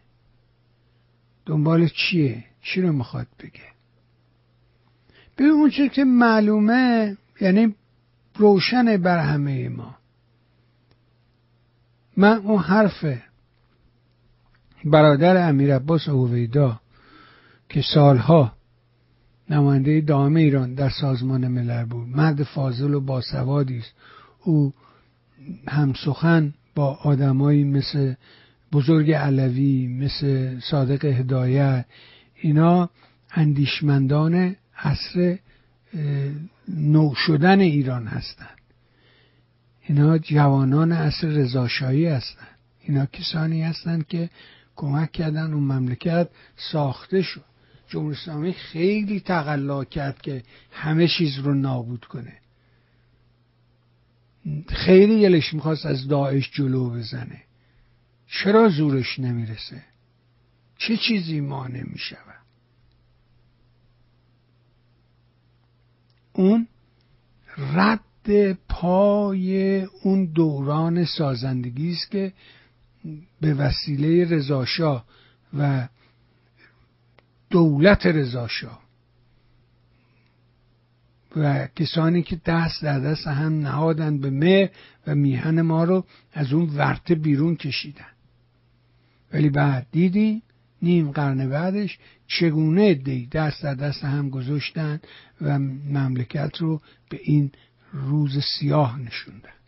دنبال 1.47 1.89
چیه؟ 1.89 2.44
چی 2.62 2.82
رو 2.82 2.93
می‌خواد 2.93 3.27
بگه؟ 3.39 3.70
ببین 5.39 5.51
اون 5.51 5.70
چیزی 5.70 5.89
که 5.89 6.05
معلومه 6.05 7.16
یعنی 7.40 7.74
روشن 8.35 8.97
بر 8.97 9.19
همه 9.19 9.69
ما. 9.69 9.97
من 12.16 12.36
اون 12.36 12.59
حرف 12.59 13.05
برادر 14.85 15.48
امیر 15.48 15.77
عباس 15.77 16.09
اویدا 16.09 16.81
که 17.69 17.82
سالها 17.94 18.52
نماینده 19.51 20.01
دائم 20.01 20.36
ایران 20.36 20.74
در 20.74 20.90
سازمان 20.90 21.48
ملل 21.48 21.85
بود. 21.85 22.09
مرد 22.09 22.43
فاضل 22.43 22.94
و 22.94 23.01
باسوادی 23.01 23.78
است. 23.78 23.93
او 24.44 24.73
هم 25.69 25.93
سخن 26.05 26.55
با 26.74 26.94
آدمایی 26.94 27.65
مثل 27.65 28.15
بزرگ 28.73 29.12
علوی 29.12 29.89
مثل 29.89 30.61
صادق 30.61 31.05
هدایت 31.05 31.85
اینا 32.35 32.90
اندیشمندان 33.31 34.57
عصر 34.78 35.39
نو 36.69 37.15
شدن 37.15 37.61
ایران 37.61 38.07
هستند. 38.07 38.59
اینا 39.82 40.19
جوانان 40.19 40.93
عصر 40.93 41.28
رضاشاهی 41.28 42.07
هستند. 42.07 42.48
اینا 42.82 43.07
کسانی 43.07 43.62
هستند 43.62 44.07
که 44.07 44.31
کمک 44.81 45.12
کردن 45.12 45.52
اون 45.52 45.65
مملکت 45.65 46.28
ساخته 46.57 47.23
شد. 47.23 47.44
جمهوری 47.89 48.16
اسلامی 48.16 48.52
خیلی 48.52 49.20
تقلا 49.20 49.85
کرد 49.85 50.23
که 50.23 50.43
همه 50.73 51.09
چیز 51.09 51.39
رو 51.39 51.55
نابود 51.55 52.05
کنه. 52.05 52.36
خیلی 54.69 55.20
دلش 55.23 55.55
می‌خواست 55.55 55.86
از 55.86 56.09
داعش 56.09 56.51
جلو 56.52 56.90
بزنه. 56.90 57.43
چرا 58.27 58.69
زورش 58.69 59.19
نمی‌رسه؟ 59.19 59.82
چه 60.78 60.97
چیزی 60.97 61.40
مانع 61.40 61.82
می‌شود؟ 61.82 62.40
اون 66.32 66.69
رد 67.59 68.52
پای 68.52 69.81
اون 69.82 70.24
دوران 70.24 71.05
سازندگی 71.05 71.93
است 71.93 72.11
که 72.11 72.32
به 73.41 73.55
وسیله 73.55 74.25
رضاشاه 74.25 75.05
و 75.59 75.89
دولت 77.51 78.07
رضاشاه. 78.07 78.81
و 81.37 81.67
کسانی 81.67 82.23
که 82.23 82.41
دست 82.47 82.83
در 82.83 83.01
دست 83.01 83.27
هم 83.27 83.61
نهادن 83.61 84.19
به 84.19 84.31
مهر 84.31 84.71
و 85.07 85.15
میهن 85.15 85.61
ما 85.61 85.85
رو 85.85 86.05
از 86.33 86.53
اون 86.53 86.77
ورته 86.77 87.15
بیرون 87.15 87.57
کشیدن. 87.57 88.11
ولی 89.33 89.51
بعد 89.51 89.87
دیدیم 89.93 90.43
نیم 90.83 91.11
قرن 91.11 91.49
بعدش 91.49 91.99
چگونه 92.27 92.95
دی 92.95 93.27
دست 93.27 93.63
در 93.63 93.75
دست 93.75 94.05
هم 94.05 94.31
گذاشتن 94.31 95.01
و 95.41 95.59
مملکت 95.59 96.57
رو 96.59 96.81
به 97.11 97.21
این 97.23 97.53
روز 97.93 98.39
سیاه 98.59 99.01
نشوندن. 99.01 99.60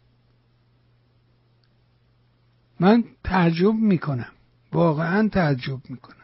من 2.83 3.05
تعجب 3.25 3.75
می‌کنم. 3.75 4.33
واقعا 4.73 5.29
تعجب 5.29 5.81
می‌کنم. 5.89 6.17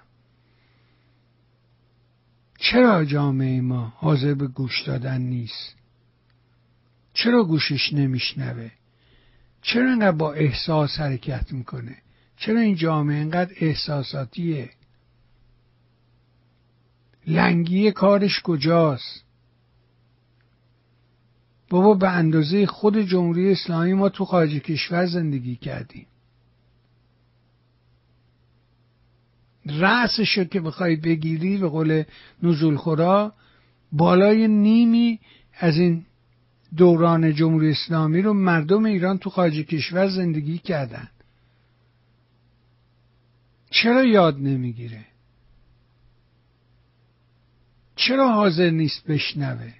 چرا 2.58 3.04
جامعه 3.04 3.60
ما 3.60 3.92
حاضر 3.96 4.34
به 4.34 4.46
گوش 4.46 4.82
دادن 4.82 5.20
نیست؟ 5.20 5.74
چرا 7.14 7.44
گوشش 7.44 7.92
نمیشنوه؟ 7.92 8.70
چرا 9.62 9.92
انقدر 9.92 10.16
با 10.16 10.32
احساس 10.32 11.00
حرکت 11.00 11.52
می‌کنه؟ 11.52 11.96
چرا 12.36 12.60
این 12.60 12.74
جامعه 12.74 13.20
انقدر 13.20 13.52
احساساتیه؟ 13.56 14.70
لنگی 17.26 17.92
کارش 17.92 18.40
کجاست؟ 18.42 19.24
بابا 21.70 21.94
به 21.94 22.10
اندازه 22.10 22.66
خود 22.66 22.98
جمهوری 22.98 23.52
اسلامی 23.52 23.92
ما 23.94 24.08
تو 24.08 24.24
خارج 24.24 24.50
کشور 24.50 25.06
زندگی 25.06 25.56
کردیم. 25.56 26.06
رأسش 29.70 30.38
که 30.38 30.60
بخوای 30.60 30.96
بگیری 30.96 31.58
به 31.58 31.68
قول 31.68 32.02
نزول 32.42 32.76
خورا 32.76 33.32
بالای 33.92 34.48
نیمی 34.48 35.20
از 35.58 35.76
این 35.76 36.04
دوران 36.76 37.34
جمهوری 37.34 37.70
اسلامی 37.70 38.22
رو 38.22 38.32
مردم 38.32 38.84
ایران 38.84 39.18
تو 39.18 39.30
خارج 39.30 39.54
کشور 39.54 40.08
زندگی 40.08 40.58
کردن. 40.58 41.08
چرا 43.70 44.04
یاد 44.04 44.38
نمی‌گیره؟ 44.38 45.04
چرا 47.96 48.32
حاضر 48.32 48.70
نیست 48.70 49.06
بشنوه؟ 49.06 49.72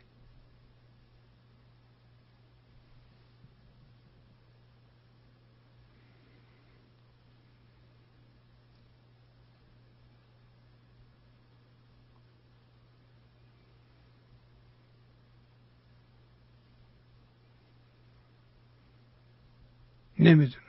نمی‌دونم. 20.19 20.63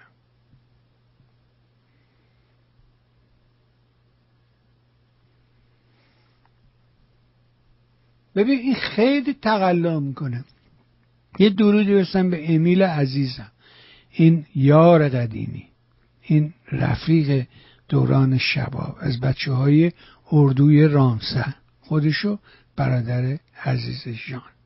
ببین 8.36 8.60
این 8.60 8.76
خیلی 8.76 9.34
تقلا 9.34 10.00
می‌کنه. 10.00 10.46
یه 11.40 11.50
درودی 11.50 11.94
برسم 11.94 12.30
به 12.30 12.56
امیل 12.56 12.84
عزیزم. 12.84 13.52
این 14.12 14.46
یار 14.56 15.10
قدیمی 15.10 15.68
این 16.22 16.54
رفیق 16.72 17.48
دوران 17.90 18.38
شباب 18.38 18.98
از 19.00 19.20
بچه 19.20 19.52
های 19.52 19.92
اردوی 20.32 20.86
رامسر 20.86 21.54
خودشو 21.82 22.40
برادر 22.76 23.40
عزیز 23.66 24.18
جان. 24.28 24.59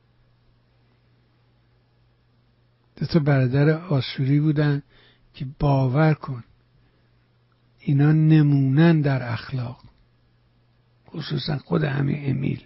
دو 2.96 3.06
تا 3.06 3.18
برادر 3.18 3.70
آسوری 3.70 4.40
بودن 4.40 4.82
که 5.34 5.46
باور 5.58 6.14
کن 6.14 6.44
اینا 7.80 8.12
نمونن 8.12 9.00
در 9.00 9.32
اخلاق 9.32 9.78
خصوصا 11.08 11.58
خود 11.58 11.84
همه 11.84 12.22
امیل. 12.26 12.62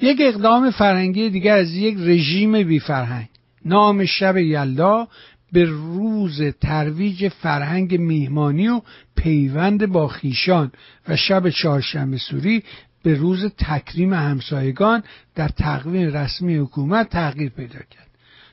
یک 0.00 0.18
اقدام 0.20 0.70
فرهنگی 0.70 1.30
دیگر 1.30 1.56
از 1.56 1.70
یک 1.70 1.96
رژیم 1.98 2.62
بی 2.62 2.80
فرهنگ 2.80 3.28
نام 3.64 4.04
شب 4.04 4.36
یلدا 4.36 5.08
به 5.52 5.64
روز 5.64 6.42
ترویج 6.42 7.28
فرهنگ 7.28 8.00
میهمانی 8.00 8.68
و 8.68 8.80
پیوند 9.16 9.86
با 9.86 10.08
خیشان 10.08 10.72
و 11.08 11.16
شب 11.16 11.50
چهارشنبه 11.50 12.18
سوری 12.18 12.62
به 13.02 13.14
روز 13.14 13.44
تکریم 13.58 14.14
همسایگان 14.14 15.02
در 15.34 15.48
تقویم 15.48 16.12
رسمی 16.12 16.56
حکومت 16.56 17.08
تغییر 17.08 17.50
پیدا 17.50 17.78
کرد. 17.78 18.08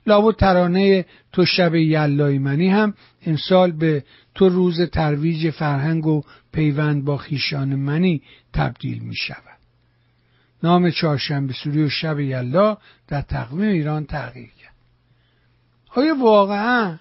لابد 0.07 0.35
ترانه 0.35 1.05
تو 1.31 1.45
شب 1.45 1.75
یلای 1.75 2.37
منی 2.37 2.69
هم 2.69 2.93
امسال 3.25 3.71
به 3.71 4.03
تو 4.35 4.49
روز 4.49 4.81
ترویج 4.81 5.49
فرهنگ 5.49 6.05
و 6.05 6.21
پیوند 6.51 7.05
با 7.05 7.17
خیشان 7.17 7.75
منی 7.75 8.21
تبدیل 8.53 8.99
می 8.99 9.15
شود. 9.15 9.59
نام 10.63 10.89
چهارشنبه 10.89 11.53
سوری 11.53 11.83
و 11.83 11.89
شب 11.89 12.19
یلا 12.19 12.77
در 13.07 13.21
تقویم 13.21 13.69
ایران 13.69 14.05
تغییر 14.05 14.49
کرد. 14.49 14.75
آیا 15.95 16.15
واقعا 16.15 16.97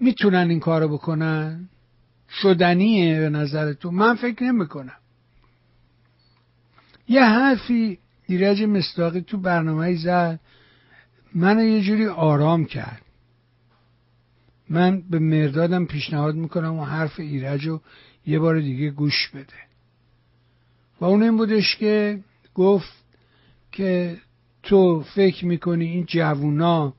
می‌تونن 0.00 0.50
این 0.50 0.60
کارو 0.60 0.88
بکنن؟ 0.88 1.68
شدنیه 2.42 3.20
به 3.20 3.28
نظر 3.28 3.72
تو؟ 3.72 3.90
من 3.90 4.14
فکر 4.14 4.42
نمی‌کنم. 4.42 4.99
یه 7.10 7.22
حرفی 7.22 7.98
ایرج 8.26 8.62
مستاقی 8.62 9.20
تو 9.20 9.38
برنامه 9.38 9.96
زد. 9.96 10.40
منو 11.34 11.64
یه 11.64 11.80
جوری 11.82 12.06
آرام 12.06 12.64
کرد. 12.64 13.02
من 14.68 15.02
به 15.10 15.18
مردادم 15.18 15.84
پیشنهاد 15.84 16.34
می‌کنم 16.34 16.78
و 16.78 16.84
حرف 16.84 17.20
ایرج 17.20 17.66
رو 17.66 17.80
یه 18.26 18.38
بار 18.38 18.60
دیگه 18.60 18.90
گوش 18.90 19.28
بده. 19.28 19.60
و 21.00 21.04
اون 21.04 21.22
این 21.22 21.36
بودش 21.36 21.76
که 21.76 22.20
گفت 22.54 23.04
که 23.72 24.16
تو 24.62 25.02
فکر 25.02 25.46
می‌کنی 25.46 25.84
این 25.84 26.04
جوونا 26.04 26.94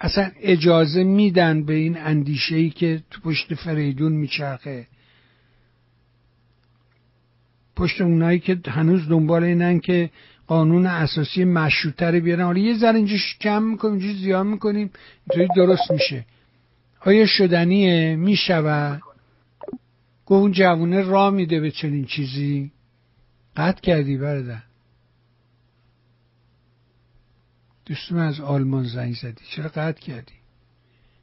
اصلا 0.00 0.30
اجازه 0.40 1.04
میدن 1.04 1.64
به 1.64 1.74
این 1.74 1.98
اندیشه 1.98 2.56
ای 2.56 2.70
که 2.70 3.02
تو 3.10 3.20
پشت 3.20 3.54
فریدون 3.54 4.12
میچرخه. 4.12 4.86
پشت 7.80 8.00
اونایی 8.00 8.38
که 8.38 8.60
هنوز 8.66 9.08
دنبال 9.08 9.44
اینن 9.44 9.80
که 9.80 10.10
قانون 10.46 10.86
اساسی 10.86 11.44
مشروطه 11.44 12.10
رو 12.10 12.20
بیارن. 12.20 12.44
حالا 12.44 12.58
یه 12.58 12.78
ذره 12.78 12.96
اینجا 12.96 13.16
کم 13.40 13.62
می‌کنیم 13.62 13.98
اینجا 13.98 14.18
زیاد 14.18 14.46
می‌کنیم 14.46 14.90
اینطوری 15.30 15.48
درست 15.56 15.90
میشه. 15.90 16.26
آیا 17.00 17.26
شدنیه؟ 17.26 18.16
می‌شود. 18.16 19.02
گفت 20.26 20.42
اون 20.42 20.52
جوونه 20.52 21.02
را 21.02 21.30
میده 21.30 21.60
به 21.60 21.70
چنین 21.70 22.04
چیزی. 22.04 22.72
قطع 23.56 23.80
کردی 23.80 24.16
برده 24.16 24.62
دوستم 27.86 28.16
از 28.16 28.40
آلمان 28.40 28.84
زنگ 28.84 29.14
زدی. 29.14 29.44
چرا 29.50 29.68
قطع 29.68 30.00
کردی؟ 30.00 30.34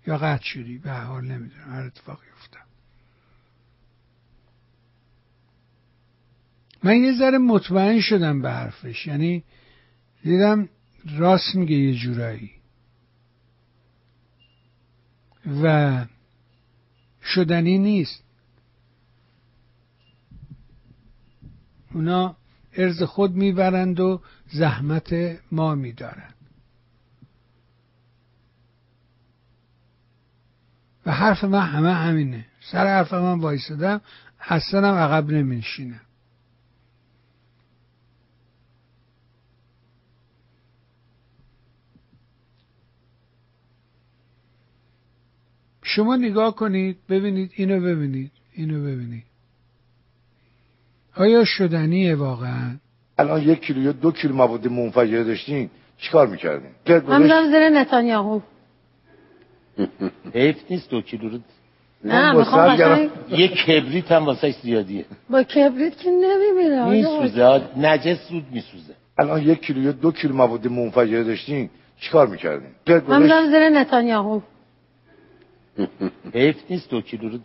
یا 0.07 0.17
قطع 0.17 0.43
شدی؟ 0.43 0.77
به 0.77 0.91
حال 0.91 1.25
نمی‌دونم 1.25 1.69
هر 1.71 1.85
اتفاقی 1.85 2.27
افتاد 2.37 2.61
من 6.83 6.95
یه 6.95 7.17
ذره 7.17 7.37
مطمئن 7.37 8.01
شدم 8.01 8.41
به 8.41 8.51
حرفش. 8.51 9.07
یعنی 9.07 9.43
دیدم 10.23 10.69
راست 11.17 11.55
میگه 11.55 11.75
یه 11.75 11.95
جورایی. 11.95 12.51
و 15.63 16.05
شدنی 17.23 17.77
نیست. 17.77 18.23
اونا 21.93 22.35
ارز 22.73 23.03
خود 23.03 23.35
می‌برند 23.35 23.99
و 23.99 24.21
زحمت 24.47 25.39
ما 25.51 25.75
میدارند. 25.75 26.33
و 31.05 31.11
حرف 31.11 31.43
من 31.43 31.65
همه 31.65 31.93
همینه. 31.93 32.45
سر 32.71 32.87
حرف 32.87 33.13
من 33.13 33.39
وایستدم 33.39 34.01
اصلا 34.39 34.87
هم 34.87 34.95
عقب 34.95 35.31
نمیشینم 35.31 36.01
شما 45.95 46.15
نگاه 46.15 46.55
کنید 46.55 46.97
ببینید 47.09 47.51
اینو 47.55 47.79
ببینید 47.81 48.31
اینو 48.55 48.83
ببینید. 48.83 49.23
آیا 51.15 51.45
شدنیه 51.45 52.15
واقعا؟ 52.15 52.75
الان 53.17 53.41
یک 53.41 53.59
کیلو 53.61 53.81
یا 53.81 53.91
دو 53.91 54.11
کیلو 54.11 54.35
مواد 54.35 54.67
منفجره 54.67 55.23
داشتین 55.23 55.69
چیکار 55.97 56.27
می‌کردین؟ 56.27 56.71
همزم 56.87 57.51
زیر 57.51 57.69
نتانیاهو. 57.69 58.39
حیف 60.33 60.57
نیست 60.69 60.89
دو 60.89 61.01
کیلو 61.01 61.29
رو. 61.29 61.39
نه 62.03 62.37
می‌خوام 62.37 62.73
مثلا 62.73 63.09
یه 63.29 63.47
کبریت 63.47 64.11
هم 64.11 64.25
واسه 64.25 64.55
زیادیه. 64.63 65.05
با 65.29 65.43
کبریت 65.43 65.97
که 65.97 66.09
نمیمیره 66.09 66.89
میسوزه 66.89 67.61
نجس 67.77 68.29
زود 68.29 68.45
میسوزه. 68.51 68.93
الان 69.17 69.41
یک 69.41 69.61
کیلو 69.61 69.81
یا 69.81 69.91
دو 69.91 70.11
کیلو 70.11 70.35
مواد 70.35 70.67
منفجره 70.67 71.23
داشتین 71.23 71.69
چیکار 71.99 72.27
می‌کردین؟ 72.27 72.69
همزم 72.87 73.49
زیر 73.51 73.69
نتانیاهو. 73.69 74.41
حیف 76.33 76.55
نیست 76.69 76.89
دو 76.89 77.01
کیلو 77.01 77.29
رو. 77.29 77.39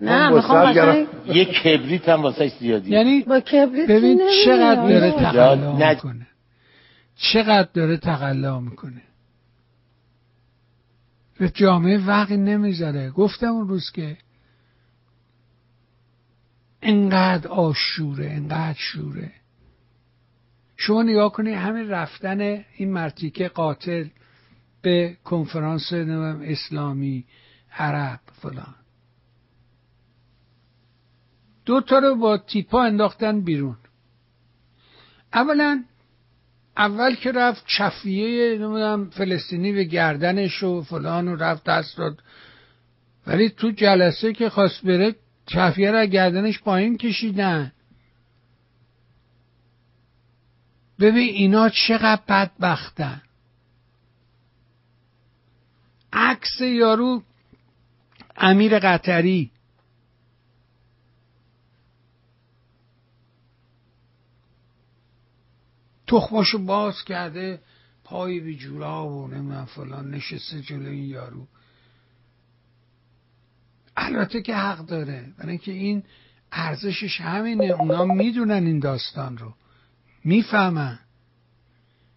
نه 0.00 0.28
می‌خوام 0.28 0.70
مثلا 0.70 1.06
یه 1.26 1.44
کبریت 1.44 2.08
هم 2.08 2.22
واسه 2.22 2.48
زیادیه 2.48 2.92
یعنی 2.92 3.22
با 3.22 3.40
کبریت 3.40 3.90
ببین 3.90 4.20
چقدر 4.44 4.88
داره. 4.88 5.10
تقلا 5.10 5.78
نه. 5.78 5.90
می‌کنه. 5.90 6.26
چقدر 7.16 7.68
داره 7.74 7.96
تقلا 7.96 8.60
می‌کنه. 8.60 9.02
به 11.38 11.48
جامعه 11.48 11.98
وقی 11.98 12.36
نمی‌ذاره. 12.36 13.10
گفتم 13.10 13.46
اون 13.46 13.68
روز 13.68 13.90
که 13.90 14.16
انقدر 16.82 17.48
آشوره 17.48 18.30
انقدر 18.30 18.78
شوره. 18.78 19.32
شما 20.76 21.02
نگاه 21.02 21.32
کنید 21.32 21.54
همین 21.54 21.88
رفتن 21.88 22.64
این 22.76 22.92
مرتیکه 22.92 23.48
قاتل 23.48 24.06
به 24.82 25.16
کنفرانس 25.24 25.92
اسلامی 25.92 27.24
عرب 27.74 28.20
فلان. 28.32 28.74
دو 31.64 31.80
تا 31.80 31.98
رو 31.98 32.14
با 32.14 32.38
تیپا 32.38 32.82
انداختن 32.82 33.40
بیرون. 33.40 33.76
اولا 35.32 35.84
اول 36.76 37.14
که 37.14 37.32
رفت 37.32 37.64
چفیه 37.66 38.58
نمی‌دونم 38.58 39.10
فلسطینی 39.10 39.72
به 39.72 39.84
گردنش 39.84 40.62
و 40.62 40.82
فلان 40.82 41.28
و 41.28 41.36
رفت 41.36 41.64
دست 41.64 41.96
داد. 41.96 42.22
ولی 43.26 43.50
تو 43.50 43.70
جلسه 43.70 44.32
که 44.32 44.50
خواست 44.50 44.82
بره 44.82 45.14
چفیه 45.46 45.90
رو 45.90 45.96
از 45.98 46.08
گردنش 46.08 46.60
پایین 46.60 46.98
کشیدن 46.98 47.72
ببین 51.00 51.28
اینا 51.28 51.68
چقدر 51.68 52.22
بدبختن. 52.28 53.22
عکس 56.12 56.60
یارو 56.60 57.22
امیر 58.36 58.78
قطری. 58.78 59.50
تخماشو 66.06 66.58
باز 66.58 67.04
کرده 67.04 67.60
پای 68.04 68.40
بی 68.40 68.56
جورا 68.56 69.08
و 69.08 69.28
نمی‌دونم 69.28 69.64
فلان 69.64 70.10
نشسته 70.10 70.60
جلو 70.60 70.88
این 70.88 71.04
یارو. 71.04 71.46
البته 73.96 74.42
که 74.42 74.56
حق 74.56 74.78
داره 74.78 75.32
برای 75.38 75.50
اینکه 75.50 75.72
این 75.72 76.02
ارزشش 76.52 77.20
همینه. 77.20 77.64
اونا 77.64 78.04
می‌دونن 78.04 78.66
این 78.66 78.78
داستان 78.78 79.38
رو. 79.38 79.54
می‌فهمن 80.24 80.98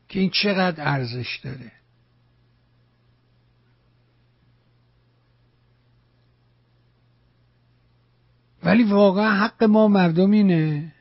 که 0.09 0.19
این 0.19 0.29
چقدر 0.29 0.87
ارزش 0.87 1.39
داره. 1.43 1.71
ولی 8.67 8.83
واقعا 8.83 9.29
حق 9.33 9.63
ما 9.63 9.87
مردم 9.87 10.31
اینه. 10.31 10.93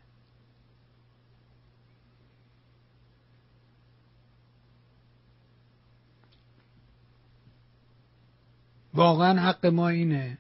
واقعا 8.95 9.41
حق 9.41 9.67
ما 9.67 9.89
اینه. 9.89 10.39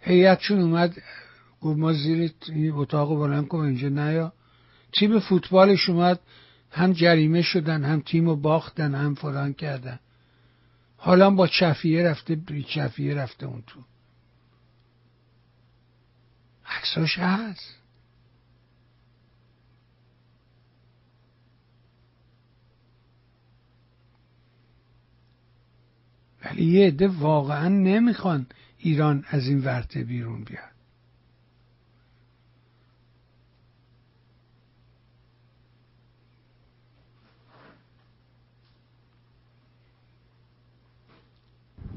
هیئت 0.00 0.40
چون 0.40 0.60
اومد 0.60 1.02
گفت 1.60 1.78
ما 1.78 1.92
زیر 1.92 2.32
این 2.48 2.72
اتاق 2.72 3.08
بلند 3.08 3.48
کن 3.48 3.58
اینجا 3.58 3.88
نیا. 3.88 4.32
تیم 4.92 5.20
فوتبالش 5.20 5.88
اومد 5.88 6.20
هم 6.70 6.92
جریمه 6.92 7.42
شدن 7.42 7.84
هم 7.84 8.00
تیم 8.00 8.26
رو 8.26 8.36
باختن 8.36 8.94
هم 8.94 9.14
فلان 9.14 9.52
کردن. 9.52 9.98
حالا 10.96 11.30
با 11.30 11.46
چفیه 11.46 12.02
رفته 12.02 12.40
چفیه 12.68 13.14
رفته 13.14 13.46
اون 13.46 13.62
تو. 13.66 13.80
عکساش 16.76 17.18
هست. 17.18 17.76
ولی 26.44 26.64
یه 26.64 26.86
عده 26.86 27.08
واقعا 27.08 27.68
نمی‌خوان 27.68 28.46
ایران 28.78 29.24
از 29.28 29.48
این 29.48 29.64
ورته 29.64 30.04
بیرون 30.04 30.44
بیاد. 30.44 30.76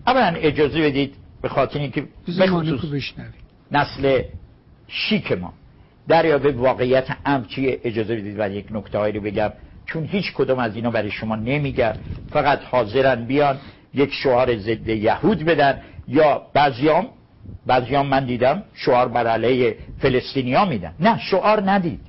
اولا 0.08 0.40
اجازه 0.40 0.82
بدید 0.82 1.16
به 1.42 1.50
خاطر 1.50 1.80
اینکه 1.80 2.08
بخصوص 2.28 3.14
نسل 3.72 4.24
شیک 4.90 5.32
ما. 5.32 5.54
در 6.08 6.52
واقعیت 6.52 7.08
امچی 7.26 7.68
اجازه 7.68 8.16
بدید 8.16 8.40
و 8.40 8.50
یک 8.50 8.66
نکته 8.72 9.00
رو 9.00 9.22
بگم. 9.22 9.54
چون 9.86 10.06
هیچ 10.06 10.34
کدوم 10.34 10.60
از 10.60 10.76
اینا 10.76 10.92
برای 10.92 11.12
شما 11.12 11.36
نمیگم. 11.36 11.94
فقط 12.28 12.64
حاضرن 12.64 13.26
بیان 13.26 13.60
یک 13.94 14.14
شعار 14.14 14.58
ضد 14.58 14.88
یهود 14.88 15.46
بدن. 15.46 15.82
یا 16.08 16.42
بعضیام 16.54 17.08
بعضیام 17.66 18.08
من 18.08 18.26
دیدم 18.26 18.64
شعار 18.74 19.08
بر 19.08 19.28
علیه 19.28 19.78
فلسطینیا 19.98 20.66
میدن. 20.66 20.94
نه 21.00 21.20
شعار 21.20 21.72
ندید. 21.72 22.02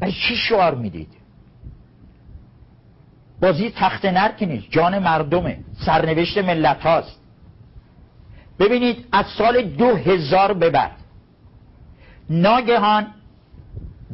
برای 0.00 0.14
چی 0.28 0.36
شعار 0.36 0.74
می‌دید؟ 0.74 1.08
بازی 3.40 3.72
تخت 3.76 4.04
نر 4.04 4.32
که 4.32 4.46
نیست. 4.46 4.70
جان 4.70 4.98
مردمه. 4.98 5.58
سرنوشت 5.72 6.38
ملت 6.38 6.80
هاست. 6.80 7.20
ببینید 8.58 9.04
از 9.12 9.26
سال 9.26 9.62
دو 9.62 9.96
هزار 9.96 10.52
به 10.52 10.70
بعد 10.70 11.03
ناگهان 12.30 13.06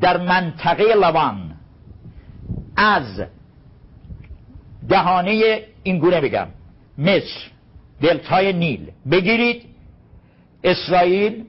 در 0.00 0.16
منطقه 0.16 0.94
لبان 0.94 1.54
از 2.76 3.22
دهانه 4.88 5.64
این 5.82 5.98
گونه 5.98 6.20
بگم. 6.20 6.46
مصر 6.98 7.50
دلتای 8.00 8.52
نیل. 8.52 8.90
بگیرید. 9.10 9.64
اسرائیل 10.64 11.44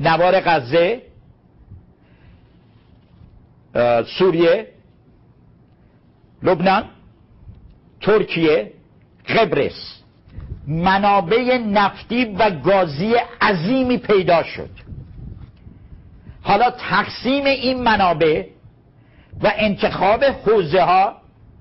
نوار 0.00 0.40
غزه 0.40 1.02
سوریه 4.18 4.68
لبنان 6.42 6.84
ترکیه 8.00 8.72
قبرس 9.28 10.02
منابع 10.66 11.58
نفتی 11.58 12.24
و 12.24 12.50
گازی 12.50 13.14
عظیمی 13.40 13.98
پیدا 13.98 14.42
شد. 14.42 14.70
حالا 16.44 16.70
تقسیم 16.70 17.44
این 17.44 17.82
منابع 17.82 18.46
و 19.42 19.52
انتخاب 19.56 20.24
حوزه 20.24 20.82
ها 20.82 21.16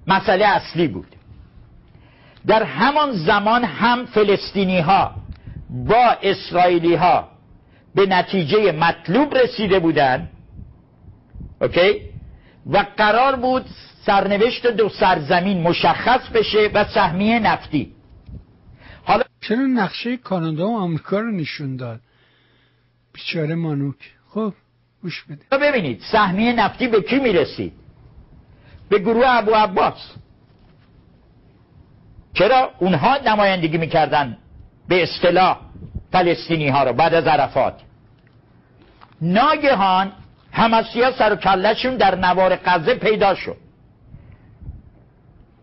مسئله 0.08 0.46
اصلی 0.46 0.88
بود. 0.88 1.16
در 2.48 2.64
همان 2.64 3.12
زمان 3.12 3.64
هم 3.64 4.06
فلسطینی 4.06 4.80
ها 4.80 5.16
با 5.70 6.18
اسرائیلی 6.24 6.96
ها 6.96 7.28
به 7.96 8.06
نتیجه 8.06 8.72
مطلوب 8.72 9.36
رسیده 9.36 9.80
بودند 9.80 10.30
اوکی؟ 11.62 12.02
و 12.66 12.86
قرار 12.98 13.36
بود 13.36 13.66
سرنوشت 14.06 14.68
دو 14.68 14.90
سرزمین 14.90 15.62
مشخص 15.62 16.30
بشه 16.30 16.70
و 16.74 16.86
سهمیه 16.86 17.40
نفتی. 17.40 17.92
حالا 19.04 19.24
چرا 19.42 19.66
نقشه 19.66 20.18
کانادا 20.18 20.68
و 20.68 20.78
آمریکا 20.78 21.20
رو 21.20 21.32
نشون 21.32 21.76
داد؟ 21.76 22.00
بیچاره 23.14 23.56
مانوک. 23.56 23.96
خب 24.30 24.54
گوش 25.04 25.24
بده 25.24 25.58
ببینید 25.58 26.02
سهمیه 26.12 26.54
نفتی 26.54 26.88
به 26.88 27.02
کی 27.02 27.20
می‌رسید؟ 27.20 27.74
به 28.90 29.00
گروه 29.00 29.26
ابو 29.28 29.52
عباس. 29.52 30.12
چرا؟ 32.34 32.72
اونها 32.80 33.18
نمایندگی 33.18 33.78
می‌کردن 33.78 34.38
به 34.88 35.04
اصطلاح 35.04 35.60
فلسطینی 36.12 36.70
ها 36.70 36.84
رو 36.84 36.94
بعد 36.94 37.14
از 37.14 37.28
عرفات. 37.28 37.82
ناگهان 39.22 40.12
همسیا 40.52 41.12
سر 41.12 41.34
و 41.34 41.36
کلشون 41.36 41.98
در 41.98 42.16
نوار 42.16 42.56
غزه 42.56 42.96
پیدا 42.96 43.36
شد. 43.36 43.58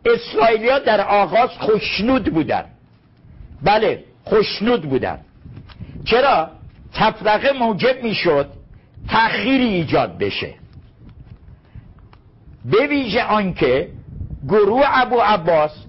اسرائیلیا 0.04 0.78
در 0.78 1.00
آغاز 1.00 1.50
خوشنود 1.50 2.34
بودن. 2.34 2.64
بله 3.62 4.04
خوشنود 4.24 4.82
بودن. 4.82 5.18
چرا؟ 6.04 6.50
تفرقه 6.94 7.52
موجب 7.52 8.02
می‌شد 8.02 8.59
تأخیری 9.08 9.64
ایجاد 9.64 10.18
بشه. 10.18 10.54
به 12.64 12.86
ویژه 12.86 13.24
آنکه 13.24 13.88
گروه 14.48 14.84
ابو 14.86 15.20
عباس 15.20 15.84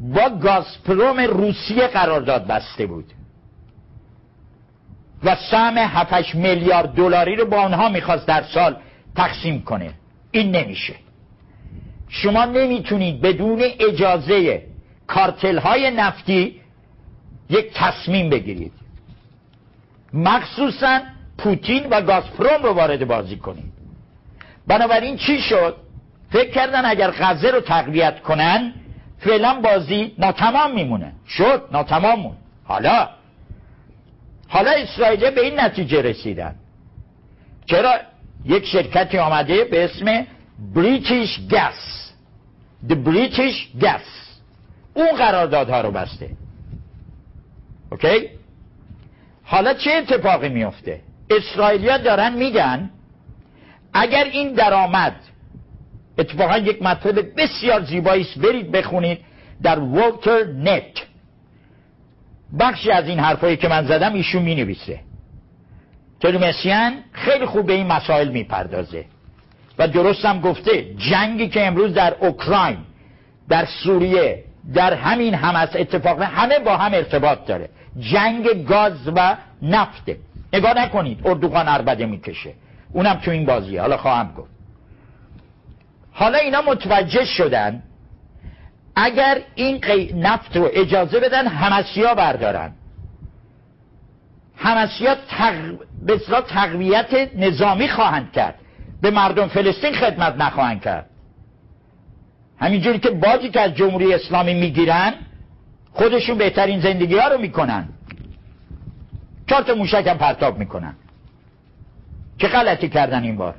با 0.00 0.28
گازپروم 0.28 1.20
روسیه 1.20 1.86
قرارداد 1.86 2.46
بسته 2.46 2.86
بود 2.86 3.12
و 5.24 5.36
سهم 5.50 5.78
7 5.78 6.34
میلیارد 6.34 6.94
دلاری 6.94 7.36
رو 7.36 7.46
با 7.46 7.60
آنها 7.60 7.88
می‌خواست 7.88 8.26
در 8.26 8.42
سال 8.42 8.76
تقسیم 9.16 9.62
کنه. 9.62 9.92
این 10.30 10.56
نمیشه. 10.56 10.94
شما 12.08 12.44
نمی‌تونید 12.44 13.20
بدون 13.20 13.62
اجازه 13.80 14.62
کارتل 15.06 15.58
های 15.58 15.90
نفتی 15.90 16.60
یک 17.50 17.72
تصمیم 17.74 18.30
بگیرید. 18.30 18.72
مخصوصا 20.12 21.00
پوتین 21.38 21.86
و 21.90 22.02
گازپروم 22.02 22.62
رو 22.62 22.72
وارد 22.72 23.06
بازی 23.06 23.36
کنید 23.36 23.72
بنابراین 24.66 25.16
چی 25.16 25.38
شد؟ 25.38 25.76
فکر 26.30 26.50
کردن 26.50 26.84
اگر 26.84 27.10
غزه 27.10 27.50
رو 27.50 27.60
تقویت 27.60 28.20
کنن 28.20 28.72
فعلا 29.18 29.60
بازی 29.60 30.14
ناتمام 30.18 30.74
میمونه. 30.74 31.12
شد 31.28 31.68
ناتمام 31.72 32.20
مون 32.20 32.36
حالا. 32.64 33.08
حالا 34.48 34.70
اسرائیل 34.70 35.30
به 35.30 35.40
این 35.40 35.60
نتیجه 35.60 36.02
رسیدن. 36.02 36.54
چرا؟ 37.66 37.94
یک 38.44 38.66
شرکتی 38.66 39.18
آمده 39.18 39.64
به 39.64 39.84
اسم 39.84 40.26
بریتیش 40.74 41.40
گس 41.50 42.12
The 42.88 42.94
British 42.94 43.82
Gas. 43.82 44.08
اون 44.94 45.12
قراردادها 45.16 45.80
رو 45.80 45.90
بسته. 45.90 46.30
اوکی؟ 47.90 48.28
حالا 49.44 49.74
چه 49.74 49.90
اتفاقی 49.90 50.48
میفته؟ 50.48 51.00
اسرائیلیا 51.30 51.98
دارن 51.98 52.34
میگن 52.34 52.90
اگر 53.92 54.24
این 54.24 54.52
درآمد 54.52 55.16
اتفاقا 56.18 56.58
یک 56.58 56.82
مطلب 56.82 57.40
بسیار 57.40 57.84
زیبایی 57.84 58.22
است 58.22 58.38
برید 58.38 58.72
بخونید 58.72 59.18
در 59.62 59.78
والتر 59.78 60.44
نت 60.44 61.06
بخشی 62.60 62.90
از 62.90 63.08
این 63.08 63.18
حرفایی 63.18 63.56
که 63.56 63.68
من 63.68 63.86
زدم 63.86 64.14
ایشون 64.14 64.42
می 64.42 64.54
نویسه 64.54 65.00
تلومسیان 66.20 66.92
خیلی 67.12 67.46
خوب 67.46 67.66
به 67.66 67.72
این 67.72 67.86
مسائل 67.86 68.28
می‌پردازه. 68.28 69.04
و 69.78 69.88
درست 69.88 70.24
هم 70.24 70.40
گفته 70.40 70.94
جنگی 71.10 71.48
که 71.48 71.66
امروز 71.66 71.94
در 71.94 72.14
اوکراین 72.20 72.78
در 73.48 73.64
سوریه 73.64 74.44
در 74.74 74.94
همین 74.94 75.34
هم 75.34 75.56
از 75.56 75.76
اتفاق 75.76 76.22
همه 76.22 76.58
با 76.58 76.76
هم 76.76 76.94
ارتباط 76.94 77.46
داره. 77.46 77.68
جنگ 77.98 78.64
گاز 78.64 79.08
و 79.16 79.36
نفته 79.62 80.16
نگاه 80.52 80.78
نکنید 80.78 81.20
اردوغان 81.24 81.68
اربده 81.68 82.06
می‌کشه. 82.06 82.52
اونم 82.92 83.14
تو 83.14 83.30
این 83.30 83.46
بازیه. 83.46 83.80
حالا 83.80 83.96
خواهم 83.96 84.32
گفت. 84.32 84.50
حالا 86.12 86.38
اینا 86.38 86.62
متوجه 86.62 87.24
شدن 87.24 87.82
اگر 88.96 89.38
این 89.54 89.84
نفت 90.14 90.56
رو 90.56 90.68
اجازه 90.72 91.20
بدن 91.20 91.46
همسیا 91.46 92.14
بردارن. 92.14 92.72
همسیا 94.56 95.14
تق... 95.14 95.54
به 96.06 96.18
تقویت 96.48 97.36
نظامی 97.36 97.88
خواهند 97.88 98.32
کرد. 98.32 98.54
به 99.02 99.10
مردم 99.10 99.48
فلسطین 99.48 99.92
خدمت 99.92 100.36
نخواهند 100.36 100.82
کرد. 100.82 101.10
همینجوری 102.60 102.98
که 102.98 103.10
بازی 103.10 103.50
که 103.50 103.60
از 103.60 103.74
جمهوری 103.74 104.14
اسلامی 104.14 104.54
می‌گیرن 104.54 105.14
خودشون 105.92 106.38
بهترین 106.38 106.80
زندگی 106.80 107.18
ها 107.18 107.28
رو 107.28 107.40
می‌کنن. 107.40 107.88
چهار 109.46 109.62
تا 109.62 109.74
موشک 109.74 110.06
هم 110.06 110.18
پرتاب 110.18 110.58
می‌کنن. 110.58 110.94
چه 112.38 112.48
غلطی 112.48 112.88
کردن 112.88 113.22
این 113.22 113.36
بار؟ 113.36 113.54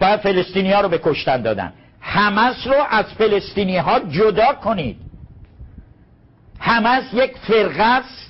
باید 0.00 0.20
فلسطینی 0.20 0.72
ها 0.72 0.80
رو 0.80 0.88
به 0.88 1.00
کشتن 1.04 1.42
دادن. 1.42 1.72
حمس 2.00 2.66
رو 2.66 2.74
از 2.90 3.04
فلسطینی 3.04 3.76
ها 3.76 4.00
جدا 4.00 4.52
کنید. 4.52 4.96
حمس 6.58 7.04
یک 7.12 7.36
فرقه 7.36 7.82
است. 7.82 8.28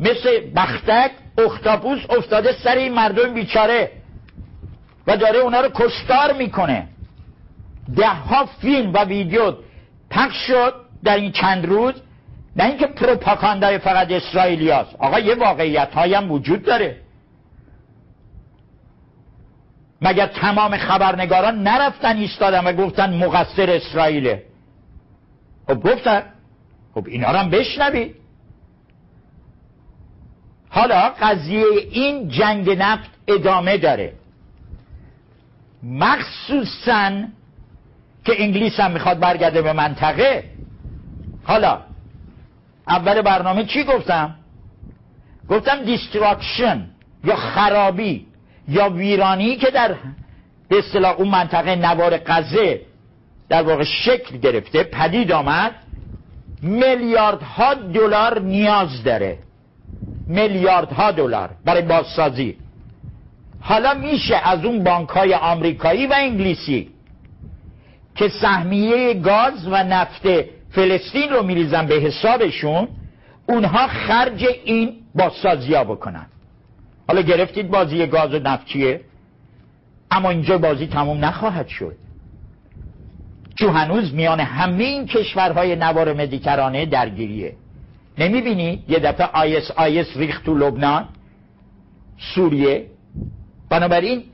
مثل 0.00 0.50
بختک 0.56 1.10
اختاپوس 1.38 2.00
افتاده 2.10 2.52
سر 2.52 2.76
این 2.76 2.94
مردم 2.94 3.34
بیچاره 3.34 3.90
و 5.06 5.16
داره 5.16 5.38
اونا 5.38 5.60
رو 5.60 5.68
کشتار 5.74 6.32
می‌کنه. 6.32 6.88
ده 7.96 8.08
ها 8.08 8.46
فیلم 8.46 8.92
و 8.92 9.04
ویدیو 9.04 9.54
پخش 10.10 10.46
شد 10.46 10.74
در 11.04 11.16
این 11.16 11.32
چند 11.32 11.66
روز. 11.66 11.94
نه 12.56 12.64
اینکه 12.64 12.86
پروپاگاندای 12.86 13.78
فقط 13.78 14.10
اسرائیلیاست 14.10 14.94
آقا 14.98 15.18
یه 15.18 15.34
واقعیت 15.34 15.96
هم 15.96 16.32
وجود 16.32 16.62
داره. 16.62 16.96
مگر 20.02 20.26
تمام 20.26 20.76
خبرنگاران 20.76 21.62
نرفتن 21.62 22.16
ایستادن 22.16 22.64
و 22.64 22.72
گفتن 22.72 23.24
مقصر 23.24 23.70
اسرائیله؟ 23.70 24.42
خب 25.66 25.80
گفتن. 25.82 26.22
خب 26.94 27.06
اینا 27.06 27.30
رو 27.30 27.38
هم 27.38 27.50
بشنوید. 27.50 28.14
حالا 30.70 31.08
قضیه 31.08 31.64
این 31.90 32.28
جنگ 32.28 32.70
نفت 32.70 33.10
ادامه 33.28 33.78
داره. 33.78 34.12
مخصوصا 35.82 37.10
که 38.24 38.42
انگلیس 38.42 38.80
هم 38.80 38.90
می‌خواد 38.90 39.18
برگرده 39.18 39.62
به 39.62 39.72
منطقه. 39.72 40.44
حالا 41.44 41.91
اول 42.88 43.22
برنامه 43.22 43.64
چی 43.64 43.84
گفتم؟ 43.84 44.34
گفتم 45.48 45.84
destruction 45.84 46.86
یا 47.24 47.36
خرابی 47.36 48.26
یا 48.68 48.90
ویرانی 48.90 49.56
که 49.56 49.70
در 49.70 49.94
به 50.68 50.78
اصطلاح 50.78 51.16
اون 51.16 51.28
منطقه 51.28 51.76
نوار 51.76 52.16
غزه 52.16 52.80
در 53.48 53.62
واقع 53.62 53.84
شکل 53.84 54.38
گرفته 54.38 54.82
پدید 54.82 55.32
آمد 55.32 55.74
میلیاردها 56.62 57.74
دلار 57.74 58.40
نیاز 58.40 59.04
داره. 59.04 59.38
میلیاردها 60.26 61.10
دلار 61.10 61.50
برای 61.64 61.82
بازسازی. 61.82 62.56
حالا 63.60 63.94
میشه 63.94 64.36
از 64.36 64.64
اون 64.64 64.84
بانک 64.84 65.08
های 65.08 65.34
آمریکایی 65.34 66.06
و 66.06 66.12
انگلیسی 66.16 66.90
که 68.14 68.28
سهمیه 68.28 69.14
گاز 69.14 69.66
و 69.66 69.84
نفت 69.84 70.22
فلسطین 70.72 71.30
رو 71.30 71.42
میریزن 71.42 71.86
به 71.86 71.94
حسابشون 71.94 72.88
اونها 73.48 73.86
خرج 73.86 74.46
این 74.64 74.96
بازسازی 75.14 75.74
ها 75.74 75.84
بکنن. 75.84 76.26
حالا 77.08 77.20
گرفتید 77.20 77.70
بازی 77.70 78.06
گاز 78.06 78.34
و 78.34 78.38
نفت 78.38 78.66
چیه؟ 78.66 79.00
اما 80.10 80.30
اینجا 80.30 80.58
بازی 80.58 80.86
تموم 80.86 81.24
نخواهد 81.24 81.68
شد. 81.68 81.96
چون 83.54 83.76
هنوز 83.76 84.14
میان 84.14 84.40
همه 84.40 84.84
این 84.84 85.06
کشورهای 85.06 85.76
نوار 85.76 86.12
مدیترانه 86.12 86.86
درگیریه. 86.86 87.54
نمی‌بینی 88.18 88.84
یه 88.88 88.98
دفعه 88.98 89.26
آیس 89.26 89.70
آیس 89.70 90.16
ریخت 90.16 90.44
تو 90.44 90.54
لبنان؟ 90.54 91.08
سوریه؟ 92.34 92.86
بنابراین 93.70 94.24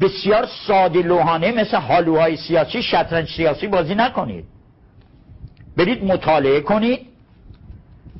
بسیار 0.00 0.46
ساده 0.66 1.02
لوحانه 1.02 1.52
مثل 1.52 1.76
حالوهای 1.76 2.36
سیاسی 2.36 2.82
شطرنج 2.82 3.28
سیاسی 3.28 3.66
بازی 3.66 3.94
نکنید. 3.94 4.44
برید 5.76 6.04
مطالعه 6.04 6.60
کنید 6.60 7.06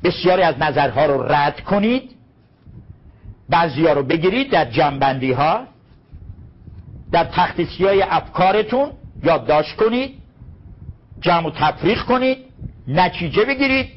بسیاری 0.03 0.41
از 0.41 0.55
نظرها 0.59 1.05
رو 1.05 1.23
رد 1.23 1.63
کنید 1.63 2.11
بعضی 3.49 3.85
ها 3.87 3.93
رو 3.93 4.03
بگیرید 4.03 4.51
در 4.51 4.71
جنبندی 4.71 5.31
ها 5.31 5.67
در 7.11 7.23
تختیسی 7.23 7.85
های 7.85 8.01
افکارتون 8.01 8.91
یادداشت 9.23 9.75
کنید 9.75 10.19
جمع 11.21 11.47
و 11.47 11.51
تفریق 11.51 12.03
کنید 12.03 12.37
نتیجه 12.87 13.45
بگیرید 13.45 13.87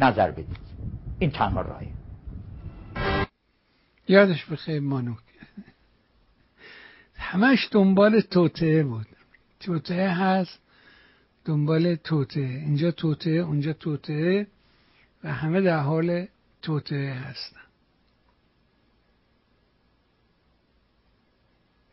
نظر 0.00 0.30
بدید. 0.30 0.56
این 1.18 1.30
تنها 1.30 1.60
راهی 1.60 1.88
یادش 4.08 4.44
بخیر 4.44 4.80
مانو 4.80 5.14
همش 7.16 7.68
دنبال 7.70 8.20
توته 8.20 8.82
بود. 8.82 9.06
توته 9.60 10.08
هست 10.08 10.61
دنبال 11.44 11.94
توته 11.94 12.40
اینجا 12.40 12.90
توته 12.90 13.30
اونجا 13.30 13.72
توته 13.72 14.46
و 15.24 15.32
همه 15.32 15.60
در 15.60 15.78
حال 15.78 16.26
توته 16.62 17.16
هستن. 17.26 17.60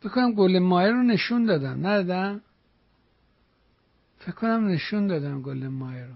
بکنم 0.02 0.32
گل 0.32 0.58
مایه 0.58 0.90
رو 0.90 1.02
نشون 1.02 1.44
دادم. 1.44 1.86
ندادم 1.86 2.40
فکر 4.18 4.32
کنم 4.32 4.68
نشون 4.68 5.06
دادم 5.06 5.42
گل 5.42 5.66
مایه 5.66 6.04
رو. 6.04 6.14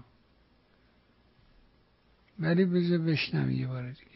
ولی 2.39 2.65
بذار 2.65 2.97
بشنم 2.97 3.51
یه 3.51 3.67
بار 3.67 3.83
دیگه. 3.91 4.15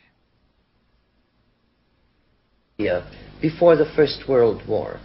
Before 3.42 3.76
the 3.76 3.90
First 3.98 4.28
World 4.30 4.66
War, 4.68 5.00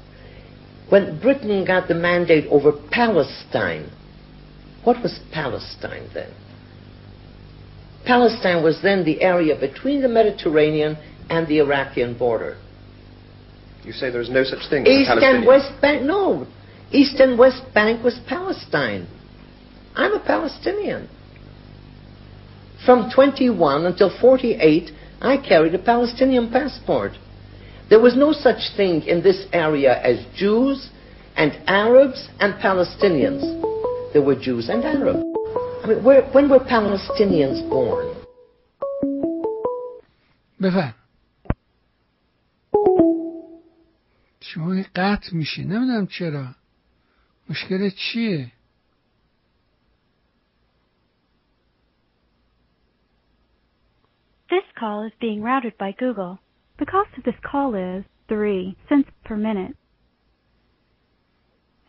when 0.89 1.19
Britain 1.21 1.65
got 1.65 1.89
the 1.89 1.95
mandate 1.95 2.47
over 2.47 2.71
Palestine, 2.73 3.91
what 4.85 5.03
was 5.03 5.19
Palestine 5.33 6.09
then? 6.15 6.33
Palestine 8.05 8.63
was 8.63 8.81
then 8.83 9.05
the 9.05 9.23
area 9.23 9.59
between 9.59 10.03
the 10.03 10.09
Mediterranean 10.09 10.97
and 11.31 11.47
the 11.49 11.59
Iraqi 11.59 12.05
border. 12.19 12.57
You 13.83 13.93
say 13.93 14.11
there's 14.11 14.31
no 14.31 14.45
such 14.45 14.69
thing. 14.69 14.87
East 14.87 15.11
and 15.11 15.47
West 15.47 15.73
Bank, 15.81 16.03
no. 16.03 16.47
East 16.91 17.19
and 17.21 17.39
West 17.39 17.63
Bank 17.75 18.05
was 18.05 18.19
Palestine. 18.27 19.07
I'm 19.95 20.13
a 20.13 20.21
Palestinian. 20.21 21.09
From 22.85 23.11
21 23.15 23.87
until 23.87 24.11
48, 24.21 24.91
I 25.21 25.37
carried 25.39 25.75
a 25.75 25.79
Palestinian 25.79 26.51
passport. 26.51 27.13
There 27.89 28.01
was 28.01 28.17
no 28.17 28.33
such 28.33 28.77
thing 28.77 29.03
in 29.03 29.23
this 29.23 29.47
area 29.53 29.99
as 30.03 30.25
Jews 30.35 30.91
and 31.37 31.53
Arabs 31.67 32.29
and 32.41 32.55
Palestinians. 32.55 33.74
There 34.14 34.22
were 34.22 34.36
Jews 34.36 34.70
and 34.70 34.84
Arabs. 34.84 35.24
I 35.84 35.88
mean, 35.88 36.04
where, 36.04 36.24
when 36.32 36.50
were 36.50 36.60
Palestinians 36.60 37.62
born? 37.70 38.08
بفهم 40.62 40.94
شما 44.42 44.84
قطع 44.96 45.30
میشه 45.34 45.64
نمیدونم 45.64 46.08
چرا 46.08 46.48
مشکل 47.50 47.90
چیه 47.90 48.52
This 54.50 54.66
call 54.80 55.04
is 55.08 55.14
being 55.22 55.44
routed 55.44 55.78
by 55.78 55.92
Google. 55.92 56.40
The 56.80 56.86
cost 56.86 57.12
of 57.18 57.24
this 57.24 57.40
call 57.44 57.76
is 57.76 58.04
3 58.28 58.76
cents 58.90 59.10
per 59.26 59.36
minute. 59.36 59.76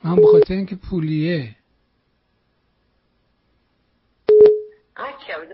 من 0.04 0.16
به 0.16 0.22
خاطر 0.32 0.54
اینکه 0.54 0.76
پولیه 0.76 1.56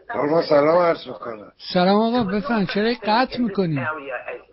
آقا 0.09 0.41
سلام 0.41 0.77
عرض 0.77 1.07
می‌کنم. 1.07 1.51
سلام 1.73 2.01
آقا 2.01 2.23
بفهم 2.23 2.65
چرا 2.65 2.93
قطع 3.03 3.41
می‌کنی؟ 3.41 3.79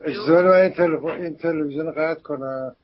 اجازه 0.04 0.42
من 0.42 0.50
این 0.50 0.70
تلفن 0.70 1.06
این 1.08 1.36
تلویزیون 1.36 1.92
قطع 1.92 2.20
کنم. 2.20 2.76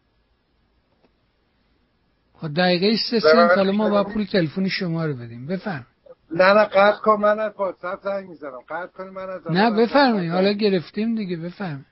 خب 2.35 2.55
دقیقه 2.57 2.97
سه 3.11 3.21
سنت 3.21 3.51
حالا 3.51 3.73
ما 3.73 3.91
با 3.91 4.05
پول 4.05 4.25
تلفنی 4.25 4.71
شما 4.71 5.07
رو 5.07 5.15
بدیم. 5.15 5.47
بفرم 5.47 5.87
نه 6.31 6.53
نه 6.53 6.65
قطع 6.65 7.01
کن 7.01 7.21
من 7.21 7.41
از 7.41 7.53
واتساپ 7.57 8.01
زنگ 8.03 8.29
می‌زنم. 8.29 8.61
قطع 8.69 8.93
کن 8.93 9.09
من 9.09 9.31
از 9.31 9.41
نه 9.51 9.71
بفرمایید. 9.71 10.33
حالا 10.33 10.53
گرفتیم 10.53 11.15
دیگه 11.15 11.37
بفرم 11.37 11.87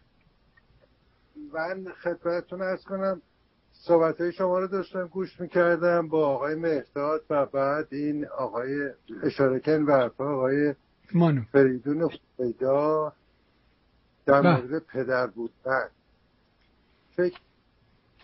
من 1.53 1.85
خدمتتون 2.03 2.63
ارز 2.63 2.85
کنم. 2.85 3.23
صحبت 3.85 4.21
های 4.21 4.33
شما 4.33 4.59
رو 4.59 4.67
داشتم 4.67 5.07
گوش 5.07 5.41
می‌کردم 5.41 6.09
با 6.09 6.29
آقای 6.29 6.55
مهداد 6.55 7.25
و 7.31 7.47
بعد 7.47 7.87
این 7.91 8.27
آقای 8.27 8.91
اشاره 9.23 9.61
کن 9.61 9.83
و 9.83 10.11
آقای 10.19 10.75
مانو. 11.15 11.43
فریدون 11.53 12.11
پیدا 12.37 13.13
در 14.27 14.41
مورد 14.41 14.79
پدر 14.79 15.27
بودن. 15.27 15.89
فکر 17.17 17.41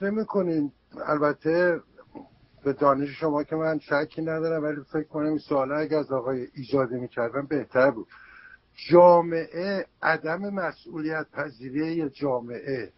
نمی 0.03 0.25
کنین 0.25 0.73
البته 1.07 1.81
به 2.65 2.73
دانش 2.73 3.09
شما 3.21 3.43
که 3.43 3.57
من 3.57 3.79
شکی 3.79 4.23
ندارم 4.23 4.63
ولی 4.63 4.77
فکر 4.93 5.09
کنم 5.09 5.27
این 5.27 5.39
سوالا 5.39 5.77
اگه 5.77 5.97
از 5.97 6.13
آقای 6.13 6.47
ایجاده 6.55 6.97
می‌کردم 6.97 7.47
بهتر 7.47 7.91
بود. 7.91 8.07
جامعه 8.91 9.87
عدم 10.03 10.41
مسئولیت 10.55 11.27
پذیری 11.33 12.11
جامعه. 12.11 12.93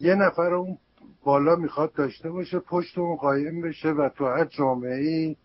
یه 0.00 0.14
نفر 0.14 0.54
اون 0.54 0.78
بالا 1.24 1.56
می‌خواد 1.56 1.92
داشته 1.92 2.30
باشه 2.30 2.58
پشت 2.58 2.98
اون 2.98 3.16
قایم 3.16 3.60
بشه 3.60 3.88
و 3.88 4.08
تو 4.08 4.26
هر 4.26 4.44
جامعه 4.44 4.96
ای 4.96 5.36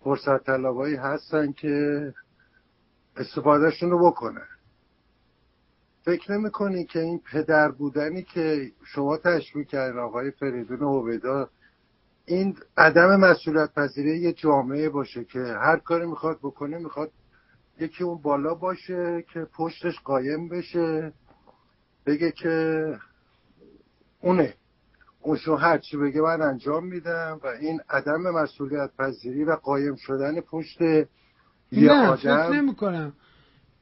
فرصت 0.00 0.44
طلبایی 0.44 0.96
هستن 0.96 1.52
که 1.52 2.14
استفادهشون 3.16 3.90
رو 3.90 4.10
بکنن 4.10 4.46
فکر 6.04 6.32
نمی 6.32 6.84
که 6.84 7.00
این 7.00 7.20
پدر 7.32 7.70
بودنی 7.70 8.22
که 8.22 8.72
شما 8.84 9.16
تشبیه 9.16 9.64
کردین 9.64 9.98
آقای 10.00 10.30
فریدون 10.30 10.78
هویدا 10.78 11.48
این 12.26 12.56
عدم 12.76 13.20
مسئولیت 13.20 13.74
پذیری 13.74 14.18
یه 14.18 14.32
جامعه 14.32 14.88
باشه 14.88 15.24
که 15.24 15.38
هر 15.38 15.76
کاری 15.76 16.06
می‌خواد 16.06 16.38
بکنه 16.42 16.78
می‌خواد 16.78 17.10
یکی 17.80 18.04
اون 18.04 18.22
بالا 18.22 18.54
باشه 18.54 19.24
که 19.32 19.46
پشتش 19.52 20.00
قایم 20.04 20.48
بشه 20.48 21.12
بگه 22.06 22.32
که 22.32 22.98
اونه. 24.20 24.54
اونشون 25.24 25.58
هر 25.58 25.78
چی 25.78 25.96
بگه 25.96 26.20
من 26.20 26.42
انجام 26.42 26.86
میدم 26.86 27.40
و 27.44 27.46
این 27.46 27.80
عدم 27.90 28.20
مسئولیت 28.20 28.90
پذیری 28.98 29.44
و 29.44 29.56
قایم 29.56 29.96
شدن 29.96 30.40
پشت 30.40 30.80
یه 31.72 31.92
آدم. 31.92 32.16
فکر 32.16 32.50
نمی 32.50 32.74
کنم 32.74 33.12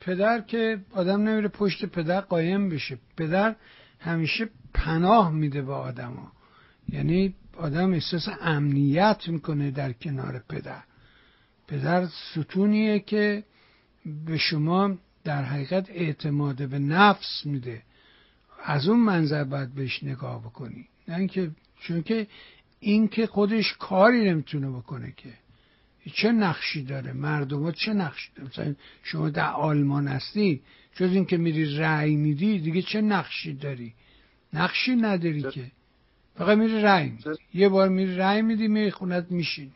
پدر 0.00 0.40
که 0.40 0.78
آدم 0.92 1.22
نمیره 1.22 1.48
پشت 1.48 1.84
پدر 1.86 2.20
قایم 2.20 2.68
بشه. 2.68 2.98
پدر 3.16 3.56
همیشه 4.00 4.48
پناه 4.74 5.32
میده 5.32 5.62
به 5.62 5.72
آدما 5.72 6.32
یعنی 6.88 7.34
آدم 7.56 7.92
احساس 7.92 8.28
امنیت 8.40 9.28
می‌کنه 9.28 9.70
در 9.70 9.92
کنار 9.92 10.42
پدر. 10.48 10.82
پدر 11.68 12.06
ستونیه 12.06 13.00
که 13.00 13.44
به 14.26 14.38
شما 14.38 14.96
در 15.24 15.42
حقیقت 15.42 15.90
اعتماد 15.90 16.68
به 16.68 16.78
نفس 16.78 17.42
میده. 17.44 17.82
از 18.64 18.88
اون 18.88 19.00
منظر 19.00 19.44
باید 19.44 19.74
بهش 19.74 20.02
نگاه 20.02 20.40
بکنی. 20.42 20.88
نه 21.12 21.18
اینکه 21.18 21.50
چون 21.80 22.02
که 22.02 22.26
این 22.80 23.08
که 23.08 23.26
خودش 23.26 23.76
کاری 23.78 24.30
نمی‌تونه 24.30 24.70
بکنه 24.70 25.12
که. 25.16 25.28
چه 26.14 26.32
نقشی 26.32 26.82
داره؟ 26.82 27.12
مردم 27.12 27.62
ها 27.62 27.72
چه 27.72 27.92
نقشی 27.92 28.30
داره؟ 28.36 28.48
مثلا 28.48 28.74
شما 29.02 29.30
در 29.30 29.50
آلمان 29.50 30.08
هستی 30.08 30.60
جز 30.96 31.12
اینکه 31.12 31.36
میری 31.36 31.76
رأی 31.76 32.16
میدی 32.16 32.58
دیگه 32.58 32.82
چه 32.82 33.00
نقشی 33.00 33.52
داری؟ 33.52 33.92
نقشی 34.52 34.96
نداری 34.96 35.42
که. 35.42 35.64
فقط 36.34 36.58
میری 36.58 36.82
رأی 36.82 37.08
میدی. 37.08 37.30
یه 37.54 37.68
بار 37.68 37.88
میری 37.88 38.16
رأی 38.16 38.42
میدی 38.42 38.68
میری 38.68 38.90
خونت 38.90 39.26
میشینی. 39.30 39.72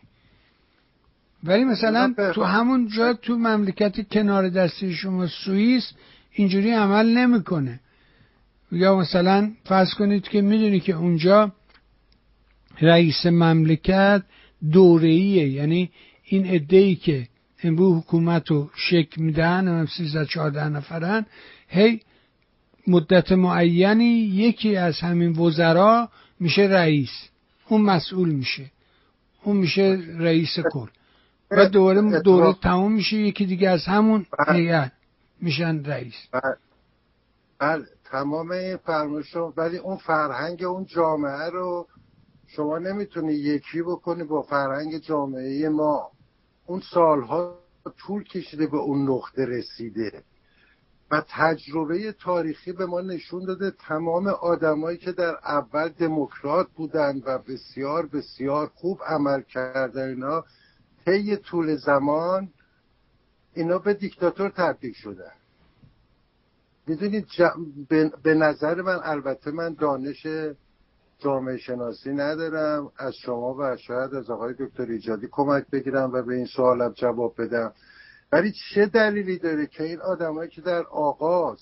ولی 1.45 1.65
مثلا 1.65 2.15
تو 2.35 2.45
همون 2.45 2.89
جا 2.89 3.13
تو 3.13 3.37
مملکت 3.37 4.09
کنار 4.09 4.49
دستی 4.49 4.95
شما 4.95 5.27
سوئیس 5.27 5.93
اینجوری 6.33 6.71
عمل 6.71 7.19
نمی‌کنه. 7.19 7.81
یا 8.73 8.97
مثلا 8.97 9.53
فرض 9.65 9.95
کنید 9.95 10.28
که 10.28 10.41
می‌دونی 10.41 10.81
که 10.81 10.93
اونجا 10.93 11.53
رئیس 12.81 13.27
مملکت 13.27 14.23
دوره‌ایه. 14.73 15.49
یعنی 15.49 15.91
این 16.25 16.67
ای 16.70 16.95
که 16.95 17.28
امروز 17.62 18.03
حکومت 18.03 18.51
رو 18.51 18.70
شک 18.77 19.19
میدن 19.19 19.69
هم 19.69 19.86
13 19.86 20.27
14 20.27 20.69
نفرن 20.69 21.27
هی 21.69 22.01
مدت 22.86 23.33
معینی 23.33 24.19
یکی 24.19 24.77
از 24.77 25.01
همین 25.01 25.33
وزرا 25.33 26.09
میشه 26.41 26.62
رئیس. 26.62 27.28
اون 27.69 27.81
مسئول 27.81 28.28
میشه. 28.28 28.70
اون 29.43 29.57
میشه 29.57 29.99
رئیس 30.19 30.59
کل. 30.73 30.86
و 31.51 31.69
دوره 31.69 32.20
دوره 32.20 32.53
تموم 32.62 32.93
میشه 32.93 33.17
یکی 33.17 33.47
دیگه 33.47 33.70
از 33.70 33.85
همون 33.85 34.27
هیئت 34.49 34.93
میشن 35.41 35.85
رئیس. 35.85 36.15
بله. 37.59 37.85
تمام 38.17 38.51
این 38.51 38.77
فرمایش 38.77 39.36
ولی 39.57 39.78
اون 39.78 39.97
فرهنگ 39.97 40.65
اون 40.65 40.85
جامعه 40.85 41.51
رو 41.51 41.86
شما 42.47 42.78
نمی‌تونی 42.78 43.33
یکی 43.33 43.83
بکنی 43.83 44.25
با 44.25 44.43
فرهنگ 44.43 44.99
جامعه 44.99 45.69
ما. 45.69 46.11
اون 46.67 46.83
سالها 46.93 47.59
طول 47.99 48.25
کشیده 48.25 48.67
به 48.67 48.77
اون 48.77 49.11
نقطه 49.11 49.45
رسیده. 49.45 50.23
و 51.11 51.23
تجربه 51.28 52.12
تاریخی 52.12 52.73
به 52.73 52.86
ما 52.86 53.01
نشون 53.01 53.45
داده 53.45 53.70
تمام 53.70 54.27
آدمایی 54.27 54.99
که 54.99 55.12
در 55.12 55.36
اول 55.45 55.89
دموکرات 55.89 56.67
بودند 56.77 57.23
و 57.27 57.39
بسیار 57.39 58.07
بسیار 58.07 58.67
خوب 58.75 59.01
عمل 59.07 59.43
کردن 59.43 60.09
اینا 60.09 60.45
طی 61.05 61.36
طول 61.36 61.77
زمان 61.77 62.49
اینا 63.55 63.78
به 63.78 63.95
دیکتاتور 63.95 64.49
تبدیل 64.49 64.93
شدن. 64.93 65.36
می‌دونید 66.87 67.27
به 68.23 68.35
نظر 68.35 68.83
من 68.83 69.01
البته 69.03 69.51
من 69.51 69.75
دانش 69.75 70.27
جامعه 71.19 71.57
شناسی 71.57 72.11
ندارم. 72.11 72.93
از 72.99 73.15
شما 73.15 73.55
و 73.55 73.77
شاید 73.77 74.15
از 74.15 74.31
آقای 74.31 74.55
دکتر 74.59 74.87
ایجادی 74.87 75.29
کمک 75.31 75.67
بگیرم 75.73 76.13
و 76.13 76.23
به 76.23 76.35
این 76.35 76.47
سوالم 76.47 76.93
جواب 76.93 77.35
بدم. 77.39 77.73
ولی 78.33 78.53
چه 78.75 78.87
دلیلی 78.87 79.39
داره 79.39 79.67
که 79.67 79.85
این 79.85 80.01
آدمایی 80.01 80.51
که 80.51 80.61
در 80.61 80.83
آغاز 80.83 81.59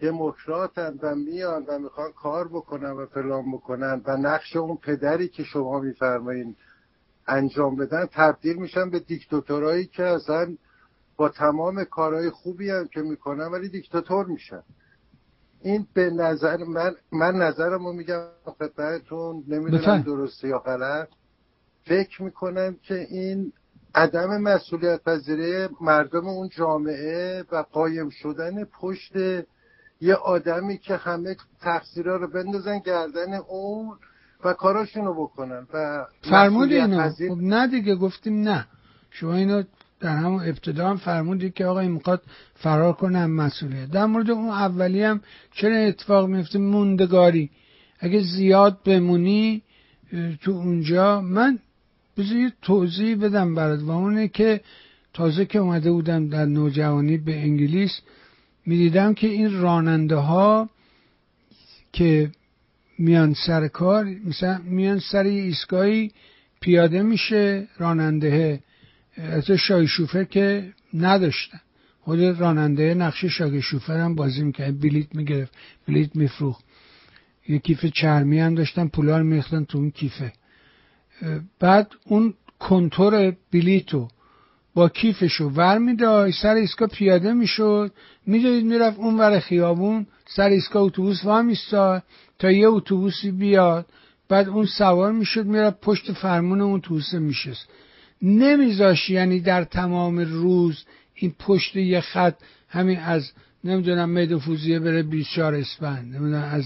دموکراتن 0.00 0.98
و 1.02 1.14
میان 1.14 1.64
و 1.68 1.78
می‌خوان 1.78 2.12
کار 2.12 2.48
بکنن 2.48 2.90
و 2.90 3.06
فلان 3.06 3.52
بکنن 3.52 4.02
و 4.06 4.16
نقش 4.16 4.56
اون 4.56 4.76
پدری 4.76 5.28
که 5.28 5.44
شما 5.44 5.80
میفرمایین 5.80 6.56
انجام 7.26 7.76
بدن 7.76 8.06
تبدیل 8.12 8.56
میشن 8.56 8.90
به 8.90 8.98
دیکتاتورایی 8.98 9.86
که 9.86 10.02
اصلا 10.02 10.56
با 11.20 11.28
تمام 11.28 11.84
کارهای 11.84 12.30
خوبی 12.30 12.70
هم 12.70 12.88
که 12.88 13.00
می‌کنن 13.00 13.44
ولی 13.44 13.68
دیکتاتور 13.68 14.26
میشن 14.26 14.62
این 15.62 15.86
به 15.94 16.10
نظر 16.10 16.56
من 16.56 16.94
من 17.12 17.34
نظرم 17.34 17.86
رو 17.86 17.92
میگم 17.92 18.22
خدمتتون 18.44 19.44
نمی‌دونم 19.48 20.02
درسته 20.02 20.48
یا 20.48 20.58
غلط. 20.58 21.08
فکر 21.84 22.22
می‌کنم 22.22 22.76
که 22.82 22.94
این 22.94 23.52
عدم 23.94 24.40
مسئولیت 24.40 25.04
پذیری 25.04 25.68
مردم 25.80 26.28
اون 26.28 26.48
جامعه 26.48 27.44
و 27.52 27.64
قایم 27.72 28.08
شدن 28.10 28.64
پشت 28.64 29.12
یه 30.00 30.14
آدمی 30.14 30.78
که 30.78 30.96
همه 30.96 31.36
تقصیرها 31.60 32.16
رو 32.16 32.26
بندازن 32.28 32.78
گردن 32.78 33.34
اون 33.34 33.98
و 34.44 34.52
کاراشون 34.52 35.04
رو 35.04 35.14
بکنن 35.14 35.66
و 35.74 36.06
فرمود 36.30 36.72
اینو 36.72 37.10
خب 37.10 37.38
نه 37.40 37.66
دیگه 37.66 37.94
گفتیم 37.94 38.42
نه. 38.42 38.66
شما 39.10 39.34
اینو 39.34 39.62
در 40.00 40.16
همون 40.16 40.48
ابتدا 40.48 40.90
هم 40.90 40.96
فرمودی 40.96 41.50
که 41.50 41.66
آقا 41.66 41.80
این 41.80 41.92
می‌خواد 41.92 42.22
فرار 42.54 42.92
کنه 42.92 43.18
هم 43.18 43.30
مسئولیت. 43.30 43.90
در 43.90 44.06
مورد 44.06 44.30
اون 44.30 44.48
اولی 44.48 45.02
هم 45.02 45.20
چرا 45.54 45.76
اتفاق 45.76 46.28
میفته؟ 46.28 46.58
موندگاری. 46.58 47.50
اگه 47.98 48.20
زیاد 48.20 48.78
بمونی 48.84 49.62
تو 50.40 50.50
اونجا 50.50 51.20
من 51.20 51.58
بذار 52.16 52.36
یه 52.36 52.52
توضیح 52.62 53.16
بدم 53.16 53.54
برات. 53.54 53.80
و 53.80 53.90
اونه 53.90 54.28
که 54.28 54.60
تازه 55.12 55.44
که 55.44 55.58
اومده 55.58 55.92
بودم 55.92 56.28
در 56.28 56.44
نوجوانی 56.44 57.16
به 57.16 57.40
انگلیس 57.40 58.00
می‌دیدم 58.66 59.14
که 59.14 59.26
این 59.26 59.60
راننده 59.60 60.16
ها 60.16 60.70
که 61.92 62.30
میان 62.98 63.34
سر 63.46 63.68
کار 63.68 64.04
مثلا 64.24 64.60
میان 64.64 64.98
سر 64.98 65.22
ایستگاهی 65.22 66.12
پیاده 66.60 67.02
میشه 67.02 67.68
راننده 67.78 68.60
از 69.22 69.50
شای 69.50 69.86
شوفر 69.86 70.24
که 70.24 70.72
نداشتن. 70.94 71.60
خود 72.00 72.20
راننده 72.20 72.94
نقشه 72.94 73.28
شاگ 73.28 73.60
شوفر 73.60 74.00
هم 74.00 74.14
بازی 74.14 74.42
می‌کرد. 74.42 74.80
بلیت 74.80 75.14
می‌گرفت 75.14 75.52
بلیت 75.88 76.16
میفروخت. 76.16 76.64
یه 77.48 77.58
کیف 77.58 77.86
چرمی 77.86 78.38
هم 78.40 78.54
داشتن 78.54 78.88
پولار 78.88 79.22
میختن 79.22 79.64
تو 79.64 79.78
اون 79.78 79.90
کیفه. 79.90 80.32
بعد 81.58 81.92
اون 82.04 82.34
کنتور 82.58 83.36
بلیتو 83.52 84.08
با 84.74 84.88
کیفشو 84.88 85.44
ور 85.44 85.78
می‌داد 85.78 86.30
سر 86.30 86.54
ایسکا 86.54 86.86
پیاده 86.86 87.32
می‌شد. 87.32 87.92
می‌دونید 88.26 88.64
می‌رفت 88.64 88.98
اون 88.98 89.18
ور 89.18 89.38
خیابون 89.38 90.06
سر 90.26 90.48
ایسکا 90.48 90.80
اتوبوس 90.80 91.24
وا 91.24 92.00
تا 92.38 92.50
یه 92.50 92.68
اتوبوسی 92.68 93.30
بیاد. 93.30 93.86
بعد 94.28 94.48
اون 94.48 94.66
سوار 94.66 95.12
می‌شد 95.12 95.46
می‌رفت 95.46 95.80
پشت 95.80 96.12
فرمون 96.12 96.60
اون 96.60 96.74
اتوبوس 96.74 97.14
میشست. 97.14 97.68
نمیذاش 98.22 99.10
یعنی 99.10 99.40
در 99.40 99.64
تمام 99.64 100.18
روز 100.18 100.84
این 101.14 101.34
پشت 101.38 101.76
یه 101.76 102.00
خط 102.00 102.34
همین 102.68 102.98
از 102.98 103.32
نمی‌دونم 103.64 104.10
مید 104.10 104.30
بره 104.84 105.02
24 105.02 105.54
اسفند 105.54 106.14
نمی‌دونم 106.14 106.50
از 106.52 106.64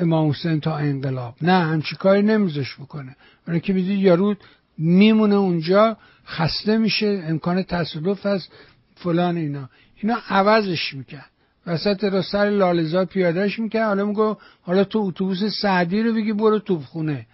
امام 0.00 0.30
حسین 0.30 0.60
تا 0.60 0.76
انقلاب. 0.76 1.34
نه 1.42 1.52
همچی 1.52 1.96
کاری 1.96 2.22
نمیذاش 2.22 2.74
بکنه. 2.74 3.16
برای 3.46 3.60
که 3.60 3.72
می‌دید 3.72 3.98
یارو 3.98 4.34
میمونه 4.78 5.34
اونجا 5.34 5.96
خسته 6.26 6.78
میشه 6.78 7.24
امکان 7.26 7.62
تصادف 7.62 8.26
از 8.26 8.48
فلان 8.96 9.36
اینا. 9.36 9.70
اینا 9.96 10.18
عوضش 10.28 10.94
می‌کرد. 10.94 11.30
وسط 11.66 12.04
را 12.04 12.22
سر 12.22 12.50
لالزار 12.50 13.04
پیادهش 13.04 13.58
می‌کرد. 13.58 13.86
حالا 13.86 14.04
میگو 14.04 14.36
حالا 14.62 14.84
تو 14.84 14.98
اتوبوس 14.98 15.44
سعدی 15.44 16.02
رو 16.02 16.14
بگی 16.14 16.32
برو 16.32 16.58
توبخونه 16.58 17.26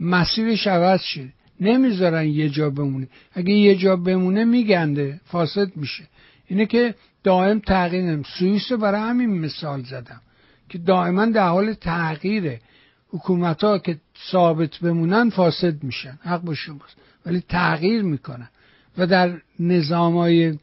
مسیرش 0.00 0.66
عوض 0.66 1.00
شد. 1.00 1.28
نمی‌ذارن 1.60 2.26
یه 2.26 2.48
جا 2.48 2.70
بمونه. 2.70 3.08
اگه 3.32 3.54
یه 3.54 3.76
جا 3.76 3.96
بمونه 3.96 4.44
میگنده 4.44 5.20
فاسد 5.24 5.76
میشه. 5.76 6.04
اینه 6.46 6.66
که 6.66 6.94
دائم 7.24 7.58
تغییر 7.58 8.02
نمی 8.02 8.24
سوئیس 8.38 8.72
برای 8.72 9.00
همین 9.00 9.38
مثال 9.38 9.82
زدم 9.82 10.20
که 10.68 10.78
دائما 10.78 11.26
در 11.26 11.48
حال 11.48 11.72
تغییره. 11.72 12.60
حکومت 13.08 13.64
ها 13.64 13.78
که 13.78 13.96
ثابت 14.30 14.78
بمونن 14.78 15.30
فاسد 15.30 15.82
میشن 15.82 16.18
حق 16.22 16.40
با 16.40 16.54
شماست. 16.54 16.96
ولی 17.26 17.42
تغییر 17.48 18.02
می‌کنن. 18.02 18.48
و 18.98 19.06
در 19.06 19.40
نظام 19.60 20.16
های 20.16 20.58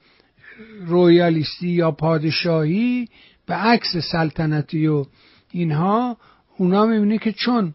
رویالیستی 0.85 1.69
یا 1.69 1.91
پادشاهی 1.91 3.07
به 3.45 3.53
عکس 3.53 3.97
سلطنتی 4.11 4.87
و 4.87 5.05
اینها 5.51 6.17
اونا 6.57 6.85
می‌بینی 6.85 7.17
که 7.17 7.31
چون 7.31 7.73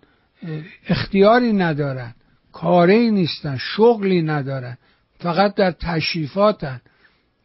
اختیاری 0.89 1.53
ندارن. 1.53 2.15
کاری 2.61 3.11
نیستن 3.11 3.57
شغلی 3.57 4.23
ندارن 4.23 4.79
فقط 5.19 5.55
در 5.55 5.71
تشریفاتن. 5.71 6.81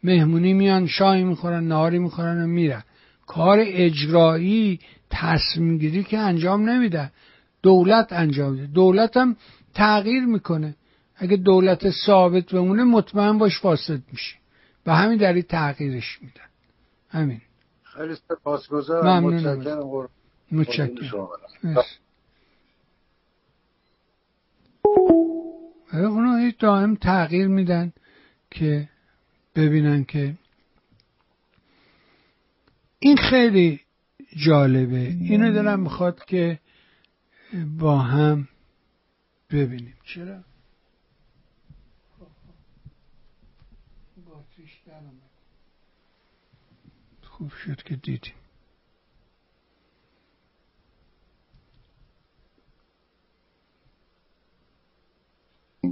مهمونی 0.02 0.52
میان 0.52 0.86
شاهی 0.86 1.24
می‌خورن 1.24 1.64
نهاری 1.68 1.98
می‌خورن 1.98 2.44
و 2.44 2.46
میرن. 2.46 2.82
کار 3.26 3.58
اجرایی 3.62 4.80
تصمیم 5.10 5.78
گیری 5.78 6.02
که 6.04 6.18
انجام 6.18 6.70
نمیدن 6.70 7.10
دولت 7.62 8.12
انجام 8.12 8.52
میده. 8.52 8.66
دولت 8.66 9.16
هم 9.16 9.36
تغییر 9.74 10.24
می‌کنه. 10.24 10.76
اگه 11.16 11.36
دولت 11.36 11.90
ثابت 11.90 12.52
بمونه 12.52 12.84
مطمئن 12.84 13.38
باش 13.38 13.60
فاسد 13.60 14.00
میشه 14.12 14.36
به 14.84 14.92
همین 14.92 15.18
دلیل 15.18 15.42
تغییرش 15.42 16.18
میدن. 16.22 16.48
همین. 17.08 17.40
خیلی 17.82 18.14
سپاسگزارم. 18.14 19.24
متشکرم. 19.24 20.08
متشکرم. 20.52 21.28
اونا 25.92 26.50
دائم 26.58 26.94
تغییر 26.94 27.48
میدن 27.48 27.92
که 28.50 28.88
ببینن 29.54 30.04
که 30.04 30.34
این 32.98 33.16
خیلی 33.16 33.80
جالبه. 34.46 35.16
اینو 35.20 35.52
دلم 35.52 35.80
می‌خواد 35.80 36.24
که 36.24 36.60
با 37.78 37.98
هم 37.98 38.48
ببینیم. 39.50 39.94
چرا؟ 40.04 40.40
خوب 47.22 47.52
شد 47.52 47.82
که 47.82 47.96
دیدیم. 47.96 48.43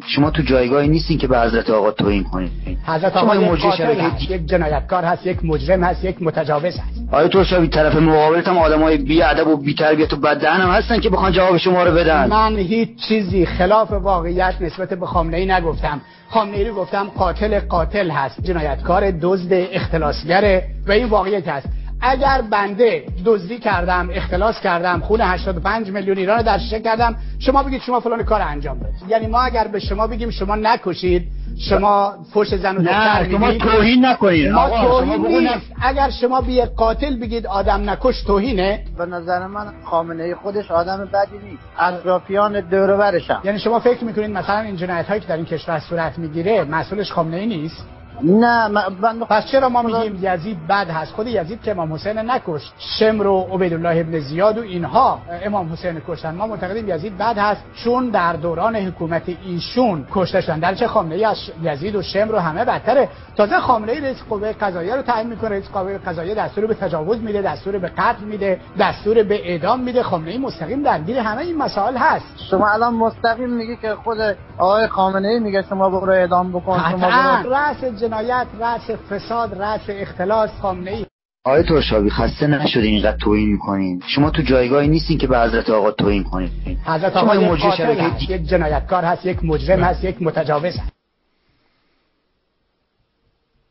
شما 0.06 0.30
تو 0.30 0.42
جایگاهی 0.42 0.88
نیستین 0.88 1.18
که 1.18 1.26
به 1.26 1.40
حضرت 1.40 1.70
آقا 1.70 1.90
توهین 1.90 2.24
کنید 2.24 2.50
حضرت 2.86 3.16
آقا 3.16 3.36
یک 3.36 3.60
قاتل 3.60 4.00
هست 4.00 4.30
یک 4.30 4.46
جنایتکار 4.46 5.04
هست 5.04 5.26
یک 5.26 5.44
مجرم 5.44 5.84
هست 5.84 6.04
یک 6.04 6.22
متجاوز 6.22 6.78
هست. 6.78 7.08
آیا 7.12 7.28
تو 7.28 7.44
شبی 7.44 7.68
طرف 7.68 7.96
مقابلت 7.96 8.48
هم 8.48 8.58
آدمای 8.58 8.96
بی 8.96 9.22
ادب 9.22 9.46
و 9.46 9.56
بی 9.56 9.74
تربیت 9.74 10.12
و 10.12 10.16
بددهن 10.16 10.60
هم 10.60 10.70
هستن 10.70 11.00
که 11.00 11.10
بخوان 11.10 11.32
جواب 11.32 11.56
شما 11.56 11.84
رو 11.84 11.92
بدن. 11.92 12.26
من 12.26 12.56
هیچ 12.56 12.88
چیزی 13.08 13.46
خلاف 13.46 13.92
واقعیت 13.92 14.54
نسبت 14.60 14.94
به 14.94 15.06
خامنه 15.06 15.36
ای 15.36 15.46
نگفتم. 15.46 16.00
خامنه 16.28 16.56
ای 16.56 16.64
رو 16.64 16.74
گفتم 16.74 17.04
قاتل 17.04 17.60
قاتل 17.60 18.10
هست 18.10 18.44
جنایتکار 18.44 19.10
دزد 19.10 19.52
اختلاسگره 19.52 20.64
و 20.86 20.92
این 20.92 21.06
واقعیت 21.06 21.48
هست. 21.48 21.68
اگر 22.02 22.42
بنده 22.50 23.04
دزدی 23.24 23.58
کردم 23.58 24.08
اختلاس 24.12 24.60
کردم 24.60 25.00
خون 25.00 25.20
85 25.20 25.90
میلیون 25.90 26.18
ایران 26.18 26.38
رو 26.38 26.44
در 26.44 26.58
شیشه 26.58 26.80
کردم 26.80 27.16
شما 27.38 27.62
بگید 27.62 27.80
شما 27.80 28.00
فلان 28.00 28.22
کار 28.22 28.42
انجام 28.42 28.78
دادید 28.78 29.02
یعنی 29.08 29.26
ما 29.26 29.40
اگر 29.40 29.68
به 29.68 29.78
شما 29.78 30.06
بگیم 30.06 30.30
شما 30.30 30.56
نکشید 30.56 31.28
شما 31.58 32.14
فوش 32.32 32.54
زن 32.54 32.76
و 32.76 32.82
دختر 32.82 33.28
شما 33.30 33.52
توهین 33.52 34.06
نکنید. 34.06 34.52
ما 34.52 34.68
توهین 34.68 35.26
نیست. 35.26 35.72
اگر 35.82 36.10
شما 36.10 36.40
بی 36.40 36.62
قاتل 36.62 37.16
بگید 37.16 37.46
آدم 37.46 37.90
نکش 37.90 38.22
توهینه. 38.22 38.84
به 38.98 39.06
نظر 39.06 39.46
من 39.46 39.72
خامنه 39.84 40.22
ای 40.22 40.34
خودش 40.34 40.70
آدم 40.70 41.08
بدی 41.12 41.38
نیست. 41.38 41.62
اطرافیان 41.78 42.60
دور 42.60 43.20
یعنی 43.44 43.58
شما 43.58 43.80
فکر 43.80 44.04
می‌کنید 44.04 44.30
مثلا 44.30 44.60
این 44.60 44.76
جنایت 44.76 45.06
هایی 45.06 45.20
که 45.20 45.26
در 45.26 45.36
این 45.36 45.44
کشور 45.44 45.78
صورت 45.78 46.18
می‌گیره 46.18 46.64
مسئولش 46.64 47.12
خامنه 47.12 47.36
ای 47.36 47.46
نیست؟ 47.46 47.86
نه 48.24 48.68
من 48.68 49.20
پس 49.28 49.46
چرا 49.46 49.68
ما 49.68 49.82
میگیم 49.82 50.18
یزید 50.22 50.66
بد 50.68 50.90
هست؟ 50.90 51.12
خود 51.12 51.26
یزید 51.26 51.62
که 51.62 51.70
امام 51.70 51.92
حسین 51.92 52.18
نکشت. 52.18 52.74
شمر 52.78 53.26
و 53.26 53.40
عبیدالله 53.40 54.00
ابن 54.00 54.18
زیاد 54.18 54.58
و 54.58 54.60
اینها. 54.60 55.18
امام 55.44 55.72
حسین 55.72 56.02
کشتن. 56.08 56.34
ما 56.34 56.46
معتقدیم 56.46 56.88
یزید 56.88 57.18
بد 57.18 57.38
هست 57.38 57.64
چون 57.74 58.10
در 58.10 58.32
دوران 58.32 58.76
حکومت 58.76 59.22
ایشون 59.44 60.06
کشته 60.12 60.40
شدن. 60.40 60.58
در 60.58 60.74
چه 60.74 60.86
خامنه 60.86 61.14
ای 61.14 61.24
از 61.24 61.36
یزید 61.62 61.96
و 61.96 62.02
شمر 62.02 62.34
و 62.34 62.38
همه 62.38 62.64
بدتره. 62.64 63.08
تازه 63.36 63.58
خامنه 63.58 63.92
ای 63.92 64.00
رئیس 64.00 64.22
قوه 64.30 64.52
قضاییه 64.52 64.96
رو 64.96 65.02
تعیین 65.02 65.28
می‌کنه. 65.30 65.50
رئیس 65.50 65.68
قوه 65.68 65.98
قضاییه 65.98 66.34
دستور 66.34 66.66
به 66.66 66.74
تجاوز 66.74 67.20
میده 67.20 67.42
دستور 67.42 67.78
به 67.78 67.88
قتل 67.88 68.24
میده 68.24 68.60
دستور 68.78 69.22
به 69.22 69.50
اعدام 69.50 69.80
میده. 69.80 70.02
خامنه 70.02 70.30
ای 70.30 70.38
مستقیم 70.38 70.82
درگیر 70.82 71.18
همه 71.18 71.40
این 71.42 71.58
مسائل 71.58 71.96
هست. 71.96 72.26
شما 72.50 72.68
الان 72.68 72.94
مستقیم 72.94 73.50
میگی 73.50 73.76
که 73.76 73.94
خود 73.94 74.18
آقای 74.58 74.86
خامنه 74.86 75.28
ای 75.28 75.38
میگه 75.38 75.64
شما 75.68 75.90
برو 75.90 76.12
اعدام 76.12 76.52
بکن 76.52 76.78
شما 76.90 77.42
برو 77.42 78.11
جنایت 78.12 78.46
رأس 78.60 78.90
فساد 78.90 79.62
رأس 79.62 79.80
اختلاس 79.88 80.50
خامنه 80.50 80.90
ای 80.90 81.06
آقای 81.44 81.62
ترشابی 81.62 82.10
خسته 82.10 82.46
نشده 82.46 82.86
اینقدر 82.86 83.16
توهین 83.16 83.52
می‌کنین. 83.52 84.02
شما 84.06 84.30
تو 84.30 84.42
جایگاهی 84.42 84.88
نیستین 84.88 85.18
که 85.18 85.26
به 85.26 85.40
حضرت 85.40 85.70
آقا 85.70 85.90
توهین 85.90 86.24
کنید 86.24 86.50
حضرت 86.84 87.16
آقا 87.16 87.36
یک 87.36 87.60
قاتل 87.60 88.00
هست 88.00 88.30
یک 88.30 88.42
جنایتکار 88.42 89.04
هست 89.04 89.26
یک 89.26 89.44
مجرم 89.44 89.80
هست 89.80 90.04
یک 90.04 90.22
متجاوز 90.22 90.78
هست. 90.78 90.92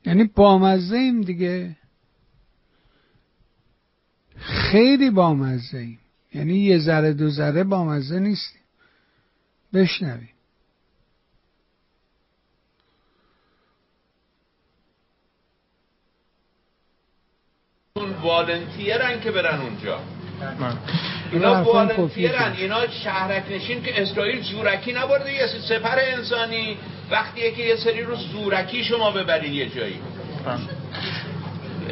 یعنی 0.06 0.24
بامزه 0.24 0.98
ایم 0.98 1.22
دیگه. 1.22 1.76
خیلی 4.38 5.10
بامزه 5.10 5.78
ایم 5.78 6.00
یعنی 6.34 6.54
یه 6.54 6.80
ذره 6.80 7.14
دو 7.14 7.30
ذره 7.30 7.64
بامزه 7.64 8.20
نیستیم. 8.20 8.62
بشنویم. 9.74 10.30
والنتیرن 18.22 19.20
که 19.24 19.32
برن 19.32 19.60
اونجا. 19.62 20.00
اینا 21.32 21.64
والنتیرن 21.64 22.54
اینا 22.58 22.88
شهرک 23.04 23.44
نشین 23.52 23.84
که 23.84 24.02
اسرائیل 24.02 24.42
زورکی 24.42 24.94
نبرده 24.94 25.34
یه 25.34 25.48
سپر 25.48 26.00
انسانی. 26.00 26.78
وقتیه 27.12 27.52
که 27.52 27.64
یه 27.64 27.76
سری 27.76 28.02
رو 28.02 28.16
زورکی 28.16 28.84
شما 28.84 29.12
ببرین 29.12 29.54
یه 29.54 29.70
جایی. 29.70 30.00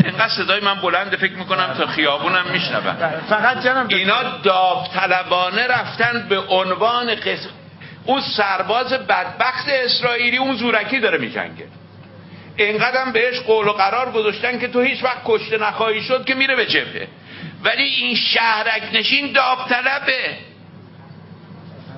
اینقدر 0.03 0.29
صدای 0.29 0.61
من 0.61 0.75
بلنده 0.75 1.17
فکر 1.17 1.33
می‌کنم 1.33 1.73
تا 1.77 1.87
خیابونم 1.87 2.45
میشنوم. 2.51 2.95
فقط 3.29 3.63
جنم 3.63 3.87
اینا 3.89 4.23
داوطلبانه 4.43 5.67
رفتن 5.67 6.25
به 6.29 6.39
عنوان 6.39 7.15
قس... 7.15 7.47
اون 8.05 8.21
سرباز 8.21 8.93
بدبخت 8.93 9.69
اسرائیلی 9.69 10.37
اون 10.37 10.55
زورکی 10.55 10.99
داره 10.99 11.17
میجنگه. 11.17 11.67
اینقدر 12.63 13.11
بهش 13.11 13.39
قول 13.39 13.67
و 13.67 13.73
قرار 13.73 14.11
گذاشتن 14.11 14.59
که 14.59 14.67
تو 14.67 14.81
هیچ 14.81 15.03
وقت 15.03 15.21
کشته 15.25 15.57
نخواهی 15.57 16.01
شد 16.01 16.25
که 16.25 16.35
میره 16.35 16.55
به 16.55 16.65
جبهه. 16.65 17.07
ولی 17.63 17.83
این 17.83 18.15
شهرک 18.15 18.83
نشین 18.93 19.31
داوطلبه. 19.31 20.37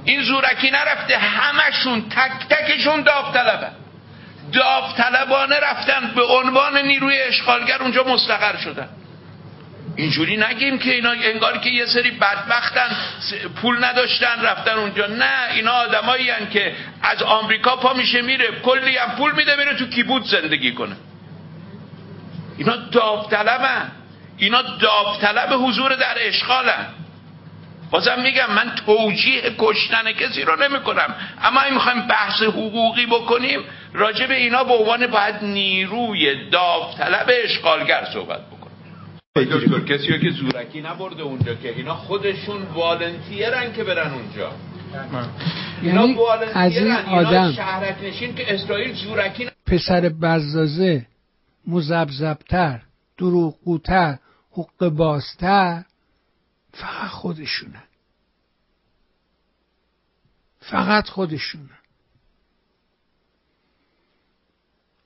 این 0.03 0.23
زورکی 0.23 0.72
نرفته 0.72 1.17
همشون 1.17 2.09
تک 2.09 2.48
تکشون 2.49 3.01
داوطلبه. 3.01 3.67
داوطلبانه 4.53 5.59
رفتن 5.59 6.11
به 6.15 6.23
عنوان 6.23 6.77
نیروی 6.77 7.22
اشغالگر 7.22 7.81
اونجا 7.81 8.03
مستقر 8.03 8.57
شدن. 8.57 8.90
اینجوری 9.95 10.37
نگیم 10.37 10.79
که 10.79 10.93
اینا 10.93 11.11
انگار 11.11 11.57
که 11.57 11.69
یه 11.69 11.85
سری 11.85 12.11
بدبختن 12.11 12.97
پول 13.61 13.85
نداشتن 13.85 14.41
رفتن 14.41 14.71
اونجا. 14.71 15.07
نه 15.07 15.53
اینا 15.53 15.71
آدمایی 15.71 16.31
که 16.53 16.75
از 17.01 17.23
آمریکا 17.23 17.75
پا 17.75 17.93
میشه 17.93 18.21
میره. 18.21 18.61
کلی 18.63 18.97
هم 18.97 19.15
پول 19.15 19.31
میده 19.35 19.55
میره 19.55 19.75
تو 19.75 19.85
کیبوت 19.87 20.23
زندگی 20.23 20.71
کنه. 20.71 20.95
اینا 22.57 22.75
داوطلبن 22.75 23.91
اینا 24.37 24.61
داوطلب 24.61 25.53
حضور 25.53 25.95
در 25.95 26.15
اشغالن 26.17 26.85
بازم 27.91 28.21
میگم 28.21 28.51
من 28.51 28.75
توجیه 28.85 29.41
کشتن 29.59 30.11
کسی 30.11 30.41
رو 30.41 30.55
نمی 30.55 30.79
کنم 30.79 31.15
اما 31.43 31.61
این 31.61 31.73
می‌خوایم 31.73 32.07
بحث 32.07 32.41
حقوقی 32.41 33.05
بکنیم 33.05 33.59
راجع 33.93 34.25
به 34.25 34.35
اینا 34.35 34.63
به 34.63 34.73
عنوان 34.73 35.07
باید 35.07 35.35
نیروی 35.41 36.49
داوطلب 36.49 37.31
اشغالگر 37.43 38.07
صحبت 38.13 38.39
بکنیم. 38.39 38.60
دکتر 39.35 39.80
کسی 39.80 40.19
که 40.19 40.30
زورکی 40.30 40.82
نبرده 40.82 41.22
اونجا 41.22 41.56
که 41.56 41.76
اینا 41.76 41.95
خودشون 41.95 42.64
والنتیرن 42.64 43.74
که 43.74 43.84
برن 43.84 44.14
اونجا. 44.14 44.53
یعنی 45.84 46.18
از 46.53 46.77
این 46.77 46.92
آدم 46.92 47.51
شهرک 47.51 48.03
نشین 48.03 48.35
که 48.35 48.53
اسرائیل 48.53 48.93
زورکی 48.93 49.50
پسر 49.66 50.10
بزازه 50.10 51.08
مزبزبتر 51.68 52.82
دروغگوتر 53.18 54.18
حق 54.51 54.90
بازتر 54.90 55.84
فقط 56.74 57.10
خودشونن 57.10 57.84
فقط 60.60 61.10
خودشونن 61.10 61.80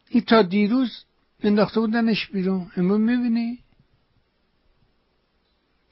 این 0.10 0.24
تا 0.24 0.42
دیروز 0.42 1.06
انداخته 1.44 1.80
بودنش 1.80 2.28
بیرون. 2.28 2.72
امروز 2.78 3.00
می‌بینی؟ 3.00 3.65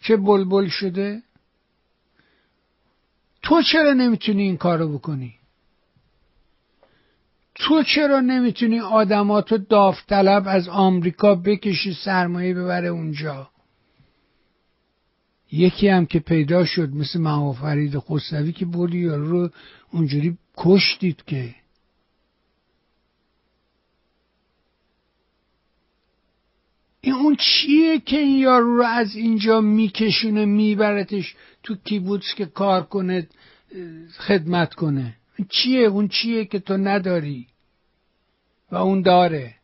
چه 0.03 0.17
بلبل 0.17 0.67
شده؟ 0.67 1.21
تو 3.41 3.61
چرا 3.61 3.93
نمی‌تونی 3.93 4.43
این 4.43 4.57
کارو 4.57 4.97
بکنی؟ 4.97 5.35
تو 7.55 7.83
چرا 7.83 8.19
نمی‌تونی 8.19 8.79
آدماتو 8.79 9.57
داوطلب 9.57 10.43
از 10.47 10.67
آمریکا 10.67 11.35
بکشی 11.35 11.93
سرمایه 11.93 12.53
ببره 12.53 12.87
اونجا؟ 12.87 13.49
یکی 15.51 15.87
هم 15.87 16.05
که 16.05 16.19
پیدا 16.19 16.65
شد 16.65 16.89
مثل 16.89 17.19
محافرید 17.19 17.99
خسروی 17.99 18.51
که 18.51 18.65
بردی 18.65 18.99
یا 18.99 19.15
رو 19.15 19.49
اونجوری 19.91 20.37
کشتید 20.57 21.23
که 21.25 21.55
این 27.05 27.13
اون 27.13 27.35
چیه 27.35 27.99
که 27.99 28.17
این 28.17 28.37
یارو 28.37 28.77
رو 28.77 28.83
از 28.83 29.15
اینجا 29.15 29.61
میکشونه 29.61 30.45
میبرتش 30.45 31.35
تو 31.63 31.75
کیبوتس 31.75 32.35
که 32.35 32.45
کار 32.45 32.83
کنه 32.83 33.27
خدمت 34.17 34.73
کنه؟ 34.73 35.15
چیه؟ 35.49 35.87
اون 35.87 36.07
چیه 36.07 36.45
که 36.45 36.59
تو 36.59 36.77
نداری؟ 36.77 37.47
و 38.71 38.75
اون 38.75 39.01
داره. 39.01 39.55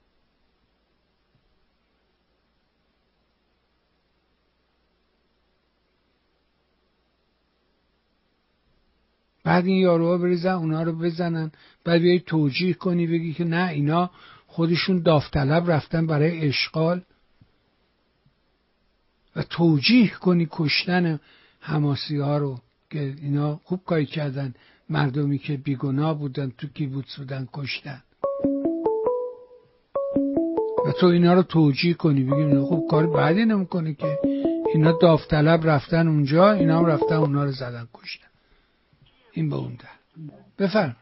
بعد 9.44 9.66
این 9.66 9.78
یاروها 9.78 10.18
بریزن 10.18 10.50
اونا 10.50 10.84
رو 10.84 10.92
بزنن. 11.00 11.52
بعد 11.84 12.02
بیای 12.02 12.20
توجیه 12.20 12.74
کنی 12.74 13.08
بگی 13.08 13.34
که 13.34 13.44
نه 13.44 13.70
اینا 13.70 14.12
خودشون 14.48 15.02
داوطلب 15.02 15.72
رفتن 15.72 16.08
برای 16.08 16.48
اشغال. 16.48 17.02
و 19.40 19.44
توجیه 19.44 20.10
کنی 20.10 20.48
کشتن 20.52 21.20
حماسی 21.60 22.18
ها 22.18 22.38
رو 22.38 22.58
که 22.90 23.00
اینا 23.00 23.60
خوب 23.64 23.80
کاری 23.86 24.06
کردن. 24.06 24.54
مردمی 24.90 25.38
که 25.38 25.58
بیگناه 25.58 26.18
بودن 26.18 26.52
تو 26.58 26.68
کیبوتس 26.68 27.18
بودن 27.18 27.48
کشتن. 27.54 28.04
و 30.86 30.92
تو 31.00 31.06
اینا 31.06 31.34
رو 31.34 31.44
توجیه 31.44 31.94
کنی 31.94 32.24
بگی 32.24 32.60
خوب 32.60 32.92
کار 32.92 33.08
بعدی 33.08 33.46
نمی‌کنه 33.46 33.94
که 33.94 34.20
اینا 34.74 34.92
داوطلب 34.92 35.68
رفتن 35.68 36.08
اونجا 36.08 36.52
اینا 36.52 36.80
هم 36.80 36.86
رفتن 36.86 37.16
اونا 37.16 37.44
رو 37.44 37.52
زدن 37.52 37.88
کشتن. 37.94 38.28
این 39.32 39.50
به 39.50 39.56
اون 39.56 39.78
در. 39.80 40.66
بفرم. 40.66 40.96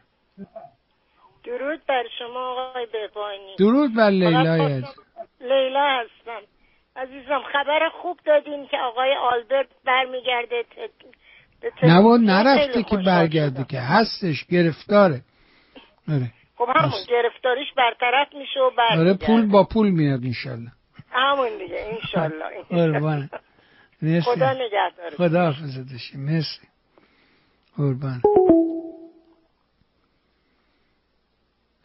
درود 1.44 1.80
بر 1.88 2.04
شما 2.18 2.68
آقای 2.68 2.86
بهبانی 2.92 3.56
درود 3.58 3.94
بر 3.94 4.10
لیلا 4.10 4.82
لیلا 5.40 6.00
هستم. 6.00 6.57
عزیزم 6.98 7.42
خبر 7.52 7.88
خوب 8.02 8.18
دادین 8.24 8.66
که 8.66 8.76
آقای 8.76 9.14
آلبرت 9.14 9.66
برمیگرده. 9.84 10.64
نه 11.82 12.18
نرفته 12.18 12.82
که 12.82 12.96
برگرده 12.96 13.64
که 13.64 13.80
هستش 13.80 14.44
گرفتاره. 14.44 15.20
آره. 16.08 16.32
خب 16.56 16.68
همون 16.76 17.00
گرفتاریش 17.08 17.68
برطرف 17.76 18.34
میشه 18.34 18.60
و 18.60 18.70
برمیگرده 18.70 19.00
آره 19.00 19.26
پول 19.26 19.46
با 19.46 19.64
پول 19.64 19.90
میاد 19.90 20.24
انشالله. 20.24 20.72
همون 21.10 21.58
دیگه 21.58 21.98
انشالله. 22.02 22.62
قربان 22.70 23.30
خدا 24.00 24.52
نگهدار. 24.52 25.10
خدا 25.16 25.44
حافظ 25.44 25.92
داشتی 25.92 26.18
مرسی. 26.18 26.68
قربان. 27.76 28.22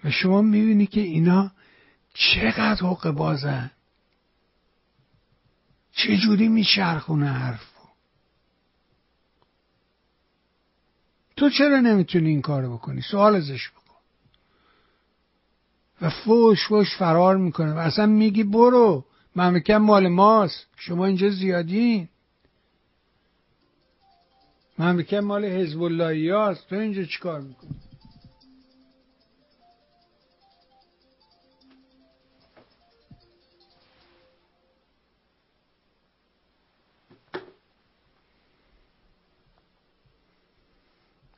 و 0.03 0.09
شما 0.09 0.41
می‌بینی 0.41 0.85
که 0.85 1.01
اینا 1.01 1.51
چقدر 2.13 2.87
حق 2.87 3.11
بازن. 3.11 3.71
چجوری 5.95 6.47
میچرخونه 6.47 7.29
حرفو 7.29 7.73
تو 11.37 11.49
چرا 11.49 11.79
نمی‌تونی 11.79 12.29
این 12.29 12.41
کارو 12.41 12.77
بکنی؟ 12.77 13.01
سوال 13.01 13.35
ازش 13.35 13.69
بکن. 13.69 13.83
و 16.01 16.09
فوش 16.09 16.67
فوش 16.67 16.95
فرار 16.97 17.37
می‌کنه 17.37 17.73
و 17.73 17.77
اصلا 17.77 18.05
میگی 18.05 18.43
برو 18.43 19.05
مملکت 19.35 19.75
مال 19.75 20.07
ماست. 20.07 20.65
شما 20.75 21.05
اینجا 21.05 21.29
زیادین. 21.29 22.09
مملکت 24.79 25.13
مال 25.13 25.45
حزب 25.45 25.81
الله 25.81 26.37
هست 26.37 26.67
تو 26.67 26.75
اینجا 26.75 27.03
چیکار 27.03 27.41
می‌کنی؟ 27.41 27.75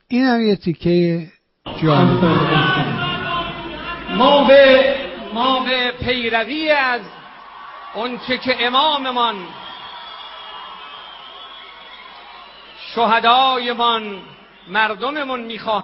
این 0.07 0.25
هم 0.25 0.47
یه 0.47 0.55
تیکه 0.55 1.27
جان 1.83 2.07
ما 4.17 4.43
به 4.43 4.95
ما 5.33 5.59
به 5.59 5.91
پیروی 5.91 6.69
از 6.69 7.01
اونچه 7.95 8.37
که 8.37 8.65
اماممان 8.65 9.35
شهدایمان 12.95 14.21
مردممون 14.67 15.39
می‌خواه 15.39 15.83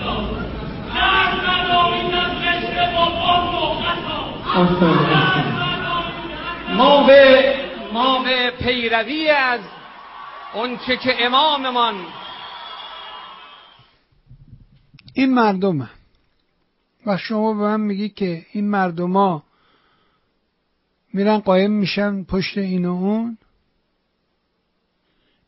ما 6.77 7.03
به 7.07 7.53
ما 7.93 8.23
به 8.23 8.51
پیروی 8.59 9.29
از 9.29 9.59
اونچه 10.53 10.97
که 10.97 11.25
اماممان. 11.25 11.95
این 15.13 15.33
مردمه. 15.33 15.89
و 17.05 17.17
شما 17.17 17.53
به 17.53 17.59
من 17.59 17.81
میگی 17.81 18.09
که 18.09 18.45
این 18.51 18.69
مردما 18.69 19.43
میرن 21.13 21.37
قایم 21.37 21.71
میشن 21.71 22.23
پشت 22.23 22.57
این 22.57 22.85
و 22.85 22.93
اون. 22.93 23.37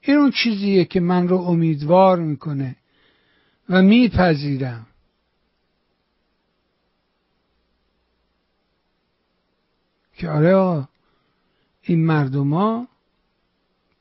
این 0.02 0.18
اون 0.18 0.32
چیزیه 0.32 0.86
که 0.86 1.00
من 1.00 1.28
رو 1.28 1.38
امیدوار 1.38 2.20
می‌کنه 2.20 2.76
و 3.70 3.82
میپذیرم. 3.82 4.88
که 10.24 10.30
آره 10.30 10.56
آقا 10.56 10.88
این 11.82 12.06
مردما 12.06 12.88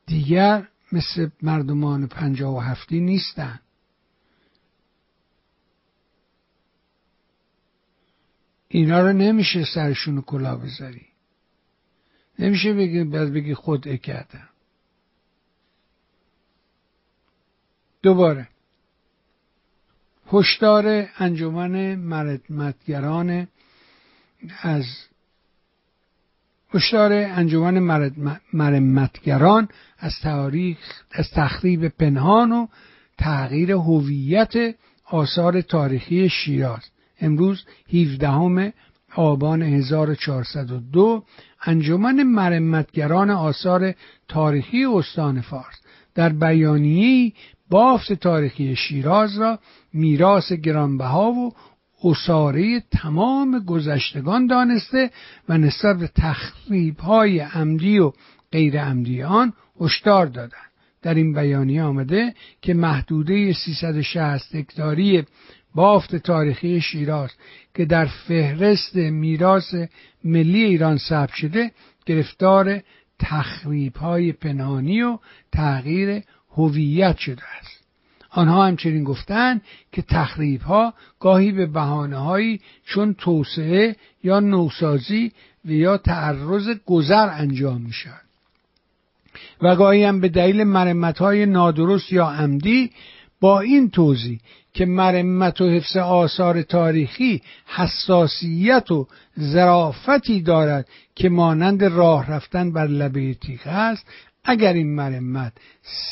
دیگر 0.05 0.67
مثل 0.91 1.29
مردمان 1.41 2.07
پنجاه 2.07 2.55
و 2.55 2.59
هفتی 2.59 2.99
نیستن. 2.99 3.59
اینا 8.67 9.01
رو 9.01 9.13
نمیشه 9.13 9.65
سرشون 9.65 10.21
کلا 10.21 10.55
بذاری. 10.55 11.05
نمیشه 12.39 12.73
بگی 12.73 13.03
بعد 13.03 13.33
بگی 13.33 13.53
خود 13.53 14.01
کردم. 14.01 14.49
دوباره. 18.01 18.47
هشدار 20.31 21.09
انجمن 21.17 21.95
مرمتگران 21.95 23.47
از 24.61 24.85
هشدار 26.73 27.13
انجمن 27.13 27.79
مرمتگران 28.53 29.67
از 29.99 30.13
تاریخ 30.23 30.77
از 31.11 31.31
تخریب 31.31 31.87
پنهان 31.87 32.51
و 32.51 32.67
تغییر 33.17 33.71
هویت 33.71 34.53
آثار 35.05 35.61
تاریخی 35.61 36.29
شیراز. 36.29 36.81
امروز 37.21 37.65
17 37.93 38.73
آبان 39.15 39.61
1402 39.61 41.23
انجمن 41.65 42.23
مرمتگران 42.23 43.29
آثار 43.29 43.93
تاریخی 44.27 44.85
استان 44.85 45.41
فارس. 45.41 45.75
در 46.15 46.29
بیانیه 46.29 47.33
بافت 47.69 48.13
تاریخی 48.13 48.75
شیراز 48.75 49.39
را 49.39 49.59
میراث 49.93 50.51
گرانبها 50.51 51.31
و 51.31 51.53
اصاره 52.03 52.79
تمام 52.91 53.59
گذشتگان 53.59 54.47
دانسته 54.47 55.11
و 55.49 55.57
نسبت 55.57 55.97
به 55.97 56.09
تخریب 56.15 56.99
های 56.99 57.39
عمدی 57.39 57.99
و 57.99 58.11
غیر 58.51 58.81
عمدی 58.81 59.23
آن 59.23 59.53
هشدار 59.81 60.25
دادند. 60.25 60.73
در 61.01 61.13
این 61.13 61.33
بیانیه 61.33 61.83
آمده 61.83 62.33
که 62.61 62.73
محدوده 62.73 63.53
360 63.53 64.55
هکتاری 64.55 65.23
بافت 65.75 66.15
تاریخی 66.15 66.81
شیراز 66.81 67.31
که 67.75 67.85
در 67.85 68.05
فهرست 68.05 68.95
میراث 68.95 69.75
ملی 70.23 70.63
ایران 70.63 70.97
ثبت 70.97 71.33
شده 71.33 71.71
گرفتار 72.05 72.81
تخریب 73.19 73.95
های 73.95 74.31
پنهانی 74.31 75.01
و 75.01 75.17
تغییر 75.51 76.23
هویت 76.51 77.17
شده 77.17 77.43
است. 77.59 77.82
آنها 78.33 78.65
همچنین 78.65 79.03
گفتند 79.03 79.61
که 79.91 80.01
تخریب 80.01 80.61
ها 80.61 80.93
گاهی 81.19 81.51
به 81.51 81.65
بحانه 81.65 82.17
هایی 82.17 82.61
چون 82.85 83.13
توسعه 83.13 83.95
یا 84.23 84.39
نوسازی 84.39 85.31
و 85.65 85.71
یا 85.71 85.97
تعرض 85.97 86.69
گذر 86.85 87.29
انجام 87.29 87.81
می 87.81 87.93
شود 87.93 88.21
و 89.61 89.75
گاهی 89.75 90.03
هم 90.03 90.21
به 90.21 90.29
دلیل 90.29 90.63
مرمت 90.63 91.17
های 91.17 91.45
نادرست 91.45 92.11
یا 92.11 92.27
عمدی 92.27 92.91
با 93.39 93.59
این 93.59 93.89
توضیح 93.89 94.39
که 94.73 94.85
مرمت 94.85 95.61
و 95.61 95.69
حفظ 95.69 95.97
آثار 95.97 96.61
تاریخی 96.61 97.41
حساسیت 97.65 98.91
و 98.91 99.07
ظرافتی 99.39 100.41
دارد 100.41 100.87
که 101.15 101.29
مانند 101.29 101.83
راه 101.83 102.31
رفتن 102.31 102.71
بر 102.71 102.87
لبه 102.87 103.33
تیغ 103.33 103.61
است 103.65 104.05
اگر 104.43 104.73
این 104.73 104.95
مرمت 104.95 105.53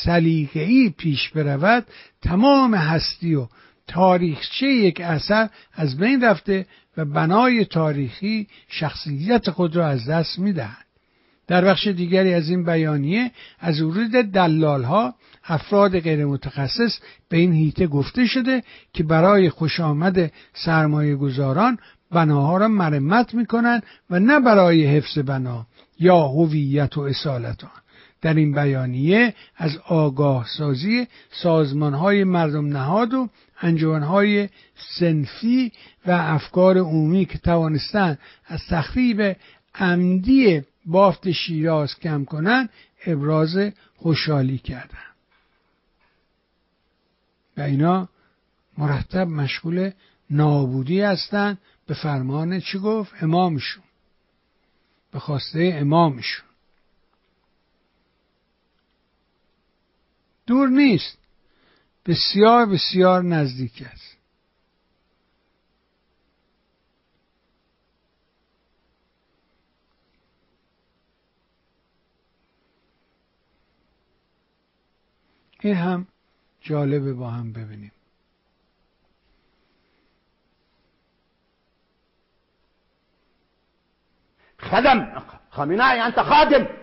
سلیقه‌ای 0.04 0.90
پیش 0.90 1.28
برود 1.28 1.86
تمام 2.22 2.74
هستی 2.74 3.34
و 3.34 3.46
تاریخچه 3.86 4.66
یک 4.66 5.00
اثر 5.00 5.48
از 5.74 5.96
بین 5.96 6.24
رفته 6.24 6.66
و 6.96 7.04
بنای 7.04 7.64
تاریخی 7.64 8.46
شخصیت 8.68 9.50
خود 9.50 9.76
را 9.76 9.86
از 9.86 10.08
دست 10.08 10.38
می‌دهد. 10.38 10.86
در 11.46 11.64
بخش 11.64 11.86
دیگری 11.86 12.34
از 12.34 12.48
این 12.50 12.64
بیانیه 12.64 13.30
از 13.60 13.80
ورود 13.80 14.10
دلال 14.10 14.82
ها 14.84 15.14
افراد 15.44 16.00
غیر 16.00 16.26
متخصص 16.26 17.00
به 17.28 17.36
این 17.36 17.52
هیته 17.52 17.86
گفته 17.86 18.26
شده 18.26 18.62
که 18.92 19.04
برای 19.04 19.50
خوش 19.50 19.80
آمد 19.80 20.32
سرمایه 20.54 21.16
گذاران 21.16 21.78
بناها 22.10 22.56
را 22.56 22.68
مرمت 22.68 23.34
می‌کنند 23.34 23.82
و 24.10 24.20
نه 24.20 24.40
برای 24.40 24.84
حفظ 24.84 25.18
بنا 25.18 25.66
یا 25.98 26.18
هویت 26.18 26.98
و 26.98 27.00
اصالت 27.00 27.64
آن 27.64 27.81
در 28.22 28.34
این 28.34 28.52
بیانیه 28.52 29.34
از 29.56 29.76
آگاه 29.76 30.46
سازی 30.58 31.06
سازمان 31.30 31.94
های 31.94 32.24
مردم 32.24 32.66
نهاد 32.66 33.14
و 33.14 33.28
انجوان 33.60 34.02
های 34.02 34.48
سنفی 34.98 35.72
و 36.06 36.10
افکار 36.10 36.78
عمومی 36.78 37.24
که 37.24 37.38
توانستند 37.38 38.18
از 38.46 38.60
تخریب 38.70 39.36
عمدی 39.74 40.62
بافت 40.86 41.30
شیراز 41.30 41.98
کم 41.98 42.24
کنند 42.24 42.70
ابراز 43.06 43.72
خوشحالی 43.96 44.58
کردند. 44.58 45.12
و 47.56 47.60
اینا 47.60 48.08
مرتب 48.78 49.28
مشغول 49.28 49.90
نابودی 50.30 51.00
هستند 51.00 51.58
به 51.86 51.94
فرمان 51.94 52.60
چی 52.60 52.78
گفت؟ 52.78 53.12
امامشون. 53.20 53.82
به 55.12 55.18
خواسته 55.18 55.76
امامشون. 55.80 56.51
دور 60.46 60.68
نیست. 60.68 61.18
بسیار 62.06 62.66
بسیار 62.66 63.22
نزدیک 63.22 63.82
است. 63.92 64.16
این 75.60 75.74
هم 75.74 76.06
جالبه 76.60 77.12
با 77.12 77.30
هم 77.30 77.52
ببینیم. 77.52 77.92
خدم 84.58 85.22
خامنائي 85.50 86.00
أنت 86.00 86.22
خادم 86.22 86.81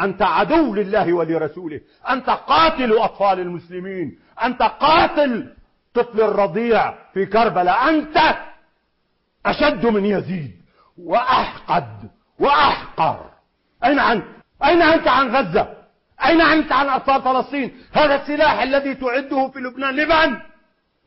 أنت 0.00 0.22
عدو 0.22 0.74
لله 0.74 1.12
ولرسوله. 1.12 1.80
أنت 2.10 2.30
قاتل 2.30 2.92
أطفال 2.98 3.40
المسلمين. 3.40 4.18
أنت 4.44 4.62
قاتل 4.62 5.54
طفل 5.94 6.20
الرضيع 6.20 6.94
في 7.14 7.26
كربلاء. 7.26 7.88
أنت 7.88 8.36
أشد 9.46 9.86
من 9.86 10.04
يزيد 10.04 10.52
وأحقد 10.98 12.10
وأحقر. 12.38 13.30
أين 13.84 14.00
أنت؟ 14.00 14.24
أين 14.64 14.82
أنت 14.82 15.08
عن 15.08 15.36
غزة؟ 15.36 15.68
أين 16.24 16.40
أنت 16.40 16.72
عن 16.72 16.88
أطفال 16.88 17.22
فلسطين؟ 17.22 17.76
هذا 17.92 18.14
السلاح 18.14 18.62
الذي 18.62 18.94
تعده 18.94 19.48
في 19.48 19.58
لبنان. 19.58 19.96
لمن 19.96 20.36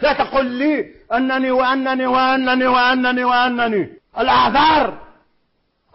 لا 0.01 0.14
تقل 0.14 0.45
لي 0.45 0.93
أنني 1.14 1.51
وأنني 1.51 2.06
وأنني 2.06 2.67
وأنني 2.67 3.24
وأنني. 3.24 3.90
الأعذار 4.19 4.98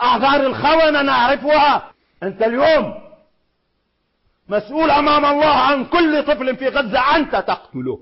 أعذار 0.03 0.47
الخونة 0.47 1.03
نعرفها. 1.03 1.92
أنت 2.23 2.43
اليوم 2.43 3.03
مسؤول 4.49 4.91
أمام 4.91 5.25
الله 5.25 5.55
عن 5.55 5.85
كل 5.85 6.23
طفل 6.23 6.57
في 6.57 6.69
غزة 6.69 7.17
أنت 7.17 7.33
تقتله. 7.33 8.01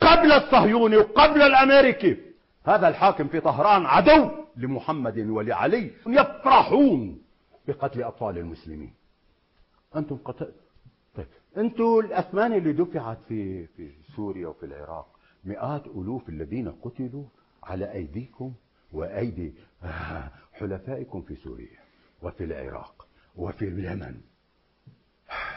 قبل 0.00 0.32
الصهيوني 0.32 0.96
وقبل 0.96 1.42
الأمريكي. 1.42 2.16
هذا 2.64 2.88
الحاكم 2.88 3.28
في 3.28 3.40
طهران 3.40 3.86
عدو 3.86 4.30
لمحمد 4.56 5.18
ولعلي. 5.18 5.90
يفرحون 6.06 7.22
بقتل 7.68 8.02
أطفال 8.02 8.38
المسلمين. 8.38 8.94
أنتم 9.96 10.16
قتل 10.16 10.52
طيب 11.16 11.26
أنتم 11.56 11.98
الأثمان 11.98 12.52
اللي 12.52 12.72
دفعت 12.72 13.18
في 13.28 13.66
في 13.66 13.90
سوريا 14.16 14.48
وفي 14.48 14.66
العراق 14.66 15.06
مئات 15.44 15.86
ألوف 15.86 16.28
الذين 16.28 16.72
قتلوا 16.82 17.24
على 17.62 17.92
أيديكم 17.92 18.52
وأيدي 18.92 19.54
حلفائكم 20.52 21.22
في 21.22 21.36
سوريا. 21.36 21.83
وفي 22.24 22.44
العراق 22.44 23.08
وفي 23.36 23.68
اليمن. 23.68 24.20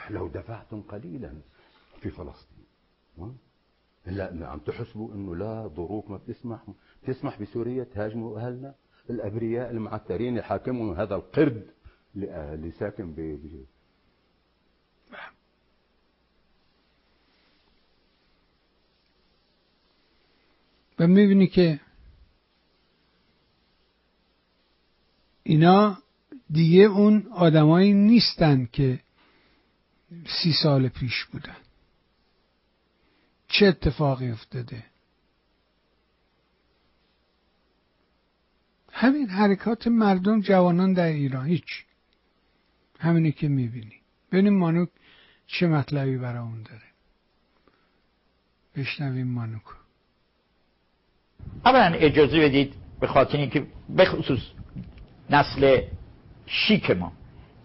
لو 0.10 0.28
دفعتم 0.28 0.82
قليلا 0.82 1.34
في 2.02 2.10
فلسطين. 2.10 2.66
لا 4.06 4.48
عم 4.48 4.60
تحسبوا 4.60 5.14
إنه 5.14 5.36
لا 5.36 5.68
ظروف 5.68 6.10
ما 6.10 6.18
بتسمح 6.18 6.64
تسمح 7.04 7.42
بسوريا 7.42 7.84
تهاجموا 7.84 8.40
أهلنا. 8.40 8.76
الأبرياء 9.10 9.72
المعترين 9.72 10.38
يحاكمهم 10.38 10.94
هذا 10.94 11.16
القرد 11.16 11.68
اللي 12.16 12.72
ساكن 12.72 13.14
ب 13.14 13.38
و 21.00 21.08
میبینی 21.08 21.48
که 21.48 21.80
اینا 25.44 25.98
دیگه 26.52 26.82
اون 26.82 27.28
آدمایی 27.32 27.94
نیستن 27.94 28.66
که 28.72 29.00
سی 30.28 30.54
سال 30.64 30.88
پیش 30.88 31.26
بودن. 31.26 31.58
چه 33.48 33.66
اتفاقی 33.66 34.32
افتاده؟ 34.32 34.84
همین 38.92 39.30
حرکات 39.30 39.88
مردم 39.88 40.42
جوانان 40.42 40.94
در 40.94 41.08
ایران 41.08 41.48
هیچ. 41.48 41.86
همینی 43.00 43.32
که 43.32 43.48
می‌بینی. 43.48 43.96
ببینیم 44.32 44.54
مانوک 44.54 44.90
چه 45.48 45.68
مطلبی 45.68 46.18
برامون 46.18 46.64
داره. 46.64 46.82
بشنویم 48.76 49.28
مانوکو. 49.28 49.74
اولا 51.66 51.98
اجازه 51.98 52.40
بدید 52.40 52.74
به 53.00 53.08
خاطر 53.08 53.38
اینکه 53.38 53.68
بخصوص 53.98 54.40
نسل 55.30 55.82
شیک 56.48 56.92
ما. 56.92 57.12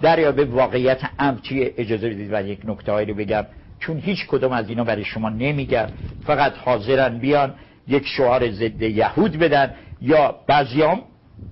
به 0.01 0.45
واقعیت 0.45 1.01
امر 1.19 1.39
اجازه 1.53 2.11
بدید 2.11 2.33
و 2.33 2.43
یک 2.43 2.61
نکته 2.65 2.93
رو 2.93 3.15
بگم. 3.15 3.47
چون 3.79 3.99
هیچ 3.99 4.27
کدوم 4.27 4.53
از 4.53 4.69
اینا 4.69 4.85
برای 4.85 5.05
شما 5.05 5.29
نمیگن 5.29 5.89
فقط 6.21 6.53
حاضرن 6.57 7.19
بیان 7.19 7.55
یک 7.89 8.07
شعار 8.07 8.51
ضد 8.51 8.83
یهود 8.83 9.39
بدن. 9.39 9.75
یا 10.01 10.37
بعضیام 10.47 11.03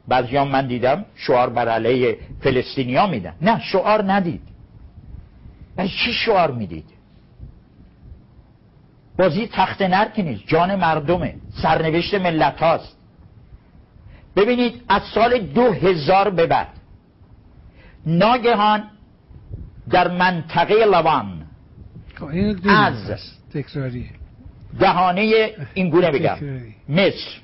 بعضیام 0.09 0.49
من 0.49 0.67
دیدم 0.67 1.05
شعار 1.17 1.51
بر 1.51 1.69
علیه 1.69 2.19
فلسطینیا 2.41 3.07
میدن. 3.07 3.35
نه 3.43 3.61
شعار 3.61 4.13
ندید. 4.13 4.43
برای 5.77 5.91
چی 5.91 6.13
شعار 6.13 6.51
می‌دید؟ 6.51 6.85
بازی 9.19 9.49
تخت 9.53 9.83
نر 9.83 10.09
که 10.09 10.23
نیست. 10.23 10.43
جان 10.47 10.75
مردمه. 10.75 11.35
سرنوشت 11.63 12.15
ملت 12.15 12.63
هاست. 12.63 12.97
ببینید 14.37 14.83
از 14.89 15.03
سال 15.15 15.39
دو 15.39 15.73
هزار 15.73 16.31
به 16.31 16.47
بعد 16.47 16.80
ناگهان 18.19 18.91
در 19.91 20.09
منطقه 20.09 20.75
لبان 20.75 21.47
خب، 22.15 22.31
از 22.69 23.11
تکراری. 23.55 24.11
دهانه 24.81 25.55
این 25.75 25.91
گونه 25.91 26.11
بگم 26.11 26.37
مصر. 26.89 27.41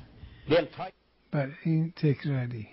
بله 1.31 1.51
این 1.63 1.91
تکراری. 1.95 2.67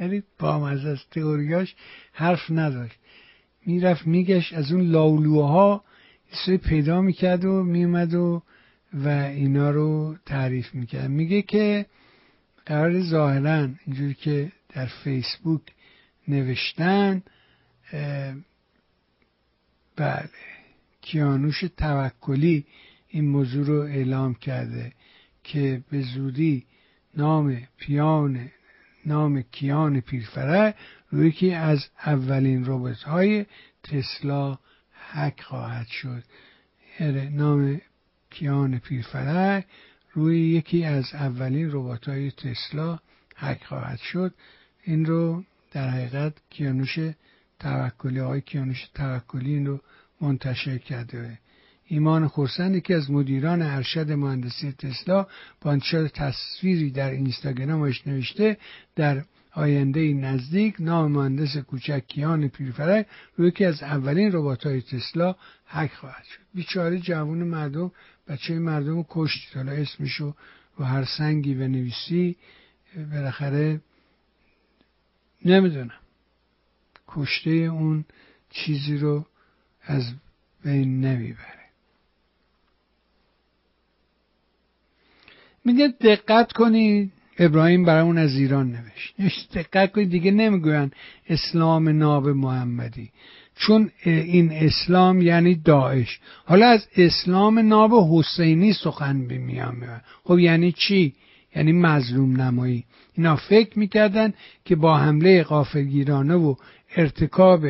یعنی 0.00 0.22
با 0.38 0.68
از 0.68 0.98
تئوریاش 1.10 1.74
حرف 2.12 2.50
نداشت 2.50 2.98
می‌رفت 3.66 4.06
میگشت 4.06 4.54
از 4.54 4.72
اون 4.72 4.90
لاولوها 4.90 5.84
یه 6.48 6.56
پیدا 6.56 7.00
می‌کرد 7.00 7.44
و 7.44 7.62
میومد 7.62 8.14
و 8.14 8.42
و 8.94 9.08
اینا 9.08 9.70
رو 9.70 10.16
تعریف 10.26 10.74
می‌کرد. 10.74 11.10
میگه 11.10 11.42
که 11.42 11.86
قرار 12.66 13.00
ظاهرا 13.02 13.68
اینجوری 13.86 14.14
که 14.14 14.52
در 14.74 14.86
فیسبوک 14.86 15.62
نوشتن 16.28 17.22
بله. 19.96 20.28
کیانوش 21.02 21.64
توکلی 21.76 22.66
این 23.08 23.28
موضوع 23.28 23.66
رو 23.66 23.80
اعلام 23.80 24.34
کرده 24.34 24.92
که 25.44 25.82
به 25.90 26.02
زودی 26.02 26.66
نام 27.16 27.62
پیان 27.78 28.50
نام 29.06 29.42
کیان 29.42 30.00
پیرفره 30.00 30.74
روی 31.10 31.32
که 31.32 31.56
از 31.56 31.86
اولین 32.06 32.64
روبوت 32.64 33.02
های 33.02 33.46
تسلا 33.82 34.58
حک 35.12 35.40
خواهد 35.40 35.86
شد. 35.86 36.22
یعنی 37.00 37.28
نام 37.28 37.80
کیان 38.30 38.78
پیرفره 38.78 39.64
روی 40.12 40.48
یکی 40.48 40.84
از 40.84 41.14
اولین 41.14 41.68
ربات 41.72 42.08
های 42.08 42.30
تسلا 42.30 42.98
حک 43.36 43.64
خواهد 43.64 43.98
شد. 43.98 44.34
این 44.84 45.04
رو 45.04 45.44
در 45.76 45.88
حقیقت 45.88 46.34
کیانوش 46.50 46.98
توکلی 47.60 48.18
های 48.18 48.40
کیانوش 48.40 48.88
توکلی 48.94 49.54
این 49.54 49.66
رو 49.66 49.80
منتشر 50.20 50.78
کرده. 50.78 51.38
ایمان 51.86 52.28
خورسند 52.28 52.82
که 52.82 52.94
از 52.94 53.10
مدیران 53.10 53.62
ارشد 53.62 54.12
مهندسی 54.12 54.72
تسلا 54.72 55.26
با 55.60 55.72
انتشار 55.72 56.08
تصویری 56.08 56.90
در 56.90 57.10
اینستاگرامش 57.10 58.06
نوشته 58.06 58.56
در 58.94 59.24
آینده 59.52 60.12
نزدیک 60.12 60.74
نام 60.78 61.12
مهندس 61.12 61.56
کوچک 61.56 62.06
کیان 62.08 62.48
پیرفرک 62.48 63.06
روی 63.36 63.50
که 63.50 63.66
از 63.66 63.82
اولین 63.82 64.32
ربات 64.32 64.66
های 64.66 64.82
تسلا 64.82 65.36
حک 65.66 65.92
خواهد 65.92 66.24
شد. 66.24 66.40
بیچاره 66.54 66.98
جوان 66.98 67.38
مردم 67.44 67.92
بچه 68.28 68.58
مردم 68.58 68.96
رو 68.96 69.06
کشت. 69.08 69.56
حالا 69.56 69.72
اسمشو 69.72 70.34
رو 70.76 70.84
هر 70.84 71.04
سنگی 71.04 71.54
و 71.54 71.68
نویسی 71.68 72.36
بالاخره 73.12 73.80
نمی‌دونم. 75.46 76.00
کشته 77.08 77.50
اون 77.50 78.04
چیزی 78.50 78.98
رو 78.98 79.26
از 79.82 80.14
بین 80.64 81.00
نمی‌بره. 81.00 81.66
میگه 85.64 85.88
دقت 85.88 86.52
کنید 86.52 87.12
ابراهیم 87.38 87.84
برامون 87.84 88.18
از 88.18 88.34
ایران 88.34 88.70
نوشت. 88.70 89.58
دقت 89.58 89.92
کنید 89.92 90.10
دیگه 90.10 90.30
نمی‌گوین 90.30 90.90
اسلام 91.28 91.88
ناب 91.88 92.28
محمدی. 92.28 93.10
چون 93.56 93.90
این 94.04 94.52
اسلام 94.52 95.22
یعنی 95.22 95.54
داعش. 95.54 96.20
حالا 96.44 96.68
از 96.68 96.88
اسلام 96.96 97.58
ناب 97.58 98.18
حسینی 98.18 98.72
سخن 98.72 99.16
میان 99.16 100.00
خب 100.24 100.38
یعنی 100.38 100.72
چی؟ 100.72 101.14
یعنی 101.56 101.72
مظلوم 101.72 102.40
نمایی. 102.40 102.84
اینا 103.14 103.36
فکر 103.36 103.78
می‌کردن 103.78 104.34
که 104.64 104.76
با 104.76 104.98
حمله 104.98 105.42
قافلگیرانه 105.42 106.34
و 106.34 106.54
ارتکاب 106.96 107.66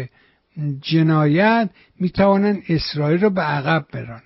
جنایت 0.80 1.70
می‌توانند 2.00 2.62
اسرائیل 2.68 3.20
رو 3.20 3.30
به 3.30 3.40
عقب 3.40 3.86
برانن. 3.92 4.22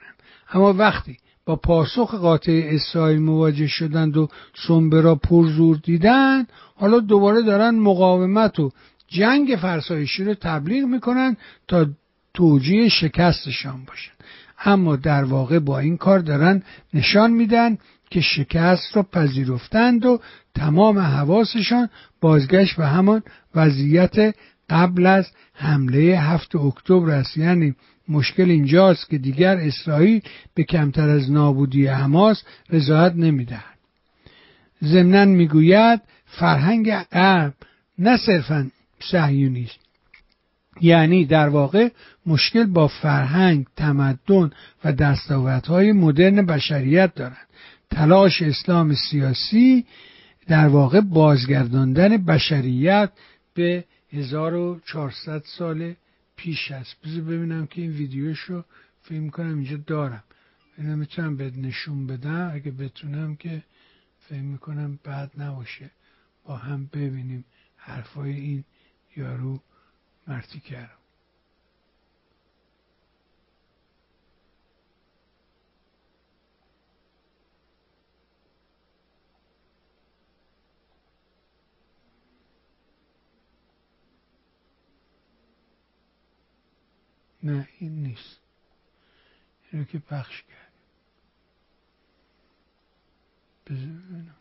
اما 0.53 0.73
وقتی 0.73 1.17
با 1.45 1.57
پاسخ 1.57 2.15
قاطع 2.15 2.63
اسرائیل 2.65 3.19
مواجه 3.23 3.67
شدند 3.67 4.17
و 4.17 4.29
سنبه 4.67 5.01
را 5.01 5.15
پرزور 5.15 5.77
دیدند 5.77 6.49
حالا 6.77 7.01
دوباره 7.01 7.43
دارن 7.43 7.71
مقاومت 7.71 8.61
و 8.61 8.71
جنگ 9.09 9.59
فرسایشی 9.63 10.25
رو 10.25 10.35
تبلیغ 10.35 10.85
می‌کنن 10.85 11.37
تا 11.69 11.87
توجیه 12.35 12.89
شکستشان 12.89 13.85
باشن. 13.85 14.13
اما 14.65 14.97
در 14.97 15.25
واقع 15.25 15.59
با 15.59 15.79
این 15.79 15.97
کار 15.97 16.19
دارن 16.19 16.63
نشان 16.95 17.31
میدن 17.31 17.79
که 18.11 18.21
شکست 18.21 18.97
را 18.97 19.03
پذیرفتند 19.03 20.07
و 20.07 20.21
تمام 20.55 20.99
حواسشان 20.99 21.89
بازگشت 22.21 22.77
به 22.77 22.87
همان 22.87 23.23
وضعیت 23.55 24.35
قبل 24.71 25.07
از 25.07 25.27
حمله 25.55 26.01
هفت 26.01 26.57
اکتبر 26.57 27.11
است. 27.11 27.37
یعنی 27.37 27.75
مشکل 28.09 28.51
اینجاست 28.51 29.11
که 29.11 29.19
دیگر 29.19 29.57
اسرائیل 29.57 30.21
به 30.55 30.63
کمتر 30.63 31.09
از 31.09 31.31
نابودی 31.31 31.87
حماس 31.87 32.43
رضایت 32.71 33.15
نمی‌دهد. 33.15 33.79
ضمنا 34.85 35.25
می‌گوید 35.25 36.01
فرهنگ 36.27 36.95
غرب 36.95 37.55
نه 37.99 38.17
صرفا 38.17 38.71
صهیونیست 39.01 39.79
یعنی 40.81 41.25
در 41.25 41.49
واقع 41.49 41.89
مشکل 42.27 42.65
با 42.65 42.89
فرهنگ 42.89 43.67
تمدن 43.77 44.51
و 44.85 44.93
دستاوردهای 44.93 45.93
مدرن 45.93 46.47
بشریت 46.47 47.15
دارند 47.15 47.50
تلاش 47.91 48.43
اسلام 48.43 48.95
سیاسی 48.95 49.87
در 50.47 50.69
واقع 50.69 51.01
بازگرداندن 51.01 52.17
بشریت 52.17 53.13
به 53.55 53.85
1400 54.13 55.43
سال 55.45 55.95
پیش 56.37 56.71
است. 56.71 56.97
بذار 57.05 57.21
ببینم 57.21 57.67
که 57.67 57.83
این 57.83 57.91
ویدیوش 57.91 58.41
رو 58.41 58.65
فیلم 59.03 59.31
کنم 59.31 59.55
اینجا 59.55 59.77
دارم. 59.77 60.25
اینا 60.79 60.97
می‌تونم 60.97 61.37
به 61.37 61.51
نشون 61.57 62.07
بدم؟ 62.07 62.51
اگه 62.55 62.71
بتونم 62.71 63.37
که 63.37 63.63
فکر 64.21 64.41
می‌کنم 64.41 64.99
بعد 65.05 65.31
نباشه. 65.39 65.91
با 66.45 66.57
هم 66.57 66.87
ببینیم 66.93 67.45
حرفای 67.77 68.33
این 68.33 68.65
یارو 69.17 69.61
مرتی 70.27 70.61
کرد 70.61 71.00
نه 87.43 87.69
این 87.79 88.03
نیست. 88.03 88.41
اینو 89.73 89.85
که 89.85 89.99
پخش 89.99 90.43
کرد 90.43 90.73
ببینم. 93.67 94.40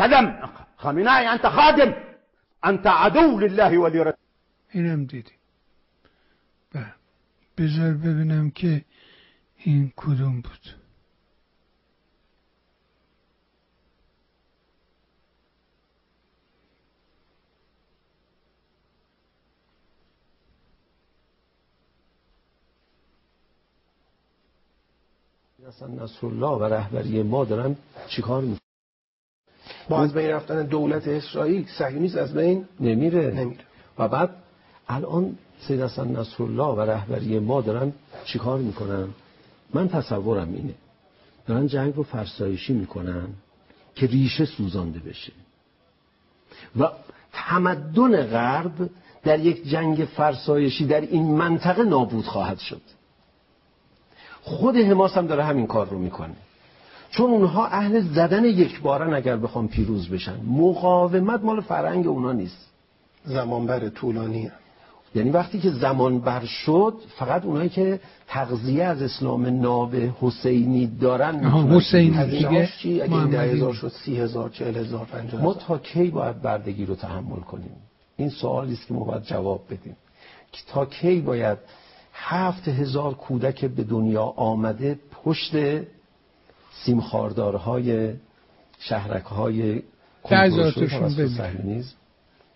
خدم 0.00 0.50
خامنه‌ای 0.76 1.26
انت 1.26 1.48
خادم. 1.48 1.94
انت 2.62 2.86
عدو 2.86 3.38
لله 3.38 3.78
ولرسوله 3.78 4.14
اینم 4.70 5.04
دیدی. 5.04 5.32
بذار 7.58 7.92
ببینم 7.92 8.50
که 8.50 8.84
این 9.56 9.92
کدوم 9.96 10.40
بود. 10.40 10.80
اصلا 25.68 25.88
نصر 25.88 26.26
الله 26.26 26.48
و 26.48 26.64
رهبری 26.64 27.22
ما 27.22 27.44
دارن 27.44 27.76
چیکار 28.08 28.42
می‌کنن؟ 28.42 28.59
با 29.90 30.02
از 30.02 30.12
بین 30.12 30.30
رفتن 30.30 30.62
دولت 30.62 31.08
اسرائیل 31.08 31.66
صهیونیسم 31.78 32.18
از 32.18 32.34
بین 32.34 32.64
نمیره. 32.80 33.30
نمیره. 33.30 33.64
و 33.98 34.08
بعد 34.08 34.30
الان 34.88 35.38
سید 35.60 35.80
حسن 35.80 36.16
نصرالله 36.16 36.66
و 36.66 36.80
رهبری 36.80 37.38
ما 37.38 37.60
دارن 37.60 37.92
چیکار 38.24 38.58
می‌کنن؟ 38.58 39.08
من 39.74 39.88
تصورم 39.88 40.52
اینه. 40.54 40.74
دارن 41.46 41.66
جنگ 41.66 41.96
رو 41.96 42.02
فرسایشی 42.02 42.72
می‌کنن 42.72 43.28
که 43.94 44.06
ریشه 44.06 44.44
سوزانده 44.44 44.98
بشه. 44.98 45.32
و 46.80 46.88
تمدن 47.32 48.26
غرب 48.26 48.90
در 49.22 49.38
یک 49.40 49.68
جنگ 49.68 50.08
فرسایشی 50.16 50.86
در 50.86 51.00
این 51.00 51.24
منطقه 51.24 51.82
نابود 51.82 52.24
خواهد 52.24 52.58
شد. 52.58 52.82
خود 54.42 54.76
حماس 54.76 55.16
هم 55.16 55.26
داره 55.26 55.44
همین 55.44 55.66
کار 55.66 55.88
رو 55.88 55.98
می‌کنه. 55.98 56.36
چون 57.10 57.30
اونها 57.30 57.66
اهل 57.66 58.00
زدن 58.00 58.44
یک 58.44 58.80
بارن 58.80 59.14
اگر 59.14 59.36
بخوام 59.36 59.68
پیروز 59.68 60.08
بشن. 60.08 60.40
مقاومت 60.46 61.44
مال 61.44 61.60
فرنگ 61.60 62.06
اونا 62.06 62.32
نیست. 62.32 62.70
زمان 63.24 63.66
بر 63.66 63.88
طولانی 63.88 64.50
یعنی 65.14 65.30
وقتی 65.30 65.60
که 65.60 65.70
زمان 65.70 66.20
بر 66.20 66.44
شد 66.44 66.94
فقط 67.18 67.44
اونایی 67.44 67.68
که 67.68 68.00
تغذیه 68.28 68.84
از 68.84 69.02
اسلام 69.02 69.60
ناب 69.60 69.94
حسینی 70.20 70.86
دارن 70.86 71.44
حسینی 71.44 72.26
دیگه؟ 72.26 72.68
چی؟ 72.78 73.02
اگه 73.02 73.14
این 73.14 73.30
ده 73.30 73.40
هزار 73.40 73.74
شد 73.74 73.92
سی 74.04 74.16
هزار 74.16 74.50
چهل 74.50 74.76
هزار 74.76 75.04
پنجاه 75.04 75.42
ما 75.42 75.54
تا 75.54 75.78
کی 75.78 76.10
باید 76.10 76.42
بردگی 76.42 76.86
رو 76.86 76.94
تحمل 76.94 77.40
کنیم؟ 77.40 77.70
این 78.16 78.28
سوالی 78.28 78.72
است 78.72 78.86
که 78.86 78.94
ما 78.94 79.04
باید 79.04 79.22
جواب 79.22 79.60
بدیم. 79.70 79.96
تا 80.72 80.86
کی 80.86 81.20
باید 81.20 81.58
هفت 82.14 82.68
هزار 82.68 83.14
کودک 83.14 83.64
به 83.64 83.84
دنیا 83.84 84.22
آمده 84.22 84.98
پشت 85.24 85.52
سیمخاردارهای 86.70 88.14
شهرکهای 88.78 89.82
کنترل 90.22 91.82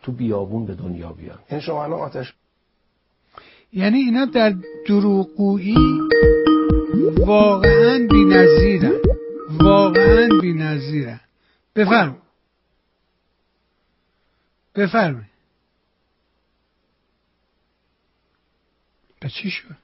تو 0.02 0.12
بیابون 0.12 0.66
به 0.66 0.74
دنیا 0.74 1.12
بیان. 1.12 1.38
این 1.50 1.60
شما 1.60 1.84
الان 1.84 2.00
آتش 2.00 2.34
یعنی 3.72 3.98
اینا 3.98 4.24
در 4.24 4.54
دروغگویی 4.88 5.76
واقعا 7.18 8.06
بی 8.10 8.24
نظیرن 8.24 9.00
واقعا 9.50 10.28
بی 10.40 10.52
نظیرن 10.52 11.20
بفرم 11.76 12.16
بفرمایید. 14.74 15.34
به 19.20 19.28
چی 19.28 19.50
شد؟ 19.50 19.83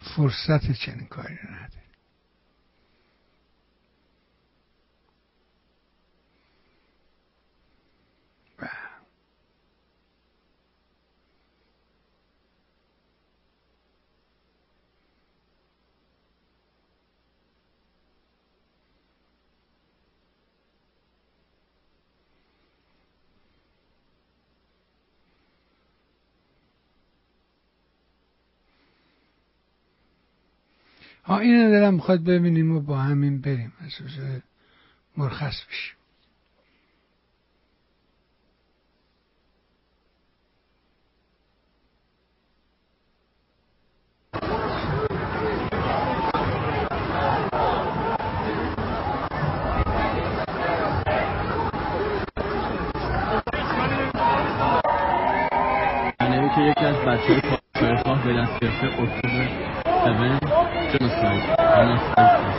فرصت 0.00 0.72
چنین 0.72 1.06
کاری 1.06 1.34
نداریم. 1.34 1.77
ها 31.28 31.38
اینو 31.38 31.70
دارم 31.70 31.94
می‌خواد 31.94 32.24
ببینیم 32.24 32.76
و 32.76 32.80
با 32.80 32.96
همین 32.96 33.40
بریم. 33.40 33.72
از 33.80 33.92
مرخص 35.16 35.64
بشیم. 35.64 35.94
یکی 56.58 56.84
از 56.84 56.96
بچه 56.96 57.40
های 57.74 58.24
به 58.24 58.34
دست 58.34 58.60
گرفته 58.60 59.02
اکتبر 59.02 59.87
Seven, 60.04 60.40
genocide, 60.88 61.44
homocycles. 61.74 62.57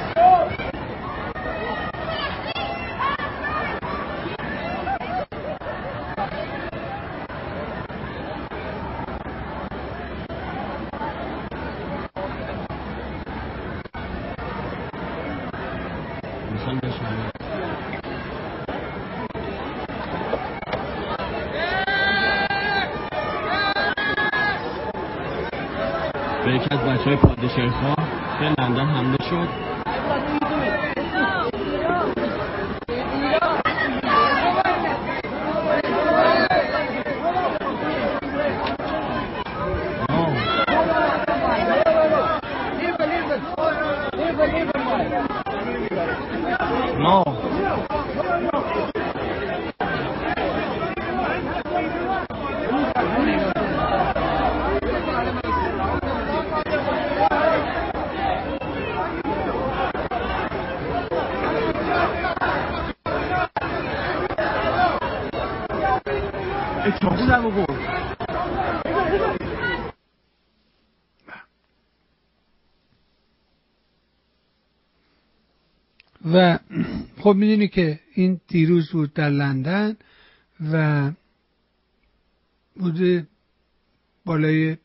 خب 77.30 77.36
می‌دونی 77.36 77.68
که 77.68 78.00
این 78.14 78.42
دیروز 78.48 78.90
بود 78.90 79.14
در 79.14 79.30
لندن 79.30 79.98
و 80.72 81.12
بوده 82.76 83.28
بالای 84.26 84.78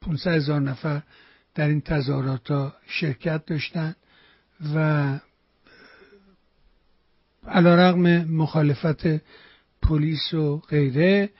500 0.00 0.30
هزار 0.30 0.60
نفر 0.60 1.02
در 1.54 1.68
این 1.68 1.80
تظاهرات 1.80 2.50
ها 2.50 2.74
شرکت 2.86 3.46
داشتن 3.46 3.94
و 4.74 5.18
علا 7.46 7.74
رقم 7.74 8.24
مخالفت 8.24 9.06
پلیس 9.82 10.34
و 10.34 10.58
غیره 10.58 11.30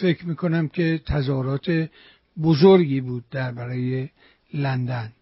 فکر 0.00 0.26
می‌کنم 0.26 0.68
که 0.68 1.02
تظاهرات 1.06 1.88
بزرگی 2.42 3.00
بود 3.00 3.24
در 3.30 3.52
برای 3.52 4.08
لندن. 4.54 5.12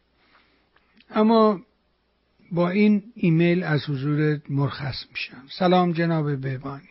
اما 1.11 1.61
با 2.55 2.71
این 2.71 3.03
ایمیل 3.15 3.63
از 3.63 3.85
حضور 3.91 4.41
مرخص 4.49 5.05
میشم. 5.11 5.43
سلام 5.59 5.93
جناب 5.93 6.37
بهبانی 6.41 6.89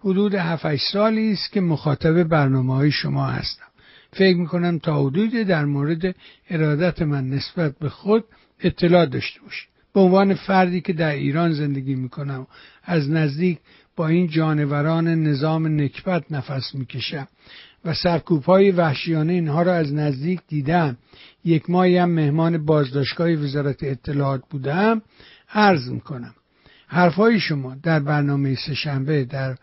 حدود 0.00 0.34
7 0.34 0.76
سالی 0.76 1.32
است 1.32 1.52
که 1.52 1.60
مخاطب 1.60 2.22
برنامه 2.22 2.74
های 2.74 2.90
شما 2.90 3.26
هستم. 3.26 3.66
فکر 4.12 4.36
می‌کنم 4.36 4.78
تا 4.78 5.06
حدودی 5.06 5.44
در 5.44 5.64
مورد 5.64 6.14
ارادت 6.50 7.02
من 7.02 7.30
نسبت 7.30 7.78
به 7.78 7.88
خود 7.88 8.24
اطلاع 8.60 9.06
داشته 9.06 9.40
باشید. 9.40 9.68
به 9.94 10.00
عنوان 10.00 10.34
فردی 10.34 10.80
که 10.80 10.92
در 10.92 11.12
ایران 11.12 11.52
زندگی 11.52 11.94
می‌کنم 11.94 12.46
از 12.84 13.10
نزدیک 13.10 13.58
با 13.96 14.08
این 14.08 14.28
جانوران 14.28 15.08
نظام 15.08 15.80
نکبت 15.80 16.32
نفس 16.32 16.74
می‌کشم. 16.74 17.28
و 17.84 17.94
سرکوب 17.94 18.44
های 18.44 18.70
وحشیانه 18.70 19.32
اینها 19.32 19.62
را 19.62 19.74
از 19.74 19.94
نزدیک 19.94 20.40
دیدم. 20.48 20.96
یک 21.44 21.70
ماهی 21.70 21.96
هم 21.98 22.10
مهمان 22.10 22.64
بازداشتگاه 22.64 23.30
وزارت 23.30 23.82
اطلاعات 23.82 24.42
بودم. 24.50 25.02
عرض 25.54 25.88
می‌کنم. 25.88 26.34
حرفای 26.86 27.40
شما 27.40 27.76
در 27.82 28.00
برنامه 28.00 28.54
سهشنبه 28.54 29.24
در 29.24 29.56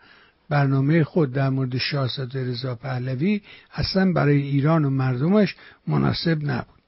برنامه 0.48 1.04
خود 1.04 1.32
در 1.32 1.48
مورد 1.48 1.78
شاهزاده 1.78 2.44
رضا 2.44 2.74
پهلوی 2.74 3.40
اصلا 3.74 4.12
برای 4.12 4.42
ایران 4.42 4.84
و 4.84 4.90
مردمش 4.90 5.56
مناسب 5.86 6.38
نبود. 6.42 6.80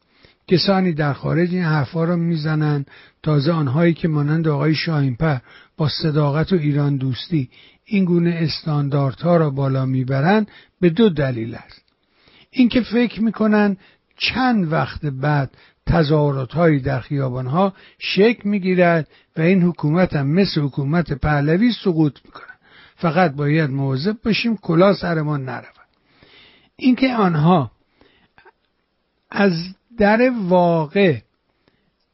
کسانی 0.48 0.92
در 0.92 1.12
خارج 1.12 1.54
این 1.54 1.62
حرفا 1.62 2.04
رو 2.04 2.16
می‌زنن 2.16 2.84
تازه 3.22 3.52
آنهایی 3.52 3.94
که 3.94 4.08
مانند 4.08 4.48
آقای 4.48 4.74
شاهینپر 4.74 5.38
با 5.76 5.88
صداقت 5.88 6.52
و 6.52 6.56
ایران 6.56 6.96
دوستی 6.96 7.48
این 7.92 8.04
گونه 8.04 8.38
استانداردها 8.40 9.36
را 9.36 9.50
بالا 9.50 9.86
می‌برند 9.86 10.50
به 10.80 10.90
دو 10.90 11.08
دلیل 11.08 11.54
است. 11.54 11.82
اینکه 12.50 12.80
فکر 12.80 13.22
می‌کنن 13.22 13.76
چند 14.16 14.72
وقت 14.72 15.06
بعد 15.06 15.50
تظاهرات 15.86 16.82
در 16.82 17.00
خیابان 17.00 17.46
ها 17.46 17.74
شکل 17.98 18.48
می‌گیرد 18.48 19.08
و 19.36 19.40
این 19.40 19.62
حکومت 19.62 20.16
هم 20.16 20.26
مثل 20.26 20.60
حکومت 20.60 21.12
پهلوی 21.12 21.72
سقوط 21.84 22.18
می‌کنه 22.24 22.52
فقط 22.96 23.32
باید 23.32 23.70
مواظب 23.70 24.16
باشیم 24.24 24.56
کلا 24.56 24.94
سرمان 24.94 25.44
نرود. 25.44 25.88
اینکه 26.76 27.14
آنها 27.14 27.70
از 29.30 29.52
در 29.98 30.30
واقع 30.30 31.18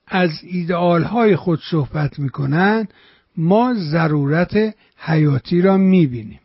از 0.06 0.30
ایدئال 0.42 1.02
های 1.02 1.36
خود 1.36 1.60
صحبت 1.70 2.18
می‌کنند 2.18 2.94
ما 3.38 3.74
ضرورت 3.74 4.74
حیاتی 4.98 5.62
را 5.62 5.76
می‌بینیم. 5.76 6.40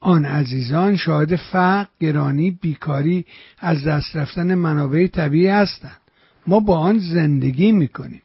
آن 0.00 0.24
عزیزان 0.24 0.96
شاهد 0.96 1.36
فقر 1.36 1.86
گرانی 2.00 2.50
بیکاری 2.50 3.24
از 3.58 3.84
دست 3.84 4.16
رفتن 4.16 4.54
منابع 4.54 5.06
طبیعی 5.06 5.46
هستند. 5.46 6.00
ما 6.46 6.60
با 6.60 6.78
آن 6.78 6.98
زندگی 6.98 7.72
می‌کنیم. 7.72 8.22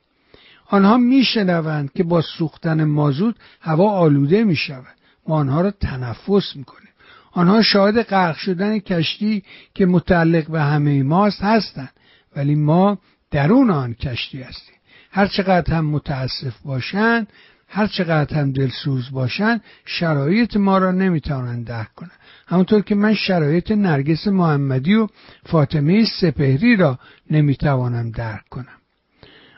آنها 0.67 0.97
میشنوند 0.97 1.93
که 1.93 2.03
با 2.03 2.21
سوختن 2.21 2.83
مازوت 2.83 3.35
هوا 3.61 3.91
آلوده 3.91 4.43
می‌شود. 4.43 4.95
ما 5.27 5.35
آنها 5.35 5.61
را 5.61 5.71
تنفس 5.71 6.55
می‌کنیم. 6.55 6.89
آنها 7.31 7.61
شاهد 7.61 8.01
غرق 8.01 8.35
شدن 8.35 8.79
کشتی 8.79 9.43
که 9.73 9.85
متعلق 9.85 10.47
به 10.47 10.61
همه 10.61 11.03
ماست 11.03 11.41
هستند. 11.41 11.93
ولی 12.35 12.55
ما 12.55 12.97
درون 13.31 13.71
آن 13.71 13.93
کشتی 13.93 14.41
هستیم. 14.41 14.75
هر 15.11 15.27
چقدر 15.27 15.73
هم 15.73 15.85
متاسف 15.85 16.57
باشند 16.65 17.27
هر 17.73 17.87
چقدر 17.87 18.37
هم 18.37 18.51
دلسوز 18.51 19.11
باشند 19.11 19.61
شرایط 19.85 20.57
ما 20.57 20.77
را 20.77 20.91
نمی‌توانند 20.91 21.67
درک 21.67 21.95
کنند 21.95 22.11
همونطور 22.47 22.81
که 22.81 22.95
من 22.95 23.13
شرایط 23.13 23.71
نرگس 23.71 24.27
محمدی 24.27 24.95
و 24.95 25.07
فاطمه 25.45 26.05
سپهری 26.05 26.75
را 26.75 26.99
نمی‌توانم 27.29 28.11
درک 28.11 28.49
کنم. 28.49 28.77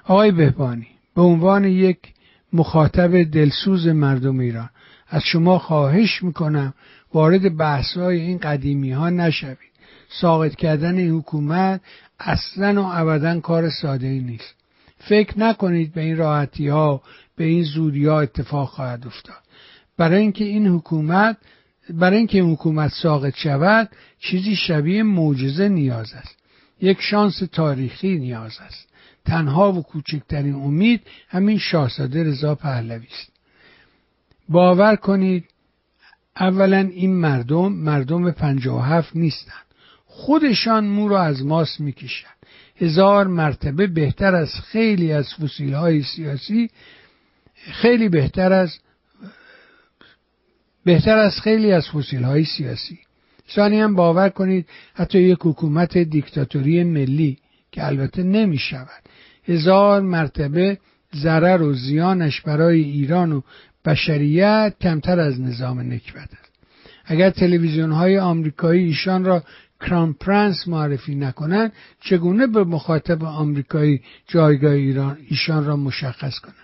آقای 0.04 0.32
بهبانی 0.32 0.88
به 1.16 1.22
عنوان 1.22 1.66
یک 1.66 1.98
مخاطب 2.54 3.24
دلسوز 3.24 3.88
مردم 3.88 4.40
ایران 4.40 4.70
از 5.10 5.24
شما 5.24 5.60
خواهش 5.60 6.24
می‌کنم 6.24 6.74
وارد 7.14 7.58
بحثهای 7.58 8.22
این 8.22 8.38
قدیمی 8.38 8.92
ها 8.92 9.10
نشوید. 9.10 9.74
ساقط 10.10 10.56
کردن 10.56 10.98
این 10.98 11.12
حکومت 11.12 11.82
اصلا 12.20 12.84
و 12.84 12.86
ابدا 12.86 13.40
کار 13.40 13.70
ساده 13.70 14.08
ای 14.08 14.20
نیست. 14.20 14.56
فکر 14.98 15.40
نکنید 15.40 15.94
به 15.94 16.02
این 16.02 16.18
راحتی 16.18 16.68
ها 16.68 17.02
به 17.36 17.44
این 17.44 17.64
زودی 17.64 18.06
ها 18.06 18.22
اتفاق 18.22 18.70
خواهد 18.70 19.08
افتاد. 19.08 19.44
برای 19.98 20.22
اینکه 20.22 20.44
این 20.44 20.68
حکومت 20.68 21.38
برای 21.90 22.18
اینکه 22.18 22.42
این 22.42 22.52
حکومت 22.52 22.92
ساقط 22.92 23.36
شود 23.36 23.90
چیزی 24.20 24.56
شبیه 24.56 25.04
معجزه 25.04 25.70
نیاز 25.70 26.14
است. 26.14 26.36
یک 26.82 27.02
شانس 27.02 27.40
تاریخی 27.52 28.18
نیاز 28.18 28.58
است. 28.60 28.88
تنها 29.26 29.72
و 29.72 29.84
کوچکترین 29.84 30.54
امید 30.54 31.02
همین 31.28 31.58
شاهزاده 31.58 32.24
رضا 32.24 32.56
پهلوی 32.56 33.08
است. 33.12 33.32
باور 34.50 34.96
کنید 34.96 35.46
اولا 36.40 36.78
این 36.78 37.16
مردم 37.16 37.74
مردم 37.74 38.32
پنجاه 38.32 38.80
و 38.80 38.82
هفت 38.82 39.16
نیستند. 39.16 39.66
خودشان 40.06 40.86
مو 40.86 41.08
را 41.08 41.24
از 41.24 41.46
ماس 41.46 41.80
می‌کشند. 41.80 42.34
هزار 42.76 43.28
مرتبه 43.28 43.88
بهتر 43.88 44.36
از 44.36 44.54
خیلی 44.54 45.12
از 45.12 45.34
فسیل 45.34 45.74
های 45.74 46.04
سیاسی 46.04 46.70
خیلی 47.72 48.10
بهتر 48.10 48.54
از 48.54 48.80
بهتر 50.86 51.18
از 51.18 51.40
خیلی 51.40 51.72
از 51.72 51.90
فسیل 51.90 52.24
های 52.24 52.46
سیاسی 52.46 53.00
هم 53.58 53.96
باور 53.96 54.30
کنید 54.30 54.66
حتی 54.94 55.20
یک 55.20 55.40
حکومت 55.42 55.98
دیکتاتوری 55.98 56.84
ملی 56.84 57.38
که 57.72 57.86
البته 57.86 58.24
نمی 58.24 58.58
شود 58.58 59.04
هزار 59.46 60.02
مرتبه 60.02 60.78
ضرر 61.16 61.62
و 61.62 61.74
زیانش 61.74 62.42
برای 62.42 62.82
ایران 62.82 63.32
و 63.32 63.42
بشریت 63.86 64.74
کمتر 64.82 65.20
از 65.20 65.42
نظام 65.42 65.80
نکبت 65.80 66.30
است. 66.42 66.52
اگر 67.06 67.30
تلویزیون 67.30 67.92
های 67.92 68.20
آمریکایی 68.20 68.84
ایشان 68.84 69.26
را 69.26 69.44
کران 69.82 70.14
پرنس 70.14 70.68
معرفی 70.68 71.16
نکنند 71.16 71.74
چگونه 72.02 72.48
به 72.48 72.64
مخاطب 72.64 73.24
آمریکایی 73.24 74.02
جایگاه 74.28 74.72
ایران 74.72 75.18
ایشان 75.30 75.66
را 75.66 75.76
مشخص 75.76 76.40
کنند؟ 76.40 76.63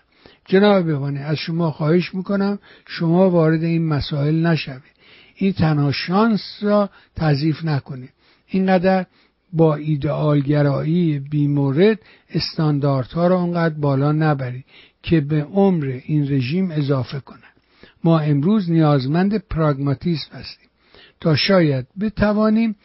جناب 0.49 0.85
بهبانی 0.85 1.19
از 1.19 1.37
شما 1.37 1.71
خواهش 1.71 2.15
می‌کنم 2.15 2.59
شما 2.87 3.29
وارد 3.29 3.63
این 3.63 3.87
مسائل 3.87 4.45
نشوید. 4.45 4.95
این 5.35 5.53
تنها 5.53 5.91
شانس 5.91 6.41
را 6.61 6.89
تضیف 7.15 7.65
نکنید. 7.65 8.13
اینقدر 8.47 9.05
با 9.53 9.75
ایدئالگرایی 9.75 11.19
بیمورد 11.19 11.99
استانداردها 12.29 13.27
را 13.27 13.41
اونقدر 13.41 13.73
بالا 13.73 14.11
نبرید 14.11 14.65
که 15.03 15.21
به 15.21 15.43
عمر 15.43 15.99
این 16.05 16.31
رژیم 16.31 16.71
اضافه 16.71 17.19
کنه 17.19 17.49
ما 18.03 18.19
امروز 18.19 18.71
نیازمند 18.71 19.37
پراگماتیسم 19.37 20.31
هستیم. 20.31 20.69
تا 21.19 21.35
شاید 21.35 21.87
بتوانیم 21.99 22.75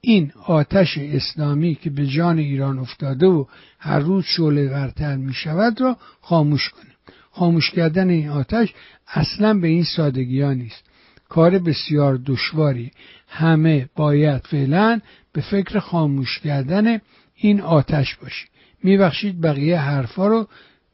این 0.00 0.32
آتش 0.46 0.98
اسلامی 0.98 1.74
که 1.74 1.90
به 1.90 2.06
جان 2.06 2.38
ایران 2.38 2.78
افتاده 2.78 3.26
و 3.26 3.44
هر 3.78 3.98
روز 3.98 4.24
شعله 4.24 4.68
ورتر 4.68 5.16
می 5.16 5.34
شود 5.34 5.80
را 5.80 5.96
خاموش 6.20 6.68
کنیم. 6.68 6.89
خاموش 7.30 7.70
کردن 7.70 8.10
این 8.10 8.28
آتش 8.28 8.74
اصلا 9.08 9.54
به 9.54 9.68
این 9.68 9.84
سادگی 9.84 10.40
ها 10.40 10.52
نیست. 10.52 10.84
کار 11.28 11.58
بسیار 11.58 12.20
دشواری. 12.26 12.90
همه 13.28 13.88
باید 13.96 14.42
فعلا 14.46 15.00
به 15.32 15.40
فکر 15.40 15.78
خاموش 15.78 16.38
کردن 16.38 17.00
این 17.34 17.60
آتش 17.60 18.14
باشیم 18.14 18.48
میبخشید 18.82 19.40
بقیه 19.40 19.80
حرفا 19.80 20.26
رو 20.26 20.48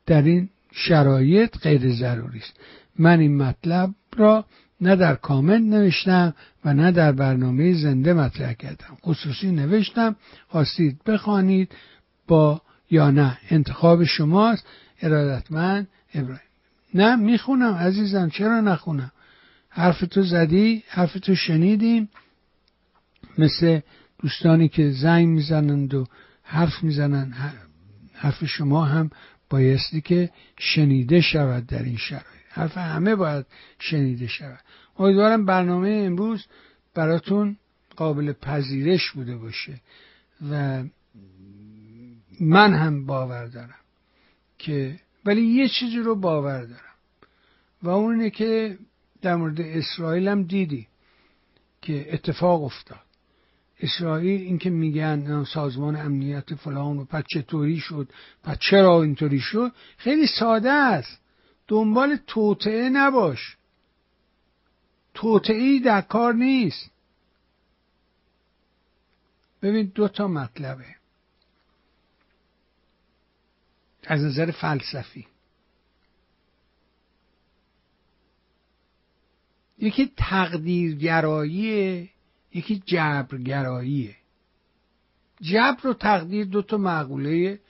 در 0.06 0.22
این 0.22 0.48
شرایط 0.72 1.58
غیر 1.58 1.92
ضروری 1.92 2.38
است. 2.38 2.60
من 2.98 3.20
این 3.20 3.36
مطلب 3.36 3.90
را 4.16 4.44
نه 4.80 4.96
در 4.96 5.14
کامنت 5.14 5.62
نوشتم 5.62 6.34
و 6.64 6.74
نه 6.74 6.90
در 6.90 7.12
برنامه 7.12 7.74
زنده 7.74 8.14
مطرح 8.14 8.52
کردم. 8.52 8.96
خصوصی 9.02 9.50
نوشتم 9.50 10.16
خواستید 10.48 11.00
بخوانید 11.06 11.74
با 12.28 12.62
یا 12.90 13.10
نه. 13.10 13.38
انتخاب 13.50 14.04
شماست. 14.04 14.66
ارادتمند 15.02 15.88
ابراهیم. 16.16 16.40
نه 16.94 17.16
می‌خونم 17.16 17.74
عزیزم 17.74 18.28
چرا 18.28 18.60
نخونم؟ 18.60 19.12
حرف 19.68 20.00
تو 20.00 20.22
زدی 20.22 20.82
حرف 20.88 21.12
تو 21.12 21.34
شنیدیم 21.34 22.08
مثل 23.38 23.80
دوستانی 24.18 24.68
که 24.68 24.90
زنگ 24.90 25.28
می‌زنند 25.28 25.94
و 25.94 26.06
حرف 26.42 26.82
می‌زنند 26.82 27.34
حرف 28.14 28.44
شما 28.44 28.84
هم 28.84 29.10
بایستی 29.50 30.00
که 30.00 30.30
شنیده 30.58 31.20
شود 31.20 31.66
در 31.66 31.82
این 31.82 31.96
شرایط. 31.96 32.26
حرف 32.50 32.76
همه 32.76 33.14
باید 33.14 33.46
شنیده 33.78 34.26
شود. 34.26 34.60
امیدوارم 34.98 35.46
برنامه 35.46 36.02
امروز 36.06 36.46
براتون 36.94 37.56
قابل 37.96 38.32
پذیرش 38.32 39.10
بوده 39.10 39.36
باشه 39.36 39.80
و 40.50 40.82
من 42.40 42.74
هم 42.74 43.06
باور 43.06 43.46
دارم 43.46 43.74
که 44.58 45.00
ولی 45.26 45.42
یه 45.42 45.68
چیزی 45.68 45.98
رو 45.98 46.14
باور 46.14 46.64
دارم. 46.64 46.94
و 47.82 47.88
اون 47.88 48.30
که 48.30 48.78
در 49.22 49.36
مورد 49.36 49.60
اسرائیل 49.60 50.28
هم 50.28 50.42
دیدی 50.42 50.88
که 51.82 52.14
اتفاق 52.14 52.64
افتاد. 52.64 53.00
اسرائیل 53.80 54.40
اینکه 54.40 54.70
میگن 54.70 55.44
سازمان 55.44 55.96
امنیت 55.96 56.54
فلان 56.54 56.98
و 56.98 57.04
پس 57.04 57.24
چطوری 57.30 57.78
شد 57.78 58.08
پس 58.42 58.58
چرا 58.58 59.02
اینطوری 59.02 59.40
شد 59.40 59.72
خیلی 59.96 60.26
ساده 60.26 60.70
است. 60.70 61.20
دنبال 61.68 62.18
توطعه 62.26 62.88
نباش. 62.88 63.56
توطعه 65.14 65.78
در 65.78 66.00
کار 66.00 66.34
نیست. 66.34 66.90
ببین 69.62 69.92
دو 69.94 70.08
تا 70.08 70.28
مطلبه. 70.28 70.95
از 74.06 74.22
نظر 74.22 74.50
فلسفی. 74.50 75.26
یکی 79.78 80.12
تقدیرگراییه 80.16 82.10
یکی 82.54 82.82
جبرگراییه 82.86 84.16
جبر 85.40 85.86
و 85.86 85.94
تقدیر 85.94 86.46
دو 86.46 86.62
تا 86.62 86.76
معقوله 86.76 87.60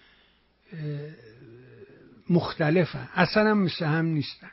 مختلفن. 2.30 3.08
اصلا 3.14 3.54
مثل 3.54 3.84
هم 3.84 4.06
نیستن. 4.06 4.50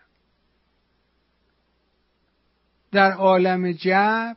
در 2.92 3.12
عالم 3.12 3.72
جبر 3.72 4.36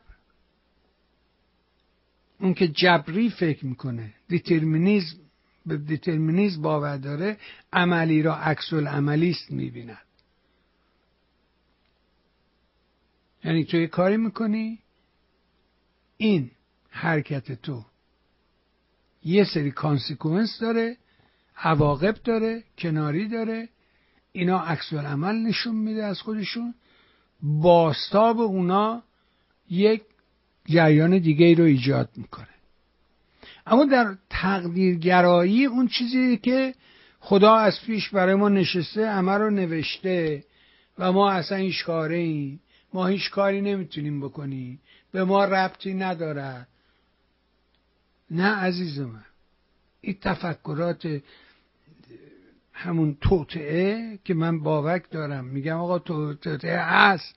اون 2.39 2.53
که 2.53 2.67
جبری 2.67 3.29
فکر 3.29 3.65
می‌کنه 3.65 4.13
دیترمینیزم 4.27 5.26
به 5.67 5.77
determinism 5.77 6.61
باور 6.61 6.97
داره 6.97 7.37
عملی 7.73 8.21
را 8.21 8.35
عکس 8.35 8.73
العملیست 8.73 9.51
می‌بیند. 9.51 9.97
یعنی 13.43 13.65
تو 13.65 13.77
یه 13.77 13.87
کاری 13.87 14.17
می‌کنی 14.17 14.79
این 16.17 16.51
حرکت 16.89 17.61
تو 17.61 17.85
یه 19.23 19.43
سری 19.43 19.71
consequence 19.71 20.59
داره 20.59 20.97
عواقب 21.57 22.13
داره 22.23 22.63
کناری 22.77 23.27
داره 23.27 23.69
اینا 24.31 24.59
عکس 24.59 24.93
عمل 24.93 25.35
نشون 25.35 25.75
میده 25.75 26.03
از 26.03 26.21
خودشون 26.21 26.75
بازتاب 27.41 28.39
اونا 28.39 29.03
یک 29.69 30.03
جریان 30.65 31.17
دیگه 31.17 31.45
ای 31.45 31.55
رو 31.55 31.63
ایجاد 31.63 32.09
می‌کنه. 32.15 32.56
اما 33.67 33.85
در 33.85 34.15
تقدیرگرایی 34.29 35.65
اون 35.65 35.87
چیزی 35.87 36.37
که 36.37 36.73
خدا 37.19 37.55
از 37.55 37.81
پیش 37.85 38.09
برای 38.09 38.35
ما 38.35 38.49
نشسته 38.49 39.11
همه 39.11 39.31
رو 39.31 39.49
نوشته 39.49 40.43
و 40.99 41.11
ما 41.11 41.31
اصلا 41.31 41.57
هیچ 41.57 41.85
کاره 41.85 42.51
ما 42.93 43.07
هیچ 43.07 43.31
کاری 43.31 43.61
نمی‌تونیم 43.61 44.21
بکنیم 44.21 44.79
به 45.11 45.23
ما 45.23 45.45
ربطی 45.45 45.93
نداره. 45.93 46.67
نه 48.31 48.55
عزیز 48.55 48.99
من 48.99 49.25
این 50.01 50.17
تفکرات 50.21 51.21
همون 52.73 53.17
توطعه 53.21 54.19
که 54.23 54.33
من 54.33 54.59
باوک 54.59 55.03
دارم. 55.11 55.45
میگم 55.45 55.77
آقا 55.77 55.99
توطعه 55.99 56.79
هست. 56.79 57.35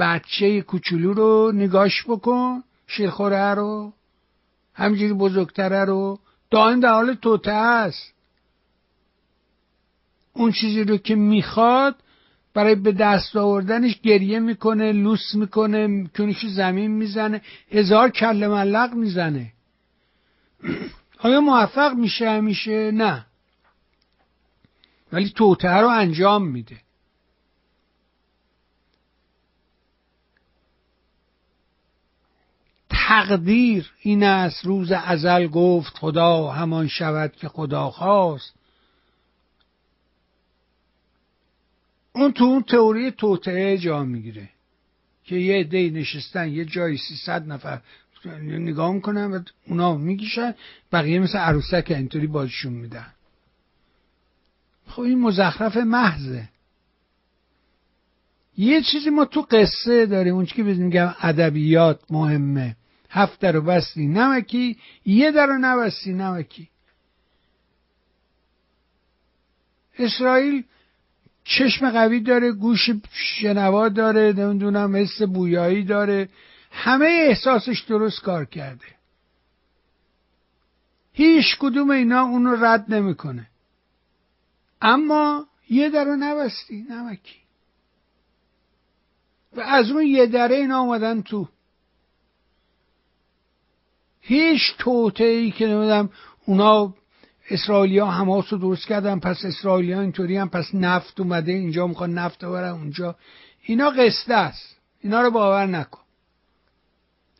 بچه 0.00 0.60
کوچولو 0.60 1.12
رو 1.12 1.52
نگاش 1.54 2.04
بکن 2.08 2.62
شیرخوره 2.86 3.54
رو. 3.54 3.92
همجوری 4.80 5.12
بزرگتره 5.12 5.84
رو 5.84 6.18
دائم 6.50 6.80
در 6.80 6.92
حال 6.92 7.14
توته 7.14 7.52
است. 7.52 8.14
اون 10.32 10.52
چیزی 10.52 10.84
رو 10.84 10.96
که 10.96 11.14
می‌خواد 11.14 11.96
برای 12.54 12.74
به 12.74 12.92
دست 12.92 13.36
آوردنش 13.36 14.00
گریه 14.00 14.40
می‌کنه 14.40 14.92
لوس 14.92 15.34
می‌کنه 15.34 16.06
کنیش 16.16 16.46
زمین 16.46 16.90
می‌زنه 16.90 17.42
هزار 17.70 18.10
کل 18.10 18.46
ملق 18.46 18.94
می‌زنه. 18.94 19.52
آیا 21.24 21.40
موفق 21.40 21.94
میشه 21.94 22.30
همیشه؟ 22.30 22.90
نه. 22.90 23.26
ولی 25.12 25.30
توته 25.30 25.76
رو 25.76 25.88
انجام 25.88 26.46
میده. 26.48 26.76
تقدیر 33.10 33.90
این 34.00 34.22
است 34.22 34.64
روز 34.64 34.92
ازل 34.92 35.46
گفت 35.46 35.98
خدا 35.98 36.50
همان 36.50 36.88
شود 36.88 37.32
که 37.32 37.48
خدا 37.48 37.90
خواست. 37.90 38.54
اون 42.12 42.32
تو 42.32 42.44
اون 42.44 42.62
تئوری 42.62 43.10
توطعه 43.10 43.78
جا 43.78 44.04
می‌گیره 44.04 44.48
که 45.24 45.36
یه 45.36 45.60
عده 45.60 45.90
نشستن 45.90 46.48
یه 46.48 46.64
جایی 46.64 46.96
سیصد 46.96 47.48
نفر 47.48 47.80
نگاه 48.42 48.92
می‌کنن 48.92 49.32
و 49.32 49.42
اونا 49.66 49.94
میگیشن 49.94 50.54
بقیه 50.92 51.18
مثل 51.18 51.38
عروسک 51.38 51.86
اینطوری 51.88 52.26
بازشون 52.26 52.72
میدن. 52.72 53.12
خب 54.86 55.00
این 55.00 55.20
مزخرف 55.20 55.76
محضه. 55.76 56.48
یه 58.56 58.82
چیزی 58.82 59.10
ما 59.10 59.24
تو 59.24 59.46
قصه 59.50 60.06
داریم 60.06 60.34
اون 60.34 60.46
که 60.46 60.62
میگم 60.62 61.14
ادبیات 61.20 62.00
مهمه. 62.10 62.76
هفت 63.10 63.44
رو 63.44 63.60
بستی 63.60 64.06
نمکی 64.06 64.78
یه 65.06 65.30
در 65.30 65.46
نبستی 65.46 66.12
نمکی. 66.12 66.68
اسرائیل 69.98 70.64
چشم 71.44 71.90
قوی 71.90 72.20
داره 72.20 72.52
گوش 72.52 72.90
شنوا 73.12 73.88
داره 73.88 74.32
نمی‌دونم 74.32 74.96
حس 74.96 75.22
بویایی 75.22 75.84
داره. 75.84 76.28
همه 76.70 77.06
احساسش 77.28 77.80
درست 77.80 78.20
کار 78.20 78.44
کرده. 78.44 78.84
هیچ 81.12 81.56
کدوم 81.58 81.90
اینا 81.90 82.22
اونو 82.22 82.64
رد 82.64 82.94
نمی‌کنه. 82.94 83.46
اما 84.82 85.46
یه 85.70 85.88
در 85.88 86.04
رو 86.04 86.16
نبستی 86.16 86.86
نمکی. 86.90 87.36
و 89.56 89.60
از 89.60 89.90
اون 89.90 90.02
یه 90.02 90.26
دره 90.26 90.56
اینا 90.56 90.80
اومدن 90.80 91.22
تو 91.22 91.48
هیچ 94.20 94.74
توته 94.78 95.24
ای 95.24 95.50
که 95.50 95.66
نمیدم 95.66 96.10
اونا 96.46 96.94
اسرائیلیا 97.50 98.06
حماس 98.06 98.52
رو 98.52 98.58
درست 98.58 98.86
کردن 98.86 99.18
پس 99.18 99.44
اسرائیلیا 99.44 100.00
اینطوری 100.00 100.36
هم 100.36 100.48
پس 100.48 100.74
نفت 100.74 101.20
اومده 101.20 101.52
اینجا 101.52 101.86
می‌خوان 101.86 102.14
نفت 102.14 102.44
ببرن 102.44 102.70
اونجا. 102.70 103.16
اینا 103.62 103.90
قصده 103.90 104.36
است. 104.36 104.76
اینا 105.00 105.22
رو 105.22 105.30
باور 105.30 105.66
نکن. 105.66 106.00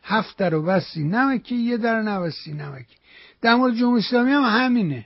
هفت 0.03 0.37
در 0.37 0.55
و 0.55 0.63
بستی 0.63 1.03
نمکی 1.03 1.55
یه 1.55 1.77
در 1.77 2.01
نبستی 2.01 2.53
نمکی 2.53 2.95
در 3.41 3.55
مورد 3.55 3.75
جمهوری 3.75 3.99
اسلامی 3.99 4.31
هم 4.31 4.43
همینه. 4.43 5.05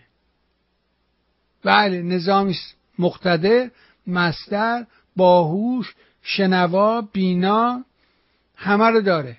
بله 1.63 2.01
نظامی 2.01 2.55
مقتدر 2.99 3.71
مستر 4.07 4.85
باهوش 5.15 5.95
شنوا 6.21 7.01
بینا 7.01 7.85
همه 8.55 8.85
رو 8.85 9.01
داره. 9.01 9.37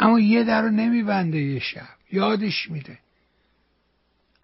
اما 0.00 0.20
یه 0.20 0.44
در 0.44 0.62
رو 0.62 0.70
نمیبنده 0.70 1.40
یه 1.40 1.58
شب. 1.58 1.88
یادش 2.12 2.70
میره. 2.70 2.98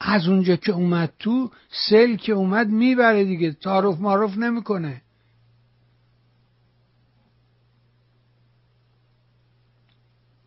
از 0.01 0.29
اونجا 0.29 0.57
که 0.57 0.73
اومد 0.73 1.13
تو 1.19 1.51
سل 1.89 2.17
که 2.17 2.33
اومد 2.33 2.69
می‌بره 2.69 3.25
دیگه. 3.25 3.53
تعارف 3.53 4.01
معرف 4.01 4.39
نمی‌کنه. 4.39 5.03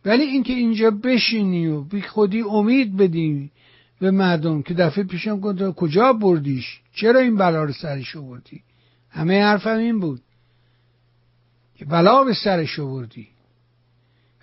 ولی 0.04 0.22
اینکه 0.22 0.52
اینجا 0.52 0.90
بشینی 0.90 1.66
و 1.66 1.80
بی 1.80 2.02
خودی 2.02 2.40
امید 2.40 2.96
بدی 2.96 3.50
به 4.00 4.10
مردم 4.10 4.62
که 4.62 4.74
دفعه 4.74 5.04
پیشم 5.04 5.40
گفت 5.40 5.74
کجا 5.76 6.12
بردیش؟ 6.12 6.80
چرا 6.94 7.20
این 7.20 7.36
بلا 7.36 7.64
رو 7.64 7.72
سرش 7.72 8.16
آوردی؟ 8.16 8.62
همه 9.10 9.42
حرفم 9.42 9.78
این 9.78 10.00
بود. 10.00 10.22
که 11.74 11.84
بلا 11.84 12.24
به 12.24 12.34
سرش 12.34 12.78
آوردی. 12.78 13.28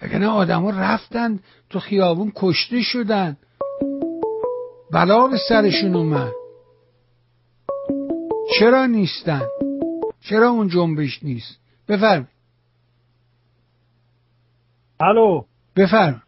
وگرنه 0.01 0.27
آدما 0.27 0.69
رفتن 0.69 1.39
تو 1.69 1.79
خیابون 1.79 2.31
کشته 2.35 2.81
شدن. 2.81 3.37
بلا 4.91 5.27
به 5.27 5.37
سرشون 5.49 5.95
اومد. 5.95 6.31
چرا 8.59 8.85
نیستن؟ 8.85 9.41
چرا 10.21 10.49
اون 10.49 10.67
جنبش 10.67 11.23
نیست؟ 11.23 11.59
بفرم 11.89 12.27
الو. 14.99 15.43
بفرم 15.75 16.21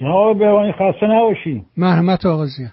جناب 0.00 0.38
بهوانی 0.38 0.72
خسته 0.72 1.06
نباشی 1.06 1.66
مرحمت 1.76 2.26
آقا 2.26 2.46
زیاد. 2.46 2.72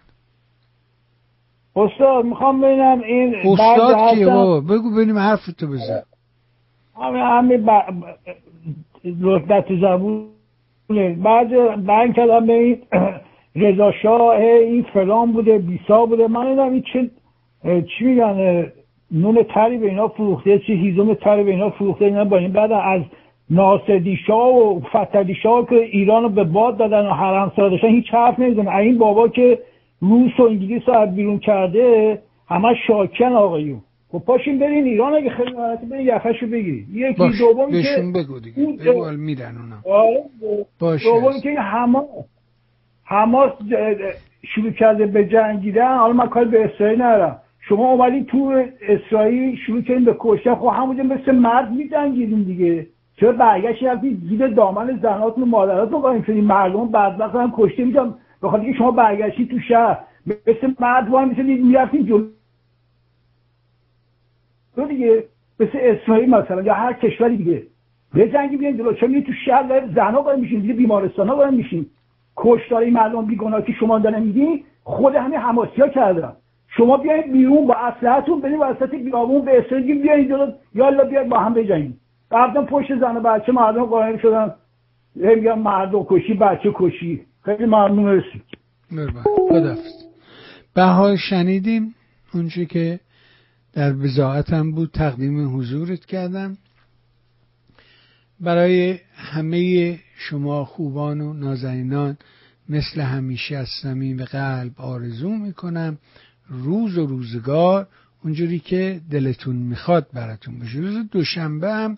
استاد 1.75 2.25
می‌خوام 2.25 2.61
ببینم 2.61 3.01
این 3.01 3.35
استاد 3.35 4.13
کیه؟ 4.13 4.25
بابا 4.25 4.61
بگو 4.61 4.91
ببینیم 4.95 5.17
حرفتو 5.17 5.67
بزن. 5.67 6.03
همین 6.95 7.21
همین 7.21 7.65
رتبت 9.21 9.75
زبونه 9.81 11.15
بعد 11.23 11.85
بعد 11.85 12.15
کلام 12.15 12.45
به 12.45 12.53
این 12.53 12.77
رضا 13.55 13.91
شاه 13.91 14.35
این 14.39 14.85
فلان 14.93 15.31
بوده 15.31 15.57
بیسا 15.57 16.05
بوده. 16.05 16.27
من 16.27 16.47
اینا 16.47 16.63
این 16.63 16.81
چه 16.93 17.09
چی 17.81 18.05
میگن 18.05 18.65
نون 19.11 19.43
تری 19.43 19.77
به 19.77 19.87
اینا 19.87 20.07
فروخته 20.07 20.59
چی 20.59 20.73
هیزم 20.73 21.13
تری 21.13 21.43
به 21.43 21.51
اینا 21.51 21.69
فروخته 21.69 22.05
اینا 22.05 22.23
با 22.25 22.37
این 22.37 22.51
بعد 22.51 22.71
از 22.71 23.01
ناصدی 23.49 24.15
شاه 24.27 24.55
و 24.55 24.79
فتلی 24.79 25.35
شاه 25.35 25.65
که 25.65 25.75
ایران 25.75 26.23
رو 26.23 26.29
به 26.29 26.43
باد 26.43 26.77
دادن 26.77 27.05
و 27.05 27.09
حرم 27.09 27.51
داشتن 27.57 27.87
هیچ 27.87 28.13
حرف 28.13 28.39
نمی‌زنه 28.39 28.75
این 28.75 28.97
بابا 28.97 29.27
که 29.27 29.59
روس 30.01 30.39
و 30.39 30.43
انگلیس 30.43 30.89
رو 30.89 31.05
بیرون 31.05 31.39
کرده 31.39 32.19
همه 32.49 32.75
شاکن 32.87 33.33
آقایون. 33.33 33.81
خب 34.11 34.19
پاشین 34.19 34.59
برین 34.59 34.85
ایران 34.85 35.13
اگه 35.13 35.29
خیلی 35.29 35.51
راحتی 35.51 35.85
برین 35.85 36.07
یخشو 36.07 36.47
بگیری 36.47 36.85
یکی. 36.93 37.29
دوم 37.39 37.71
بهشون 37.71 38.13
که 38.13 38.19
بگو 38.19 38.39
دیگه. 38.39 38.65
بگو 38.65 39.11
میرن 39.11 39.55
اونا. 39.57 39.97
آره 40.79 40.99
دوم 41.03 41.39
که 41.43 41.49
حماس. 41.49 42.05
حماس 43.03 43.51
شروع 44.55 44.71
کرده 44.71 45.05
به 45.05 45.25
جنگیدن. 45.25 45.97
حالا 45.97 46.13
من 46.13 46.27
کار 46.27 46.45
به 46.45 46.65
اسرائیل 46.65 47.01
ندارم. 47.01 47.41
شما 47.59 47.91
اومدین 47.91 48.25
تو 48.25 48.63
اسرائیل 48.81 49.57
شروع 49.65 49.81
کردین 49.81 50.05
به 50.05 50.15
کشتن. 50.19 50.55
خب 50.55 50.71
همونجا 50.73 51.03
مثل 51.03 51.31
مرد 51.31 51.71
میجنگیدین 51.71 52.43
دیگه. 52.43 52.87
چرا 53.19 53.31
برگشتی 53.31 53.85
رفتید 53.85 54.19
زیر 54.29 54.47
دامن 54.47 54.99
زناتون 55.01 55.43
و 55.43 55.47
مادراتون 55.47 56.01
قایم 56.01 56.23
شدین 56.23 56.43
مردم 56.43 56.91
بدبخت 56.91 57.35
هم 57.35 57.53
کشته 57.57 57.85
میدم 57.85 58.15
بخاطر 58.43 58.65
که 58.65 58.73
شما 58.77 58.91
برگشتی 58.91 59.45
تو 59.45 59.59
شهر. 59.59 59.97
مثل 60.25 60.73
مرد 60.79 61.09
وای 61.09 61.25
می‌شدید 61.25 61.65
می‌رفتین 61.65 62.05
جلو. 62.05 62.25
تو 64.79 64.87
دیگه 64.87 65.23
مثل 65.59 65.77
اسرائیل 65.81 66.29
مثلا 66.29 66.61
یا 66.61 66.73
هر 66.73 66.93
کشوری 66.93 67.37
دیگه. 67.37 67.63
بجنگی 68.15 68.57
بیاین 68.57 68.77
جلو. 68.77 68.93
چه 68.93 69.21
تو 69.21 69.31
شهر 69.45 69.87
زنا 69.95 70.21
قایم 70.21 70.39
میشین 70.39 70.59
دیگه 70.59 70.73
بیمارستانا 70.73 71.35
قایم 71.35 71.53
میشین. 71.53 71.85
کشتاری 72.37 72.91
مردم 72.91 73.25
بیگناه 73.25 73.61
که 73.61 73.73
شما 73.79 73.99
دارن 73.99 74.23
میگی 74.23 74.63
خود 74.83 75.15
همین 75.15 75.39
حماسیا 75.39 75.87
کردن. 75.87 76.33
شما 76.67 76.97
بیاین 76.97 77.31
بیرون 77.31 77.67
با 77.67 77.73
اسلحه‌تون 77.73 78.41
برید 78.41 78.57
وسط 78.61 78.95
بیابون 78.95 79.45
به 79.45 79.59
اسرائیل 79.59 80.01
بیاین 80.01 80.27
جلو. 80.27 80.51
یالا 80.75 81.03
بیاید 81.03 81.29
با 81.29 81.39
هم 81.39 81.53
بجنگید 81.53 81.97
بعدا 82.29 82.61
پشت 82.65 82.99
زن 82.99 83.17
و 83.17 83.19
بچه 83.19 83.51
مردم 83.51 83.85
قایم 83.85 84.17
شدن. 84.17 84.53
میگم 85.15 85.59
مردم 85.59 86.05
کشی 86.09 86.33
بچه 86.33 86.71
کشی. 86.75 87.25
خیلی 87.45 87.65
ممنون. 87.65 88.05
مرسی. 88.05 88.41
خدافز 89.49 90.05
بها 90.75 91.15
شنیدیم. 91.15 91.95
اونچه 92.33 92.65
که 92.65 92.99
در 93.73 93.93
بزاعتم 93.93 94.71
بود 94.71 94.91
تقدیم 94.91 95.57
حضورت 95.57 96.05
کردم. 96.05 96.57
برای 98.39 98.99
همه 99.15 99.99
شما 100.17 100.65
خوبان 100.65 101.21
و 101.21 101.33
نازنینان 101.33 102.17
مثل 102.69 103.01
همیشه 103.01 103.55
از 103.55 103.67
صمیم 103.81 104.25
قلب 104.25 104.71
آرزو 104.77 105.29
می‌کنم. 105.29 105.97
روز 106.47 106.97
و 106.97 107.05
روزگار 107.05 107.87
اونجوری 108.23 108.59
که 108.59 109.01
دلتون 109.11 109.55
می‌خواد 109.55 110.07
براتون 110.13 110.59
بشه 110.59 110.79
روز 110.79 111.09
دوشنبه 111.11 111.73
هم 111.73 111.97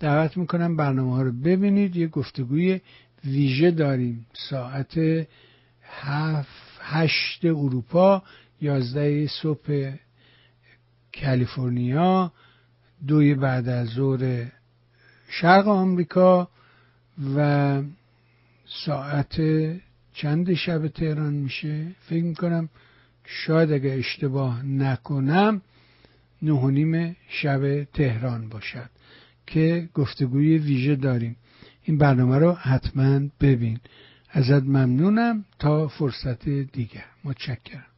دعوت 0.00 0.36
می‌کنم 0.36 0.76
برنامه 0.76 1.12
ها 1.12 1.22
رو 1.22 1.32
ببینید. 1.32 1.96
یه 1.96 2.06
گفتگوی 2.06 2.80
ویژه 3.24 3.70
داریم. 3.70 4.26
ساعت 4.50 4.98
هشت 6.80 7.44
اروپا 7.44 8.22
یازده 8.60 9.26
صبح 9.42 9.92
کالیفرنیا 11.20 12.32
دوی 13.06 13.34
بعد 13.34 13.68
از 13.68 13.88
ظهر 13.88 14.46
شرق 15.28 15.68
آمریکا 15.68 16.48
و 17.36 17.82
ساعت 18.66 19.40
چند 20.12 20.54
شب 20.54 20.88
تهران 20.88 21.32
میشه؟ 21.32 21.86
فکر 22.00 22.24
می‌کنم 22.24 22.68
شاید 23.24 23.72
اگه 23.72 23.90
اشتباه 23.90 24.62
نکنم 24.66 25.62
نه 26.42 26.70
نیم 26.70 27.16
شب 27.28 27.84
تهران 27.84 28.48
باشد 28.48 28.90
که 29.46 29.88
گفتگوی 29.94 30.58
ویژه 30.58 30.96
داریم. 30.96 31.36
این 31.82 31.98
برنامه 31.98 32.38
رو 32.38 32.52
حتما 32.52 33.20
ببین. 33.40 33.80
ازت 34.30 34.62
ممنونم. 34.62 35.44
تا 35.58 35.88
فرصت 35.88 36.48
دیگر. 36.48 37.04
متشکرم. 37.24 37.95